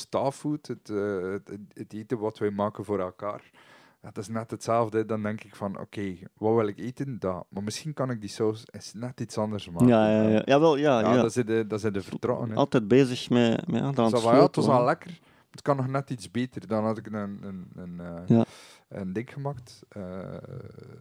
het, 0.62 0.90
eh, 0.90 1.20
het, 1.32 1.58
het 1.72 1.92
eten 1.92 2.18
wat 2.18 2.38
wij 2.38 2.50
maken 2.50 2.84
voor 2.84 3.00
elkaar. 3.00 3.50
Dat 4.02 4.18
is 4.18 4.28
net 4.28 4.50
hetzelfde. 4.50 5.04
Dan 5.06 5.22
denk 5.22 5.44
ik 5.44 5.54
van, 5.56 5.78
oké, 5.80 6.16
wat 6.38 6.54
wil 6.54 6.66
ik 6.66 6.78
eten? 6.78 7.18
Dat. 7.18 7.46
Maar 7.48 7.62
misschien 7.62 7.94
kan 7.94 8.10
ik 8.10 8.20
die 8.20 8.30
saus 8.30 8.64
eens 8.70 8.92
net 8.94 9.20
iets 9.20 9.38
anders 9.38 9.70
maken. 9.70 9.86
Ja, 9.86 10.10
ja, 10.10 10.28
ja. 10.28 10.42
Jawel, 10.44 10.76
ja, 10.76 11.00
Ja, 11.00 11.10
ja. 11.14 11.16
dat 11.22 11.36
is 11.36 11.44
de, 11.44 11.64
dat 11.66 11.84
is 11.84 11.92
de 11.92 12.02
vertrouwen. 12.02 12.54
Altijd 12.56 12.88
bezig 12.88 13.30
met, 13.30 13.66
met 13.66 13.80
ja, 13.80 13.86
het 13.86 13.94
van, 13.94 14.34
ja, 14.34 14.42
het 14.42 14.56
was 14.56 14.66
wel 14.66 14.84
lekker. 14.84 15.20
Het 15.50 15.62
kan 15.62 15.76
nog 15.76 15.86
net 15.88 16.10
iets 16.10 16.30
beter. 16.30 16.66
Dan 16.66 16.84
had 16.84 16.98
ik 16.98 17.06
een, 17.06 17.14
een, 17.42 17.68
een, 17.74 18.00
eh, 18.00 18.36
Ja. 18.36 18.44
een 18.88 19.12
ding 19.12 19.32
gemaakt. 19.32 19.82
eh, 19.88 20.02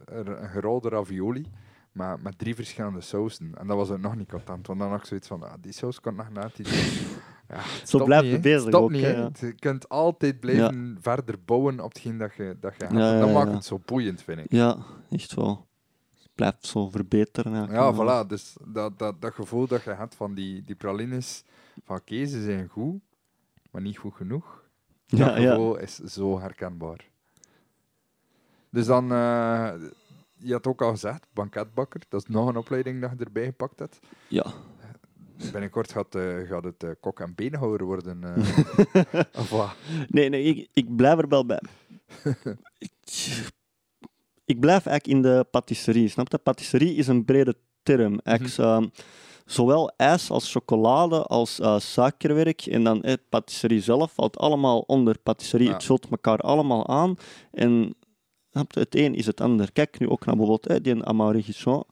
een, 0.06 0.50
gerolde 0.50 0.90
ravioli. 0.90 1.52
Maar 1.92 2.20
met 2.20 2.38
drie 2.38 2.56
verschillende 2.56 3.02
sausen. 3.02 3.52
En 3.58 3.68
dat 3.68 3.78
was 3.78 3.90
het 3.90 4.02
nog 4.02 4.16
niet 4.16 4.30
content. 4.32 4.68
Want 4.68 4.80
dan 4.80 4.90
had 4.90 5.00
ik 5.00 5.06
zoiets 5.06 5.28
van, 5.28 5.44
ah, 5.44 5.54
die 5.60 5.72
saus 5.72 6.00
kan 6.00 6.16
nog 6.16 6.30
net 6.30 6.60
iets... 6.60 7.02
Ja, 7.52 7.58
het 7.58 7.88
stopt 7.88 8.04
blijf 8.06 8.26
je 8.26 8.40
bezig 8.40 8.68
Stop 8.68 8.82
ook, 8.82 8.92
niet, 8.92 9.02
ja. 9.02 9.30
Je 9.40 9.54
kunt 9.54 9.90
altijd 9.90 10.40
blijven 10.40 10.98
verder 11.02 11.36
bouwen 11.46 11.80
op 11.80 11.94
hetgeen 11.94 12.18
dat 12.18 12.34
je, 12.36 12.58
dat 12.60 12.74
je 12.78 12.84
hebt. 12.84 12.98
Ja, 12.98 13.20
dat 13.20 13.28
ja, 13.28 13.34
maakt 13.34 13.50
ja. 13.50 13.56
het 13.56 13.66
zo 13.66 13.82
boeiend, 13.86 14.22
vind 14.22 14.40
ik. 14.40 14.52
Ja, 14.52 14.78
echt 15.10 15.34
wel. 15.34 15.68
Het 16.22 16.30
blijft 16.36 16.66
zo 16.66 16.90
verbeteren. 16.90 17.52
Ja, 17.52 17.68
eigenlijk. 17.68 18.26
voilà. 18.26 18.28
Dus 18.28 18.56
dat, 18.66 19.00
dat, 19.00 19.22
dat 19.22 19.34
gevoel 19.34 19.68
dat 19.68 19.84
je 19.84 19.90
hebt 19.90 20.16
van 20.16 20.34
die, 20.34 20.64
die 20.64 20.76
pralines, 20.76 21.44
van 21.84 21.98
oké, 21.98 22.26
ze 22.26 22.44
zijn 22.44 22.68
goed, 22.68 23.02
maar 23.72 23.82
niet 23.82 23.98
goed 23.98 24.14
genoeg. 24.14 24.64
Dat 25.08 25.20
Ja, 25.20 25.38
ja. 25.38 25.50
gevoel 25.50 25.78
is 25.78 25.96
zo 25.96 26.40
herkenbaar. 26.40 27.10
Dus 28.70 28.86
dan, 28.86 29.12
eh, 29.12 29.72
je 30.38 30.54
had 30.54 30.68
ook 30.68 30.82
al 30.82 30.92
gezegd, 30.92 31.28
banketbakker, 31.34 32.02
dat 32.10 32.22
is 32.22 32.28
nog 32.28 32.48
een 32.48 32.58
opleiding 32.58 33.02
dat 33.02 33.12
je 33.18 33.26
erbij 33.26 33.46
gepakt 33.46 33.80
hebt. 33.80 34.00
Ja. 34.28 34.46
Binnenkort 35.52 35.92
gaat, 35.92 36.16
eh, 36.16 36.38
gaat 36.48 36.64
het 36.64 36.84
eh, 36.84 36.90
kok- 37.00 37.20
en 37.20 37.36
beenhouwer 37.36 37.84
worden. 37.84 38.24
eh 38.24 39.20
of 39.42 39.50
wat? 39.50 39.70
Nee, 40.08 40.30
nee, 40.30 40.44
ik, 40.44 40.70
ik 40.74 40.96
blijf 40.96 41.20
er 41.20 41.28
wel 41.28 41.46
bij. 41.46 41.62
ik, 42.78 42.92
ik 44.46 44.60
blijf 44.60 44.86
eigenlijk 44.86 45.08
in 45.08 45.22
de 45.22 45.46
patisserie. 45.52 46.08
Snap 46.08 46.32
je? 46.32 46.38
Patisserie 46.38 46.96
is 46.96 47.08
een 47.08 47.26
brede 47.26 47.56
term. 47.84 48.20
Ehm, 48.24 48.88
zowel 49.46 49.92
ijs 49.98 50.30
als 50.30 50.52
chocolade 50.52 51.24
als 51.24 51.60
suikerwerk 51.78 52.66
en 52.66 52.84
dan 52.84 53.04
eh, 53.04 53.14
patisserie 53.30 53.82
zelf 53.82 54.14
valt 54.14 54.38
allemaal 54.38 54.80
onder 54.80 55.18
patisserie. 55.20 55.68
Ja. 55.68 55.74
Het 55.74 55.84
vult 55.84 56.08
elkaar 56.10 56.38
allemaal 56.38 56.88
aan. 56.88 57.16
En 57.52 57.96
het 58.52 58.96
een 58.96 59.16
is 59.16 59.26
het 59.26 59.42
ander. 59.42 59.72
Kijk 59.72 60.00
nu 60.00 60.10
ook 60.10 60.26
naar 60.26 60.36
bijvoorbeeld 60.36 60.68
eh, 60.68 60.94
die 60.94 61.04
Amaury 61.04 61.42
Guichon. 61.42 61.84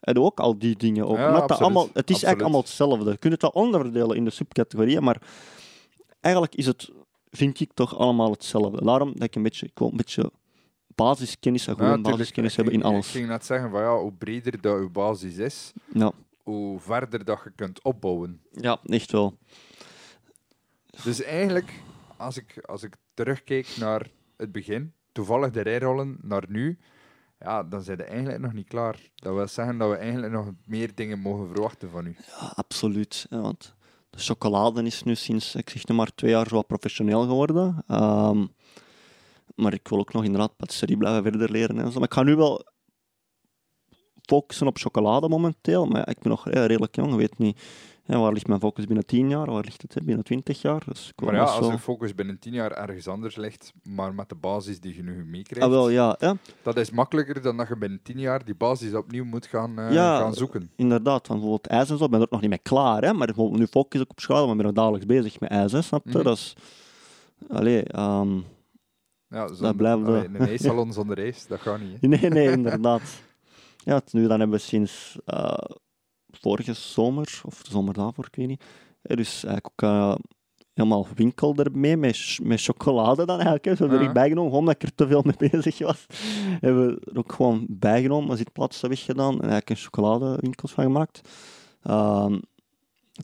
En 0.00 0.18
ook 0.18 0.40
al 0.40 0.58
die 0.58 0.76
dingen. 0.76 1.06
Ook. 1.06 1.16
Ja, 1.16 1.32
dat 1.32 1.42
absoluut. 1.42 1.62
allemaal, 1.62 1.82
het 1.82 1.90
is 1.92 1.96
Absoluut. 1.96 2.22
eigenlijk 2.24 2.42
allemaal 2.42 2.60
hetzelfde. 2.60 3.10
Je 3.10 3.16
kunt 3.18 3.32
het 3.32 3.42
wel 3.42 3.50
onderverdelen 3.50 4.16
in 4.16 4.24
de 4.24 4.30
subcategorieën, 4.30 5.02
maar 5.02 5.22
eigenlijk 6.20 6.54
is 6.54 6.66
het, 6.66 6.90
vind 7.30 7.60
ik, 7.60 7.70
toch 7.74 7.96
allemaal 7.98 8.30
hetzelfde. 8.30 8.84
Daarom 8.84 9.12
dat 9.12 9.22
ik 9.22 9.34
een 9.34 9.42
beetje, 9.42 9.66
ik 9.66 9.78
wil 9.78 9.88
een 9.90 9.96
beetje 9.96 10.32
basiskennis, 10.94 11.64
Ja, 11.64 11.98
basiskennis 11.98 12.56
hebben 12.56 12.74
in 12.74 12.82
alles. 12.82 13.06
Ik 13.06 13.12
ging 13.12 13.28
net 13.28 13.44
zeggen, 13.44 13.70
van, 13.70 13.80
ja, 13.80 13.98
hoe 13.98 14.12
breder 14.12 14.60
dat 14.60 14.80
je 14.80 14.88
basis 14.88 15.36
is, 15.36 15.72
Ja, 15.92 16.12
hoe 16.42 16.80
verder 16.80 17.24
dat 17.24 17.40
je 17.44 17.50
kunt 17.56 17.82
opbouwen. 17.84 18.40
ja, 18.52 18.78
echt 18.84 19.12
wel. 19.12 19.38
Dus 21.04 21.22
eigenlijk, 21.22 21.72
als 22.16 22.36
ik, 22.36 22.62
als 22.66 22.82
ik 22.82 22.96
terugkijk 23.14 23.76
naar 23.78 24.10
het 24.36 24.52
begin, 24.52 24.92
toevallig 25.12 25.50
de 25.50 25.60
rijrollen 25.60 26.18
naar 26.22 26.44
nu, 26.48 26.78
ja, 27.38 27.62
dan 27.62 27.82
zijn 27.82 27.96
we 27.96 28.04
eigenlijk 28.04 28.38
nog 28.38 28.52
niet 28.52 28.68
klaar. 28.68 29.10
Dat 29.14 29.34
wil 29.34 29.48
zeggen 29.48 29.78
dat 29.78 29.90
we 29.90 29.96
eigenlijk 29.96 30.32
nog 30.32 30.50
meer 30.64 30.94
dingen 30.94 31.18
mogen 31.18 31.48
verwachten 31.48 31.90
van 31.90 32.06
u. 32.06 32.16
Ja, 32.26 32.52
absoluut. 32.54 33.26
Want 33.30 33.74
de 34.10 34.18
chocolade 34.18 34.82
is 34.82 35.02
nu 35.02 35.14
sinds, 35.14 35.54
ik 35.54 35.70
zeg 35.70 35.96
maar 35.96 36.14
twee 36.14 36.30
jaar 36.30 36.48
zo 36.48 36.54
wat 36.54 36.66
professioneel 36.66 37.22
geworden. 37.22 37.84
Ehm, 37.86 38.46
maar 39.54 39.72
ik 39.72 39.88
wil 39.88 39.98
ook 39.98 40.12
nog 40.12 40.24
inderdaad 40.24 40.56
patisserie 40.56 40.96
blijven 40.96 41.22
verder 41.22 41.50
leren. 41.50 41.76
Maar 41.76 42.02
ik 42.02 42.14
ga 42.14 42.22
nu 42.22 42.36
wel 42.36 42.66
focussen 44.22 44.66
op 44.66 44.78
chocolade 44.78 45.28
momenteel. 45.28 45.86
Maar 45.86 46.08
ik 46.08 46.18
ben 46.18 46.30
nog 46.30 46.48
redelijk 46.48 46.96
jong, 46.96 47.10
ik 47.10 47.18
weet 47.18 47.38
niet. 47.38 47.60
Ja, 48.10 48.18
waar 48.18 48.32
ligt 48.32 48.46
mijn 48.46 48.60
focus 48.60 48.84
binnen 48.86 49.06
10 49.06 49.28
jaar? 49.28 49.50
Waar 49.50 49.64
ligt 49.64 49.82
het 49.82 49.94
hè, 49.94 50.02
binnen 50.02 50.24
20 50.24 50.62
jaar? 50.62 50.82
Dus 50.86 51.08
ik 51.16 51.24
Maar 51.24 51.34
ja, 51.34 51.42
als 51.44 51.66
je 51.72 51.78
focus 51.78 52.14
binnen 52.14 52.38
tien 52.38 52.52
jaar 52.52 52.70
ergens 52.72 53.08
anders 53.08 53.36
ligt, 53.36 53.72
maar 53.82 54.14
met 54.14 54.28
de 54.28 54.34
basis 54.34 54.80
die 54.80 54.94
je 54.94 55.02
nu 55.02 55.24
meekrijgt, 55.24 55.66
Ah, 55.66 55.72
wel, 55.72 55.88
ja, 55.88 56.16
ja, 56.18 56.36
dat 56.62 56.76
is 56.76 56.90
makkelijker 56.90 57.42
dan 57.42 57.56
dat 57.56 57.68
je 57.68 57.76
binnen 57.76 58.00
tien 58.02 58.18
jaar 58.18 58.44
die 58.44 58.54
basis 58.54 58.94
opnieuw 58.94 59.24
moet 59.24 59.46
gaan, 59.46 59.78
eh, 59.78 59.92
Ja. 59.92 60.18
gaan 60.18 60.34
zoeken. 60.34 60.70
inderdaad. 60.76 61.28
Bijvoorbeeld 61.28 61.66
ijs 61.66 61.90
en 61.90 61.98
zo, 61.98 62.04
ik 62.04 62.10
ben 62.10 62.18
er 62.20 62.24
ook 62.26 62.30
nog 62.32 62.40
niet 62.40 62.50
mee 62.50 62.58
klaar. 62.62 63.02
Hè, 63.02 63.12
maar 63.12 63.32
nu 63.36 63.66
focus 63.66 64.00
ik 64.00 64.10
op 64.10 64.20
school, 64.20 64.40
maar 64.42 64.50
ik 64.50 64.56
ben 64.56 64.66
nog 64.66 64.74
dagelijks 64.74 65.06
bezig 65.06 65.40
met 65.40 65.50
ijs. 65.50 65.72
Hè, 65.72 65.82
snap 65.82 66.04
je? 66.04 66.10
Mhm. 66.14 66.22
Dat 66.22 66.36
is... 66.36 66.54
Allee, 67.48 67.82
ehm, 67.84 68.36
Ja, 69.28 69.46
zonder, 69.48 69.74
blijft 69.76 70.00
de- 70.04 70.06
allee, 70.06 70.24
een 70.24 70.36
ijssalon 70.48 70.92
zonder 70.92 71.18
ijs, 71.18 71.46
dat 71.46 71.60
gaat 71.60 71.80
niet. 71.80 72.00
Hè. 72.00 72.08
Nee, 72.08 72.30
nee, 72.30 72.50
inderdaad. 72.50 73.02
Ja, 73.84 74.00
nu 74.10 74.26
dan 74.26 74.38
hebben 74.40 74.58
we 74.58 74.64
sinds 74.64 75.18
eh, 75.24 75.52
vorige 76.30 76.72
zomer, 76.72 77.40
of 77.44 77.62
de 77.62 77.70
zomer 77.70 77.94
daarvoor, 77.94 78.26
ik 78.26 78.34
weet 78.36 78.46
niet, 78.46 78.64
er 79.02 79.18
is 79.18 79.44
eigenlijk 79.44 79.66
ook 79.76 79.90
eh, 79.90 80.14
helemaal 80.74 81.06
winkel 81.14 81.54
ermee, 81.56 81.96
met, 81.96 82.38
met 82.42 82.62
chocolade 82.62 83.24
dan 83.26 83.34
eigenlijk. 83.34 83.64
Hè. 83.64 83.74
Zo 83.74 83.84
heb 83.84 83.92
ik 83.92 84.00
Ja. 84.00 84.06
er 84.06 84.12
bijgenomen, 84.12 84.50
gewoon 84.50 84.66
omdat 84.66 84.82
ik 84.82 84.88
er 84.88 84.94
te 84.94 85.06
veel 85.06 85.22
mee 85.24 85.50
bezig 85.50 85.78
was. 85.78 86.06
Hebben 86.60 86.86
we 86.86 87.00
er 87.12 87.18
ook 87.18 87.32
gewoon 87.32 87.66
bijgenomen, 87.68 88.28
maar 88.28 88.36
zitplaatsen 88.36 88.88
weggedaan 88.88 89.32
en 89.34 89.40
eigenlijk 89.40 89.70
een 89.70 89.76
chocoladewinkels 89.76 90.72
van 90.72 90.84
gemaakt. 90.84 91.20
Ehm 91.82 92.38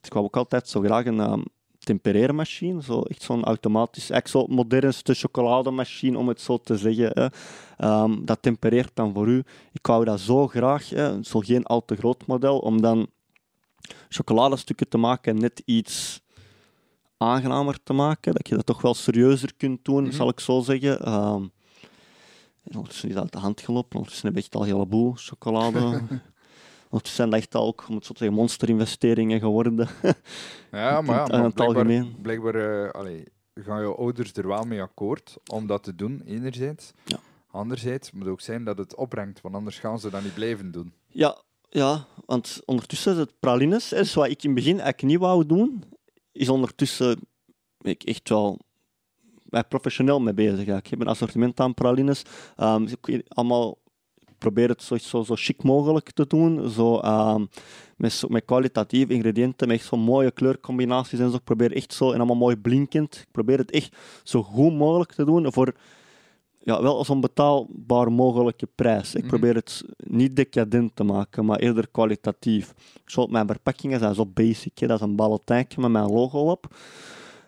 ik 0.03 0.13
wou 0.13 0.25
ook 0.25 0.37
altijd 0.37 0.69
zo 0.69 0.81
graag 0.81 1.07
een 1.07 1.21
ehm, 1.21 1.43
tempereermachine, 1.85 2.83
zo 2.83 3.01
echt 3.01 3.23
zo'n 3.23 3.45
automatisch, 3.45 4.11
eigenlijk 4.11 4.49
zo 4.49 4.55
modernste 4.55 5.15
chocolademachine 5.15 6.19
om 6.19 6.29
het 6.29 6.41
zo 6.41 6.59
te 6.59 6.77
zeggen. 6.77 7.11
Hè. 7.15 7.27
Ehm, 7.77 8.25
dat 8.25 8.43
tempereert 8.43 8.91
dan 8.95 9.13
voor 9.15 9.29
u. 9.29 9.43
Ik 9.73 9.87
wou 9.87 10.05
dat 10.05 10.21
zo 10.21 10.47
graag, 10.49 10.89
hè. 10.89 11.23
zo 11.23 11.39
geen 11.41 11.65
al 11.65 11.85
te 11.85 11.97
groot 11.97 12.27
model, 12.27 12.59
om 12.59 12.81
dan 12.81 13.07
chocoladestukken 14.09 14.89
te 14.89 14.99
maken 14.99 15.39
net 15.39 15.63
iets 15.65 16.21
aangenamer 17.17 17.79
te 17.83 17.93
maken, 17.93 18.33
dat 18.35 18.49
je 18.49 18.55
dat 18.55 18.67
toch 18.67 18.83
wel 18.83 18.95
serieuzer 18.95 19.55
kunt 19.57 19.85
doen, 19.85 20.03
Mhm. 20.03 20.13
zal 20.13 20.29
ik 20.29 20.41
zo 20.41 20.61
zeggen. 20.61 21.01
Ehm 21.01 21.43
en 22.65 22.75
ondertussen 22.77 23.09
is 23.09 23.15
dat 23.15 23.23
uit 23.25 23.33
de 23.33 23.39
hand 23.39 23.61
gelopen, 23.61 23.97
ondertussen 23.97 24.29
heb 24.29 24.37
ik 24.37 24.43
echt 24.43 24.55
al 24.55 24.61
een 24.61 24.67
heleboel 24.67 25.13
chocolade. 25.17 26.03
ondertussen 26.95 27.17
zijn 27.17 27.31
dat 27.31 27.39
echt 27.39 27.55
al 27.55 27.67
ook, 27.67 27.85
om 27.89 27.95
het 27.95 28.05
zo 28.05 28.13
te 28.13 28.19
zeggen, 28.19 28.37
monsterinvesteringen 28.37 29.41
geworden. 29.41 29.77
Ja, 30.71 31.01
maar, 31.01 31.31
ja, 31.31 31.37
maar 31.39 31.45
het 31.45 32.23
blijkbaar, 32.23 32.55
eh, 32.55 32.91
allee, 32.91 33.25
gaan 33.55 33.81
jouw 33.81 33.97
ouders 33.97 34.33
er 34.33 34.47
wel 34.47 34.63
mee 34.63 34.83
akkoord 34.83 35.37
om 35.47 35.67
dat 35.67 35.83
te 35.83 35.95
doen, 35.95 36.23
enerzijds. 36.27 36.93
Ja. 37.05 37.19
Anderzijds 37.51 38.11
moet 38.11 38.23
het 38.23 38.31
ook 38.31 38.41
zijn 38.41 38.65
dat 38.65 38.79
het 38.79 38.95
opbrengt, 38.95 39.41
want 39.41 39.55
anders 39.55 39.79
gaan 39.79 40.01
ze 40.01 40.11
dat 40.11 40.23
niet 40.23 40.35
blijven 40.35 40.73
doen. 40.73 40.93
Ja, 41.09 41.43
ja, 41.69 42.07
want 42.27 42.63
ondertussen 42.65 43.17
het 43.17 43.39
pralines, 43.41 43.91
hè, 43.91 44.05
zoals 44.05 44.29
ik 44.29 44.43
in 44.43 44.51
het 44.51 44.59
begin 44.59 44.81
eigenlijk 44.81 45.03
niet 45.03 45.19
wou 45.19 45.47
doen, 45.47 45.85
is 46.33 46.49
ondertussen 46.49 47.19
ik 47.81 48.03
echt 48.03 48.29
wel 48.29 48.59
professioneel 49.69 50.21
mee 50.21 50.35
bezig. 50.35 50.57
eigenlijk. 50.57 50.85
Ik 50.85 50.91
heb 50.91 51.01
een 51.01 51.07
assortiment 51.07 51.61
aan 51.61 51.75
pralines. 51.75 52.23
Dus 52.57 52.93
weet 53.01 53.25
allemaal 53.29 53.79
probeer 54.45 54.69
het 54.69 54.83
zo, 54.83 54.97
zo, 54.99 55.23
zo 55.23 55.35
chic 55.37 55.63
mogelijk 55.63 56.11
te 56.11 56.27
doen, 56.27 56.71
zo, 56.71 56.99
ehm, 56.99 57.45
met, 57.97 58.25
met 58.29 58.45
kwalitatieve 58.45 59.13
ingrediënten, 59.13 59.69
met 59.69 59.77
echt 59.79 59.87
zo 59.87 59.97
mooie 59.97 60.31
kleurcombinaties 60.31 61.19
en 61.19 61.31
zo. 61.31 61.37
Ik 61.37 61.45
probeer 61.45 61.73
echt 61.73 61.93
zo, 61.93 62.11
en 62.11 62.17
allemaal 62.17 62.37
mooi 62.37 62.57
blinkend, 62.57 63.15
ik 63.17 63.29
probeer 63.33 63.59
het 63.59 63.71
echt 63.71 63.97
zo 64.23 64.43
goed 64.43 64.73
mogelijk 64.73 65.13
te 65.13 65.25
doen 65.25 65.53
voor 65.53 65.75
ja, 66.59 66.83
wel 66.83 66.97
als 66.97 67.09
een 67.09 67.21
betaalbaar 67.21 68.13
mogelijke 68.13 68.69
prijs. 68.75 69.15
Ik 69.15 69.21
Mhm. 69.21 69.29
probeer 69.29 69.55
het 69.55 69.85
niet 69.97 70.37
decadent 70.37 70.97
te 70.97 71.05
maken, 71.05 71.45
maar 71.45 71.59
eerder 71.59 71.89
kwalitatief. 71.89 72.75
Zo, 73.07 73.27
mijn 73.27 73.47
verpakkingen 73.47 73.99
zijn 73.99 74.15
zo 74.15 74.27
basic. 74.27 74.79
Hè. 74.79 74.87
Dat 74.87 75.01
is 75.01 75.07
een 75.07 75.17
ballotijntje 75.17 75.81
met 75.81 75.91
mijn 75.91 76.11
logo 76.11 76.51
op. 76.51 76.67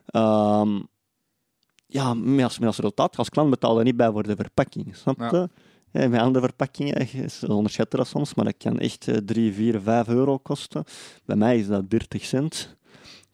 Ehm, 0.07 0.79
ja, 1.87 2.15
als, 2.43 2.61
als 2.61 2.77
resultaat, 2.77 3.17
als 3.17 3.29
klant 3.29 3.51
betaal 3.51 3.79
je 3.79 3.85
niet 3.85 3.97
bij 3.97 4.11
voor 4.11 4.23
de 4.23 4.37
verpakking. 4.37 4.97
Snap 4.97 5.19
je? 5.19 5.37
Ja, 5.37 5.49
met 6.09 6.21
andere 6.21 6.45
verpakkingen, 6.45 7.31
ze 7.31 7.53
onderschatten 7.53 7.99
dat 7.99 8.09
soms, 8.09 8.35
maar 8.35 8.45
dat 8.45 8.55
kan 8.59 8.79
echt 8.79 9.09
eh, 9.09 9.17
3, 9.17 9.53
4, 9.53 9.81
5 9.81 10.09
euro 10.09 10.39
kosten. 10.39 10.85
Bij 11.25 11.37
mij 11.37 11.59
is 11.59 11.67
dat 11.67 11.91
30 11.91 12.25
cent. 12.25 12.75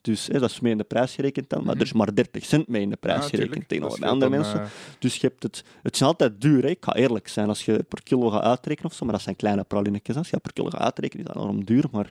Dus 0.00 0.26
hè, 0.26 0.38
dat 0.38 0.50
is 0.50 0.60
mee 0.60 0.72
in 0.72 0.78
de 0.78 0.84
prijs 0.84 1.14
gerekend 1.14 1.48
dan, 1.50 1.58
maar 1.64 1.70
Mhm. 1.74 1.80
er 1.80 1.86
is 1.86 1.92
maar 1.92 2.14
30 2.14 2.44
cent 2.44 2.68
mee 2.68 2.82
in 2.82 2.90
de 2.90 2.96
prijs 2.96 3.22
Ja, 3.22 3.28
gerekend 3.28 3.68
tegenover 3.68 4.04
andere 4.06 4.30
dan, 4.30 4.40
mensen. 4.40 4.60
eh, 4.60 4.66
Dus 4.98 5.16
je 5.16 5.26
hebt 5.26 5.42
het, 5.42 5.64
het 5.82 5.94
is 5.94 6.02
altijd 6.02 6.40
duur, 6.40 6.62
hè. 6.62 6.68
ik 6.68 6.84
ga 6.84 6.94
eerlijk 6.94 7.28
zijn. 7.28 7.48
Als 7.48 7.64
je 7.64 7.82
per 7.88 8.02
kilo 8.02 8.30
gaat 8.30 8.42
uitrekenen 8.42 8.90
of 8.90 8.96
zo, 8.96 9.04
maar 9.04 9.14
dat 9.14 9.22
zijn 9.22 9.36
kleine 9.36 9.64
pralinetjes. 9.64 10.16
Als 10.16 10.30
je 10.30 10.38
per 10.38 10.52
kilo 10.52 10.70
gaat 10.70 10.80
uitrekenen, 10.80 11.26
is 11.26 11.32
dat 11.32 11.42
enorm 11.42 11.64
duur. 11.64 11.84
Maar, 11.90 12.10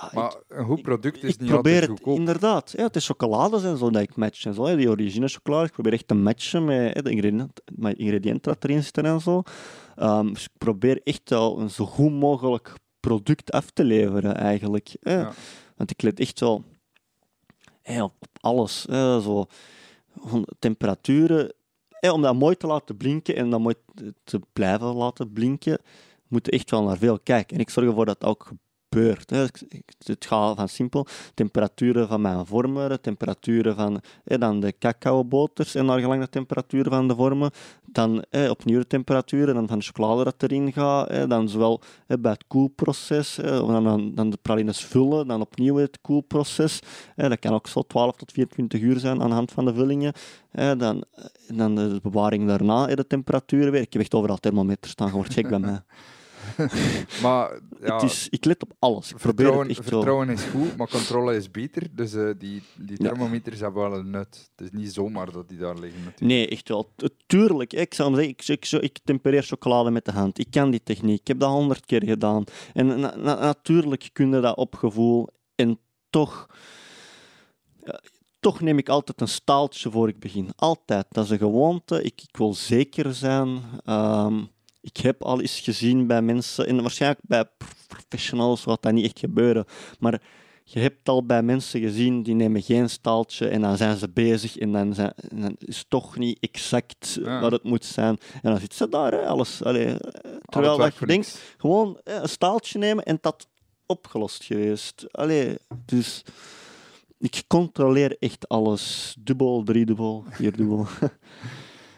ja, 0.00 0.10
maar 0.14 0.30
ik, 0.32 0.42
een 0.48 0.64
goed 0.64 0.82
product 0.82 1.22
is 1.22 1.34
ik 1.34 1.40
niet 1.40 1.50
probeer 1.50 1.80
altijd 1.88 1.98
het 2.04 2.16
inderdaad. 2.16 2.72
Ja, 2.76 2.82
het 2.82 2.96
is 2.96 3.06
chocolades 3.06 3.64
en 3.64 3.76
zo 3.76 3.90
dat 3.90 4.02
ik 4.02 4.16
match 4.16 4.44
en 4.44 4.54
zo. 4.54 4.64
hè. 4.64 4.76
Die 4.76 4.88
origine 4.88 5.28
chocolade, 5.28 5.66
ik 5.66 5.72
probeer 5.72 5.92
echt 5.92 6.08
te 6.08 6.14
matchen 6.14 6.64
met 6.64 6.94
hè, 6.94 7.02
de 7.02 7.10
ingrediënten, 7.10 7.64
met 7.76 7.98
ingrediënten 7.98 8.52
dat 8.52 8.64
erin 8.64 8.82
zitten 8.82 9.04
en 9.04 9.20
zo. 9.20 9.42
Ehm, 9.96 10.32
dus 10.32 10.44
ik 10.44 10.50
probeer 10.58 11.00
echt 11.04 11.30
wel 11.30 11.60
een 11.60 11.70
zo 11.70 11.86
goed 11.86 12.12
mogelijk 12.12 12.74
product 13.00 13.50
af 13.52 13.70
te 13.70 13.84
leveren, 13.84 14.36
eigenlijk. 14.36 14.96
hè. 15.00 15.18
Ja. 15.20 15.32
Want 15.76 15.90
ik 15.90 16.02
let 16.02 16.20
echt 16.20 16.40
wel 16.40 16.64
hè, 17.82 18.02
op 18.02 18.12
op 18.20 18.28
alles. 18.40 18.86
hè, 18.90 19.20
zo, 19.20 19.46
temperaturen. 20.58 21.52
hè, 21.88 22.10
om 22.10 22.22
dat 22.22 22.34
mooi 22.34 22.56
te 22.56 22.66
laten 22.66 22.96
blinken 22.96 23.36
en 23.36 23.50
dat 23.50 23.60
mooi 23.60 23.74
te- 24.24 24.40
blijven 24.52 24.86
laten 24.94 25.32
blinken, 25.32 25.78
moet 26.28 26.46
je 26.46 26.52
echt 26.52 26.70
wel 26.70 26.82
naar 26.82 26.98
veel 26.98 27.18
kijken. 27.18 27.54
En 27.56 27.62
ik 27.62 27.70
zorg 27.70 27.86
ervoor 27.86 28.06
dat 28.06 28.20
dat 28.20 28.30
ook 28.30 28.50
Het 28.88 30.26
gaat 30.26 30.56
van 30.56 30.68
simpel. 30.68 31.06
Temperaturen 31.34 32.08
van 32.08 32.20
mijn 32.20 32.46
vormen, 32.46 33.00
temperaturen 33.00 33.76
van 33.76 34.00
hè, 34.24 34.38
dan 34.38 34.60
de 34.60 34.74
cacaoboters 34.78 35.74
en 35.74 35.84
naar 35.84 36.00
gelang 36.00 36.20
de 36.20 36.28
temperaturen 36.28 36.92
van 36.92 37.08
de 37.08 37.14
vormen. 37.14 37.50
Dan 37.84 38.24
hè, 38.30 38.50
opnieuw 38.50 38.78
de 38.78 38.86
temperaturen 38.86 39.54
dan 39.54 39.68
van 39.68 39.78
de 39.78 39.84
chocolade 39.84 40.24
dat 40.24 40.42
erin 40.42 40.72
gaat. 40.72 41.08
Hè, 41.08 41.26
dan 41.26 41.48
zowel 41.48 41.80
hè, 42.06 42.18
bij 42.18 42.32
het 42.32 42.44
koelproces, 42.46 43.34
dan, 43.42 43.84
dan, 43.84 44.14
dan 44.14 44.30
de 44.30 44.38
pralines 44.42 44.84
vullen, 44.84 45.26
dan 45.26 45.40
opnieuw 45.40 45.76
het 45.76 45.98
koelproces. 46.00 46.80
Hè, 47.14 47.28
dat 47.28 47.38
kan 47.38 47.52
ook 47.52 47.66
zo 47.66 47.82
12 47.82 48.16
tot 48.16 48.32
24 48.32 48.80
uur 48.80 48.98
zijn 48.98 49.22
aan 49.22 49.28
de 49.28 49.34
hand 49.34 49.52
van 49.52 49.64
de 49.64 49.74
vullingen. 49.74 50.12
Hè, 50.50 50.76
dan, 50.76 51.04
dan 51.54 51.74
de 51.74 51.98
bewaring 52.02 52.46
daarna, 52.46 52.86
de 52.86 53.06
temperaturen 53.06 53.72
weer. 53.72 53.80
Ik 53.80 53.92
heb 53.92 54.02
echt 54.02 54.14
overal 54.14 54.36
thermometers 54.36 54.92
staan, 54.92 55.16
je 55.16 55.24
gek 55.24 55.48
bij 55.48 55.58
mij. 55.58 55.80
Maar 57.22 57.60
ja, 57.80 57.94
het 57.94 58.02
is, 58.02 58.28
ik 58.28 58.44
let 58.44 58.62
op 58.62 58.72
alles. 58.78 59.12
Ik 59.12 59.18
vertrouwen, 59.18 60.30
is 60.30 60.42
goed, 60.42 60.76
maar 60.76 60.88
controle 60.88 61.36
is 61.36 61.50
beter. 61.50 61.82
Dus 61.92 62.14
eh, 62.14 62.30
die, 62.38 62.62
die 62.76 63.02
Ja. 63.02 63.08
thermometers 63.08 63.60
hebben 63.60 63.90
wel 63.90 63.98
een 63.98 64.10
nut. 64.10 64.50
Het 64.56 64.66
is 64.72 64.80
niet 64.80 64.92
zomaar 64.92 65.32
dat 65.32 65.48
die 65.48 65.58
daar 65.58 65.78
liggen 65.78 65.98
natuurlijk. 66.04 66.20
Nee, 66.32 66.48
echt 66.48 66.68
wel. 66.68 66.92
Tu- 66.96 67.08
Tuurlijk, 67.26 67.72
ik 67.72 67.94
zou 67.94 68.14
zeggen, 68.14 68.30
ik, 68.30 68.48
ik, 68.48 68.70
ik 68.70 68.98
tempereer 69.04 69.42
chocolade 69.42 69.90
met 69.90 70.04
de 70.04 70.12
hand. 70.12 70.38
Ik 70.38 70.50
kan 70.50 70.70
die 70.70 70.82
techniek. 70.82 71.20
Ik 71.20 71.26
heb 71.28 71.38
dat 71.38 71.50
honderd 71.50 71.86
keer 71.86 72.02
gedaan. 72.04 72.44
En 72.74 72.86
na- 73.00 73.16
na- 73.16 73.38
natuurlijk 73.40 74.10
kun 74.12 74.30
je 74.30 74.40
dat 74.40 74.56
op 74.56 74.74
gevoel. 74.74 75.28
En 75.54 75.78
toch, 76.10 76.46
ja, 77.84 78.00
toch 78.40 78.60
neem 78.60 78.78
ik 78.78 78.88
altijd 78.88 79.20
een 79.20 79.28
staaltje 79.28 79.90
voor 79.90 80.08
ik 80.08 80.18
begin. 80.18 80.48
Altijd. 80.56 81.06
Dat 81.08 81.24
is 81.24 81.30
een 81.30 81.38
gewoonte. 81.38 82.02
Ik, 82.02 82.22
ik 82.28 82.36
wil 82.36 82.54
zeker 82.54 83.14
zijn. 83.14 83.60
Ehm, 83.84 84.44
ik 84.80 84.96
heb 84.96 85.22
al 85.22 85.40
eens 85.40 85.60
gezien 85.60 86.06
bij 86.06 86.22
mensen, 86.22 86.66
en 86.66 86.80
waarschijnlijk 86.80 87.20
bij 87.26 87.44
professionals 87.86 88.62
gaat 88.62 88.82
dat 88.82 88.92
niet 88.92 89.04
echt 89.04 89.18
gebeuren, 89.18 89.64
maar 89.98 90.22
je 90.64 90.80
hebt 90.80 91.08
al 91.08 91.26
bij 91.26 91.42
mensen 91.42 91.80
gezien 91.80 92.22
die 92.22 92.34
nemen 92.34 92.62
geen 92.62 92.90
staaltje 92.90 93.48
en 93.48 93.60
dan 93.60 93.76
zijn 93.76 93.96
ze 93.96 94.08
bezig 94.10 94.56
en 94.58 94.72
dan, 94.72 94.94
zijn, 94.94 95.12
en 95.28 95.40
dan 95.40 95.54
is 95.58 95.78
het 95.78 95.90
toch 95.90 96.16
niet 96.16 96.38
exact 96.40 97.18
Ja. 97.22 97.40
wat 97.40 97.52
het 97.52 97.62
moet 97.62 97.84
zijn. 97.84 98.18
En 98.42 98.50
dan 98.50 98.60
zit 98.60 98.74
ze 98.74 98.88
daar, 98.88 99.12
hè, 99.12 99.26
alles. 99.26 99.62
Allee, 99.62 99.84
eh, 99.86 99.92
Al 99.92 100.40
terwijl 100.48 100.76
dat 100.76 100.96
je 100.98 101.06
denkt, 101.06 101.26
niks. 101.26 101.38
gewoon 101.58 102.00
eh, 102.04 102.14
een 102.14 102.28
staaltje 102.28 102.78
nemen 102.78 103.04
en 103.04 103.18
dat 103.20 103.48
opgelost 103.86 104.44
geweest. 104.44 105.06
Allee, 105.10 105.56
dus 105.84 106.22
ik 107.18 107.42
controleer 107.46 108.16
echt 108.18 108.48
alles. 108.48 109.14
Dubbel, 109.18 109.62
driedubbel, 109.62 110.24
vierdubbel. 110.30 110.86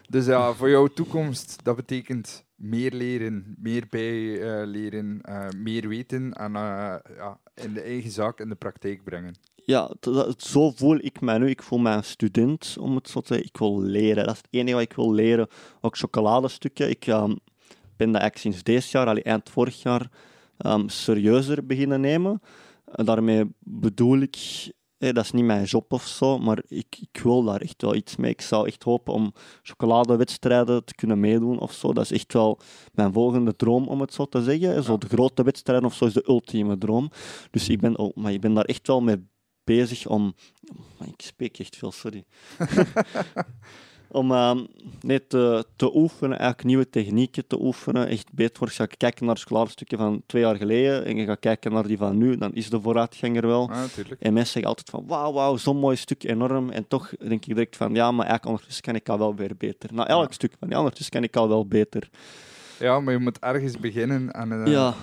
Dus 0.09 0.25
ja, 0.25 0.53
voor 0.53 0.69
jouw 0.69 0.87
toekomst, 0.87 1.55
dat 1.63 1.75
betekent 1.75 2.45
meer 2.61 2.93
leren, 2.93 3.55
meer 3.59 3.85
bijleren, 3.89 5.21
eh 5.21 5.49
meer 5.57 5.87
weten 5.87 6.33
en 6.33 6.55
eh, 6.55 6.95
ja, 7.15 7.39
in 7.55 7.73
de 7.73 7.81
eigen 7.81 8.11
zaak 8.11 8.39
in 8.39 8.49
de 8.49 8.55
praktijk 8.55 9.03
brengen. 9.03 9.35
Ja, 9.65 9.91
zo 10.37 10.71
voel 10.71 10.97
ik 10.97 11.21
mij 11.21 11.37
nu. 11.37 11.49
Ik 11.49 11.63
voel 11.63 11.79
mij 11.79 11.93
een 11.93 12.03
student, 12.03 12.75
om 12.79 12.95
het 12.95 13.09
zo 13.09 13.19
te 13.19 13.27
zeggen. 13.27 13.47
Ik 13.47 13.57
wil 13.57 13.81
leren. 13.81 14.25
Dat 14.25 14.33
is 14.33 14.41
het 14.41 14.47
enige 14.51 14.73
wat 14.73 14.83
ik 14.83 14.93
wil 14.93 15.13
leren. 15.13 15.47
Ook 15.81 15.97
chocoladestukken. 15.97 16.89
Ik 16.89 17.07
ehm, 17.07 17.35
ben 17.97 18.11
dat 18.11 18.21
eigenlijk 18.21 18.37
sinds 18.37 18.63
dit 18.63 18.89
jaar, 18.89 19.07
allee, 19.07 19.23
eind 19.23 19.49
vorig 19.49 19.81
jaar, 19.81 20.09
ehm, 20.57 20.87
serieuzer 20.87 21.65
beginnen 21.65 22.01
nemen. 22.01 22.41
En 22.85 23.05
daarmee 23.05 23.45
bedoel 23.59 24.19
ik, 24.19 24.37
eh, 25.01 25.13
dat 25.13 25.23
is 25.23 25.31
niet 25.31 25.45
mijn 25.45 25.63
job 25.63 25.93
of 25.93 26.07
zo, 26.07 26.37
maar 26.37 26.63
ik, 26.67 26.97
ik 26.99 27.21
wil 27.23 27.43
daar 27.43 27.61
echt 27.61 27.81
wel 27.81 27.95
iets 27.95 28.15
mee. 28.15 28.31
Ik 28.31 28.41
zou 28.41 28.67
echt 28.67 28.83
hopen 28.83 29.13
om 29.13 29.33
chocoladewedstrijden 29.61 30.85
te 30.85 30.95
kunnen 30.95 31.19
meedoen 31.19 31.59
of 31.59 31.73
zo. 31.73 31.93
Dat 31.93 32.03
is 32.03 32.11
echt 32.11 32.33
wel 32.33 32.59
mijn 32.93 33.13
volgende 33.13 33.55
droom, 33.55 33.87
om 33.87 34.01
het 34.01 34.13
zo 34.13 34.25
te 34.25 34.43
zeggen. 34.43 34.83
Zo 34.83 34.97
de 34.97 35.07
grote 35.07 35.43
wedstrijden 35.43 35.85
of 35.85 35.93
zo 35.93 36.05
is 36.05 36.13
de 36.13 36.23
ultieme 36.27 36.77
droom. 36.77 37.11
Dus 37.51 37.69
ik 37.69 37.79
ben, 37.79 37.97
oh, 37.97 38.15
maar 38.15 38.33
ik 38.33 38.41
ben 38.41 38.53
daar 38.53 38.65
echt 38.65 38.87
wel 38.87 39.01
mee 39.01 39.27
bezig 39.63 40.07
om. 40.07 40.35
Ik 41.05 41.21
spreek 41.21 41.59
echt 41.59 41.75
veel, 41.75 41.91
sorry. 41.91 42.23
om 44.11 44.31
ehm, 44.31 44.65
nee, 45.01 45.27
te, 45.27 45.65
te 45.75 45.95
oefenen, 45.95 46.37
eigenlijk 46.37 46.67
nieuwe 46.67 46.89
technieken 46.89 47.47
te 47.47 47.61
oefenen. 47.61 48.07
Echt 48.07 48.33
beter 48.33 48.57
voor. 48.57 48.67
Als 48.67 48.75
je 48.77 48.87
kijken 48.97 49.25
naar 49.25 49.37
chocoladestukken 49.37 49.97
van 49.97 50.21
twee 50.25 50.41
jaar 50.41 50.55
geleden 50.55 51.05
en 51.05 51.15
je 51.15 51.25
gaat 51.25 51.39
kijken 51.39 51.71
naar 51.71 51.87
die 51.87 51.97
van 51.97 52.17
nu, 52.17 52.37
dan 52.37 52.53
is 52.53 52.69
de 52.69 52.81
vooruitgang 52.81 53.37
er 53.37 53.47
wel. 53.47 53.67
Natuurlijk. 53.67 54.21
En 54.21 54.33
mensen 54.33 54.51
zeggen 54.51 54.69
altijd 54.71 54.89
van, 54.89 55.03
wauw, 55.07 55.33
wauw, 55.33 55.57
zo'n 55.57 55.77
mooi 55.77 55.95
stuk, 55.95 56.23
enorm. 56.23 56.69
En 56.69 56.87
toch 56.87 57.09
denk 57.19 57.31
ik 57.31 57.45
direct 57.45 57.77
van, 57.77 57.93
ja, 57.93 58.11
maar 58.11 58.25
eigenlijk 58.25 58.45
ondertussen 58.45 58.83
kan 58.83 58.95
ik 58.95 59.09
al 59.09 59.17
wel 59.17 59.35
weer 59.35 59.51
beter. 59.57 59.89
Na 59.93 60.07
elk 60.07 60.27
Ja. 60.27 60.33
stuk 60.33 60.53
van, 60.59 60.69
ja, 60.69 60.77
ondertussen 60.77 61.13
kan 61.13 61.23
ik 61.23 61.35
al 61.35 61.47
wel 61.47 61.65
beter. 61.67 62.09
Ja, 62.79 62.99
maar 62.99 63.13
je 63.13 63.19
moet 63.19 63.39
ergens 63.39 63.79
beginnen 63.79 64.31
en 64.31 64.65
eh, 64.65 64.71
ja, 64.71 64.93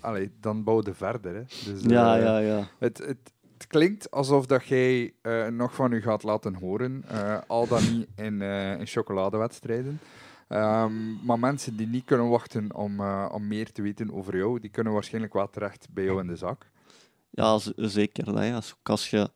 allee, 0.00 0.30
dan 0.40 0.64
bouw 0.64 0.82
je 0.84 0.94
verder. 0.94 1.34
Hè. 1.34 1.42
Dus, 1.72 1.82
ja, 1.82 2.16
eh, 2.16 2.22
ja, 2.22 2.38
ja. 2.38 2.68
Het, 2.78 2.98
het, 2.98 3.32
het 3.58 3.66
klinkt 3.66 4.10
alsof 4.10 4.46
dat 4.46 4.66
jij 4.66 5.12
eh, 5.22 5.46
nog 5.46 5.74
van 5.74 5.92
u 5.92 6.02
gaat 6.02 6.22
laten 6.22 6.54
horen, 6.54 7.04
eh, 7.08 7.38
al 7.46 7.68
dan 7.68 7.82
niet 7.92 8.06
in, 8.16 8.42
eh, 8.42 8.78
in 8.78 8.86
chocoladewedstrijden. 8.86 10.00
Ehm, 10.48 11.24
maar 11.24 11.38
mensen 11.38 11.76
die 11.76 11.86
niet 11.86 12.04
kunnen 12.04 12.28
wachten 12.28 12.74
om, 12.74 13.00
om 13.30 13.46
meer 13.46 13.72
te 13.72 13.82
weten 13.82 14.12
over 14.12 14.36
jou, 14.36 14.60
die 14.60 14.70
kunnen 14.70 14.92
waarschijnlijk 14.92 15.32
wel 15.32 15.50
terecht 15.50 15.86
bij 15.90 16.04
jou 16.04 16.20
in 16.20 16.26
de 16.26 16.36
zak. 16.36 16.70
Ja, 17.30 17.58
zeker. 17.76 18.42
Ja. 18.42 18.54
Als, 18.54 18.74
als 18.82 19.10
je 19.10 19.30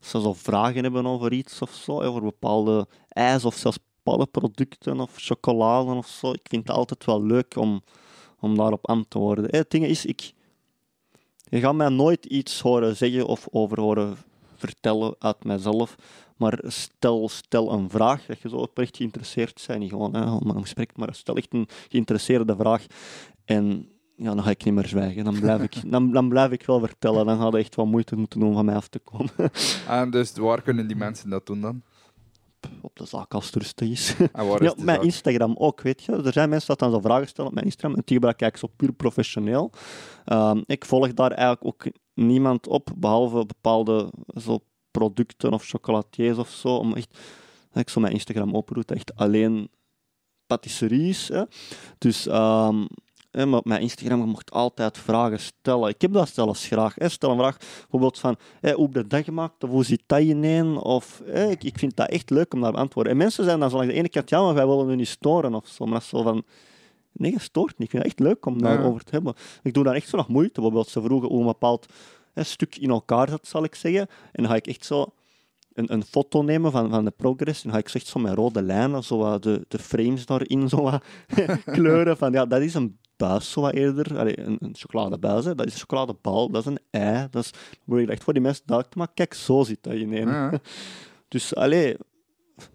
ze 0.00 0.34
vragen 0.34 0.82
hebben 0.82 1.06
over 1.06 1.32
iets 1.32 1.62
of 1.62 1.70
zo, 1.70 2.00
over 2.00 2.22
bepaalde 2.22 2.86
ijs 3.08 3.44
of 3.44 3.54
zelfs 3.54 3.78
paddenproducten 4.02 5.00
of 5.00 5.14
chocolade 5.16 5.90
of 5.90 6.06
zo, 6.06 6.32
ik 6.32 6.46
vind 6.48 6.68
het 6.68 6.76
altijd 6.76 7.04
wel 7.04 7.22
leuk 7.22 7.56
om, 7.56 7.82
om 8.40 8.56
daarop 8.56 8.88
aan 8.88 9.08
te 9.08 9.48
Het 9.50 9.70
ding 9.70 9.84
is, 9.84 10.06
ik, 10.06 10.32
je 11.56 11.60
gaat 11.60 11.74
mij 11.74 11.88
nooit 11.88 12.26
iets 12.26 12.60
horen 12.60 12.96
zeggen 12.96 13.26
of 13.26 13.48
over 13.50 13.80
horen 13.80 14.16
vertellen 14.56 15.14
uit 15.18 15.44
mijzelf, 15.44 15.96
maar 16.36 16.60
stel, 16.66 17.28
stel 17.28 17.72
een 17.72 17.90
vraag, 17.90 18.26
dat 18.26 18.40
je 18.40 18.48
zo 18.48 18.56
oprecht 18.56 18.96
geïnteresseerd 18.96 19.64
bent, 19.66 19.78
niet 19.78 19.90
gewoon 19.90 20.40
om 20.40 20.50
een 20.50 20.60
gesprek, 20.60 20.96
maar 20.96 21.14
stel 21.14 21.36
echt 21.36 21.52
een 21.52 21.68
geïnteresseerde 21.88 22.56
vraag 22.56 22.86
en 23.44 23.86
ja, 24.16 24.34
dan 24.34 24.42
ga 24.42 24.50
ik 24.50 24.64
niet 24.64 24.74
meer 24.74 24.86
zwijgen. 24.86 25.24
Dan 25.24 25.40
blijf 25.40 25.62
ik, 25.62 25.90
dan, 25.90 26.12
dan 26.12 26.28
blijf 26.28 26.50
ik 26.50 26.66
wel 26.66 26.80
vertellen. 26.80 27.26
Dan 27.26 27.38
gaat 27.38 27.52
er 27.52 27.58
echt 27.58 27.74
wat 27.74 27.86
moeite 27.86 28.16
moeten 28.16 28.40
doen 28.40 28.52
van 28.54 28.64
mij 28.64 28.74
af 28.74 28.88
te 28.88 28.98
komen. 28.98 29.30
En 29.88 30.10
dus 30.10 30.32
waar 30.32 30.62
kunnen 30.62 30.86
die 30.86 30.96
mensen 30.96 31.30
dat 31.30 31.46
doen 31.46 31.60
dan? 31.60 31.82
Op 32.80 32.96
de 32.96 33.06
zaak 33.06 33.34
als 33.34 33.50
is. 33.80 34.14
En 34.32 34.46
waar 34.46 34.62
Ja, 34.62 34.68
is 34.68 34.72
op 34.72 34.82
mijn 34.82 34.96
zaak? 34.96 35.04
Instagram 35.04 35.54
ook, 35.56 35.80
weet 35.80 36.02
je. 36.02 36.12
Er 36.12 36.32
zijn 36.32 36.48
mensen 36.48 36.68
dat 36.68 36.78
dan 36.78 36.90
zo 36.90 37.00
vragen 37.00 37.28
stellen 37.28 37.50
op 37.50 37.54
mijn 37.54 37.66
Instagram. 37.66 37.94
En 37.94 38.02
die 38.04 38.14
gebruik 38.14 38.40
ik 38.40 38.56
zo 38.56 38.68
puur 38.76 38.92
professioneel. 38.92 39.70
Ehm, 40.24 40.62
ik 40.66 40.84
volg 40.84 41.14
daar 41.14 41.30
eigenlijk 41.30 41.64
ook 41.64 41.92
niemand 42.14 42.66
op, 42.66 42.90
behalve 42.96 43.46
bepaalde 43.46 44.12
zo 44.40 44.58
producten 44.90 45.52
of 45.52 45.64
chocolatiers 45.64 46.38
of 46.38 46.48
zo. 46.48 46.68
Om 46.68 46.94
echt, 46.94 47.18
dat 47.70 47.82
ik 47.82 47.88
zo 47.88 48.00
mijn 48.00 48.12
Instagram 48.12 48.52
dat 48.52 48.90
echt 48.90 49.16
alleen 49.16 49.70
patisserie 50.46 51.08
is. 51.08 51.28
Hè. 51.28 51.42
Dus 51.98 52.26
ehm, 52.26 52.84
hè, 53.32 53.46
maar 53.46 53.58
op 53.58 53.64
mijn 53.64 53.80
Instagram 53.80 54.20
je 54.20 54.26
mocht 54.26 54.50
altijd 54.50 54.98
vragen 54.98 55.40
stellen. 55.40 55.88
Ik 55.88 56.00
heb 56.00 56.12
dat 56.12 56.28
zelfs 56.28 56.66
graag. 56.66 56.94
Hè. 56.94 57.08
Stel 57.08 57.30
een 57.30 57.36
vraag 57.38 57.56
bijvoorbeeld 57.58 58.18
van 58.18 58.36
hè, 58.60 58.72
hoe 58.72 58.84
heb 58.84 58.94
je 58.94 59.06
dat 59.06 59.24
gemaakt? 59.24 59.64
Of 59.64 59.70
hoe 59.70 59.84
zit 59.84 60.02
dat 60.06 60.20
in? 60.20 60.76
Of 60.76 61.22
hè, 61.24 61.50
ik, 61.50 61.64
ik 61.64 61.78
vind 61.78 61.96
dat 61.96 62.08
echt 62.08 62.30
leuk 62.30 62.54
om 62.54 62.60
daar 62.60 62.72
te 62.72 62.78
antwoorden. 62.78 63.12
En 63.12 63.18
mensen 63.18 63.44
zijn 63.44 63.60
dan 63.60 63.70
zo 63.70 63.76
langs 63.76 63.92
de 63.92 63.98
ene 63.98 64.08
kant, 64.08 64.28
ja, 64.30 64.42
maar 64.42 64.54
wij 64.54 64.66
willen 64.66 64.86
nu 64.86 64.96
niet 64.96 65.08
storen 65.08 65.54
of 65.54 65.66
zo. 65.66 65.84
Maar 65.84 65.94
dat 65.94 66.02
is 66.02 66.08
zo 66.08 66.22
van, 66.22 66.42
nee, 67.12 67.32
je 67.32 67.40
stoort 67.40 67.78
niet. 67.78 67.80
Ik 67.86 67.90
vind 67.90 68.02
het 68.02 68.12
echt 68.12 68.20
leuk 68.20 68.46
om 68.46 68.54
Ja. 68.58 68.60
daarover 68.60 69.04
te 69.04 69.10
hebben. 69.12 69.34
Ik 69.62 69.74
doe 69.74 69.84
daar 69.84 69.94
echt 69.94 70.08
zo 70.08 70.16
nog 70.16 70.28
moeite. 70.28 70.52
Bijvoorbeeld, 70.52 70.88
ze 70.88 71.02
vroegen 71.02 71.28
hoe 71.28 71.40
een 71.40 71.46
bepaald 71.46 71.86
hè, 72.32 72.42
stuk 72.42 72.76
in 72.76 72.90
elkaar 72.90 73.28
zat, 73.28 73.46
zal 73.46 73.64
ik 73.64 73.74
zeggen. 73.74 74.00
En 74.32 74.42
dan 74.42 74.46
ga 74.46 74.54
ik 74.54 74.66
echt 74.66 74.84
zo 74.84 75.06
een, 75.74 75.92
een 75.92 76.04
foto 76.04 76.42
nemen 76.42 76.70
van, 76.72 76.90
van 76.90 77.04
de 77.04 77.10
progress. 77.10 77.62
En 77.64 77.68
dan 77.70 77.72
ga 77.72 77.78
ik 77.78 77.88
zo 77.88 77.98
echt 77.98 78.06
zo 78.06 78.20
met 78.20 78.34
rode 78.34 78.62
lijnen, 78.62 79.04
zo 79.04 79.38
de, 79.38 79.64
de 79.68 79.78
frames 79.78 80.26
daarin 80.26 80.68
zo 80.68 80.90
kleuren. 81.64 82.16
Van, 82.16 82.32
ja, 82.32 82.46
dat 82.46 82.60
is 82.60 82.74
een 82.74 82.98
buis 83.28 83.50
zo 83.52 83.60
wat 83.60 83.72
eerder. 83.72 84.18
Allee, 84.18 84.40
een, 84.40 84.56
een 84.60 84.74
chocoladebuis, 84.76 85.44
hè. 85.44 85.54
dat 85.54 85.66
is 85.66 85.72
een 85.72 85.78
chocoladebal, 85.80 86.50
dat 86.50 86.60
is 86.66 86.70
een 86.70 86.78
ei. 86.90 87.26
Dat 87.30 87.44
is, 87.44 87.50
dan 87.50 87.60
probeer 87.84 88.04
ik 88.04 88.10
echt 88.10 88.24
voor 88.24 88.32
die 88.32 88.42
mensen 88.42 88.62
duidelijk 88.66 88.94
te 88.94 89.00
maken. 89.00 89.14
Kijk, 89.14 89.34
zo 89.34 89.62
zit 89.62 89.78
dat 89.80 89.92
in 89.92 90.12
één. 90.12 90.28
Ja. 90.28 90.52
Dus 91.28 91.54
allee, 91.54 91.96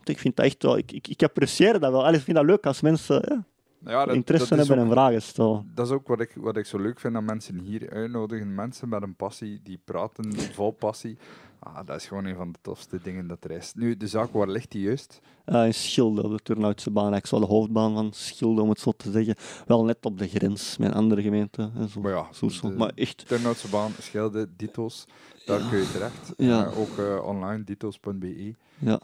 ik 0.04 0.20
vind 0.20 0.36
dat 0.36 0.46
echt 0.46 0.64
wel... 0.64 0.78
Ik, 0.78 0.92
ik, 0.92 1.08
ik 1.08 1.24
apprecieer 1.24 1.80
dat 1.80 1.92
wel. 1.92 2.06
Allee, 2.06 2.18
ik 2.18 2.24
vind 2.24 2.38
dat 2.38 2.46
leuk 2.46 2.66
als 2.66 2.82
mensen 2.82 3.22
hè, 3.26 3.92
Ja, 3.92 4.06
dat, 4.06 4.16
interesse 4.16 4.50
dat 4.56 4.58
hebben 4.58 4.78
ook- 4.78 4.90
en 4.90 4.92
vragen 4.92 5.22
stellen. 5.22 5.72
Dat 5.76 5.86
is 5.88 5.92
ook 5.94 6.08
wat 6.08 6.20
ik, 6.20 6.32
wat 6.36 6.58
ik 6.58 6.66
zo 6.66 6.78
leuk 6.80 7.00
vind 7.00 7.16
aan 7.16 7.26
mensen 7.26 7.60
hier 7.60 7.90
uitnodigen. 7.90 8.56
Mensen 8.56 8.90
met 8.90 9.02
een 9.02 9.16
passie, 9.16 9.60
die 9.64 9.80
praten 9.86 10.34
vol 10.38 10.72
passie. 10.72 11.18
Ah, 11.60 11.86
dat 11.86 11.96
is 11.96 12.06
gewoon 12.08 12.26
een 12.26 12.36
van 12.36 12.52
de 12.52 12.58
tofste 12.62 13.00
dingen 13.04 13.28
dat 13.28 13.44
er 13.44 13.52
is. 13.52 13.74
Nu, 13.76 13.98
de 13.98 14.08
zaak, 14.08 14.32
waar 14.34 14.48
ligt 14.48 14.72
die 14.72 14.82
juist? 14.82 15.20
Eh, 15.46 15.66
in 15.66 15.74
Schilde, 15.74 16.24
op 16.24 16.32
de 16.32 16.40
Turnhoutse 16.44 16.92
baan. 16.92 17.14
Ik 17.16 17.26
zou 17.26 17.42
de 17.42 17.48
hoofdbaan 17.48 17.94
van 17.94 18.10
Schilde, 18.14 18.62
om 18.62 18.70
het 18.70 18.80
zo 18.80 18.92
te 18.92 19.12
zeggen. 19.12 19.36
Wel 19.66 19.84
net 19.86 20.06
op 20.06 20.18
de 20.18 20.28
grens 20.28 20.78
met 20.78 20.94
andere 20.94 21.22
gemeente. 21.22 21.70
hè, 21.74 21.88
Zo, 21.88 22.02
Maar 22.02 22.12
ja, 22.12 22.28
zo, 22.34 22.50
zo. 22.50 22.70
Maar 22.70 22.92
echt, 22.96 23.28
Turnhoutse 23.28 23.68
baan, 23.70 23.92
Schelde, 24.02 24.48
Dito's. 24.58 25.06
Daar 25.46 25.70
kun 25.70 25.78
je 25.80 25.92
terecht. 25.92 26.34
Ja. 26.38 26.66
Eh, 26.66 26.80
ook 26.80 26.98
eh, 26.98 27.26
online, 27.28 27.64
ditos.be. 27.64 28.56
ja. 28.80 29.00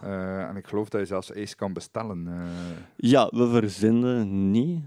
En 0.49 0.55
ik 0.55 0.67
geloof 0.67 0.89
dat 0.89 1.01
je 1.01 1.07
zelfs 1.07 1.31
ijs 1.31 1.55
kan 1.55 1.73
bestellen. 1.73 2.27
Ja, 2.95 3.29
we 3.33 3.47
verzenden 3.49 4.51
niet. 4.51 4.79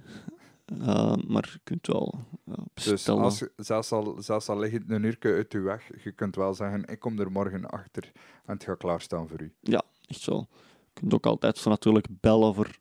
Eh, 0.66 1.14
maar 1.26 1.48
je 1.52 1.60
kunt 1.64 1.86
wel 1.86 2.14
ja, 2.44 2.54
dus 2.74 2.84
bestellen. 2.90 3.22
als, 3.22 3.42
zelfs, 3.56 3.92
al, 3.92 4.16
zelfs 4.18 4.48
al 4.48 4.58
ligt 4.58 4.72
het 4.72 4.90
een 4.90 5.02
uur 5.04 5.16
uit 5.20 5.52
je 5.52 5.60
weg, 5.60 5.90
je 6.04 6.12
kunt 6.12 6.36
wel 6.36 6.54
zeggen, 6.54 6.84
ik 6.86 6.98
kom 7.00 7.18
er 7.18 7.30
morgen 7.32 7.70
achter 7.70 8.12
en 8.44 8.54
het 8.54 8.64
gaat 8.64 8.78
klaarstaan 8.78 9.28
voor 9.28 9.40
u. 9.40 9.52
Ja, 9.60 9.82
echt 10.06 10.20
zo. 10.20 10.46
Je 10.94 11.00
kunt 11.00 11.14
ook 11.14 11.26
altijd 11.26 11.58
zo 11.58 11.70
natuurlijk 11.70 12.06
bellen 12.10 12.54
voor 12.54 12.78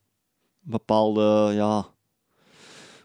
bepaalde, 0.60 1.52
ja, 1.54 1.76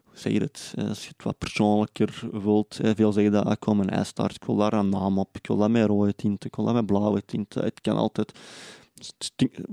hoe 0.05 0.19
zeg 0.19 0.33
je 0.33 0.41
het? 0.41 0.73
Eh, 0.77 0.89
Als 0.89 1.03
je 1.05 1.13
het 1.17 1.25
wat 1.25 1.39
persoonlijker 1.39 2.29
wilt. 2.33 2.79
eh, 2.81 2.91
Veel 2.95 3.13
zeggen 3.13 3.33
dat, 3.33 3.45
ah, 3.45 3.53
ik 3.53 3.65
wil 3.65 3.75
mijn 3.75 3.91
ijstaart, 3.91 4.35
ik 4.35 4.45
wil 4.45 4.57
daar 4.57 4.73
een 4.73 4.89
naam 4.89 5.19
op, 5.19 5.37
ik 5.37 5.47
wil 5.47 5.57
dat 5.57 5.71
met 5.71 5.87
rode 5.87 6.15
tint, 6.15 6.45
ik 6.45 6.57
wil 6.57 6.65
dat 6.65 6.75
met 6.75 6.87
blauwe 6.87 7.25
tint. 7.25 7.57
Eh, 7.57 7.63
Het 7.63 7.81
kan 7.81 7.97
altijd... 7.97 8.39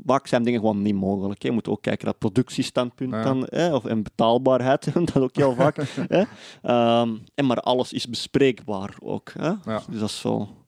Vaak 0.05 0.27
zijn 0.27 0.43
dingen 0.43 0.59
gewoon 0.59 0.81
niet 0.81 0.95
mogelijk. 0.95 1.41
hè. 1.41 1.47
Je 1.47 1.53
moet 1.53 1.67
ook 1.67 1.81
kijken 1.81 2.05
naar 2.05 2.13
productiestandpunt 2.15 3.13
Ja. 3.13 3.23
dan, 3.23 3.45
hè, 3.49 3.75
of, 3.75 3.85
en 3.85 4.03
betaalbaarheid, 4.03 4.93
dat 4.93 5.17
ook 5.19 5.35
heel 5.35 5.55
vaak. 5.55 5.75
hè. 6.07 6.23
Ehm, 6.61 7.17
en 7.35 7.45
maar 7.45 7.59
alles 7.59 7.93
is 7.93 8.07
bespreekbaar 8.09 8.95
ook. 8.99 9.31
Hè. 9.33 9.47
Ja. 9.47 9.81
Dus 9.89 9.99
dat 9.99 10.09
is 10.09 10.21
wel 10.21 10.65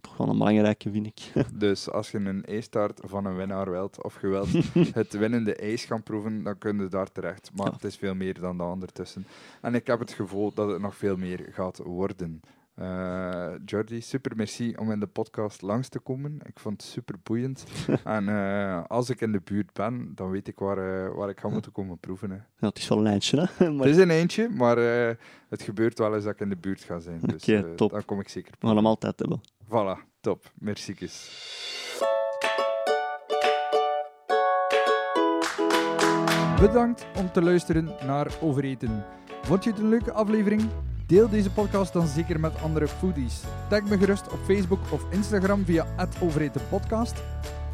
toch 0.00 0.16
wel 0.16 0.28
een 0.28 0.38
belangrijke, 0.38 0.90
vind 0.90 1.06
ik. 1.06 1.32
Dus 1.54 1.90
als 1.90 2.10
je 2.10 2.18
een 2.18 2.44
ijstaart 2.44 3.00
van 3.04 3.24
een 3.24 3.36
winnaar 3.36 3.70
wilt, 3.70 4.02
of 4.02 4.20
je 4.20 4.26
wilt 4.28 4.48
het 4.94 5.12
winnende 5.18 5.54
ijs 5.54 5.84
gaan 5.84 6.02
proeven, 6.02 6.42
dan 6.42 6.58
kun 6.58 6.78
je 6.80 6.88
daar 6.88 7.12
terecht. 7.12 7.50
Maar 7.54 7.66
Ja. 7.66 7.72
het 7.72 7.84
is 7.84 7.96
veel 7.96 8.14
meer 8.14 8.40
dan 8.40 8.56
dat 8.58 8.72
ondertussen. 8.72 9.26
En 9.62 9.74
ik 9.74 9.86
heb 9.86 9.98
het 9.98 10.12
gevoel 10.12 10.52
dat 10.54 10.68
het 10.70 10.80
nog 10.80 10.96
veel 10.96 11.16
meer 11.16 11.48
gaat 11.52 11.78
worden. 11.84 12.40
Eh 12.78 13.50
Jordi, 13.64 14.00
super 14.00 14.36
merci 14.36 14.74
om 14.76 14.90
in 14.92 15.00
de 15.00 15.06
podcast 15.06 15.62
langs 15.62 15.88
te 15.88 15.98
komen. 15.98 16.38
Ik 16.46 16.58
vond 16.58 16.82
het 16.82 16.90
super 16.90 17.14
boeiend. 17.22 17.64
en 18.04 18.28
eh, 18.28 18.84
als 18.86 19.10
ik 19.10 19.20
in 19.20 19.32
de 19.32 19.40
buurt 19.44 19.72
ben, 19.72 20.12
dan 20.14 20.30
weet 20.30 20.48
ik 20.48 20.58
waar, 20.58 21.06
eh, 21.06 21.14
waar 21.14 21.28
ik 21.28 21.40
ga 21.40 21.48
moeten 21.48 21.72
komen 21.72 21.98
proeven. 21.98 22.30
Hè. 22.30 22.36
Ja, 22.36 22.68
het 22.68 22.78
is 22.78 22.88
wel 22.88 22.98
een 22.98 23.06
eindje, 23.06 23.48
hè. 23.56 23.70
Maar 23.70 23.86
Het 23.86 23.96
is 23.96 24.02
een 24.02 24.10
eentje, 24.10 24.48
maar 24.48 24.76
het 25.48 25.62
gebeurt 25.62 25.98
wel 25.98 26.14
eens 26.14 26.24
dat 26.24 26.32
ik 26.32 26.40
in 26.40 26.48
de 26.48 26.56
buurt 26.56 26.80
ga 26.80 26.98
zijn. 26.98 27.20
Dus 27.20 27.42
Oké, 27.42 27.56
eh, 27.56 27.74
top. 27.74 27.90
dan 27.90 28.04
kom 28.04 28.20
ik 28.20 28.28
zeker 28.28 28.52
we 28.60 28.66
gaan 28.66 28.76
hem 28.76 28.86
altijd 28.86 29.18
hebben. 29.18 29.40
Voilà, 29.64 30.04
top. 30.20 30.52
Merci. 30.54 30.94
Bedankt 36.60 37.06
om 37.16 37.32
te 37.32 37.42
luisteren 37.42 37.84
naar 38.06 38.36
Overeten. 38.40 39.04
Vond 39.42 39.64
je 39.64 39.70
het 39.70 39.78
een 39.78 39.88
leuke 39.88 40.12
aflevering? 40.12 40.62
Deel 41.08 41.28
deze 41.28 41.50
podcast 41.50 41.92
dan 41.92 42.06
zeker 42.06 42.40
met 42.40 42.62
andere 42.62 42.88
foodies. 42.88 43.42
Tag 43.68 43.82
me 43.82 43.98
gerust 43.98 44.32
op 44.32 44.38
Facebook 44.44 44.92
of 44.92 45.04
Instagram 45.10 45.64
via 45.64 45.86
@overetenpodcast. 46.22 47.14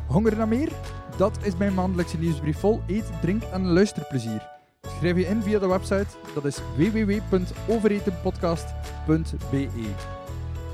Honger 0.07 0.37
naar 0.37 0.49
meer? 0.49 0.69
Dat 1.17 1.39
is 1.43 1.57
mijn 1.57 1.75
maandelijkse 1.75 2.19
nieuwsbrief 2.19 2.59
vol 2.59 2.81
eet, 2.87 3.11
drink 3.21 3.43
en 3.43 3.67
luisterplezier. 3.67 4.49
Schrijf 4.83 5.17
je 5.17 5.27
in 5.27 5.43
via 5.43 5.59
de 5.59 5.67
website, 5.67 6.07
dat 6.35 6.45
is 6.45 6.59
www.overetenpodcast.be. 6.77 9.69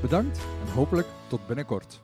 Bedankt 0.00 0.38
en 0.38 0.72
hopelijk 0.74 1.06
tot 1.28 1.46
binnenkort. 1.46 2.00